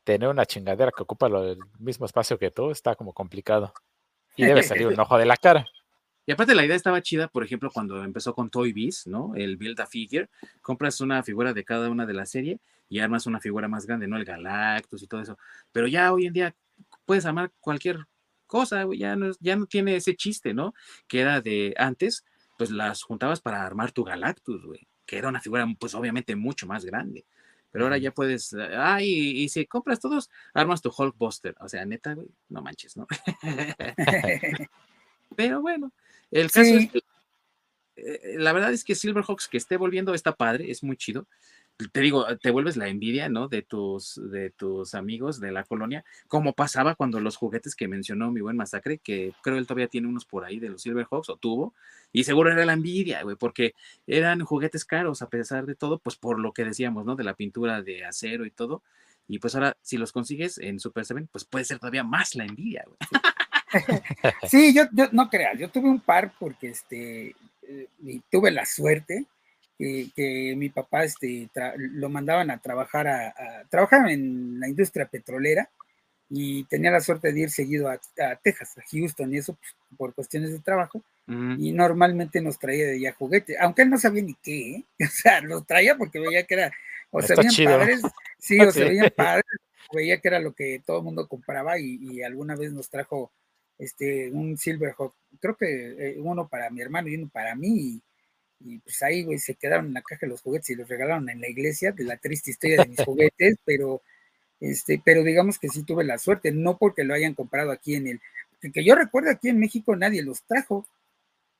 tener 0.03 0.29
una 0.29 0.45
chingadera 0.45 0.91
que 0.95 1.03
ocupa 1.03 1.27
el 1.27 1.57
mismo 1.79 2.05
espacio 2.05 2.37
que 2.37 2.51
tú 2.51 2.71
está 2.71 2.95
como 2.95 3.13
complicado. 3.13 3.73
Y 4.35 4.45
debe 4.45 4.63
salir 4.63 4.87
un 4.87 4.99
ojo 4.99 5.17
de 5.17 5.25
la 5.25 5.37
cara. 5.37 5.65
Y 6.25 6.31
aparte 6.31 6.55
la 6.55 6.65
idea 6.65 6.75
estaba 6.75 7.01
chida, 7.01 7.27
por 7.27 7.43
ejemplo, 7.43 7.69
cuando 7.69 8.01
empezó 8.03 8.33
con 8.33 8.49
Toy 8.49 8.71
Biz, 8.71 9.07
¿no? 9.07 9.35
El 9.35 9.57
Build 9.57 9.79
a 9.81 9.85
Figure, 9.85 10.29
compras 10.61 11.01
una 11.01 11.21
figura 11.21 11.53
de 11.53 11.65
cada 11.65 11.89
una 11.89 12.05
de 12.05 12.13
la 12.13 12.25
serie 12.25 12.59
y 12.87 12.99
armas 12.99 13.27
una 13.27 13.41
figura 13.41 13.67
más 13.67 13.85
grande, 13.85 14.07
¿no? 14.07 14.15
El 14.15 14.23
Galactus 14.23 15.03
y 15.03 15.07
todo 15.07 15.21
eso. 15.21 15.37
Pero 15.71 15.87
ya 15.87 16.13
hoy 16.13 16.27
en 16.27 16.33
día 16.33 16.55
puedes 17.05 17.25
armar 17.25 17.51
cualquier 17.59 18.07
cosa, 18.47 18.85
ya 18.95 19.15
no, 19.15 19.31
ya 19.39 19.55
no 19.55 19.65
tiene 19.65 19.95
ese 19.95 20.15
chiste, 20.15 20.53
¿no? 20.53 20.73
Que 21.07 21.21
era 21.21 21.41
de 21.41 21.73
antes, 21.77 22.23
pues 22.57 22.71
las 22.71 23.03
juntabas 23.03 23.41
para 23.41 23.65
armar 23.65 23.91
tu 23.91 24.03
Galactus, 24.03 24.65
güey, 24.65 24.87
que 25.05 25.17
era 25.17 25.29
una 25.29 25.41
figura, 25.41 25.67
pues 25.79 25.93
obviamente 25.95 26.35
mucho 26.35 26.67
más 26.67 26.85
grande. 26.85 27.25
Pero 27.71 27.85
ahora 27.85 27.97
ya 27.97 28.11
puedes, 28.11 28.53
ah, 28.53 29.01
y, 29.01 29.49
si 29.49 29.65
compras 29.65 29.99
todos, 29.99 30.29
armas 30.53 30.81
tu 30.81 30.93
Hulkbuster. 30.95 31.55
O 31.59 31.67
sea, 31.67 31.85
neta, 31.85 32.13
güey, 32.13 32.27
no 32.49 32.61
manches, 32.61 32.95
¿no? 32.95 33.07
Pero 35.35 35.61
bueno, 35.61 35.91
el 36.29 36.51
caso 36.51 36.75
es 36.75 36.91
que, 36.91 37.01
eh, 37.95 38.35
la 38.37 38.53
verdad 38.53 38.73
es 38.73 38.83
que 38.83 38.93
Silverhawks 38.93 39.47
que 39.47 39.57
esté 39.57 39.77
volviendo 39.77 40.13
está 40.13 40.35
padre, 40.35 40.69
es 40.69 40.83
muy 40.83 40.97
chido 40.97 41.27
te 41.91 42.01
digo, 42.01 42.25
te 42.37 42.51
vuelves 42.51 42.77
la 42.77 42.87
envidia, 42.87 43.29
¿no? 43.29 43.47
De 43.47 43.61
tus, 43.61 44.21
de 44.31 44.51
tus 44.51 44.93
amigos 44.93 45.39
de 45.39 45.51
la 45.51 45.63
colonia, 45.63 46.05
como 46.27 46.53
pasaba 46.53 46.95
cuando 46.95 47.19
los 47.19 47.35
juguetes 47.35 47.75
que 47.75 47.87
mencionó 47.87 48.31
mi 48.31 48.41
buen 48.41 48.57
Masacre, 48.57 48.99
que 48.99 49.33
creo 49.41 49.57
él 49.57 49.65
todavía 49.65 49.87
tiene 49.87 50.07
unos 50.07 50.25
por 50.25 50.45
ahí 50.45 50.59
de 50.59 50.69
los 50.69 50.83
Silverhawks, 50.83 51.29
o 51.29 51.37
tuvo, 51.37 51.73
y 52.11 52.23
seguro 52.23 52.51
era 52.51 52.65
la 52.65 52.73
envidia, 52.73 53.23
güey, 53.23 53.35
porque 53.35 53.73
eran 54.05 54.41
juguetes 54.41 54.85
caros 54.85 55.21
a 55.21 55.29
pesar 55.29 55.65
de 55.65 55.75
todo, 55.75 55.99
pues 55.99 56.15
por 56.15 56.39
lo 56.39 56.53
que 56.53 56.63
decíamos, 56.63 57.05
¿no? 57.05 57.15
De 57.15 57.23
la 57.23 57.33
pintura 57.33 57.81
de 57.81 58.05
acero 58.05 58.45
y 58.45 58.51
todo, 58.51 58.83
y 59.27 59.39
pues 59.39 59.55
ahora 59.55 59.75
si 59.81 59.97
los 59.97 60.11
consigues 60.11 60.57
en 60.59 60.79
Super 60.79 61.05
Seven, 61.05 61.27
pues 61.31 61.45
puede 61.45 61.65
ser 61.65 61.79
todavía 61.79 62.03
más 62.03 62.35
la 62.35 62.45
envidia, 62.45 62.85
güey. 62.85 62.97
sí, 64.47 64.73
yo, 64.75 64.83
yo 64.91 65.07
no 65.11 65.29
creas, 65.29 65.57
yo 65.57 65.69
tuve 65.69 65.89
un 65.89 65.99
par 65.99 66.33
porque 66.39 66.69
este, 66.69 67.35
eh, 67.63 67.87
tuve 68.29 68.51
la 68.51 68.65
suerte 68.65 69.25
que, 69.77 70.53
mi 70.55 70.69
papá 70.69 71.03
este, 71.03 71.49
lo 71.77 72.09
mandaban 72.09 72.51
a 72.51 72.59
trabajar 72.59 73.07
a, 73.07 73.63
trabajar 73.69 74.09
en 74.09 74.59
la 74.59 74.67
industria 74.67 75.05
petrolera 75.05 75.69
y 76.29 76.63
tenía 76.63 76.91
la 76.91 77.01
suerte 77.01 77.31
de 77.31 77.41
ir 77.41 77.49
seguido 77.51 77.89
a, 77.89 77.99
Texas, 78.41 78.77
a 78.77 78.83
Houston 78.91 79.33
y 79.33 79.37
eso 79.37 79.53
pues, 79.53 79.75
por 79.97 80.13
cuestiones 80.13 80.51
de 80.51 80.59
trabajo. 80.59 81.03
Y 81.25 81.71
normalmente 81.71 82.41
nos 82.41 82.59
traía 82.59 82.85
de 82.85 82.95
allá 82.95 83.13
juguetes, 83.13 83.55
aunque 83.61 83.83
él 83.83 83.89
no 83.89 83.97
sabía 83.97 84.23
ni 84.23 84.33
qué, 84.33 84.71
¿eh? 84.71 84.85
o 85.05 85.09
sea, 85.09 85.39
los 85.39 85.65
traía 85.65 85.95
porque 85.95 86.19
veía 86.19 86.43
que 86.43 86.55
era, 86.55 86.73
o 87.11 87.21
se 87.21 87.35
veían 87.35 87.79
padres, 87.79 88.01
sí, 88.39 88.59
o 88.59 88.71
se 88.71 88.83
veían 88.83 89.09
padres, 89.15 89.45
veía 89.93 90.19
que 90.19 90.27
era 90.27 90.39
lo 90.39 90.53
que 90.53 90.81
todo 90.85 90.97
el 90.97 91.03
mundo 91.03 91.27
compraba 91.29 91.79
y, 91.79 92.21
alguna 92.23 92.55
vez 92.57 92.73
nos 92.73 92.89
trajo 92.89 93.31
este 93.77 94.31
un 94.31 94.57
Silverhawk, 94.57 95.13
creo 95.39 95.55
que 95.55 96.09
eh, 96.09 96.15
uno 96.19 96.47
para 96.47 96.69
mi 96.69 96.81
hermano 96.81 97.07
y 97.07 97.15
uno 97.15 97.29
para 97.31 97.55
mí, 97.55 97.69
y 97.69 98.01
pues 98.83 99.01
ahí, 99.03 99.23
güey, 99.23 99.39
se 99.39 99.55
quedaron 99.55 99.87
en 99.87 99.93
la 99.93 100.01
caja 100.01 100.25
de 100.25 100.31
los 100.31 100.41
juguetes 100.41 100.69
y 100.69 100.75
los 100.75 100.87
regalaron 100.87 101.29
en 101.29 101.41
la 101.41 101.49
iglesia, 101.49 101.91
de 101.91 102.03
la 102.03 102.17
triste 102.17 102.51
historia 102.51 102.83
de 102.83 102.89
mis 102.89 102.99
juguetes, 103.05 103.57
pero, 103.65 104.01
este, 104.59 105.01
pero 105.03 105.23
digamos 105.23 105.59
que 105.59 105.69
sí 105.69 105.83
tuve 105.83 106.03
la 106.03 106.17
suerte, 106.17 106.51
no 106.51 106.77
porque 106.77 107.03
lo 107.03 107.13
hayan 107.13 107.33
comprado 107.33 107.71
aquí 107.71 107.95
en 107.95 108.07
el, 108.07 108.21
que 108.71 108.83
yo 108.83 108.95
recuerdo 108.95 109.29
aquí 109.29 109.49
en 109.49 109.59
México 109.59 109.95
nadie 109.95 110.23
los 110.23 110.43
trajo, 110.43 110.87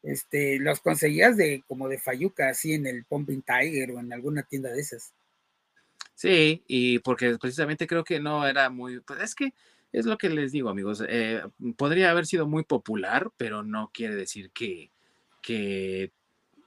este, 0.03 0.59
los 0.59 0.79
conseguías 0.79 1.37
de 1.37 1.63
como 1.67 1.87
de 1.87 1.97
Fayuca, 1.97 2.49
así 2.49 2.73
en 2.73 2.87
el 2.87 3.05
Pumping 3.05 3.41
Tiger 3.41 3.91
o 3.91 3.99
en 3.99 4.11
alguna 4.13 4.43
tienda 4.43 4.71
de 4.71 4.81
esas. 4.81 5.13
Sí, 6.15 6.63
y 6.67 6.99
porque 6.99 7.37
precisamente 7.37 7.87
creo 7.87 8.03
que 8.03 8.19
no 8.19 8.47
era 8.47 8.69
muy, 8.69 8.99
pues 9.01 9.21
es 9.21 9.35
que 9.35 9.53
es 9.91 10.05
lo 10.05 10.17
que 10.17 10.29
les 10.29 10.51
digo, 10.51 10.69
amigos, 10.69 11.03
eh, 11.07 11.41
podría 11.77 12.11
haber 12.11 12.25
sido 12.25 12.47
muy 12.47 12.63
popular, 12.63 13.29
pero 13.37 13.63
no 13.63 13.91
quiere 13.93 14.15
decir 14.15 14.51
que, 14.51 14.91
que 15.41 16.11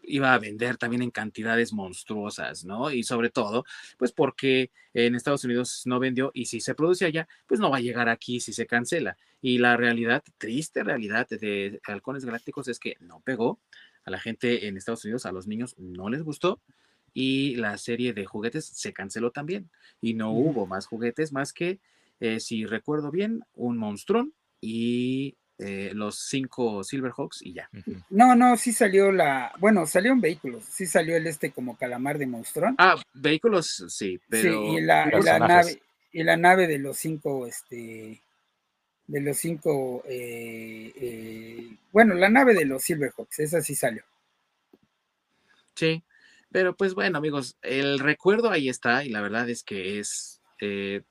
iba 0.06 0.32
a 0.32 0.38
vender 0.38 0.76
también 0.76 1.02
en 1.02 1.10
cantidades 1.10 1.72
monstruosas, 1.72 2.64
¿no? 2.64 2.90
Y 2.90 3.02
sobre 3.02 3.30
todo, 3.30 3.64
pues 3.98 4.12
porque 4.12 4.70
en 4.94 5.14
Estados 5.14 5.44
Unidos 5.44 5.82
no 5.84 5.98
vendió 5.98 6.30
y 6.34 6.46
si 6.46 6.60
se 6.60 6.74
produce 6.74 7.04
allá, 7.04 7.28
pues 7.46 7.60
no 7.60 7.70
va 7.70 7.78
a 7.78 7.80
llegar 7.80 8.08
aquí 8.08 8.40
si 8.40 8.52
se 8.52 8.66
cancela. 8.66 9.16
Y 9.42 9.58
la 9.58 9.76
realidad, 9.76 10.22
triste 10.38 10.82
realidad 10.82 11.28
de 11.28 11.80
Halcones 11.84 12.24
Galácticos 12.24 12.68
es 12.68 12.78
que 12.78 12.96
no 13.00 13.20
pegó. 13.20 13.60
A 14.04 14.10
la 14.10 14.20
gente 14.20 14.68
en 14.68 14.76
Estados 14.76 15.04
Unidos, 15.04 15.26
a 15.26 15.32
los 15.32 15.48
niños 15.48 15.74
no 15.78 16.08
les 16.08 16.22
gustó 16.22 16.60
y 17.12 17.56
la 17.56 17.78
serie 17.78 18.12
de 18.12 18.26
juguetes 18.26 18.66
se 18.66 18.92
canceló 18.92 19.30
también 19.30 19.70
y 20.02 20.12
no 20.12 20.32
hubo 20.32 20.66
más 20.66 20.86
juguetes 20.86 21.32
más 21.32 21.52
que, 21.52 21.80
eh, 22.20 22.40
si 22.40 22.66
recuerdo 22.66 23.10
bien, 23.10 23.42
un 23.54 23.78
monstruón 23.78 24.34
y 24.60 25.36
eh, 25.58 25.92
los 25.94 26.18
cinco 26.18 26.84
Silverhawks 26.84 27.40
y 27.40 27.54
ya. 27.54 27.70
No, 28.10 28.36
no, 28.36 28.58
sí 28.58 28.72
salió 28.72 29.10
la, 29.10 29.52
bueno, 29.58 29.86
salió 29.86 30.12
en 30.12 30.20
vehículos, 30.20 30.64
sí 30.64 30.86
salió 30.86 31.16
el 31.16 31.26
este 31.26 31.50
como 31.50 31.78
calamar 31.78 32.18
de 32.18 32.26
monstruón. 32.26 32.74
Ah, 32.76 33.00
vehículos, 33.14 33.84
sí, 33.88 34.20
pero... 34.28 34.50
Sí, 34.50 34.76
y 34.76 34.80
la, 34.82 35.06
nave, 35.06 35.80
y 36.12 36.22
la 36.24 36.36
nave 36.36 36.66
de 36.66 36.78
los 36.78 36.98
cinco, 36.98 37.46
este, 37.46 38.20
de 39.06 39.20
los 39.22 39.38
cinco, 39.38 40.04
eh, 40.06 40.92
eh, 40.94 41.76
bueno, 41.90 42.12
la 42.12 42.28
nave 42.28 42.52
de 42.52 42.66
los 42.66 42.82
Silverhawks, 42.82 43.38
esa 43.38 43.62
sí 43.62 43.74
salió. 43.74 44.04
Sí, 45.74 46.02
pero 46.52 46.76
pues 46.76 46.92
bueno, 46.92 47.16
amigos, 47.16 47.56
el 47.62 47.98
recuerdo 47.98 48.50
ahí 48.50 48.68
está 48.68 49.04
y 49.04 49.08
la 49.08 49.22
verdad 49.22 49.48
es 49.48 49.62
que 49.62 50.00
es 50.00 50.34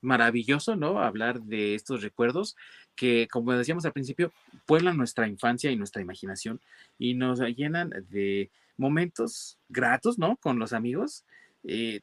maravilloso, 0.02 0.76
¿no? 0.76 1.00
Hablar 1.00 1.40
de 1.42 1.76
estos 1.76 2.02
recuerdos 2.02 2.56
que, 2.96 3.28
como 3.28 3.54
decíamos 3.54 3.86
al 3.86 3.94
principio, 3.94 4.32
pueblan 4.66 4.98
nuestra 4.98 5.28
infancia 5.28 5.72
y 5.72 5.76
nuestra 5.76 6.02
imaginación 6.02 6.60
y 6.98 7.14
nos 7.14 7.40
llenan 7.40 7.92
de 8.10 8.52
momentos 8.78 9.60
gratos, 9.70 10.18
¿no? 10.18 10.38
Con 10.38 10.60
los 10.60 10.74
amigos. 10.74 11.26
Eh, 11.64 12.02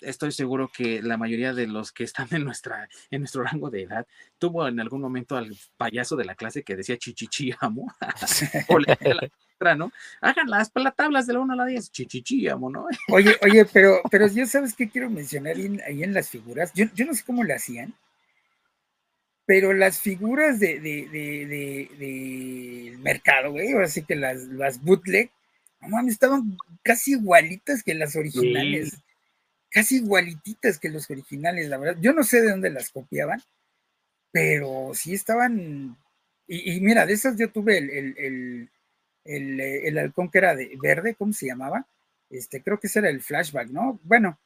estoy 0.00 0.32
seguro 0.32 0.70
que 0.74 1.02
la 1.02 1.16
mayoría 1.16 1.52
de 1.52 1.66
los 1.66 1.92
que 1.92 2.04
están 2.04 2.28
en, 2.30 2.44
nuestra, 2.44 2.88
en 3.10 3.20
nuestro 3.20 3.42
rango 3.42 3.70
de 3.70 3.82
edad 3.82 4.06
tuvo 4.38 4.66
en 4.66 4.80
algún 4.80 5.00
momento 5.00 5.36
al 5.36 5.56
payaso 5.76 6.16
de 6.16 6.24
la 6.24 6.34
clase 6.34 6.62
que 6.62 6.76
decía 6.76 6.96
chichichi 6.96 7.54
amo. 7.60 7.92
o 8.68 8.78
la 8.78 9.76
¿no? 9.76 9.92
Hagan 10.20 10.50
las 10.50 10.70
tablas 10.94 11.26
de 11.26 11.32
la 11.32 11.40
1 11.40 11.52
a 11.52 11.56
la 11.56 11.64
10, 11.64 11.90
chichichi 11.90 12.48
amo, 12.48 12.70
¿no? 12.70 12.86
oye, 13.08 13.36
oye, 13.42 13.64
pero, 13.64 14.00
pero 14.10 14.26
yo 14.28 14.46
sabes 14.46 14.74
qué 14.74 14.90
quiero 14.90 15.08
mencionar 15.08 15.56
ahí 15.56 16.02
en, 16.02 16.12
las 16.12 16.28
figuras. 16.28 16.72
Yo, 16.74 16.86
yo 16.94 17.06
no 17.06 17.14
sé 17.14 17.24
cómo 17.24 17.44
le 17.44 17.54
hacían 17.54 17.94
pero 19.46 19.74
las 19.74 20.00
figuras 20.00 20.58
de, 20.58 20.80
de, 20.80 21.88
mercado, 23.00 23.52
güey, 23.52 23.72
ahora 23.72 23.88
sí 23.88 24.02
que 24.02 24.16
las, 24.16 24.44
las 24.44 24.82
bootleg, 24.82 25.30
no 25.80 25.88
mames, 25.88 26.14
estaban 26.14 26.56
casi 26.82 27.12
igualitas 27.12 27.82
que 27.82 27.94
las 27.94 28.16
originales, 28.16 28.96
casi 29.70 29.96
igualititas 29.96 30.78
que 30.78 30.88
los 30.88 31.10
originales, 31.10 31.68
la 31.68 31.76
verdad. 31.76 32.00
Yo 32.00 32.14
no 32.14 32.22
sé 32.22 32.40
de 32.40 32.50
dónde 32.50 32.70
las 32.70 32.90
copiaban, 32.90 33.42
pero 34.32 34.92
sí 34.94 35.12
estaban, 35.12 35.98
y, 36.46 36.80
mira, 36.80 37.04
de 37.04 37.12
esas 37.12 37.36
yo 37.36 37.50
tuve 37.50 37.78
el, 37.78 37.90
el, 37.90 38.70
el, 39.24 39.60
el, 39.60 39.98
halcón 39.98 40.30
que 40.30 40.38
era 40.38 40.56
de 40.56 40.76
verde, 40.82 41.14
¿cómo 41.14 41.34
se 41.34 41.46
llamaba? 41.46 41.86
Este, 42.30 42.62
creo 42.62 42.80
que 42.80 42.86
ese 42.86 43.00
era 43.00 43.10
el 43.10 43.20
flashback, 43.20 43.68
¿no? 43.68 44.00
Bueno, 44.04 44.38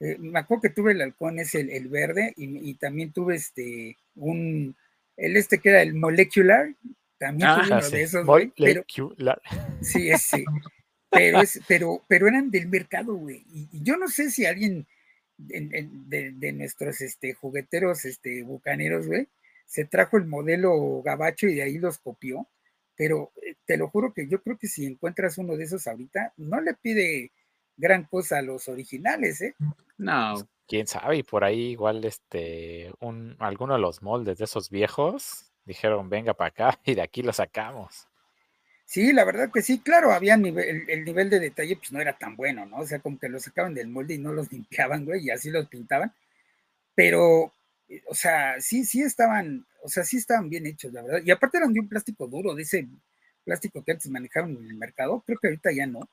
eh, 0.00 0.16
me 0.18 0.38
acuerdo 0.38 0.62
que 0.62 0.70
tuve 0.70 0.92
el 0.92 1.02
halcón, 1.02 1.38
es 1.38 1.54
el, 1.54 1.88
verde, 1.88 2.32
y, 2.36 2.74
también 2.74 3.12
tuve 3.12 3.36
este, 3.36 3.98
un, 4.16 4.74
el 5.16 5.36
este 5.36 5.58
que 5.58 5.68
era 5.68 5.82
el 5.82 5.94
molecular, 5.94 6.74
también 7.18 7.50
tuve 7.54 7.66
uno 7.66 7.90
de 7.90 8.02
esos, 8.02 8.24
molecular. 8.24 9.42
sí, 9.82 10.10
sí, 10.16 10.44
pero, 11.10 11.42
es, 11.42 11.60
pero, 11.68 12.02
pero 12.08 12.28
eran 12.28 12.50
del 12.50 12.68
mercado, 12.68 13.14
güey, 13.14 13.44
y, 13.52 13.68
yo 13.82 13.98
no 13.98 14.08
sé 14.08 14.30
si 14.30 14.46
alguien 14.46 14.86
de, 15.36 16.52
nuestros 16.54 17.02
este, 17.02 17.34
jugueteros 17.34 18.06
este, 18.06 18.42
bucaneros, 18.42 19.06
güey, 19.06 19.28
se 19.66 19.84
trajo 19.84 20.16
el 20.16 20.24
modelo 20.24 21.02
gabacho 21.02 21.46
y 21.46 21.56
de 21.56 21.62
ahí 21.62 21.78
los 21.78 21.98
copió, 21.98 22.48
pero 22.96 23.32
eh, 23.42 23.54
te 23.66 23.76
lo 23.76 23.88
juro 23.88 24.14
que 24.14 24.26
yo 24.28 24.42
creo 24.42 24.58
que 24.58 24.66
si 24.66 24.86
encuentras 24.86 25.36
uno 25.36 25.56
de 25.56 25.64
esos 25.64 25.86
ahorita, 25.86 26.32
no 26.38 26.60
le 26.60 26.72
pide 26.74 27.32
gran 27.80 28.04
cosa 28.04 28.38
a 28.38 28.42
los 28.42 28.68
originales, 28.68 29.40
¿eh? 29.40 29.54
No. 29.98 30.48
Quién 30.68 30.86
sabe, 30.86 31.16
y 31.16 31.22
por 31.24 31.42
ahí 31.42 31.70
igual 31.70 32.04
este, 32.04 32.92
un, 33.00 33.34
alguno 33.40 33.74
de 33.74 33.80
los 33.80 34.02
moldes 34.02 34.38
de 34.38 34.44
esos 34.44 34.70
viejos 34.70 35.50
dijeron, 35.64 36.08
venga 36.08 36.34
para 36.34 36.48
acá 36.48 36.80
y 36.84 36.94
de 36.94 37.02
aquí 37.02 37.22
lo 37.22 37.32
sacamos. 37.32 38.06
Sí, 38.84 39.12
la 39.12 39.24
verdad 39.24 39.50
que 39.52 39.62
sí, 39.62 39.80
claro, 39.80 40.12
había 40.12 40.36
nivel, 40.36 40.88
el, 40.88 41.04
nivel 41.04 41.30
de 41.30 41.38
detalle 41.38 41.76
pues 41.76 41.92
no 41.92 42.00
era 42.00 42.18
tan 42.18 42.36
bueno, 42.36 42.66
¿no? 42.66 42.78
O 42.78 42.86
sea, 42.86 42.98
como 42.98 43.18
que 43.18 43.28
los 43.28 43.42
sacaban 43.42 43.72
del 43.72 43.88
molde 43.88 44.14
y 44.14 44.18
no 44.18 44.32
los 44.32 44.50
limpiaban, 44.52 45.04
güey, 45.04 45.24
y 45.26 45.30
así 45.30 45.50
los 45.50 45.68
pintaban. 45.68 46.12
Pero, 46.94 47.52
eh, 47.88 48.02
o 48.08 48.14
sea, 48.14 48.60
sí, 48.60 48.84
sí 48.84 49.02
estaban, 49.02 49.66
o 49.82 49.88
sea, 49.88 50.04
sí 50.04 50.16
estaban 50.18 50.50
bien 50.50 50.66
hechos, 50.66 50.92
la 50.92 51.02
verdad. 51.02 51.20
Y 51.24 51.30
aparte 51.30 51.58
eran 51.58 51.72
de 51.72 51.80
un 51.80 51.88
plástico 51.88 52.26
duro, 52.26 52.54
de 52.54 52.62
ese 52.62 52.88
plástico 53.44 53.82
que 53.84 53.92
antes 53.92 54.10
manejaban 54.10 54.56
en 54.56 54.66
el 54.66 54.74
mercado, 54.74 55.22
creo 55.26 55.38
que 55.38 55.48
ahorita 55.48 55.72
ya 55.72 55.86
no 55.86 56.08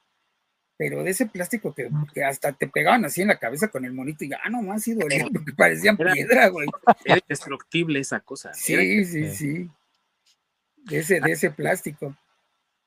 pero 0.78 1.04
de 1.04 1.10
ese 1.10 1.26
plástico 1.26 1.74
que, 1.74 1.90
hasta 2.24 2.54
te 2.54 2.68
pegaban 2.68 3.04
así 3.04 3.24
en 3.24 3.30
la 3.30 3.40
cabeza 3.40 3.70
con 3.70 3.84
el 3.84 3.94
monito 3.94 4.24
y 4.24 4.30
ya, 4.30 4.40
ah, 4.44 4.50
no 4.50 4.62
más 4.62 4.84
sí 4.84 4.94
dolía 4.94 5.26
porque 5.34 5.52
parecían 5.54 5.98
piedra, 5.98 6.50
güey. 6.50 6.68
Era 7.04 7.18
indestructible 7.18 8.00
esa 8.00 8.20
cosa. 8.20 8.54
Sí, 8.54 9.04
sí, 9.04 9.34
sí. 9.34 9.70
De 10.78 11.00
ese, 11.00 11.20
de 11.20 11.32
ese 11.32 11.50
plástico. 11.52 12.16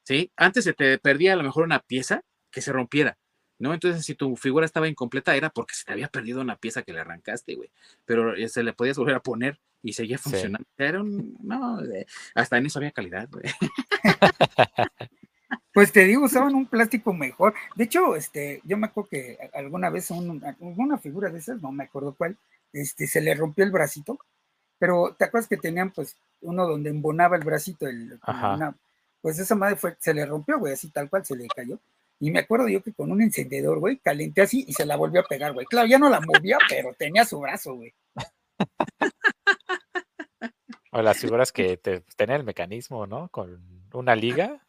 Sí, 0.04 0.30
antes 0.36 0.64
se 0.64 0.72
te 0.72 0.98
perdía 0.98 1.34
a 1.34 1.36
lo 1.36 1.42
mejor 1.42 1.64
una 1.64 1.80
pieza 1.80 2.22
que 2.50 2.62
se 2.62 2.72
rompiera, 2.72 3.18
¿no? 3.58 3.74
Entonces, 3.74 4.04
si 4.04 4.14
tu 4.14 4.36
figura 4.36 4.64
estaba 4.64 4.88
incompleta, 4.88 5.36
era 5.36 5.50
porque 5.50 5.74
se 5.74 5.84
te 5.84 5.92
había 5.92 6.08
perdido 6.08 6.40
una 6.40 6.56
pieza 6.56 6.82
que 6.82 6.92
le 6.92 7.00
arrancaste, 7.00 7.56
güey. 7.56 7.70
Pero 8.06 8.34
eh, 8.34 8.48
se 8.48 8.62
le 8.62 8.72
podías 8.72 8.96
volver 8.96 9.16
a 9.16 9.22
poner 9.22 9.58
y 9.82 9.92
seguía 9.92 10.18
funcionando. 10.18 10.66
Era 10.78 11.00
un, 11.00 11.36
no, 11.42 11.80
hasta 12.34 12.56
en 12.56 12.66
eso 12.66 12.78
había 12.78 12.92
calidad, 12.92 13.28
güey. 13.30 13.44
Pues 15.72 15.92
te 15.92 16.04
digo, 16.04 16.24
usaban 16.24 16.54
un 16.54 16.66
plástico 16.66 17.12
mejor. 17.12 17.54
De 17.76 17.84
hecho, 17.84 18.16
este, 18.16 18.60
yo 18.64 18.76
me 18.76 18.86
acuerdo 18.88 19.10
que 19.10 19.38
alguna 19.52 19.88
vez 19.88 20.10
un, 20.10 20.42
una 20.58 20.98
figura 20.98 21.30
de 21.30 21.38
esas, 21.38 21.62
no 21.62 21.70
me 21.70 21.84
acuerdo 21.84 22.14
cuál, 22.16 22.36
este, 22.72 23.06
se 23.06 23.20
le 23.20 23.34
rompió 23.34 23.64
el 23.64 23.70
bracito, 23.70 24.18
pero 24.78 25.14
te 25.16 25.24
acuerdas 25.24 25.48
que 25.48 25.56
tenían 25.56 25.90
pues 25.90 26.16
uno 26.40 26.66
donde 26.66 26.90
embonaba 26.90 27.36
el 27.36 27.44
bracito, 27.44 27.86
el, 27.86 28.18
pues 29.20 29.38
esa 29.38 29.54
madre 29.54 29.76
fue, 29.76 29.96
se 30.00 30.14
le 30.14 30.26
rompió, 30.26 30.58
güey, 30.58 30.72
así 30.72 30.88
tal 30.90 31.08
cual 31.08 31.24
se 31.24 31.36
le 31.36 31.46
cayó. 31.46 31.78
Y 32.18 32.30
me 32.30 32.40
acuerdo 32.40 32.68
yo 32.68 32.82
que 32.82 32.92
con 32.92 33.12
un 33.12 33.22
encendedor, 33.22 33.78
güey, 33.78 33.98
calenté 33.98 34.42
así 34.42 34.64
y 34.66 34.72
se 34.72 34.84
la 34.84 34.96
volvió 34.96 35.20
a 35.20 35.24
pegar, 35.24 35.52
güey. 35.52 35.66
Claro, 35.66 35.86
ya 35.86 35.98
no 35.98 36.10
la 36.10 36.20
movía, 36.20 36.58
pero 36.68 36.92
tenía 36.94 37.24
su 37.24 37.38
brazo, 37.38 37.74
güey. 37.74 37.94
O 40.92 41.02
las 41.02 41.18
figuras 41.18 41.52
que 41.52 41.76
te, 41.76 42.00
tenían 42.16 42.40
el 42.40 42.46
mecanismo, 42.46 43.06
¿no? 43.06 43.28
Con 43.28 43.88
una 43.92 44.16
liga 44.16 44.60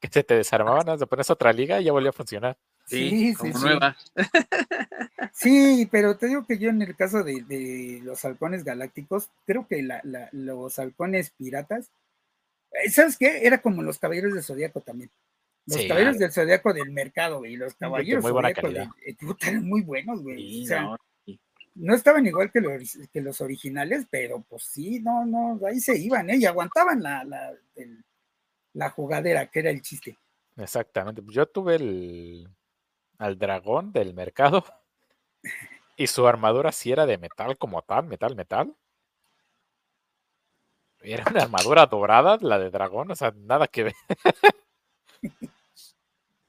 que 0.00 0.08
se 0.08 0.24
te 0.24 0.34
desarmaban, 0.34 0.98
te 0.98 1.06
pones 1.06 1.30
otra 1.30 1.52
liga 1.52 1.80
y 1.80 1.84
ya 1.84 1.92
volvió 1.92 2.10
a 2.10 2.12
funcionar. 2.12 2.56
Sí, 2.86 3.10
sí, 3.10 3.34
como 3.34 3.58
nueva. 3.58 3.96
Sí, 5.32 5.86
pero 5.90 6.16
te 6.16 6.28
digo 6.28 6.46
que 6.46 6.56
yo 6.56 6.70
en 6.70 6.80
el 6.80 6.96
caso 6.96 7.22
de, 7.22 8.00
los 8.02 8.24
halcones 8.24 8.64
galácticos, 8.64 9.28
creo 9.44 9.66
que 9.66 9.86
los 10.32 10.78
halcones 10.78 11.30
piratas, 11.30 11.90
eh, 12.72 12.90
¿sabes 12.90 13.18
qué? 13.18 13.46
Era 13.46 13.60
como 13.60 13.82
los 13.82 13.98
caballeros 13.98 14.32
del 14.32 14.42
zodiaco 14.42 14.80
también. 14.80 15.10
Los 15.66 15.84
caballeros 15.84 16.18
del 16.18 16.32
zodiaco 16.32 16.72
del 16.72 16.90
mercado, 16.90 17.44
y 17.44 17.56
los 17.56 17.74
caballeros 17.74 18.22
muy 18.22 18.32
buena 18.32 18.54
calidad. 18.54 18.86
Eh, 19.04 19.14
eran 19.42 19.68
muy 19.68 19.82
buenos, 19.82 20.22
güey. 20.22 20.62
o 20.62 20.66
sea, 20.66 20.96
no, 21.74 21.94
estaban 21.94 22.24
igual 22.24 22.50
que 22.50 22.60
los, 22.60 22.98
que 23.12 23.20
los 23.20 23.40
originales, 23.42 24.06
pero 24.08 24.42
pues 24.48 24.62
sí, 24.64 25.00
no, 25.00 25.26
no, 25.26 25.60
ahí 25.66 25.80
se 25.80 25.98
iban, 25.98 26.30
¿eh? 26.30 26.36
Y 26.36 26.46
aguantaban 26.46 27.02
la, 27.02 27.24
la, 27.24 27.52
la 28.76 28.90
jugadera, 28.90 29.46
que 29.46 29.60
era 29.60 29.70
el 29.70 29.80
chiste. 29.82 30.18
Exactamente. 30.56 31.22
Pues, 31.22 31.34
yo 31.34 31.46
tuve 31.46 31.76
el 31.76 32.48
al 33.18 33.38
dragón 33.38 33.92
del 33.92 34.12
mercado 34.12 34.62
y 35.96 36.06
su 36.06 36.26
armadura 36.26 36.70
sí 36.70 36.92
era 36.92 37.06
de 37.06 37.16
metal 37.16 37.56
como 37.56 37.82
tal, 37.82 38.06
metal, 38.06 38.36
metal. 38.36 38.76
Era 41.00 41.24
una 41.30 41.44
armadura 41.44 41.86
dorada, 41.86 42.36
la 42.40 42.58
de 42.58 42.70
dragón, 42.70 43.10
o 43.10 43.14
sea, 43.14 43.32
nada 43.36 43.66
que 43.66 43.84
ver. 43.84 43.94
Pero... 45.20 45.34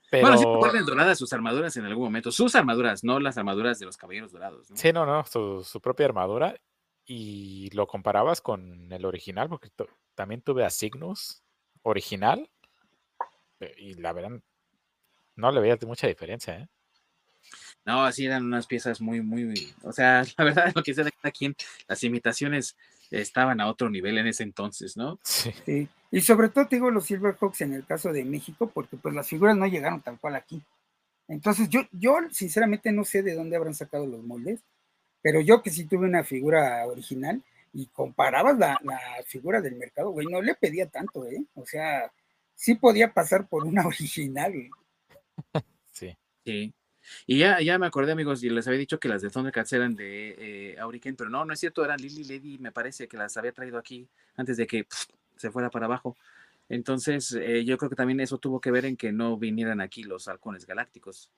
Bueno, 0.09 0.37
sí 0.37 0.45
vuelven 0.45 0.85
doradas 0.85 1.17
sus 1.17 1.33
armaduras 1.33 1.75
en 1.75 1.83
algún 1.83 2.05
momento. 2.05 2.31
Sus 2.31 2.55
armaduras, 2.55 3.03
no 3.03 3.19
las 3.19 3.37
armaduras 3.37 3.77
de 3.77 3.87
los 3.87 3.97
caballeros 3.97 4.31
dorados. 4.31 4.67
Sí, 4.73 4.93
no, 4.93 5.05
no, 5.05 5.25
su, 5.25 5.65
su, 5.65 5.81
propia 5.81 6.05
armadura. 6.05 6.55
Y 7.05 7.69
lo 7.71 7.87
comparabas 7.87 8.39
con 8.39 8.89
el 8.89 9.03
original, 9.03 9.49
porque 9.49 9.69
también 10.15 10.41
tuve 10.41 10.63
a 10.63 10.69
Cygnus, 10.69 11.43
original 11.87 12.49
eh, 13.59 13.73
y 13.77 13.93
la 13.95 14.13
verdad 14.13 14.31
no 15.35 15.51
le 15.51 15.61
veía 15.61 15.77
mucha 15.85 16.07
diferencia, 16.07 16.59
¿eh? 16.59 16.67
No, 17.85 18.03
así 18.03 18.25
eran 18.25 18.45
unas 18.45 18.67
piezas 18.67 18.99
muy, 18.99 19.21
muy, 19.21 19.73
o 19.83 19.93
sea, 19.93 20.23
la 20.37 20.43
verdad, 20.43 20.71
lo 20.75 20.83
que 20.83 20.93
sea 20.93 21.05
de 21.05 21.13
aquí, 21.23 21.55
las 21.87 22.03
imitaciones 22.03 22.75
estaban 23.09 23.61
a 23.61 23.67
otro 23.67 23.89
nivel 23.89 24.17
en 24.17 24.27
ese 24.27 24.43
entonces, 24.43 24.97
¿no? 24.97 25.17
Sí. 25.23 25.87
Y 26.11 26.21
sobre 26.21 26.49
todo 26.49 26.67
te 26.67 26.75
digo 26.75 26.91
los 26.91 27.05
Silverhawks 27.05 27.61
en 27.61 27.73
el 27.73 27.85
caso 27.85 28.11
de 28.11 28.25
México, 28.25 28.69
porque 28.73 28.97
pues 28.97 29.15
las 29.15 29.29
figuras 29.29 29.55
no 29.55 29.65
llegaron 29.67 30.01
tal 30.01 30.19
cual 30.19 30.35
aquí. 30.35 30.61
Entonces 31.29 31.69
yo, 31.69 31.81
yo 31.93 32.17
sinceramente 32.31 32.91
no 32.91 33.05
sé 33.05 33.23
de 33.23 33.35
dónde 33.35 33.55
habrán 33.55 33.75
sacado 33.75 34.05
los 34.05 34.23
moldes, 34.23 34.61
pero 35.21 35.39
yo 35.39 35.61
que 35.61 35.69
sí 35.69 35.85
tuve 35.85 36.07
una 36.07 36.23
figura 36.25 36.85
original 36.85 37.41
y 37.77 37.85
comparabas 37.85 38.57
la, 38.57 38.79
la 38.83 38.99
figura 39.27 39.61
del 39.61 39.75
mercado, 39.75 40.09
güey, 40.09 40.25
no 40.25 40.41
le 40.41 40.55
pedía 40.55 40.89
tanto, 40.89 41.27
¿eh? 41.27 41.45
O 41.53 41.63
sea, 41.63 42.11
sí 42.55 42.73
podía 42.73 43.13
pasar 43.13 43.47
por 43.47 43.65
una 43.65 43.85
original, 43.87 44.51
güey. 44.51 44.69
Sí. 45.91 46.17
Sí. 46.43 46.73
Y 47.27 47.37
ya, 47.37 47.61
ya 47.61 47.77
me 47.77 47.85
acordé, 47.85 48.13
amigos, 48.13 48.43
y 48.43 48.49
les 48.49 48.65
había 48.67 48.79
dicho 48.79 48.99
que 48.99 49.07
las 49.07 49.21
de 49.21 49.29
Thundercats 49.29 49.73
eran 49.73 49.95
de 49.95 50.71
eh, 50.71 50.79
Auriken, 50.79 51.15
pero 51.15 51.29
no, 51.29 51.45
no 51.45 51.53
es 51.53 51.59
cierto, 51.59 51.85
eran 51.85 52.01
Lily 52.01 52.23
Lady, 52.23 52.57
me 52.57 52.71
parece 52.71 53.07
que 53.07 53.15
las 53.15 53.37
había 53.37 53.51
traído 53.51 53.77
aquí 53.77 54.09
antes 54.35 54.57
de 54.57 54.65
que 54.65 54.83
pff, 54.83 55.05
se 55.35 55.51
fuera 55.51 55.69
para 55.69 55.85
abajo. 55.85 56.17
Entonces, 56.69 57.31
eh, 57.33 57.63
yo 57.63 57.77
creo 57.77 57.91
que 57.91 57.95
también 57.95 58.19
eso 58.21 58.39
tuvo 58.39 58.59
que 58.59 58.71
ver 58.71 58.85
en 58.85 58.97
que 58.97 59.11
no 59.11 59.37
vinieran 59.37 59.81
aquí 59.81 60.01
los 60.01 60.27
halcones 60.27 60.65
galácticos. 60.65 61.29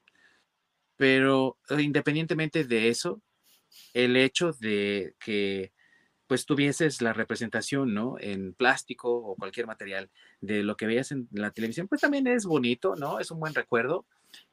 Pero 0.96 1.58
eh, 1.70 1.82
independientemente 1.82 2.64
de 2.64 2.88
eso, 2.88 3.22
el 3.94 4.16
hecho 4.16 4.54
de 4.54 5.16
que 5.20 5.74
pues 6.30 6.46
tuvieses 6.46 7.02
la 7.02 7.12
representación, 7.12 7.96
¿no? 7.96 8.16
En 8.20 8.54
plástico 8.54 9.12
o 9.12 9.36
cualquier 9.36 9.66
material 9.66 10.12
de 10.42 10.62
lo 10.62 10.78
que 10.78 10.86
veías 10.86 11.12
en 11.12 11.28
la 11.32 11.50
televisión, 11.50 11.88
pues 11.88 12.02
también 12.02 12.28
es 12.28 12.46
bonito, 12.46 12.96
¿no? 12.96 13.20
Es 13.20 13.32
un 13.32 13.40
buen 13.40 13.56
recuerdo. 13.56 14.06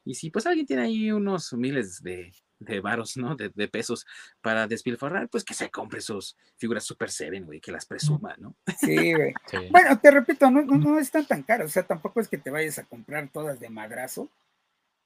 Y 0.03 0.15
si 0.15 0.31
pues 0.31 0.47
alguien 0.47 0.65
tiene 0.65 0.85
ahí 0.85 1.12
unos 1.12 1.53
miles 1.53 2.03
de, 2.03 2.32
de 2.61 2.81
varos, 2.81 3.19
¿no? 3.19 3.36
De, 3.36 3.51
de, 3.55 3.69
pesos 3.69 4.07
para 4.40 4.66
despilfarrar, 4.66 5.28
pues 5.28 5.44
que 5.44 5.53
se 5.53 5.69
compre 5.69 6.01
sus 6.01 6.35
figuras 6.57 6.82
Super 6.82 7.11
Seven, 7.11 7.44
güey, 7.44 7.61
que 7.61 7.73
las 7.73 7.85
presuma, 7.85 8.35
¿no? 8.39 8.57
Sí, 8.78 9.12
güey. 9.12 9.35
Sí. 9.51 9.59
Bueno, 9.70 10.01
te 10.01 10.11
repito, 10.11 10.51
no, 10.51 10.62
no, 10.62 10.78
no 10.78 10.98
están 10.98 11.27
tan 11.27 11.43
caras, 11.43 11.66
o 11.66 11.70
sea, 11.70 11.82
tampoco 11.82 12.20
es 12.20 12.28
que 12.28 12.39
te 12.39 12.51
vayas 12.51 12.78
a 12.78 12.85
comprar 12.85 13.28
todas 13.28 13.61
de 13.61 13.69
madrazo, 13.69 14.31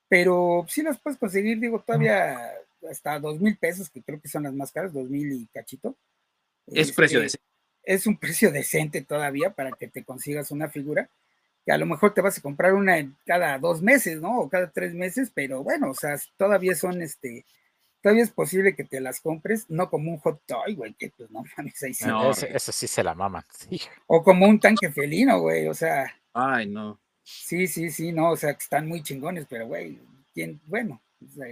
pero 0.08 0.64
sí 0.68 0.82
las 0.82 1.00
puedes 1.00 1.18
conseguir, 1.18 1.58
digo, 1.58 1.80
todavía 1.80 2.38
hasta 2.88 3.18
dos 3.18 3.40
mil 3.40 3.56
pesos, 3.56 3.90
que 3.90 4.02
creo 4.02 4.20
que 4.20 4.28
son 4.28 4.44
las 4.44 4.54
más 4.54 4.70
caras, 4.70 4.92
dos 4.92 5.10
mil 5.10 5.32
y 5.32 5.46
cachito. 5.46 5.96
Es 6.70 6.88
este, 6.88 6.94
precio 6.94 7.20
decente. 7.20 7.46
Es 7.82 8.06
un 8.06 8.16
precio 8.16 8.50
decente 8.52 9.02
todavía 9.02 9.50
para 9.50 9.72
que 9.72 9.88
te 9.88 10.04
consigas 10.04 10.50
una 10.50 10.68
figura 10.68 11.08
que 11.64 11.72
a 11.72 11.78
lo 11.78 11.86
mejor 11.86 12.14
te 12.14 12.20
vas 12.20 12.38
a 12.38 12.42
comprar 12.42 12.74
una 12.74 12.96
cada 13.26 13.58
dos 13.58 13.82
meses, 13.82 14.20
¿no? 14.20 14.38
O 14.40 14.48
cada 14.48 14.70
tres 14.70 14.94
meses, 14.94 15.30
pero 15.34 15.62
bueno, 15.62 15.90
o 15.90 15.94
sea, 15.94 16.18
todavía 16.36 16.74
son 16.74 17.02
este, 17.02 17.44
todavía 18.02 18.24
es 18.24 18.30
posible 18.30 18.74
que 18.74 18.84
te 18.84 19.00
las 19.00 19.20
compres, 19.20 19.68
no 19.68 19.90
como 19.90 20.10
un 20.10 20.18
hot 20.18 20.42
toy, 20.46 20.74
güey, 20.74 20.94
que 20.94 21.10
pues 21.10 21.30
no 21.30 21.42
mames, 21.56 21.82
ahí 21.82 21.94
sí. 21.94 22.06
No, 22.06 22.30
eso, 22.30 22.46
eso, 22.46 22.72
sí 22.72 22.86
se 22.86 23.04
la 23.04 23.14
maman, 23.14 23.44
sí. 23.50 23.80
O 24.06 24.22
como 24.22 24.46
un 24.46 24.58
tanque 24.58 24.90
felino, 24.90 25.40
güey, 25.40 25.68
o 25.68 25.74
sea. 25.74 26.14
Ay, 26.32 26.66
no. 26.68 26.98
Sí, 27.22 27.66
sí, 27.66 27.90
sí, 27.90 28.12
no, 28.12 28.30
o 28.30 28.36
sea, 28.36 28.54
que 28.54 28.62
están 28.62 28.88
muy 28.88 29.02
chingones, 29.02 29.46
pero 29.48 29.66
güey, 29.66 29.98
¿quién? 30.32 30.60
Bueno, 30.66 31.00
o 31.22 31.28
sea, 31.28 31.46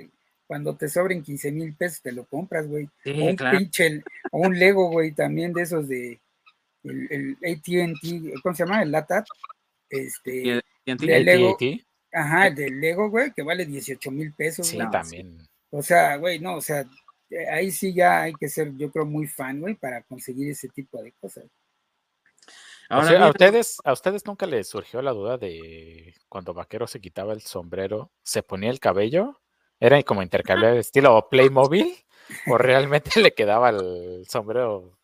cuando 0.49 0.75
te 0.75 0.89
sobren 0.89 1.23
15 1.23 1.53
mil 1.53 1.75
pesos 1.75 2.01
te 2.01 2.11
lo 2.11 2.25
compras, 2.25 2.67
güey. 2.67 2.89
Sí, 3.05 3.13
o 3.13 3.27
un 3.27 3.37
claro. 3.37 3.59
pinche, 3.59 4.03
o 4.33 4.39
un 4.41 4.59
Lego, 4.59 4.91
güey, 4.91 5.13
también 5.13 5.53
de 5.53 5.63
esos 5.63 5.87
de 5.87 6.21
el, 6.83 7.07
el 7.11 7.37
ATT, 7.45 8.41
¿cómo 8.43 8.55
se 8.55 8.65
llama? 8.65 8.83
El 8.83 8.91
LATAT. 8.91 9.27
Este, 9.91 10.63
¿Y 10.87 10.97
del 10.97 11.25
Lego, 11.25 11.57
ajá, 12.13 12.47
el 12.49 12.55
del 12.55 12.81
Lego, 12.81 13.11
güey, 13.11 13.31
que 13.33 13.43
vale 13.43 13.67
18 13.67 14.11
mil 14.11 14.33
pesos. 14.33 14.67
Sí, 14.67 14.79
también. 14.91 15.47
O 15.71 15.83
sea, 15.83 16.17
güey, 16.17 16.39
no, 16.39 16.57
o 16.57 16.61
sea, 16.63 16.89
ahí 17.53 17.71
sí 17.71 17.93
ya 17.93 18.23
hay 18.23 18.33
que 18.33 18.49
ser, 18.49 18.75
yo 18.77 18.91
creo, 18.91 19.05
muy 19.05 19.27
fan, 19.27 19.61
güey, 19.61 19.75
para 19.75 20.03
conseguir 20.03 20.51
ese 20.51 20.69
tipo 20.69 21.03
de 21.03 21.13
cosas. 21.13 21.45
Ahora, 22.89 23.07
o 23.07 23.11
sea, 23.11 23.25
a, 23.27 23.31
ustedes, 23.31 23.77
¿A 23.85 23.93
ustedes 23.93 24.25
nunca 24.25 24.47
les 24.47 24.67
surgió 24.67 25.03
la 25.03 25.13
duda 25.13 25.37
de 25.37 26.15
cuando 26.27 26.55
Vaquero 26.55 26.87
se 26.87 27.01
quitaba 27.01 27.35
el 27.35 27.43
sombrero, 27.43 28.11
se 28.23 28.43
ponía 28.43 28.71
el 28.71 28.81
cabello? 28.81 29.39
¿Era 29.81 30.03
como 30.03 30.23
intercambiable 30.23 30.81
estilo 30.81 31.29
Playmobil? 31.31 31.95
¿O 32.47 32.59
realmente 32.59 33.21
le 33.21 33.33
quedaba 33.33 33.71
el 33.71 34.27
sombrero 34.29 34.99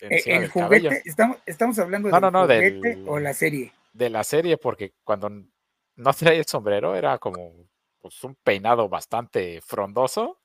encima 0.00 0.36
el 0.36 0.42
del 0.42 0.50
juguete, 0.50 0.68
cabello? 0.68 0.90
Estamos, 1.04 1.36
estamos 1.46 1.78
hablando 1.78 2.08
no, 2.08 2.14
del 2.14 2.22
no, 2.22 2.30
no, 2.30 2.42
juguete 2.42 2.88
del, 2.88 3.08
o 3.08 3.18
la 3.18 3.34
serie. 3.34 3.72
De 3.92 4.10
la 4.10 4.24
serie, 4.24 4.56
porque 4.56 4.94
cuando 5.04 5.30
no 5.30 6.12
traía 6.12 6.38
el 6.38 6.46
sombrero 6.46 6.96
era 6.96 7.18
como 7.18 7.68
pues, 8.00 8.22
un 8.24 8.34
peinado 8.36 8.88
bastante 8.88 9.60
frondoso. 9.60 10.38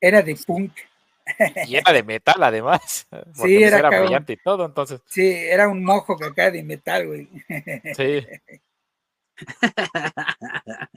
Era 0.00 0.22
de 0.22 0.36
punk. 0.36 0.72
Y 1.66 1.76
era 1.76 1.92
de 1.92 2.02
metal, 2.02 2.42
además. 2.42 3.06
Sí, 3.34 3.62
era, 3.62 3.78
era 3.78 3.88
brillante 3.88 4.34
y 4.34 4.36
todo, 4.36 4.66
entonces. 4.66 5.00
Sí, 5.06 5.26
era 5.26 5.68
un 5.68 5.84
mojo 5.84 6.16
que 6.16 6.26
acá 6.26 6.50
de 6.50 6.62
metal, 6.62 7.06
güey. 7.06 7.28
Sí. 7.96 8.26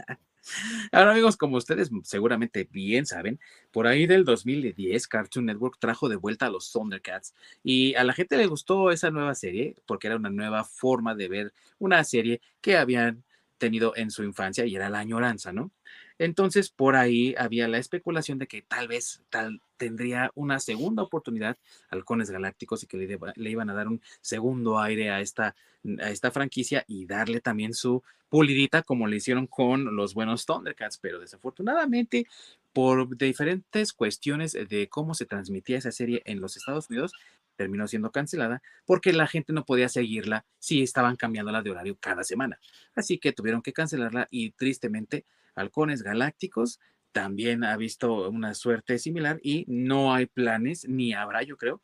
Ahora, 0.91 1.11
amigos, 1.11 1.37
como 1.37 1.57
ustedes 1.57 1.89
seguramente 2.03 2.67
bien 2.71 3.05
saben, 3.05 3.39
por 3.71 3.87
ahí 3.87 4.07
del 4.07 4.25
2010 4.25 5.07
Cartoon 5.07 5.45
Network 5.45 5.77
trajo 5.79 6.09
de 6.09 6.15
vuelta 6.15 6.47
a 6.47 6.49
los 6.49 6.71
Thundercats 6.71 7.33
y 7.63 7.95
a 7.95 8.03
la 8.03 8.13
gente 8.13 8.37
le 8.37 8.47
gustó 8.47 8.91
esa 8.91 9.11
nueva 9.11 9.35
serie 9.35 9.75
porque 9.85 10.07
era 10.07 10.15
una 10.15 10.29
nueva 10.29 10.63
forma 10.63 11.15
de 11.15 11.27
ver 11.27 11.53
una 11.79 12.03
serie 12.03 12.41
que 12.61 12.77
habían 12.77 13.23
tenido 13.57 13.93
en 13.95 14.11
su 14.11 14.23
infancia 14.23 14.65
y 14.65 14.75
era 14.75 14.89
la 14.89 14.99
añoranza, 14.99 15.51
¿no? 15.51 15.71
Entonces, 16.19 16.69
por 16.69 16.95
ahí 16.95 17.35
había 17.37 17.67
la 17.67 17.77
especulación 17.77 18.39
de 18.39 18.47
que 18.47 18.61
tal 18.61 18.87
vez 18.87 19.23
tal, 19.29 19.61
tendría 19.77 20.31
una 20.35 20.59
segunda 20.59 21.03
oportunidad 21.03 21.57
Halcones 21.89 22.31
Galácticos 22.31 22.83
y 22.83 22.87
que 22.87 22.97
le, 22.97 23.49
iban 23.49 23.69
a 23.69 23.73
dar 23.73 23.87
un 23.87 24.01
segundo 24.21 24.79
aire 24.79 25.11
a 25.11 25.21
esta, 25.21 25.55
a 26.01 26.09
esta 26.09 26.31
franquicia 26.31 26.83
y 26.87 27.05
darle 27.05 27.39
también 27.39 27.73
su 27.73 28.03
pulidita 28.29 28.81
como 28.83 29.07
le 29.07 29.17
hicieron 29.17 29.47
con 29.47 29.95
los 29.95 30.13
buenos 30.13 30.45
Thundercats, 30.45 30.97
pero 30.97 31.19
desafortunadamente 31.19 32.25
por 32.73 33.17
diferentes 33.17 33.93
cuestiones 33.93 34.53
de 34.53 34.87
cómo 34.89 35.13
se 35.13 35.25
transmitía 35.25 35.77
esa 35.77 35.91
serie 35.91 36.21
en 36.25 36.41
los 36.41 36.57
Estados 36.57 36.89
Unidos, 36.89 37.13
terminó 37.55 37.87
siendo 37.87 38.11
cancelada 38.11 38.61
porque 38.85 39.13
la 39.13 39.27
gente 39.27 39.51
no 39.51 39.65
podía 39.65 39.89
seguirla 39.89 40.45
si 40.59 40.83
estaban 40.83 41.15
cambiándola 41.15 41.63
de 41.63 41.71
horario 41.71 41.97
cada 41.99 42.23
semana. 42.23 42.59
Así 42.95 43.17
que 43.17 43.33
tuvieron 43.33 43.61
que 43.61 43.73
cancelarla 43.73 44.27
y 44.29 44.51
tristemente 44.51 45.25
Halcones 45.57 46.03
Galácticos 46.03 46.79
también 47.11 47.63
ha 47.63 47.75
visto 47.77 48.29
una 48.29 48.53
suerte 48.53 48.99
similar 48.99 49.39
y 49.43 49.65
no 49.67 50.13
hay 50.13 50.27
planes, 50.27 50.87
ni 50.87 51.13
habrá, 51.13 51.43
yo 51.43 51.57
creo, 51.57 51.81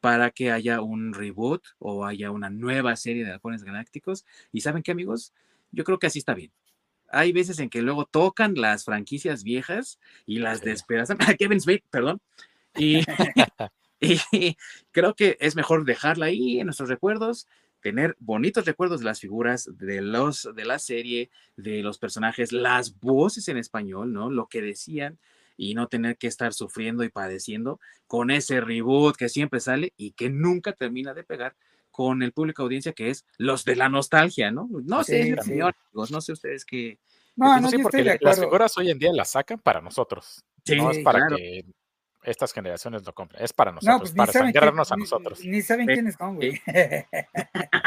para 0.00 0.30
que 0.30 0.52
haya 0.52 0.80
un 0.80 1.12
reboot 1.12 1.64
o 1.78 2.04
haya 2.04 2.30
una 2.30 2.48
nueva 2.48 2.94
serie 2.96 3.24
de 3.24 3.32
Halcones 3.32 3.64
Galácticos. 3.64 4.24
Y 4.52 4.60
saben 4.60 4.82
qué, 4.82 4.92
amigos, 4.92 5.34
yo 5.72 5.84
creo 5.84 5.98
que 5.98 6.06
así 6.06 6.20
está 6.20 6.34
bien. 6.34 6.52
Hay 7.10 7.32
veces 7.32 7.58
en 7.58 7.70
que 7.70 7.82
luego 7.82 8.04
tocan 8.04 8.54
las 8.54 8.84
franquicias 8.84 9.42
viejas 9.42 9.98
y 10.26 10.38
las 10.38 10.60
sí. 10.60 10.66
despedazan. 10.66 11.18
Kevin 11.38 11.60
Smith, 11.60 11.82
perdón. 11.90 12.20
Y, 12.76 13.00
y 14.32 14.56
creo 14.92 15.14
que 15.14 15.36
es 15.40 15.56
mejor 15.56 15.84
dejarla 15.84 16.26
ahí 16.26 16.60
en 16.60 16.66
nuestros 16.66 16.88
recuerdos 16.88 17.46
tener 17.80 18.16
bonitos 18.18 18.64
recuerdos 18.64 19.00
de 19.00 19.06
las 19.06 19.20
figuras, 19.20 19.68
de 19.78 20.00
los 20.00 20.48
de 20.54 20.64
la 20.64 20.78
serie, 20.78 21.30
de 21.56 21.82
los 21.82 21.98
personajes, 21.98 22.52
las 22.52 22.98
voces 23.00 23.48
en 23.48 23.56
español, 23.58 24.12
¿no? 24.12 24.30
Lo 24.30 24.46
que 24.46 24.62
decían 24.62 25.18
y 25.56 25.74
no 25.74 25.88
tener 25.88 26.16
que 26.16 26.28
estar 26.28 26.52
sufriendo 26.54 27.02
y 27.04 27.08
padeciendo 27.08 27.80
con 28.06 28.30
ese 28.30 28.60
reboot 28.60 29.16
que 29.16 29.28
siempre 29.28 29.60
sale 29.60 29.92
y 29.96 30.12
que 30.12 30.30
nunca 30.30 30.72
termina 30.72 31.14
de 31.14 31.24
pegar 31.24 31.56
con 31.90 32.22
el 32.22 32.32
público 32.32 32.62
audiencia 32.62 32.92
que 32.92 33.10
es 33.10 33.24
los 33.38 33.64
de 33.64 33.74
la 33.74 33.88
nostalgia, 33.88 34.52
¿no? 34.52 34.68
No 34.84 35.02
Sí, 35.02 35.12
sé, 35.12 35.36
sí. 35.42 35.50
amigos, 35.60 36.10
no 36.10 36.20
sé 36.20 36.32
ustedes 36.32 36.64
qué. 36.64 36.98
No, 37.34 37.46
No, 37.56 37.60
no, 37.62 37.70
yo 37.70 37.82
porque 37.82 37.98
estoy 37.98 38.12
de 38.12 38.18
las 38.20 38.38
figuras 38.40 38.78
hoy 38.78 38.90
en 38.90 38.98
día 38.98 39.12
las 39.12 39.30
sacan 39.30 39.58
para 39.58 39.80
nosotros. 39.80 40.44
Sí, 40.64 40.76
no 40.76 40.90
es 40.90 40.98
para 40.98 41.20
claro. 41.20 41.36
que 41.36 41.64
estas 42.24 42.52
generaciones 42.52 43.04
lo 43.06 43.14
compren, 43.14 43.42
es 43.44 43.52
para 43.52 43.70
No, 43.70 43.76
nosotros, 43.76 44.00
pues 44.00 44.12
ni 44.14 44.18
para 44.18 44.32
sangrarnos 44.32 44.92
a 44.92 44.96
nosotros. 44.96 45.40
ni, 45.40 45.50
ni 45.50 45.62
saben 45.62 45.86
Sí, 45.86 45.92
quiénes 45.94 46.14
son, 46.16 46.36
güey. 46.36 46.60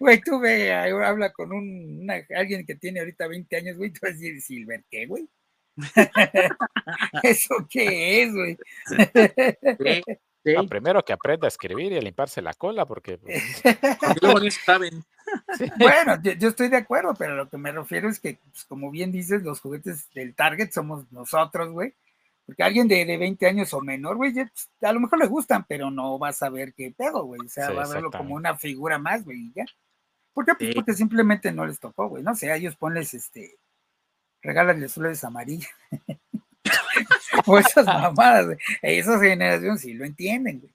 Güey, 0.00 0.20
tú 0.22 0.40
ve, 0.40 0.72
ahí 0.72 0.92
habla 0.92 1.30
con 1.30 1.52
un, 1.52 2.00
una- 2.02 2.24
alguien 2.36 2.64
que 2.64 2.74
tiene 2.74 3.00
ahorita 3.00 3.26
20 3.26 3.54
años, 3.56 3.76
güey, 3.76 3.90
tú 3.90 3.98
vas 4.02 4.12
a 4.12 4.14
decir, 4.14 4.40
Silver, 4.40 4.82
¿qué, 4.90 5.04
güey? 5.06 5.28
¿Eso 7.22 7.66
qué 7.68 8.22
es, 8.22 8.32
güey? 8.32 8.56
Sí, 8.86 10.02
sí, 10.44 10.66
primero 10.68 11.04
que 11.04 11.12
aprenda 11.12 11.46
a 11.46 11.48
escribir 11.48 11.92
y 11.92 11.98
a 11.98 12.00
limparse 12.00 12.40
la 12.42 12.54
cola, 12.54 12.86
porque 12.86 13.18
pues, 13.18 13.62
porque 14.00 14.18
luego 14.22 14.40
ni 14.40 14.50
saben. 14.50 15.04
sí, 15.58 15.70
Bueno, 15.76 16.18
yo, 16.22 16.32
yo 16.32 16.48
estoy 16.48 16.68
de 16.68 16.78
acuerdo, 16.78 17.14
pero 17.18 17.36
lo 17.36 17.48
que 17.48 17.58
me 17.58 17.72
refiero 17.72 18.08
es 18.08 18.20
que, 18.20 18.38
pues, 18.50 18.64
como 18.64 18.90
bien 18.90 19.12
dices, 19.12 19.42
los 19.42 19.60
juguetes 19.60 20.10
del 20.14 20.34
Target 20.34 20.70
somos 20.72 21.10
nosotros, 21.12 21.70
güey. 21.70 21.92
Porque 22.46 22.62
alguien 22.62 22.88
de, 22.88 23.04
de 23.04 23.16
20 23.16 23.46
años 23.46 23.72
o 23.72 23.80
menor, 23.80 24.16
güey, 24.16 24.32
pues, 24.32 24.68
a 24.82 24.92
lo 24.92 25.00
mejor 25.00 25.18
le 25.18 25.26
gustan, 25.26 25.64
pero 25.68 25.90
no 25.90 26.18
va 26.18 26.28
a 26.28 26.32
saber 26.32 26.74
qué 26.74 26.92
pedo, 26.96 27.24
güey. 27.24 27.40
O 27.44 27.48
sea, 27.48 27.68
Sí, 27.68 27.74
va 27.74 27.84
a 27.84 27.88
verlo 27.88 28.10
como 28.10 28.34
una 28.34 28.56
figura 28.56 28.98
más, 28.98 29.24
güey, 29.24 29.52
ya. 29.54 29.64
¿Por 30.32 30.44
qué? 30.44 30.54
Pues 30.54 30.70
Sí. 30.70 30.74
porque 30.74 30.94
simplemente 30.94 31.52
no 31.52 31.66
les 31.66 31.78
tocó, 31.78 32.08
güey. 32.08 32.22
No 32.22 32.34
sé, 32.34 32.50
a 32.50 32.56
ellos 32.56 32.76
ponles, 32.76 33.14
este, 33.14 33.56
regálales 34.42 34.92
flores 34.94 35.22
amarillas. 35.24 35.70
o 37.46 37.58
esas 37.58 37.86
mamadas, 37.86 38.46
güey. 38.46 38.58
Esa 38.82 39.18
generación 39.20 39.78
sí 39.78 39.94
lo 39.94 40.04
entienden, 40.04 40.60
güey. 40.60 40.74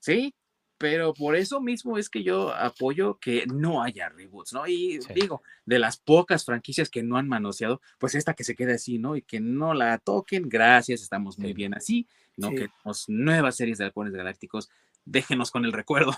Sí, 0.00 0.34
pero 0.78 1.14
por 1.14 1.36
eso 1.36 1.60
mismo 1.60 1.96
es 1.96 2.10
que 2.10 2.22
yo 2.22 2.54
apoyo 2.54 3.18
que 3.18 3.46
no 3.46 3.82
haya 3.82 4.08
reboots, 4.08 4.52
¿no? 4.52 4.66
Y 4.66 4.98
digo, 5.14 5.42
de 5.64 5.78
las 5.78 5.96
pocas 5.96 6.44
franquicias 6.44 6.90
que 6.90 7.02
no 7.02 7.16
han 7.16 7.28
manoseado, 7.28 7.80
pues 7.98 8.14
esta 8.14 8.34
que 8.34 8.44
se 8.44 8.54
quede 8.54 8.74
así, 8.74 8.98
¿no? 8.98 9.16
Y 9.16 9.22
que 9.22 9.40
no 9.40 9.74
la 9.74 9.98
toquen, 9.98 10.48
gracias, 10.48 11.02
estamos 11.02 11.38
muy 11.38 11.54
bien 11.54 11.74
así, 11.74 12.06
¿no? 12.36 12.50
Que 12.50 12.68
tenemos 12.68 13.08
nuevas 13.08 13.56
series 13.56 13.78
de 13.78 13.84
halcones 13.84 14.12
galácticos, 14.12 14.70
déjenos 15.04 15.50
con 15.50 15.64
el 15.64 15.72
recuerdo. 15.72 16.14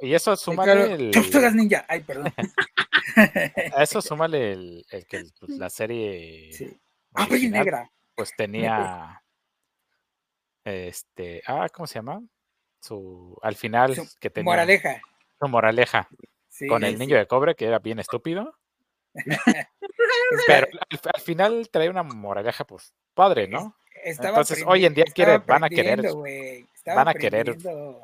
y 0.00 0.14
eso 0.14 0.34
súmale 0.36 0.94
el... 0.94 1.10
Tortugas 1.10 1.54
Ninja, 1.54 1.84
ay, 1.88 2.00
perdón. 2.00 2.32
a 3.76 3.82
eso 3.82 4.00
súmale 4.00 4.52
el, 4.52 4.86
que 5.08 5.24
pues, 5.38 5.58
la 5.58 5.68
serie... 5.68 6.50
Ah, 7.14 7.26
negra. 7.28 7.90
Pues 8.14 8.32
tenía... 8.36 9.22
Este, 10.64 11.42
ah, 11.46 11.68
¿cómo 11.72 11.86
se 11.86 11.94
llama? 11.94 12.22
Su 12.80 13.36
al 13.42 13.56
final 13.56 13.96
que 14.20 14.30
tenía 14.30 14.50
moraleja. 14.50 15.00
Su 15.40 15.48
moraleja. 15.48 16.08
con 16.68 16.84
el 16.84 16.98
niño 16.98 17.16
de 17.16 17.26
cobre 17.26 17.54
que 17.54 17.66
era 17.66 17.78
bien 17.78 17.98
estúpido. 17.98 18.54
Pero 20.46 20.66
al, 21.14 21.20
final 21.20 21.68
trae 21.70 21.88
una 21.88 22.02
moraleja, 22.02 22.64
pues, 22.64 22.92
padre, 23.14 23.48
¿no? 23.48 23.74
Entonces, 24.04 24.62
hoy 24.66 24.84
en 24.84 24.94
día 24.94 25.04
quiere, 25.12 25.38
van 25.38 25.64
a 25.64 25.68
querer, 25.68 26.02
van 26.86 27.08
a 27.08 27.14
querer 27.14 27.56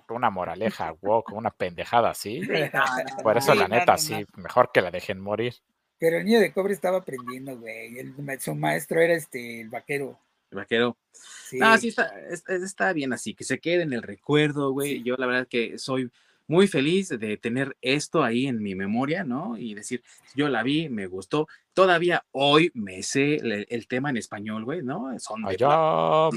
una 0.08 0.30
moraleja, 0.30 0.92
wow, 1.00 1.22
una 1.32 1.50
pendejada 1.50 2.10
así. 2.10 2.42
Por 3.22 3.36
eso, 3.36 3.54
la 3.54 3.68
neta, 3.68 3.96
sí, 3.96 4.26
mejor 4.36 4.70
que 4.72 4.82
la 4.82 4.90
dejen 4.90 5.20
morir. 5.20 5.54
Pero 5.98 6.18
el 6.18 6.24
niño 6.24 6.40
de 6.40 6.52
cobre 6.52 6.74
estaba 6.74 6.98
aprendiendo, 6.98 7.56
güey. 7.58 7.94
su 8.40 8.54
maestro 8.54 9.00
era 9.00 9.14
este, 9.14 9.60
el 9.60 9.68
vaquero 9.68 10.18
vaquero. 10.54 10.96
Sí. 11.12 11.58
Ah, 11.62 11.78
sí, 11.78 11.88
está, 11.88 12.12
está, 12.30 12.92
bien 12.92 13.12
así, 13.12 13.34
que 13.34 13.44
se 13.44 13.58
quede 13.58 13.82
en 13.82 13.92
el 13.92 14.02
recuerdo, 14.02 14.72
güey. 14.72 15.02
Yo 15.02 15.16
la 15.16 15.26
verdad 15.26 15.48
que 15.48 15.78
soy 15.78 16.10
muy 16.46 16.68
feliz 16.68 17.08
de 17.08 17.36
tener 17.36 17.76
esto 17.80 18.22
ahí 18.22 18.46
en 18.46 18.62
mi 18.62 18.74
memoria, 18.74 19.24
¿no? 19.24 19.56
Y 19.56 19.74
decir, 19.74 20.02
yo 20.34 20.48
la 20.48 20.62
vi, 20.62 20.88
me 20.88 21.06
gustó. 21.06 21.48
Todavía 21.72 22.24
hoy 22.32 22.70
me 22.74 23.02
sé 23.02 23.36
el, 23.36 23.86
tema 23.88 24.10
en 24.10 24.18
español, 24.18 24.64
güey, 24.64 24.82
¿no? 24.82 25.18
Son 25.18 25.44
Allá 25.46 26.30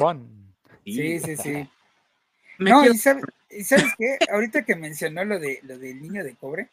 Sí, 0.85 1.19
sí, 1.19 1.35
sí. 1.35 1.69
no, 2.60 2.85
y 2.85 2.98
sabes, 2.98 3.94
qué? 3.98 4.18
Ahorita 4.31 4.64
que 4.64 4.76
mencionó 4.76 5.26
lo, 5.26 5.39
de, 5.39 5.60
lo 5.64 5.77
del 5.77 6.02
niño 6.02 6.23
de 6.23 6.35
cobre, 6.35 6.69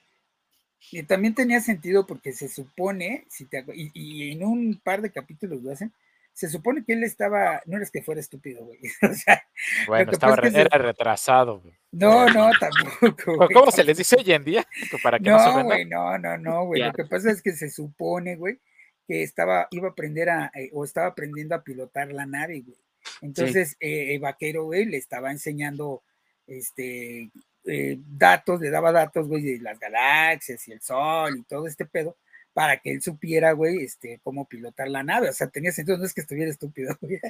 y 0.91 1.03
también 1.03 1.35
tenía 1.35 1.61
sentido 1.61 2.07
porque 2.07 2.33
se 2.33 2.49
supone, 2.49 3.25
si 3.29 3.47
te, 3.47 3.65
y, 3.75 3.91
y 3.95 4.33
en 4.33 4.45
un 4.45 4.81
par 4.83 5.03
de 5.03 5.11
capítulos 5.11 5.62
lo 5.62 5.73
hacen, 5.73 5.93
se 6.35 6.48
supone 6.48 6.85
que 6.85 6.93
él 6.94 7.05
estaba, 7.05 7.62
no 7.65 7.77
eres 7.77 7.93
que 7.93 8.02
fuera 8.02 8.20
estúpido, 8.20 8.65
güey. 8.65 8.81
O 9.02 9.15
sea, 9.15 9.43
bueno, 9.86 10.11
estaba, 10.11 10.35
era 10.35 10.78
retrasado. 10.78 11.61
Güey. 11.61 11.74
No, 11.93 12.28
no, 12.28 12.51
tampoco. 12.59 13.48
¿Cómo 13.55 13.70
se 13.70 13.85
les 13.85 13.97
dice 13.97 14.16
hoy 14.16 14.32
en 14.32 14.44
día? 14.44 14.66
Para 15.02 15.19
que 15.20 15.31
no, 15.31 15.65
güey, 15.65 15.85
no, 15.85 16.19
no, 16.19 16.36
no, 16.36 16.66
güey. 16.66 16.82
Lo 16.82 16.93
que 16.93 17.05
pasa 17.05 17.31
es 17.31 17.40
que 17.40 17.52
se 17.52 17.70
supone, 17.70 18.35
güey, 18.35 18.59
que 19.06 19.23
estaba, 19.23 19.69
iba 19.70 19.89
a 19.89 19.90
aprender 19.93 20.28
a, 20.28 20.51
eh, 20.55 20.70
o 20.73 20.85
estaba 20.85 21.06
aprendiendo 21.06 21.55
a 21.55 21.62
pilotar 21.62 22.12
la 22.12 22.27
nave, 22.27 22.62
güey. 22.62 22.78
Entonces, 23.23 23.77
eh, 23.78 24.15
el 24.15 24.20
vaquero, 24.20 24.65
güey, 24.65 24.86
le 24.86 24.97
estaba 24.97 25.31
enseñando, 25.31 26.02
este, 26.48 27.31
eh, 27.65 27.98
datos, 28.09 28.61
le 28.61 28.70
daba 28.70 28.90
datos, 28.90 29.28
güey, 29.28 29.43
de 29.43 29.61
las 29.61 29.78
galaxias 29.78 30.66
y 30.66 30.73
el 30.73 30.81
sol 30.81 31.39
y 31.39 31.43
todo 31.44 31.69
este 31.69 31.86
pedo 31.86 32.16
para 32.55 32.79
que 32.79 32.93
él 32.93 33.03
supiera, 33.03 33.53
güey, 33.53 33.85
este, 33.85 34.21
cómo 34.23 34.47
pilotar 34.47 34.89
la 34.89 35.03
nave. 35.03 35.29
O 35.29 35.33
sea, 35.33 35.49
tenía 35.49 35.73
sentido, 35.73 35.99
no 35.99 36.05
es 36.05 36.15
que 36.15 36.21
estuviera 36.21 36.51
estúpido, 36.51 36.97
güey. 37.01 37.21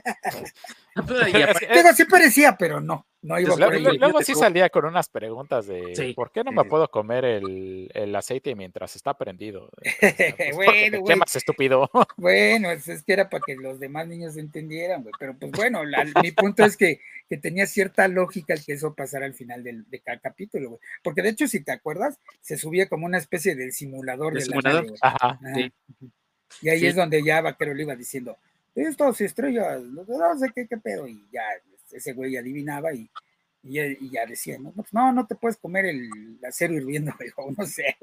Digo, 1.74 1.92
sí 1.96 2.04
parecía, 2.04 2.56
pero 2.56 2.80
no, 2.80 3.06
no 3.24 3.40
iba 3.40 3.56
por 3.56 3.72
ahí. 3.72 3.98
Luego, 3.98 4.20
sí 4.20 4.34
salía 4.34 4.68
con 4.68 4.84
unas 4.84 5.08
preguntas 5.08 5.66
de 5.66 6.12
¿por 6.14 6.30
qué 6.30 6.44
no 6.44 6.52
me 6.52 6.64
puedo 6.64 6.90
comer 6.90 7.24
el, 7.24 8.14
aceite 8.14 8.54
mientras 8.54 8.94
está 8.96 9.16
prendido? 9.16 9.70
Pues, 10.44 10.56
bueno, 10.56 11.00
güey. 11.00 11.14
¿Qué 11.14 11.16
más 11.16 11.34
estúpido? 11.34 11.90
bueno, 12.16 12.70
es, 12.70 13.02
que 13.02 13.12
era 13.12 13.28
para 13.28 13.42
que 13.46 13.56
los 13.56 13.80
demás 13.80 14.06
niños 14.06 14.36
entendieran, 14.36 15.02
güey. 15.02 15.12
Pero 15.18 15.36
pues 15.36 15.52
bueno, 15.52 15.82
mi 16.22 16.32
punto 16.32 16.64
es 16.64 16.76
que, 16.76 17.00
que, 17.28 17.38
tenía 17.38 17.66
cierta 17.66 18.06
lógica 18.08 18.54
el 18.54 18.64
que 18.64 18.74
eso 18.74 18.94
pasara 18.94 19.26
al 19.26 19.34
final 19.34 19.64
del, 19.64 19.88
de 19.88 20.00
cada 20.00 20.18
capítulo, 20.18 20.70
güey. 20.70 20.80
Porque 21.02 21.22
de 21.22 21.30
hecho, 21.30 21.48
si 21.48 21.60
te 21.60 21.72
acuerdas, 21.72 22.18
se 22.40 22.58
subía 22.58 22.88
como 22.88 23.06
una 23.06 23.18
especie 23.18 23.54
de 23.54 23.72
simulador 23.72 24.34
de, 24.34 24.42
simulador? 24.42 24.86
la 24.86 24.96
Ajá, 25.00 25.40
sí. 25.54 25.72
Y 26.60 26.68
ahí 26.68 26.86
es 26.86 26.94
donde 26.94 27.22
ya 27.24 27.40
Vaquero 27.40 27.74
le 27.74 27.82
iba 27.82 27.96
diciendo, 27.96 28.36
estas 28.74 29.20
estrellas, 29.20 29.80
no 29.82 30.38
sé 30.38 30.50
qué, 30.54 30.66
qué 30.66 30.76
pedo, 30.76 31.06
y 31.08 31.26
ya 31.32 31.42
ese 31.94 32.12
güey 32.12 32.36
adivinaba 32.36 32.92
y, 32.92 33.10
y, 33.62 34.10
ya 34.10 34.26
decía, 34.26 34.58
no, 34.58 34.72
pues, 34.72 34.92
no, 34.92 35.12
no 35.12 35.26
te 35.26 35.34
puedes 35.34 35.56
comer 35.56 35.86
el 35.86 36.38
acero 36.46 36.74
hirviendo, 36.74 37.12
o 37.36 37.52
no 37.52 37.66
sé. 37.66 37.96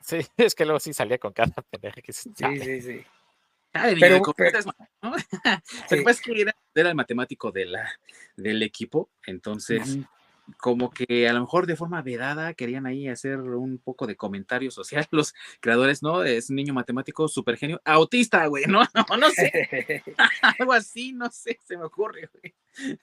Sí, 0.00 0.18
es 0.36 0.54
que 0.54 0.64
luego 0.64 0.80
sí 0.80 0.92
salía 0.92 1.18
con 1.18 1.32
cada 1.32 1.52
pendeja 1.70 2.00
que 2.00 2.12
se 2.12 2.30
Sí, 2.30 2.58
sí, 2.60 2.80
sí. 2.80 3.04
pero, 4.00 4.22
pero, 4.36 4.58
¿no? 5.02 5.14
que 6.24 6.40
era, 6.40 6.56
era, 6.74 6.88
el 6.88 6.94
matemático 6.94 7.50
de 7.50 7.66
la, 7.66 7.90
del 8.36 8.62
equipo, 8.62 9.10
entonces 9.26 9.98
como 10.58 10.90
que 10.90 11.28
a 11.28 11.32
lo 11.32 11.40
mejor 11.40 11.66
de 11.66 11.76
forma 11.76 12.02
vedada 12.02 12.54
querían 12.54 12.86
ahí 12.86 13.08
hacer 13.08 13.38
un 13.40 13.78
poco 13.78 14.06
de 14.06 14.16
comentario 14.16 14.70
social 14.70 15.06
los 15.10 15.34
creadores, 15.60 16.02
¿no? 16.02 16.22
Es 16.22 16.50
un 16.50 16.56
niño 16.56 16.74
matemático 16.74 17.28
súper 17.28 17.56
genio, 17.56 17.80
autista, 17.84 18.46
güey, 18.46 18.64
¿no? 18.66 18.82
No, 19.10 19.16
no 19.16 19.30
sé. 19.30 20.02
Algo 20.58 20.72
así, 20.72 21.12
no 21.12 21.30
sé, 21.30 21.58
se 21.64 21.76
me 21.76 21.84
ocurre, 21.84 22.28
güey. 22.32 22.54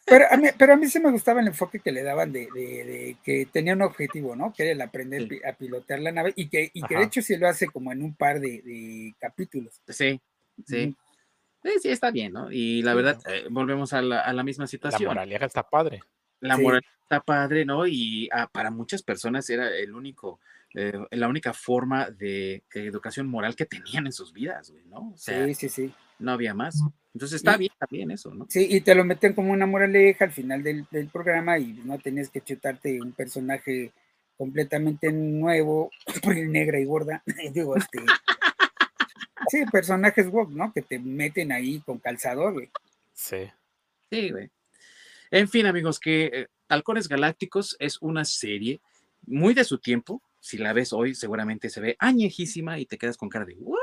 Pero 0.05 0.25
a 0.29 0.37
mí, 0.37 0.49
pero 0.57 0.73
a 0.73 0.75
mí 0.75 0.87
sí 0.87 0.99
me 0.99 1.11
gustaba 1.11 1.41
el 1.41 1.47
enfoque 1.47 1.79
que 1.79 1.91
le 1.91 2.03
daban 2.03 2.31
de, 2.31 2.47
de, 2.53 3.17
que 3.23 3.47
tenía 3.51 3.73
un 3.73 3.81
objetivo, 3.81 4.35
¿no? 4.35 4.53
Que 4.53 4.63
era 4.63 4.71
el 4.73 4.81
aprender 4.81 5.27
a 5.47 5.53
pilotear 5.53 5.99
la 5.99 6.11
nave 6.11 6.33
y 6.35 6.47
que, 6.47 6.69
y 6.73 6.81
que 6.83 6.95
de 6.95 7.03
hecho 7.03 7.21
sí 7.21 7.37
lo 7.37 7.47
hace 7.47 7.67
como 7.67 7.91
en 7.91 8.03
un 8.03 8.15
par 8.15 8.39
de, 8.39 9.13
capítulos. 9.19 9.81
Sí, 9.87 10.19
sí. 10.65 10.95
Sí, 11.81 11.89
está 11.89 12.11
bien, 12.11 12.33
¿no? 12.33 12.51
Y 12.51 12.81
la 12.81 12.93
verdad, 12.93 13.19
eh, 13.25 13.45
volvemos 13.49 13.93
a 13.93 14.01
la, 14.01 14.19
a 14.19 14.33
la 14.33 14.43
misma 14.43 14.67
situación. 14.67 15.07
La 15.07 15.15
moraleja 15.15 15.45
está 15.45 15.63
padre. 15.63 16.01
La 16.43 16.57
moral 16.57 16.83
está 17.01 17.21
padre, 17.21 17.65
¿no? 17.65 17.87
Y 17.87 18.29
ah, 18.31 18.49
para 18.51 18.69
muchas 18.69 19.01
personas 19.01 19.49
era 19.49 19.69
el 19.69 19.95
único, 19.95 20.39
eh, 20.73 20.93
la 21.11 21.27
única 21.27 21.53
forma 21.53 22.09
de 22.09 22.63
educación 22.73 23.27
moral 23.27 23.55
que 23.55 23.65
tenían 23.65 24.05
en 24.05 24.13
sus 24.13 24.33
vidas, 24.33 24.71
güey, 24.71 24.83
¿no? 24.85 25.13
sí, 25.15 25.53
sí, 25.55 25.69
sí. 25.69 25.93
No 26.19 26.31
había 26.31 26.53
más. 26.53 26.81
Entonces 27.13 27.37
está 27.37 27.57
bien 27.57 27.71
también 27.77 28.11
eso, 28.11 28.33
¿no? 28.33 28.45
Sí, 28.49 28.67
y 28.69 28.81
te 28.81 28.95
lo 28.95 29.03
meten 29.03 29.33
como 29.33 29.51
una 29.51 29.65
moraleja 29.65 30.25
al 30.25 30.31
final 30.31 30.63
del, 30.63 30.85
programa 31.11 31.59
y 31.59 31.73
no 31.85 31.97
tenías 31.99 32.29
que 32.29 32.41
chutarte 32.41 33.01
un 33.01 33.13
personaje 33.13 33.91
completamente 34.37 35.11
nuevo, 35.11 35.91
negra 36.25 36.79
y 36.79 36.85
gorda, 36.85 37.23
digo, 37.53 37.77
este... 37.77 37.99
sí, 39.47 39.63
personajes 39.71 40.27
woke, 40.27 40.51
¿no? 40.51 40.73
Que 40.73 40.81
te 40.81 40.99
meten 40.99 41.51
ahí 41.51 41.79
con 41.81 41.99
calzador, 41.99 42.53
güey. 42.53 42.69
Sí. 43.13 43.49
Sí, 44.09 44.31
güey. 44.31 44.49
En 45.33 45.47
fin, 45.47 45.65
amigos, 45.65 45.99
que 45.99 46.25
eh, 46.25 46.47
Halcones 46.69 47.09
Galácticos 47.09 47.75
es 47.79 47.97
una 48.01 48.23
serie 48.23 48.81
muy 49.25 49.55
de 49.55 49.63
su 49.63 49.79
tiempo. 49.79 50.21
Si 50.39 50.59
la 50.59 50.73
ves 50.73 50.93
hoy, 50.93 51.15
seguramente 51.15 51.71
se 51.71 51.81
ve 51.81 51.95
añejísima 51.97 52.77
y 52.77 52.85
te 52.85 52.99
quedas 52.99 53.17
con 53.17 53.29
cara 53.29 53.43
de 53.43 53.55
¿what? 53.55 53.79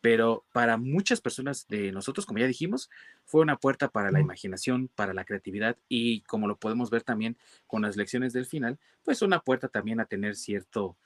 Pero 0.00 0.44
para 0.52 0.76
muchas 0.76 1.20
personas 1.20 1.66
de 1.66 1.90
nosotros, 1.90 2.24
como 2.24 2.38
ya 2.38 2.46
dijimos, 2.46 2.88
fue 3.24 3.40
una 3.40 3.56
puerta 3.56 3.88
para 3.88 4.12
la 4.12 4.20
imaginación, 4.20 4.86
para 4.94 5.12
la 5.12 5.24
creatividad 5.24 5.76
y 5.88 6.20
como 6.20 6.46
lo 6.46 6.56
podemos 6.56 6.88
ver 6.88 7.02
también 7.02 7.36
con 7.66 7.82
las 7.82 7.96
lecciones 7.96 8.32
del 8.32 8.46
final, 8.46 8.78
pues 9.02 9.22
una 9.22 9.40
puerta 9.40 9.66
también 9.66 9.98
a 9.98 10.04
tener 10.04 10.36
cierto 10.36 10.96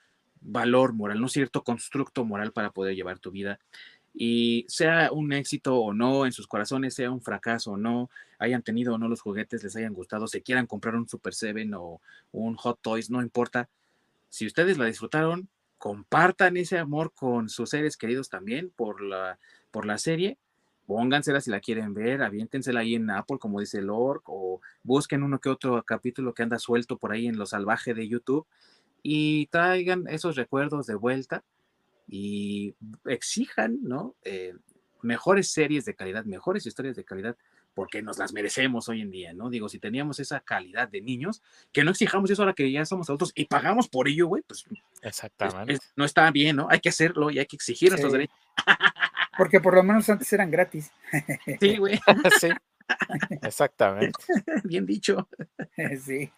valor 0.41 0.93
moral, 0.93 1.19
no 1.19 1.27
cierto 1.27 1.63
constructo 1.63 2.23
moral 2.23 2.51
para 2.51 2.69
poder 2.69 2.95
llevar 2.95 3.17
tu 3.17 3.31
vida 3.31 3.59
y 4.17 4.65
sea 4.69 5.11
un 5.11 5.33
éxito 5.33 5.77
o 5.77 5.93
no 5.93 6.25
en 6.25 6.31
sus 6.31 6.47
corazones, 6.47 6.93
sea 6.93 7.11
un 7.11 7.21
fracaso 7.21 7.71
o 7.71 7.77
no, 7.77 8.09
hayan 8.39 8.63
tenido 8.63 8.95
o 8.95 8.97
no 8.97 9.09
los 9.09 9.21
juguetes, 9.21 9.63
les 9.63 9.75
hayan 9.75 9.93
gustado, 9.93 10.27
se 10.27 10.41
quieran 10.41 10.67
comprar 10.67 10.95
un 10.95 11.07
Super 11.07 11.33
Seven 11.33 11.73
o 11.73 11.99
un 12.31 12.55
Hot 12.55 12.79
Toys, 12.81 13.09
no 13.09 13.21
importa. 13.21 13.67
Si 14.29 14.45
ustedes 14.45 14.77
la 14.77 14.85
disfrutaron, 14.85 15.49
compartan 15.77 16.55
ese 16.55 16.77
amor 16.77 17.11
con 17.13 17.49
sus 17.49 17.69
seres 17.69 17.97
queridos 17.97 18.29
también 18.29 18.71
por 18.73 19.01
la, 19.01 19.37
por 19.71 19.85
la 19.85 19.97
serie. 19.97 20.37
Póngansela 20.87 21.41
si 21.41 21.49
la 21.49 21.59
quieren 21.59 21.93
ver, 21.93 22.21
aviéntensela 22.21 22.81
ahí 22.81 22.95
en 22.95 23.09
Apple, 23.09 23.37
como 23.39 23.59
dice 23.59 23.81
Lord, 23.81 24.21
o 24.25 24.61
busquen 24.83 25.23
uno 25.23 25.39
que 25.39 25.49
otro 25.49 25.83
capítulo 25.83 26.33
que 26.33 26.43
anda 26.43 26.59
suelto 26.59 26.97
por 26.97 27.11
ahí 27.11 27.27
en 27.27 27.37
lo 27.37 27.45
salvaje 27.45 27.93
de 27.93 28.07
YouTube 28.07 28.45
y 29.03 29.47
traigan 29.47 30.07
esos 30.07 30.35
recuerdos 30.35 30.87
de 30.87 30.95
vuelta 30.95 31.43
y 32.07 32.75
exijan, 33.05 33.79
¿no? 33.81 34.15
Eh, 34.23 34.53
mejores 35.01 35.51
series 35.51 35.85
de 35.85 35.95
calidad, 35.95 36.25
mejores 36.25 36.65
historias 36.65 36.95
de 36.95 37.03
calidad, 37.03 37.37
porque 37.73 38.01
nos 38.01 38.17
las 38.17 38.33
merecemos 38.33 38.87
hoy 38.89 39.01
en 39.01 39.11
día, 39.11 39.33
¿no? 39.33 39.49
Digo, 39.49 39.69
si 39.69 39.79
teníamos 39.79 40.19
esa 40.19 40.39
calidad 40.39 40.87
de 40.87 41.01
niños, 41.01 41.41
que 41.71 41.83
no 41.83 41.91
exijamos 41.91 42.31
eso 42.31 42.41
ahora 42.41 42.53
que 42.53 42.71
ya 42.71 42.85
somos 42.85 43.09
adultos 43.09 43.31
y 43.35 43.45
pagamos 43.45 43.89
por 43.89 44.07
ello, 44.07 44.27
güey, 44.27 44.43
pues. 44.47 44.65
Exactamente. 45.01 45.77
no 45.95 46.05
está 46.05 46.31
bien, 46.31 46.55
¿no? 46.55 46.67
Hay 46.69 46.79
que 46.79 46.89
hacerlo 46.89 47.29
y 47.29 47.39
hay 47.39 47.45
que 47.45 47.57
exigir 47.57 47.89
nuestros 47.89 48.13
derechos. 48.13 48.35
Porque 49.37 49.59
por 49.59 49.75
lo 49.75 49.83
menos 49.83 50.09
antes 50.09 50.31
eran 50.31 50.49
gratis. 50.49 50.89
Sí, 51.59 51.77
güey. 51.77 51.99
sí. 52.39 52.49
Exactamente. 53.41 54.19
Bien 54.63 54.85
dicho. 54.85 55.27
Sí. 56.05 56.31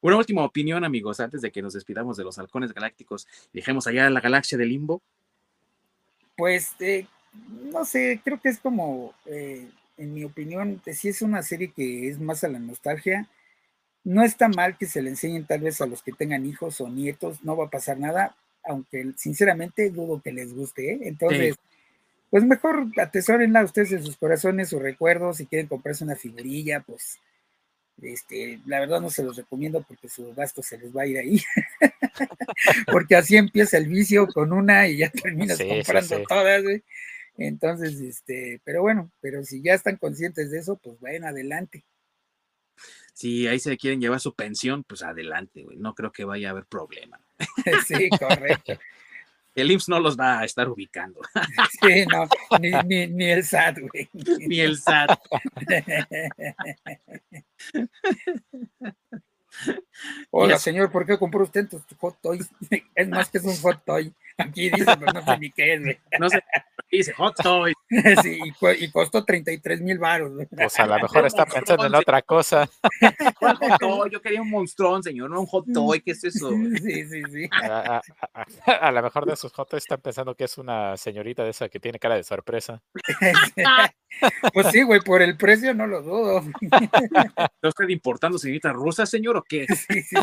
Una 0.00 0.16
última 0.16 0.44
opinión, 0.44 0.84
amigos, 0.84 1.18
antes 1.18 1.40
de 1.40 1.50
que 1.50 1.62
nos 1.62 1.72
despidamos 1.72 2.16
de 2.16 2.22
los 2.22 2.38
halcones 2.38 2.72
galácticos 2.72 3.26
y 3.52 3.58
dejemos 3.58 3.88
allá 3.88 4.08
la 4.08 4.20
galaxia 4.20 4.56
de 4.56 4.66
Limbo. 4.66 5.02
Pues, 6.36 6.76
eh, 6.78 7.06
no 7.72 7.84
sé, 7.84 8.20
creo 8.22 8.40
que 8.40 8.50
es 8.50 8.58
como, 8.58 9.14
eh, 9.26 9.68
en 9.96 10.14
mi 10.14 10.22
opinión, 10.22 10.80
si 10.92 11.08
es 11.08 11.22
una 11.22 11.42
serie 11.42 11.72
que 11.74 12.08
es 12.08 12.20
más 12.20 12.44
a 12.44 12.48
la 12.48 12.60
nostalgia. 12.60 13.28
No 14.04 14.22
está 14.22 14.48
mal 14.48 14.78
que 14.78 14.86
se 14.86 15.02
le 15.02 15.10
enseñen 15.10 15.44
tal 15.44 15.60
vez 15.60 15.80
a 15.80 15.86
los 15.86 16.02
que 16.02 16.12
tengan 16.12 16.46
hijos 16.46 16.80
o 16.80 16.88
nietos, 16.88 17.42
no 17.42 17.56
va 17.56 17.66
a 17.66 17.70
pasar 17.70 17.98
nada, 17.98 18.36
aunque 18.64 19.12
sinceramente 19.16 19.90
dudo 19.90 20.22
que 20.22 20.32
les 20.32 20.54
guste. 20.54 20.92
¿eh? 20.92 20.98
Entonces, 21.02 21.56
pues 22.30 22.44
mejor 22.44 22.86
atesórenla 22.96 23.64
ustedes 23.64 23.92
en 23.92 24.04
sus 24.04 24.16
corazones, 24.16 24.68
sus 24.68 24.82
recuerdos, 24.82 25.38
si 25.38 25.46
quieren 25.46 25.66
comprarse 25.66 26.04
una 26.04 26.16
figurilla, 26.16 26.80
pues 26.80 27.18
este, 28.02 28.60
la 28.66 28.80
verdad 28.80 29.00
no 29.00 29.10
se 29.10 29.22
los 29.22 29.36
recomiendo 29.36 29.82
porque 29.82 30.08
su 30.08 30.32
gasto 30.34 30.62
se 30.62 30.78
les 30.78 30.94
va 30.96 31.02
a 31.02 31.06
ir 31.06 31.18
ahí. 31.18 31.42
porque 32.92 33.16
así 33.16 33.36
empieza 33.36 33.78
el 33.78 33.88
vicio 33.88 34.26
con 34.28 34.52
una 34.52 34.88
y 34.88 34.98
ya 34.98 35.10
terminas 35.10 35.58
comprando 35.58 36.22
todas, 36.28 36.64
Entonces, 37.36 38.00
este, 38.00 38.60
pero 38.64 38.82
bueno, 38.82 39.10
pero 39.20 39.42
si 39.44 39.62
ya 39.62 39.74
están 39.74 39.96
conscientes 39.96 40.50
de 40.50 40.58
eso, 40.58 40.76
pues 40.76 41.00
vayan 41.00 41.24
adelante. 41.24 41.84
Si 43.14 43.48
ahí 43.48 43.58
se 43.58 43.76
quieren 43.76 44.00
llevar 44.00 44.20
su 44.20 44.34
pensión, 44.34 44.84
pues 44.84 45.02
adelante, 45.02 45.64
güey. 45.64 45.76
No 45.76 45.94
creo 45.94 46.12
que 46.12 46.24
vaya 46.24 46.48
a 46.48 46.50
haber 46.52 46.66
problema. 46.66 47.20
sí, 47.88 48.08
correcto. 48.10 48.78
El 49.60 49.70
IMSS 49.70 49.88
no 49.88 50.00
los 50.00 50.18
va 50.18 50.40
a 50.40 50.44
estar 50.44 50.68
ubicando. 50.68 51.20
Sí, 51.80 52.04
no, 52.06 52.28
ni, 52.58 53.30
el 53.30 53.44
SAT, 53.44 53.78
güey. 53.80 54.08
Ni 54.12 54.60
el 54.60 54.76
SAT. 54.78 55.18
Hola, 60.30 60.58
señor, 60.58 60.90
¿por 60.90 61.06
qué 61.06 61.18
compró 61.18 61.42
usted 61.42 61.68
tus 61.68 61.82
hot 61.98 62.18
toys? 62.20 62.50
Es 62.94 63.08
más 63.08 63.30
que 63.30 63.38
es 63.38 63.44
un 63.44 63.56
hot 63.56 63.84
toy. 63.84 64.12
Aquí 64.38 64.70
dice, 64.70 64.96
pero 64.98 65.12
no 65.12 65.24
sé 65.24 65.38
ni 65.38 65.50
qué 65.50 65.74
es, 65.74 65.82
güey. 65.82 65.98
No 66.18 66.30
sé, 66.30 66.40
dice 66.90 67.12
hot 67.12 67.34
toy. 67.42 67.74
Sí, 68.22 68.38
y, 68.80 68.90
costó 68.90 69.24
33 69.24 69.80
mil 69.80 69.98
baros. 69.98 70.30
Pues 70.50 70.78
a 70.78 70.86
lo 70.86 70.98
mejor 70.98 71.24
está 71.24 71.46
pensando 71.46 71.86
en 71.86 71.94
otra 71.94 72.20
cosa. 72.20 72.68
hot 73.40 73.58
toy? 73.80 74.10
Yo 74.10 74.20
quería 74.20 74.42
un 74.42 74.50
monstruón, 74.50 75.02
señor, 75.02 75.30
no 75.30 75.40
un 75.40 75.46
hot 75.46 75.64
toy. 75.72 76.00
¿Qué 76.00 76.12
es 76.12 76.24
eso? 76.24 76.50
Sí, 76.78 77.06
sí, 77.08 77.22
sí. 77.30 77.48
A, 77.50 78.92
lo 78.92 79.02
mejor 79.02 79.26
de 79.26 79.36
sus 79.36 79.52
hot 79.52 79.68
toys 79.68 79.82
están 79.82 80.00
pensando 80.00 80.34
que 80.34 80.44
es 80.44 80.58
una 80.58 80.96
señorita 80.96 81.44
de 81.44 81.50
esa 81.50 81.68
que 81.68 81.80
tiene 81.80 81.98
cara 81.98 82.14
de 82.14 82.24
sorpresa. 82.24 82.82
Pues 84.52 84.68
sí, 84.70 84.82
güey, 84.82 85.00
por 85.00 85.22
el 85.22 85.36
precio 85.36 85.74
no 85.74 85.86
lo 85.86 86.02
dudo. 86.02 86.42
¿Está 86.60 87.68
usted 87.68 87.88
importando 87.88 88.38
señorita 88.38 88.72
rusa, 88.72 89.06
señor, 89.06 89.36
o 89.36 89.42
qué? 89.42 89.66
Sí, 89.66 90.02
sí. 90.02 90.16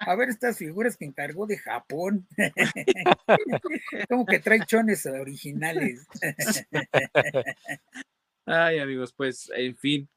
A 0.00 0.14
ver 0.14 0.28
estas 0.28 0.58
figuras 0.58 0.96
que 0.96 1.04
encargó 1.04 1.46
de 1.46 1.58
Japón. 1.58 2.26
Como 4.08 4.26
que 4.26 4.38
trae 4.38 4.60
chones 4.66 5.06
originales. 5.06 6.06
Ay, 8.46 8.78
amigos, 8.78 9.12
pues, 9.12 9.50
en 9.54 9.76
fin. 9.76 10.08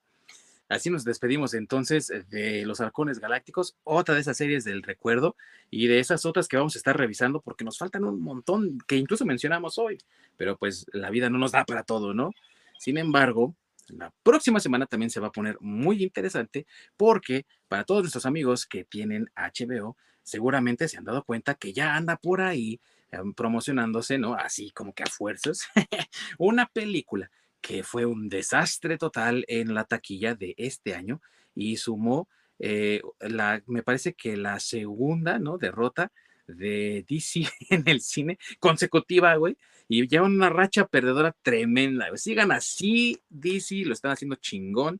Así 0.69 0.89
nos 0.89 1.03
despedimos 1.03 1.53
entonces 1.53 2.11
de 2.29 2.65
los 2.65 2.81
halcones 2.81 3.19
galácticos, 3.19 3.75
otra 3.83 4.15
de 4.15 4.21
esas 4.21 4.37
series 4.37 4.63
del 4.63 4.81
recuerdo 4.81 5.35
y 5.69 5.87
de 5.87 5.99
esas 5.99 6.25
otras 6.25 6.47
que 6.47 6.57
vamos 6.57 6.75
a 6.75 6.79
estar 6.79 6.97
revisando 6.97 7.41
porque 7.41 7.63
nos 7.63 7.77
faltan 7.77 8.05
un 8.05 8.21
montón 8.21 8.79
que 8.87 8.95
incluso 8.95 9.25
mencionamos 9.25 9.77
hoy, 9.77 9.99
pero 10.37 10.57
pues 10.57 10.85
la 10.93 11.11
vida 11.11 11.29
no 11.29 11.37
nos 11.37 11.51
da 11.51 11.65
para 11.65 11.83
todo, 11.83 12.13
¿no? 12.13 12.31
Sin 12.79 12.97
embargo, 12.97 13.55
la 13.89 14.11
próxima 14.23 14.59
semana 14.59 14.85
también 14.85 15.09
se 15.09 15.19
va 15.19 15.27
a 15.27 15.31
poner 15.31 15.57
muy 15.59 16.01
interesante 16.01 16.65
porque 16.97 17.45
para 17.67 17.83
todos 17.83 18.01
nuestros 18.01 18.25
amigos 18.25 18.65
que 18.65 18.85
tienen 18.85 19.29
HBO, 19.35 19.97
seguramente 20.23 20.87
se 20.87 20.97
han 20.97 21.05
dado 21.05 21.23
cuenta 21.23 21.55
que 21.55 21.73
ya 21.73 21.95
anda 21.95 22.17
por 22.17 22.41
ahí 22.41 22.79
em, 23.11 23.33
promocionándose, 23.33 24.17
¿no? 24.17 24.35
Así 24.35 24.71
como 24.71 24.93
que 24.93 25.03
a 25.03 25.07
fuerzas, 25.07 25.67
una 26.37 26.67
película 26.67 27.29
que 27.61 27.83
fue 27.83 28.05
un 28.05 28.29
desastre 28.29 28.97
total 28.97 29.45
en 29.47 29.73
la 29.73 29.85
taquilla 29.85 30.35
de 30.35 30.53
este 30.57 30.95
año 30.95 31.21
y 31.55 31.77
sumó, 31.77 32.27
eh, 32.59 33.01
la, 33.19 33.63
me 33.67 33.83
parece 33.83 34.13
que 34.13 34.37
la 34.37 34.59
segunda, 34.59 35.39
¿no? 35.39 35.57
Derrota 35.57 36.11
de 36.47 37.05
DC 37.07 37.47
en 37.69 37.87
el 37.87 38.01
cine 38.01 38.37
consecutiva, 38.59 39.35
güey, 39.35 39.57
y 39.87 40.07
llevan 40.07 40.33
una 40.33 40.49
racha 40.49 40.87
perdedora 40.87 41.35
tremenda. 41.41 42.07
Sigan 42.15 42.51
así, 42.51 43.21
DC, 43.29 43.85
lo 43.85 43.93
están 43.93 44.11
haciendo 44.11 44.35
chingón, 44.35 44.99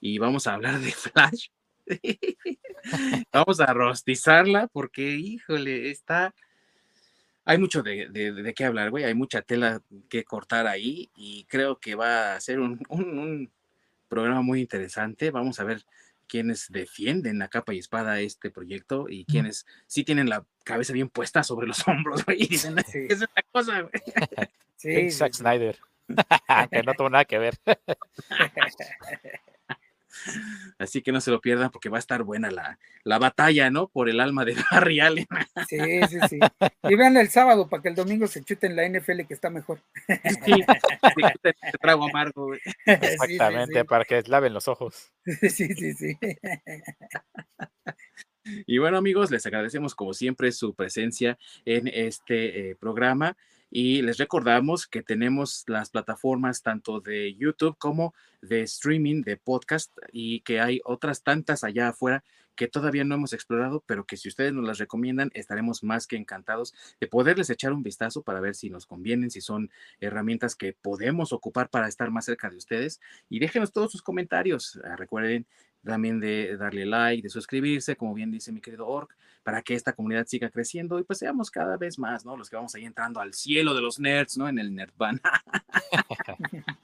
y 0.00 0.18
vamos 0.18 0.46
a 0.46 0.54
hablar 0.54 0.80
de 0.80 0.90
Flash, 0.92 1.48
Vamos 3.32 3.60
a 3.60 3.72
rostizarla 3.72 4.68
porque, 4.68 5.02
híjole, 5.02 5.90
está... 5.90 6.34
Hay 7.44 7.58
mucho 7.58 7.82
de, 7.82 8.08
de, 8.08 8.54
qué 8.54 8.64
hablar, 8.64 8.90
güey. 8.90 9.02
Hay 9.02 9.14
mucha 9.14 9.42
tela 9.42 9.82
que 10.08 10.22
cortar 10.22 10.68
ahí 10.68 11.10
y 11.16 11.44
creo 11.46 11.80
que 11.80 11.96
va 11.96 12.36
a 12.36 12.40
ser 12.40 12.60
un, 12.60 12.80
un, 12.88 13.50
programa 14.08 14.42
muy 14.42 14.60
interesante. 14.60 15.30
Vamos 15.32 15.58
a 15.58 15.64
ver 15.64 15.82
quiénes 16.28 16.70
defienden 16.70 17.42
a 17.42 17.48
capa 17.48 17.74
y 17.74 17.78
espada 17.78 18.20
este 18.20 18.50
proyecto 18.50 19.06
y 19.08 19.24
quienes 19.24 19.66
sí 19.86 20.04
tienen 20.04 20.28
la 20.28 20.44
cabeza 20.64 20.92
bien 20.92 21.08
puesta 21.08 21.42
sobre 21.42 21.66
los 21.66 21.82
hombros, 21.88 22.24
güey. 22.24 22.44
Y 22.44 22.46
dicen, 22.46 22.76
es 22.78 23.16
una 23.16 23.42
cosa, 23.50 23.80
güey. 23.80 23.92
Sí, 24.76 25.10
Zack 25.10 25.32
Snyder. 25.34 25.78
que 26.70 26.82
no 26.82 26.94
tuvo 26.94 27.10
nada 27.10 27.24
que 27.24 27.38
ver. 27.38 27.58
Así 30.78 31.02
que 31.02 31.12
no 31.12 31.20
se 31.20 31.30
lo 31.30 31.40
pierdan 31.40 31.70
porque 31.70 31.88
va 31.88 31.98
a 31.98 32.00
estar 32.00 32.22
buena 32.22 32.50
la, 32.50 32.78
la 33.04 33.18
batalla, 33.18 33.70
¿no? 33.70 33.88
Por 33.88 34.08
el 34.08 34.20
alma 34.20 34.44
de 34.44 34.54
Barry 34.70 35.00
Allen. 35.00 35.26
Sí, 35.68 35.78
sí, 36.08 36.18
sí. 36.28 36.38
Y 36.84 36.94
vean 36.94 37.16
el 37.16 37.28
sábado 37.28 37.68
para 37.68 37.82
que 37.82 37.88
el 37.88 37.94
domingo 37.94 38.26
se 38.26 38.42
chuten 38.42 38.76
la 38.76 38.88
NFL 38.88 39.22
que 39.26 39.34
está 39.34 39.50
mejor. 39.50 39.80
Sí, 40.44 40.52
te, 41.42 41.54
trago 41.80 42.04
amargo. 42.04 42.52
Exactamente, 42.84 43.84
para 43.84 44.04
que 44.04 44.22
laven 44.26 44.52
los 44.52 44.66
ojos. 44.66 45.12
Sí, 45.24 45.48
sí, 45.50 45.94
sí. 45.94 46.18
Y 48.44 48.78
bueno, 48.78 48.98
amigos, 48.98 49.30
les 49.30 49.46
agradecemos 49.46 49.94
como 49.94 50.14
siempre 50.14 50.50
su 50.52 50.74
presencia 50.74 51.38
en 51.64 51.88
este 51.88 52.70
eh, 52.70 52.76
programa. 52.76 53.36
Y 53.74 54.02
les 54.02 54.18
recordamos 54.18 54.86
que 54.86 55.02
tenemos 55.02 55.64
las 55.66 55.88
plataformas 55.88 56.60
tanto 56.60 57.00
de 57.00 57.34
YouTube 57.34 57.78
como 57.78 58.12
de 58.42 58.60
streaming, 58.60 59.22
de 59.22 59.38
podcast, 59.38 59.90
y 60.12 60.40
que 60.40 60.60
hay 60.60 60.82
otras 60.84 61.22
tantas 61.22 61.64
allá 61.64 61.88
afuera 61.88 62.22
que 62.54 62.68
todavía 62.68 63.04
no 63.04 63.14
hemos 63.14 63.32
explorado, 63.32 63.82
pero 63.86 64.04
que 64.04 64.18
si 64.18 64.28
ustedes 64.28 64.52
nos 64.52 64.66
las 64.66 64.76
recomiendan, 64.76 65.30
estaremos 65.32 65.82
más 65.82 66.06
que 66.06 66.16
encantados 66.16 66.74
de 67.00 67.06
poderles 67.06 67.48
echar 67.48 67.72
un 67.72 67.82
vistazo 67.82 68.20
para 68.22 68.40
ver 68.40 68.54
si 68.54 68.68
nos 68.68 68.84
convienen, 68.84 69.30
si 69.30 69.40
son 69.40 69.70
herramientas 70.00 70.54
que 70.54 70.74
podemos 70.74 71.32
ocupar 71.32 71.70
para 71.70 71.88
estar 71.88 72.10
más 72.10 72.26
cerca 72.26 72.50
de 72.50 72.58
ustedes. 72.58 73.00
Y 73.30 73.38
déjenos 73.38 73.72
todos 73.72 73.90
sus 73.90 74.02
comentarios. 74.02 74.78
Ah, 74.84 74.96
recuerden 74.96 75.46
también 75.84 76.20
de 76.20 76.56
darle 76.56 76.86
like, 76.86 77.22
de 77.22 77.28
suscribirse, 77.28 77.96
como 77.96 78.14
bien 78.14 78.30
dice 78.30 78.52
mi 78.52 78.60
querido 78.60 78.86
Orc, 78.86 79.14
para 79.42 79.62
que 79.62 79.74
esta 79.74 79.92
comunidad 79.92 80.26
siga 80.26 80.50
creciendo 80.50 80.98
y 80.98 81.04
pues 81.04 81.18
seamos 81.18 81.50
cada 81.50 81.76
vez 81.76 81.98
más, 81.98 82.24
¿no? 82.24 82.36
Los 82.36 82.48
que 82.48 82.56
vamos 82.56 82.74
ahí 82.74 82.84
entrando 82.84 83.20
al 83.20 83.34
cielo 83.34 83.74
de 83.74 83.80
los 83.80 83.98
nerds, 83.98 84.36
¿no? 84.36 84.48
En 84.48 84.58
el 84.58 84.74
Nerdvana. 84.74 85.20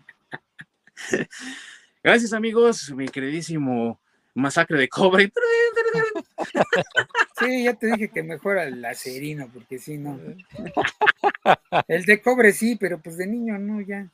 Gracias 2.03 2.33
amigos, 2.33 2.91
mi 2.91 3.09
queridísimo 3.09 4.01
masacre 4.35 4.79
de 4.79 4.89
cobre. 4.89 5.33
Sí, 7.39 7.65
ya 7.65 7.75
te 7.75 7.87
dije 7.89 8.09
que 8.09 8.23
mejora 8.23 8.65
el 8.65 8.85
acerino, 8.85 9.49
porque 9.53 9.79
si 9.79 9.99
no. 9.99 10.19
El 11.89 12.05
de 12.05 12.21
cobre 12.21 12.53
sí, 12.53 12.77
pero 12.77 13.01
pues 13.01 13.17
de 13.17 13.27
niño 13.27 13.59
no, 13.59 13.81
ya. 13.81 14.11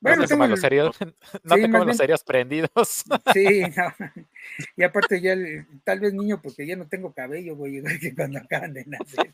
Bueno, 0.00 0.24
no 0.36 0.46
los 0.46 0.60
serios, 0.60 0.96
no 1.42 1.54
te 1.54 1.68
los 1.68 1.96
serios 1.96 2.24
prendidos. 2.24 3.04
Sí, 3.32 3.62
no. 3.76 3.94
Y 4.76 4.82
aparte 4.82 5.20
ya, 5.20 5.36
tal 5.84 6.00
vez 6.00 6.12
niño, 6.12 6.40
porque 6.42 6.66
ya 6.66 6.74
no 6.74 6.88
tengo 6.88 7.12
cabello, 7.12 7.54
voy 7.54 7.70
a 7.70 7.72
llegar 7.74 8.00
que 8.00 8.14
cuando 8.14 8.38
acaban 8.38 8.72
de 8.72 8.84
nacer. 8.86 9.32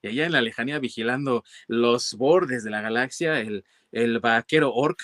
Y 0.00 0.08
allá 0.08 0.26
en 0.26 0.32
la 0.32 0.40
lejanía 0.40 0.78
vigilando 0.78 1.44
los 1.66 2.14
bordes 2.14 2.64
de 2.64 2.70
la 2.70 2.80
galaxia, 2.80 3.40
el, 3.40 3.64
el 3.92 4.20
vaquero 4.20 4.72
orc. 4.72 5.00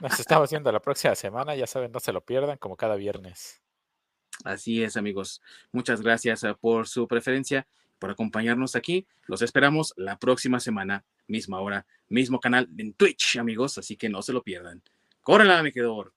Nos 0.00 0.20
estamos 0.20 0.50
viendo 0.50 0.70
la 0.70 0.80
próxima 0.80 1.14
semana, 1.14 1.56
ya 1.56 1.66
saben, 1.66 1.92
no 1.92 2.00
se 2.00 2.12
lo 2.12 2.20
pierdan 2.20 2.58
como 2.58 2.76
cada 2.76 2.96
viernes. 2.96 3.62
Así 4.44 4.82
es, 4.82 4.96
amigos. 4.96 5.42
Muchas 5.72 6.02
gracias 6.02 6.44
eh, 6.44 6.54
por 6.60 6.88
su 6.88 7.08
preferencia 7.08 7.66
por 7.98 8.10
acompañarnos 8.10 8.76
aquí. 8.76 9.06
Los 9.26 9.42
esperamos 9.42 9.92
la 9.96 10.18
próxima 10.18 10.60
semana, 10.60 11.04
misma 11.26 11.60
hora, 11.60 11.86
mismo 12.08 12.40
canal 12.40 12.68
en 12.78 12.92
Twitch, 12.94 13.36
amigos, 13.36 13.78
así 13.78 13.96
que 13.96 14.08
no 14.08 14.22
se 14.22 14.32
lo 14.32 14.42
pierdan. 14.42 14.82
Córrela, 15.22 15.62
me 15.62 15.72
quedo. 15.72 16.12